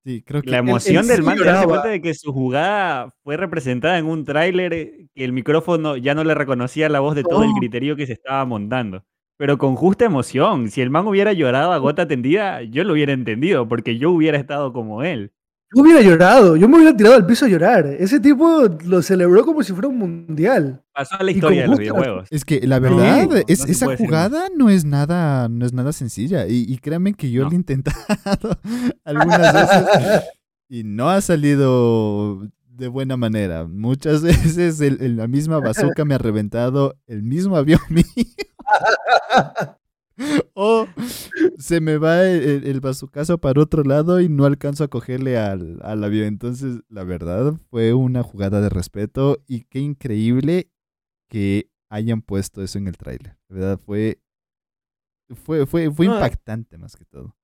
Sí, 0.05 0.23
creo 0.23 0.43
que 0.43 0.51
la 0.51 0.59
emoción 0.59 1.07
del 1.07 1.23
man 1.23 1.39
cuenta 1.39 1.89
de 1.89 2.03
que 2.03 2.13
su 2.15 2.33
jugada 2.33 3.15
fue 3.23 3.37
representada 3.39 3.97
en 3.99 4.05
un 4.07 4.25
tráiler 4.25 4.73
eh, 4.75 5.07
que 5.15 5.25
el 5.25 5.33
micrófono 5.33 5.97
ya 5.97 6.15
no 6.15 6.25
le 6.25 6.35
reconocía 6.35 6.91
la 6.91 7.01
voz 7.01 7.15
de 7.15 7.23
todo 7.23 7.43
el 7.45 7.53
criterio 7.59 7.97
que 7.97 8.07
se 8.07 8.13
estaba 8.13 8.45
montando. 8.45 9.05
pero 9.37 9.59
con 9.59 9.77
justa 9.77 10.05
emoción. 10.05 10.71
Si 10.71 10.81
el 10.81 10.91
man 10.91 11.07
hubiera 11.07 11.33
llorado 11.33 11.73
a 11.73 11.79
gota 11.79 12.07
tendida, 12.09 12.63
yo 12.63 12.85
lo 12.85 12.93
hubiera 12.95 13.13
entendido, 13.13 13.69
porque 13.69 13.99
yo 13.99 14.11
hubiera 14.11 14.39
estado 14.39 14.73
como 14.73 15.03
él. 15.03 15.33
Yo 15.75 15.83
hubiera 15.83 16.01
llorado, 16.03 16.57
yo 16.57 16.69
me 16.69 16.77
hubiera 16.77 16.97
tirado 16.97 17.17
al 17.17 17.27
piso 17.27 17.47
a 17.47 17.49
llorar. 17.49 17.87
Ese 17.87 18.21
tipo 18.21 18.69
lo 18.85 19.03
celebró 19.03 19.45
como 19.45 19.63
si 19.63 19.73
fuera 19.73 19.89
un 19.89 19.99
mundial. 19.99 20.83
Pasó 20.93 21.17
a 21.19 21.23
la 21.23 21.31
historia 21.31 21.63
de 21.63 21.69
los 21.69 21.79
videojuegos. 21.79 22.29
Es 22.31 22.45
que 22.45 22.67
la 22.67 22.79
verdad, 22.79 23.43
es, 23.49 23.65
esa 23.65 23.97
jugada 23.97 24.49
no 24.57 24.71
es 24.71 24.85
nada, 24.85 25.49
no 25.49 25.67
es 25.67 25.73
nada 25.73 25.93
sencilla. 25.93 26.47
Y, 26.47 26.65
y 26.69 26.79
créanme 26.79 27.15
que 27.15 27.31
yo 27.31 27.45
lo 27.45 27.51
he 27.51 27.57
intentado 27.57 28.59
algunas 29.05 29.53
veces 29.53 30.25
y 30.69 30.83
no 30.85 31.11
ha 31.11 31.21
salido 31.21 32.49
de 32.67 32.89
buena 32.89 33.17
manera. 33.17 33.65
Muchas 33.65 34.23
veces 34.23 34.81
la 35.01 35.27
misma 35.29 35.61
bazooka 35.61 36.05
me 36.05 36.15
ha 36.15 36.19
reventado 36.19 36.97
el 37.07 37.23
mismo 37.23 37.57
avión 37.57 37.81
mío. 37.89 38.05
o 40.55 40.87
se 41.59 41.81
me 41.81 41.99
va 41.99 42.25
el, 42.25 42.67
el 42.67 42.81
bazucazo 42.81 43.39
para 43.39 43.61
otro 43.61 43.83
lado 43.83 44.21
y 44.21 44.29
no 44.29 44.45
alcanzo 44.45 44.85
a 44.85 44.89
cogerle 44.89 45.39
al, 45.39 45.81
avión. 45.83 46.27
Entonces, 46.27 46.81
la 46.89 47.05
verdad, 47.05 47.55
fue 47.71 47.95
una 47.95 48.23
jugada 48.23 48.61
de 48.61 48.69
respeto 48.69 49.43
y 49.47 49.63
qué 49.65 49.81
increíble 49.81 50.71
que 51.29 51.71
hayan 51.91 52.23
puesto 52.23 52.63
eso 52.63 52.79
en 52.79 52.89
el 52.89 52.97
tráiler. 52.97 53.37
La 53.49 53.57
verdad, 53.57 53.81
fue, 53.85 54.21
fue, 55.35 55.67
fue, 55.67 55.91
fue 55.91 56.07
impactante 56.07 56.79
más 56.79 56.97
que 56.97 57.05
todo. 57.05 57.37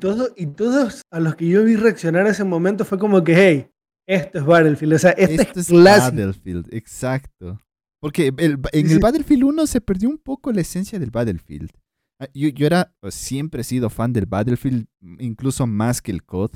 todo. 0.00 0.30
Y 0.36 0.46
todos 0.46 1.02
a 1.10 1.20
los 1.20 1.36
que 1.36 1.48
yo 1.48 1.64
vi 1.64 1.76
reaccionar 1.76 2.26
a 2.26 2.30
ese 2.30 2.44
momento 2.44 2.84
fue 2.84 2.98
como 2.98 3.22
que, 3.24 3.34
hey, 3.34 3.70
esto 4.08 4.38
es 4.38 4.44
Battlefield. 4.44 4.94
O 4.94 4.98
sea, 4.98 5.10
este 5.12 5.42
esto 5.42 5.60
es, 5.60 5.70
Battlefield, 5.70 6.72
exacto. 6.72 7.60
Porque 8.00 8.28
en 8.28 8.90
el 8.90 8.98
Battlefield 8.98 9.44
1 9.44 9.66
se 9.66 9.80
perdió 9.80 10.08
un 10.08 10.18
poco 10.18 10.52
la 10.52 10.60
esencia 10.60 10.98
del 10.98 11.10
Battlefield. 11.10 11.70
Ah, 12.18 12.28
yo, 12.32 12.48
yo 12.48 12.66
era, 12.66 12.94
pues, 13.00 13.14
siempre 13.14 13.60
he 13.60 13.64
sido 13.64 13.90
fan 13.90 14.12
del 14.12 14.26
Battlefield, 14.26 14.86
incluso 15.18 15.66
más 15.66 16.00
que 16.00 16.12
el 16.12 16.24
COD. 16.24 16.52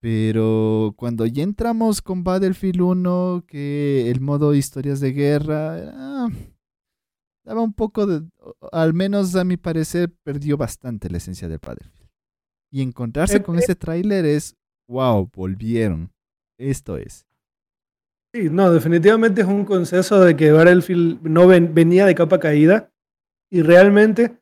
Pero 0.00 0.94
cuando 0.96 1.26
ya 1.26 1.42
entramos 1.42 2.00
con 2.00 2.22
Battlefield 2.22 2.80
1, 2.80 3.44
que 3.46 4.10
el 4.10 4.20
modo 4.20 4.54
historias 4.54 5.00
de 5.00 5.12
guerra, 5.12 6.28
daba 7.44 7.62
un 7.62 7.74
poco 7.74 8.06
de, 8.06 8.26
al 8.72 8.94
menos 8.94 9.34
a 9.34 9.44
mi 9.44 9.56
parecer, 9.56 10.14
perdió 10.22 10.56
bastante 10.56 11.10
la 11.10 11.18
esencia 11.18 11.48
del 11.48 11.58
Battlefield. 11.58 12.08
Y 12.70 12.82
encontrarse 12.82 13.42
con 13.42 13.58
ese 13.58 13.74
tráiler 13.74 14.24
es, 14.24 14.56
wow, 14.88 15.28
volvieron. 15.34 16.12
Esto 16.58 16.96
es. 16.96 17.26
Sí, 18.34 18.48
no, 18.50 18.70
definitivamente 18.70 19.40
es 19.40 19.46
un 19.46 19.64
consenso 19.64 20.20
de 20.20 20.36
que 20.36 20.52
Battlefield 20.52 21.22
no 21.22 21.48
venía 21.48 22.06
de 22.06 22.14
capa 22.14 22.38
caída 22.38 22.92
y 23.50 23.62
realmente 23.62 24.38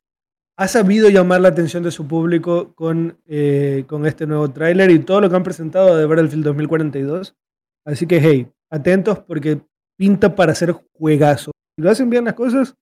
ha 0.58 0.68
sabido 0.68 1.10
llamar 1.10 1.40
la 1.42 1.48
atención 1.48 1.82
de 1.82 1.90
su 1.90 2.08
público 2.08 2.74
con, 2.74 3.18
eh, 3.26 3.84
con 3.86 4.06
este 4.06 4.26
nuevo 4.26 4.50
tráiler 4.50 4.90
y 4.90 5.00
todo 5.00 5.20
lo 5.20 5.28
que 5.28 5.36
han 5.36 5.42
presentado 5.42 5.96
de 5.96 6.06
Battlefield 6.06 6.44
2042. 6.44 7.36
Así 7.84 8.06
que, 8.06 8.18
hey, 8.20 8.50
atentos 8.70 9.18
porque 9.20 9.60
pinta 9.98 10.34
para 10.34 10.52
hacer 10.52 10.72
juegazo. 10.94 11.52
Si 11.76 11.82
lo 11.82 11.90
hacen 11.90 12.08
bien 12.08 12.24
las 12.24 12.34
cosas, 12.34 12.74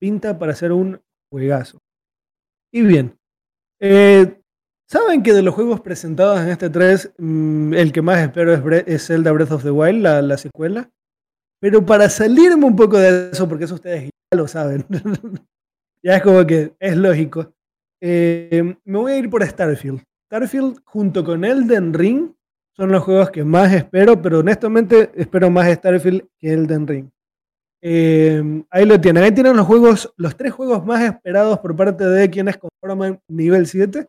pinta 0.00 0.38
para 0.38 0.52
hacer 0.52 0.72
un 0.72 1.00
juegazo. 1.30 1.78
Y 2.72 2.82
bien, 2.82 3.18
eh, 3.80 4.40
saben 4.88 5.22
que 5.22 5.32
de 5.32 5.42
los 5.42 5.54
juegos 5.54 5.80
presentados 5.80 6.40
en 6.40 6.48
este 6.48 6.70
3, 6.70 7.14
mm, 7.18 7.74
el 7.74 7.92
que 7.92 8.02
más 8.02 8.18
espero 8.20 8.54
es, 8.54 9.06
Zelda 9.06 9.32
Breath 9.32 9.52
of 9.52 9.62
the 9.62 9.70
Wild, 9.70 10.02
la, 10.02 10.22
la 10.22 10.38
secuela. 10.38 10.90
Pero 11.60 11.84
para 11.84 12.08
salirme 12.08 12.64
un 12.64 12.76
poco 12.76 12.98
de 12.98 13.30
eso, 13.32 13.48
porque 13.48 13.64
eso 13.64 13.74
ustedes 13.74 14.04
ya 14.04 14.36
lo 14.38 14.46
saben, 14.46 14.86
ya 16.02 16.16
es 16.16 16.22
como 16.22 16.46
que 16.46 16.74
es 16.78 16.96
lógico. 16.96 17.52
Eh, 18.00 18.76
me 18.84 18.98
voy 18.98 19.12
a 19.12 19.18
ir 19.18 19.30
por 19.30 19.44
Starfield. 19.44 20.02
Starfield 20.26 20.80
junto 20.84 21.24
con 21.24 21.44
Elden 21.44 21.94
Ring 21.94 22.32
son 22.76 22.92
los 22.92 23.02
juegos 23.02 23.30
que 23.30 23.44
más 23.44 23.72
espero, 23.72 24.20
pero 24.22 24.40
honestamente 24.40 25.10
espero 25.14 25.50
más 25.50 25.72
Starfield 25.72 26.26
que 26.38 26.52
Elden 26.52 26.86
Ring. 26.86 27.10
Eh, 27.80 28.64
ahí 28.70 28.84
lo 28.84 29.00
tienen. 29.00 29.22
Ahí 29.22 29.32
tienen 29.32 29.56
los 29.56 29.66
juegos, 29.66 30.12
los 30.16 30.36
tres 30.36 30.52
juegos 30.52 30.84
más 30.84 31.02
esperados 31.02 31.58
por 31.60 31.76
parte 31.76 32.04
de 32.04 32.30
quienes 32.30 32.56
conforman 32.56 33.20
nivel 33.28 33.66
7. 33.66 34.06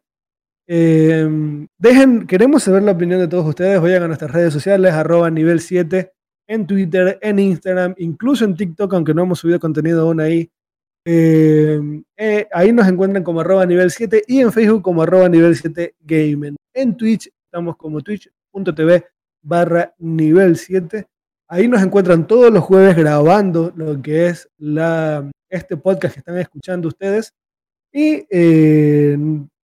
Eh, 0.67 1.67
dejen, 1.77 2.27
queremos 2.27 2.63
saber 2.63 2.83
la 2.83 2.91
opinión 2.91 3.19
de 3.19 3.27
todos 3.27 3.45
ustedes. 3.45 3.81
Vayan 3.81 4.03
a 4.03 4.07
nuestras 4.07 4.31
redes 4.31 4.53
sociales, 4.53 4.93
arroba 4.93 5.29
nivel 5.29 5.59
7, 5.59 6.11
en 6.47 6.67
Twitter, 6.67 7.17
en 7.21 7.39
Instagram, 7.39 7.95
incluso 7.97 8.45
en 8.45 8.55
TikTok, 8.55 8.93
aunque 8.93 9.13
no 9.13 9.23
hemos 9.23 9.39
subido 9.39 9.59
contenido 9.59 10.01
aún 10.01 10.19
ahí. 10.19 10.51
Eh, 11.11 11.81
eh, 12.17 12.47
ahí 12.51 12.71
nos 12.71 12.87
encuentran 12.87 13.23
como 13.23 13.41
arroba 13.41 13.65
nivel 13.65 13.89
7 13.89 14.25
y 14.27 14.41
en 14.41 14.51
Facebook 14.51 14.83
como 14.83 15.01
arroba 15.01 15.27
nivel 15.27 15.55
7 15.55 15.95
gaming. 16.01 16.55
En 16.71 16.95
Twitch 16.95 17.31
estamos 17.45 17.77
como 17.77 18.01
twitch.tv 18.01 19.05
barra 19.41 19.95
nivel 19.97 20.55
7. 20.55 21.07
Ahí 21.47 21.67
nos 21.67 21.81
encuentran 21.81 22.27
todos 22.27 22.53
los 22.53 22.63
jueves 22.63 22.95
grabando 22.95 23.73
lo 23.75 23.99
que 23.99 24.27
es 24.27 24.47
este 25.49 25.77
podcast 25.77 26.13
que 26.13 26.19
están 26.19 26.37
escuchando 26.37 26.89
ustedes. 26.89 27.33
Y, 27.91 28.27
eh, 28.29 29.17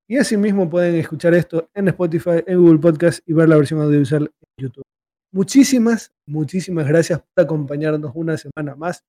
y 0.08 0.18
asimismo 0.18 0.68
pueden 0.68 0.96
escuchar 0.96 1.36
esto 1.36 1.70
en 1.76 1.90
Spotify, 1.90 2.44
en 2.48 2.60
Google 2.60 2.80
Podcast 2.80 3.20
y 3.28 3.34
ver 3.34 3.50
la 3.50 3.58
versión 3.58 3.82
audiovisual 3.82 4.24
en 4.24 4.64
YouTube. 4.64 4.84
Muchísimas, 5.32 6.12
muchísimas 6.26 6.88
gracias 6.88 7.20
por 7.20 7.44
acompañarnos 7.44 8.12
una 8.16 8.36
semana 8.36 8.76
más 8.76 9.04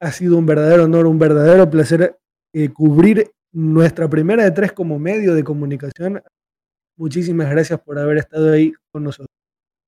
ha 0.00 0.12
sido 0.12 0.36
un 0.38 0.46
verdadero 0.46 0.84
honor, 0.84 1.06
un 1.06 1.18
verdadero 1.18 1.68
placer 1.68 2.18
eh, 2.54 2.68
cubrir 2.70 3.30
nuestra 3.52 4.08
primera 4.08 4.44
de 4.44 4.50
tres 4.50 4.72
como 4.72 4.98
medio 4.98 5.34
de 5.34 5.44
comunicación. 5.44 6.22
Muchísimas 6.98 7.50
gracias 7.50 7.80
por 7.80 7.98
haber 7.98 8.18
estado 8.18 8.52
ahí 8.52 8.72
con 8.92 9.04
nosotros. 9.04 9.28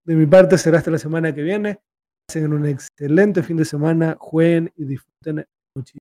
De 0.05 0.15
mi 0.15 0.27
parte 0.27 0.57
será 0.59 0.79
hasta 0.79 0.91
la 0.91 0.99
semana 0.99 1.35
que 1.35 1.43
viene. 1.43 1.81
Pasen 2.27 2.53
un 2.53 2.67
excelente 2.67 3.43
fin 3.43 3.57
de 3.57 3.65
semana, 3.65 4.17
jueguen 4.19 4.73
y 4.77 4.85
disfruten 4.85 5.47
muchísimo. 5.75 6.01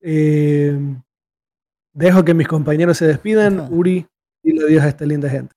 Eh, 0.00 0.78
dejo 1.92 2.24
que 2.24 2.34
mis 2.34 2.48
compañeros 2.48 2.98
se 2.98 3.06
despidan. 3.06 3.68
Uri, 3.72 4.06
y 4.42 4.62
adiós 4.62 4.84
a 4.84 4.88
esta 4.88 5.06
linda 5.06 5.28
gente. 5.28 5.54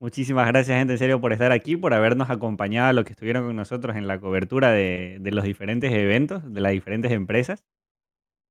Muchísimas 0.00 0.46
gracias, 0.46 0.78
gente, 0.78 0.94
en 0.94 0.98
serio, 0.98 1.20
por 1.20 1.34
estar 1.34 1.52
aquí, 1.52 1.76
por 1.76 1.92
habernos 1.92 2.30
acompañado 2.30 2.88
a 2.88 2.92
los 2.94 3.04
que 3.04 3.12
estuvieron 3.12 3.44
con 3.46 3.54
nosotros 3.54 3.96
en 3.96 4.06
la 4.06 4.18
cobertura 4.18 4.70
de, 4.70 5.20
los 5.22 5.44
diferentes 5.44 5.92
eventos, 5.92 6.42
de 6.54 6.60
las 6.62 6.72
diferentes 6.72 7.12
empresas. 7.12 7.64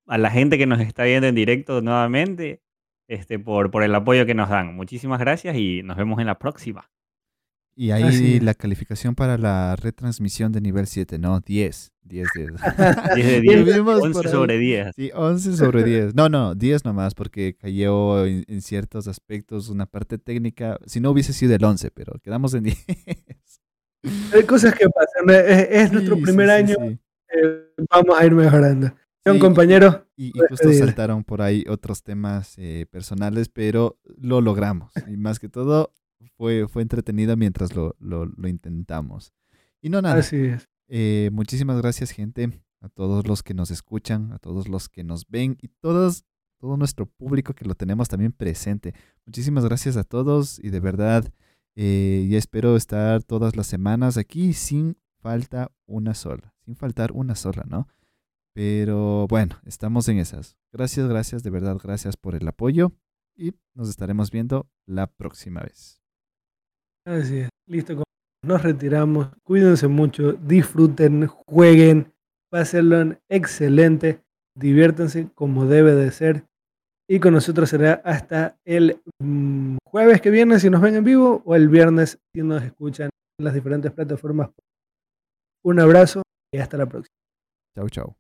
A 0.06 0.20
la 0.20 0.30
gente 0.30 0.60
que 0.60 0.68
nos 0.68 0.80
está 0.80 1.06
viendo 1.06 1.28
en 1.28 1.34
directo 1.34 1.82
nuevamente, 1.82 2.62
este, 3.08 3.40
por, 3.40 3.72
por 3.72 3.84
el 3.84 3.96
apoyo 3.96 4.28
que 4.28 4.36
nos 4.36 4.50
dan. 4.50 4.76
Muchísimas 4.76 5.20
gracias 5.20 5.56
y 5.58 5.82
nos 5.84 5.98
vemos 5.98 6.20
en 6.20 6.28
la 6.28 6.38
próxima. 6.38 6.92
Y 7.80 7.92
ahí 7.92 8.42
la 8.42 8.56
calificación 8.56 9.16
para 9.16 9.38
la 9.38 9.74
retransmisión 9.78 10.52
de 10.52 10.60
nivel 10.60 10.86
7, 10.86 11.18
¿no? 11.18 11.40
10. 11.40 11.94
10 12.04 12.28
de 13.16 13.42
10. 13.42 13.66
de 13.66 13.74
10. 13.74 13.80
11 13.80 14.30
sobre 14.30 14.58
10. 14.58 14.96
Sí, 14.98 15.12
11 15.16 15.56
sobre 15.56 15.86
10. 15.86 16.14
No, 16.14 16.28
no, 16.28 16.56
10 16.56 16.84
nomás, 16.84 17.16
porque 17.16 17.56
cayó 17.56 18.26
en, 18.26 18.62
ciertos 18.62 19.08
aspectos 19.08 19.70
una 19.70 19.86
parte 19.86 20.18
técnica. 20.18 20.78
Si 20.88 21.00
no 21.00 21.12
hubiese 21.12 21.32
sido 21.32 21.56
el 21.56 21.64
11, 21.64 21.90
pero 21.92 22.20
quedamos 22.22 22.54
en 22.54 22.64
10. 22.66 22.86
Hay 24.34 24.44
cosas 24.44 24.76
que 24.76 24.86
pasan. 24.90 25.34
Es, 25.70 25.94
nuestro 25.94 26.18
primer 26.18 26.50
año. 26.50 26.76
Eh, 26.84 27.74
vamos 27.90 28.20
a 28.20 28.26
ir 28.26 28.34
mejorando. 28.34 28.94
un 29.26 29.40
compañero. 29.40 30.06
Y, 30.18 30.38
y 30.38 30.42
justo 30.50 30.74
saltaron 30.74 31.24
por 31.24 31.42
ahí 31.42 31.64
otros 31.70 32.04
temas 32.04 32.56
eh, 32.58 32.88
personales, 32.92 33.48
pero 33.48 33.98
lo 34.18 34.42
logramos. 34.42 34.92
Y 35.08 35.16
más 35.16 35.40
que 35.40 35.48
todo, 35.48 35.94
fue, 36.38 36.68
fue 36.68 36.82
entretenida 36.82 37.36
mientras 37.36 37.76
lo, 37.76 37.96
intentamos. 38.48 39.34
Y 39.82 39.90
no 39.90 40.02
nada. 40.02 40.24
Eh, 40.88 41.30
muchísimas 41.32 41.78
gracias, 41.78 42.12
gente, 42.12 42.62
a 42.82 42.90
todos 42.90 43.28
los 43.28 43.44
que 43.44 43.54
nos 43.54 43.72
escuchan, 43.72 44.32
a 44.34 44.40
todos 44.40 44.68
los 44.68 44.90
que 44.90 45.04
nos 45.04 45.28
ven 45.28 45.58
y 45.62 45.68
todos, 45.68 46.26
todo 46.58 46.78
nuestro 46.78 47.06
público 47.06 47.54
que 47.54 47.66
lo 47.66 47.76
tenemos 47.76 48.08
también 48.08 48.32
presente. 48.32 48.94
Muchísimas 49.26 49.66
gracias 49.66 49.98
a 49.98 50.04
todos 50.04 50.60
y 50.60 50.70
de 50.70 50.80
verdad, 50.80 51.32
eh, 51.76 52.28
ya 52.30 52.38
espero 52.38 52.76
estar 52.76 53.24
todas 53.24 53.56
las 53.56 53.68
semanas 53.68 54.18
aquí 54.18 54.54
sin 54.54 54.98
falta 55.22 55.72
una 55.86 56.14
sola, 56.14 56.54
sin 56.66 56.76
faltar 56.76 57.12
una 57.12 57.36
sola, 57.36 57.64
¿no? 57.68 57.88
Pero 58.54 59.28
bueno, 59.28 59.58
estamos 59.66 60.08
en 60.10 60.18
esas. 60.18 60.58
Gracias, 60.72 61.08
gracias, 61.08 61.44
de 61.44 61.50
verdad, 61.50 61.78
gracias 61.82 62.18
por 62.18 62.36
el 62.36 62.48
apoyo 62.48 62.92
y 63.36 63.54
nos 63.74 63.90
estaremos 63.90 64.32
viendo 64.32 64.70
la 64.86 65.08
próxima 65.08 65.62
vez. 65.62 65.99
Así 67.10 67.40
es, 67.40 67.50
listo. 67.68 68.04
Nos 68.46 68.62
retiramos. 68.62 69.30
Cuídense 69.44 69.88
mucho, 69.88 70.34
disfruten, 70.34 71.26
jueguen, 71.26 72.14
pásenlo 72.52 73.18
excelente, 73.28 74.22
diviértanse 74.56 75.32
como 75.34 75.66
debe 75.66 75.96
de 75.96 76.12
ser. 76.12 76.46
Y 77.10 77.20
con 77.20 77.34
nosotros 77.34 77.68
será 77.68 77.94
hasta 78.06 78.60
el 78.64 79.02
mm, 79.24 79.78
jueves 79.90 80.22
que 80.22 80.30
viene 80.30 80.60
si 80.60 80.70
nos 80.70 80.82
ven 80.82 80.98
en 80.98 81.04
vivo 81.04 81.42
o 81.46 81.56
el 81.56 81.68
viernes 81.68 82.20
si 82.32 82.44
nos 82.44 82.62
escuchan 82.62 83.10
en 83.40 83.46
las 83.46 83.56
diferentes 83.56 83.92
plataformas. 83.92 84.52
Un 85.64 85.80
abrazo 85.80 86.22
y 86.54 86.60
hasta 86.60 86.78
la 86.78 86.86
próxima. 86.86 87.16
Chau, 87.76 87.90
chau. 87.90 88.19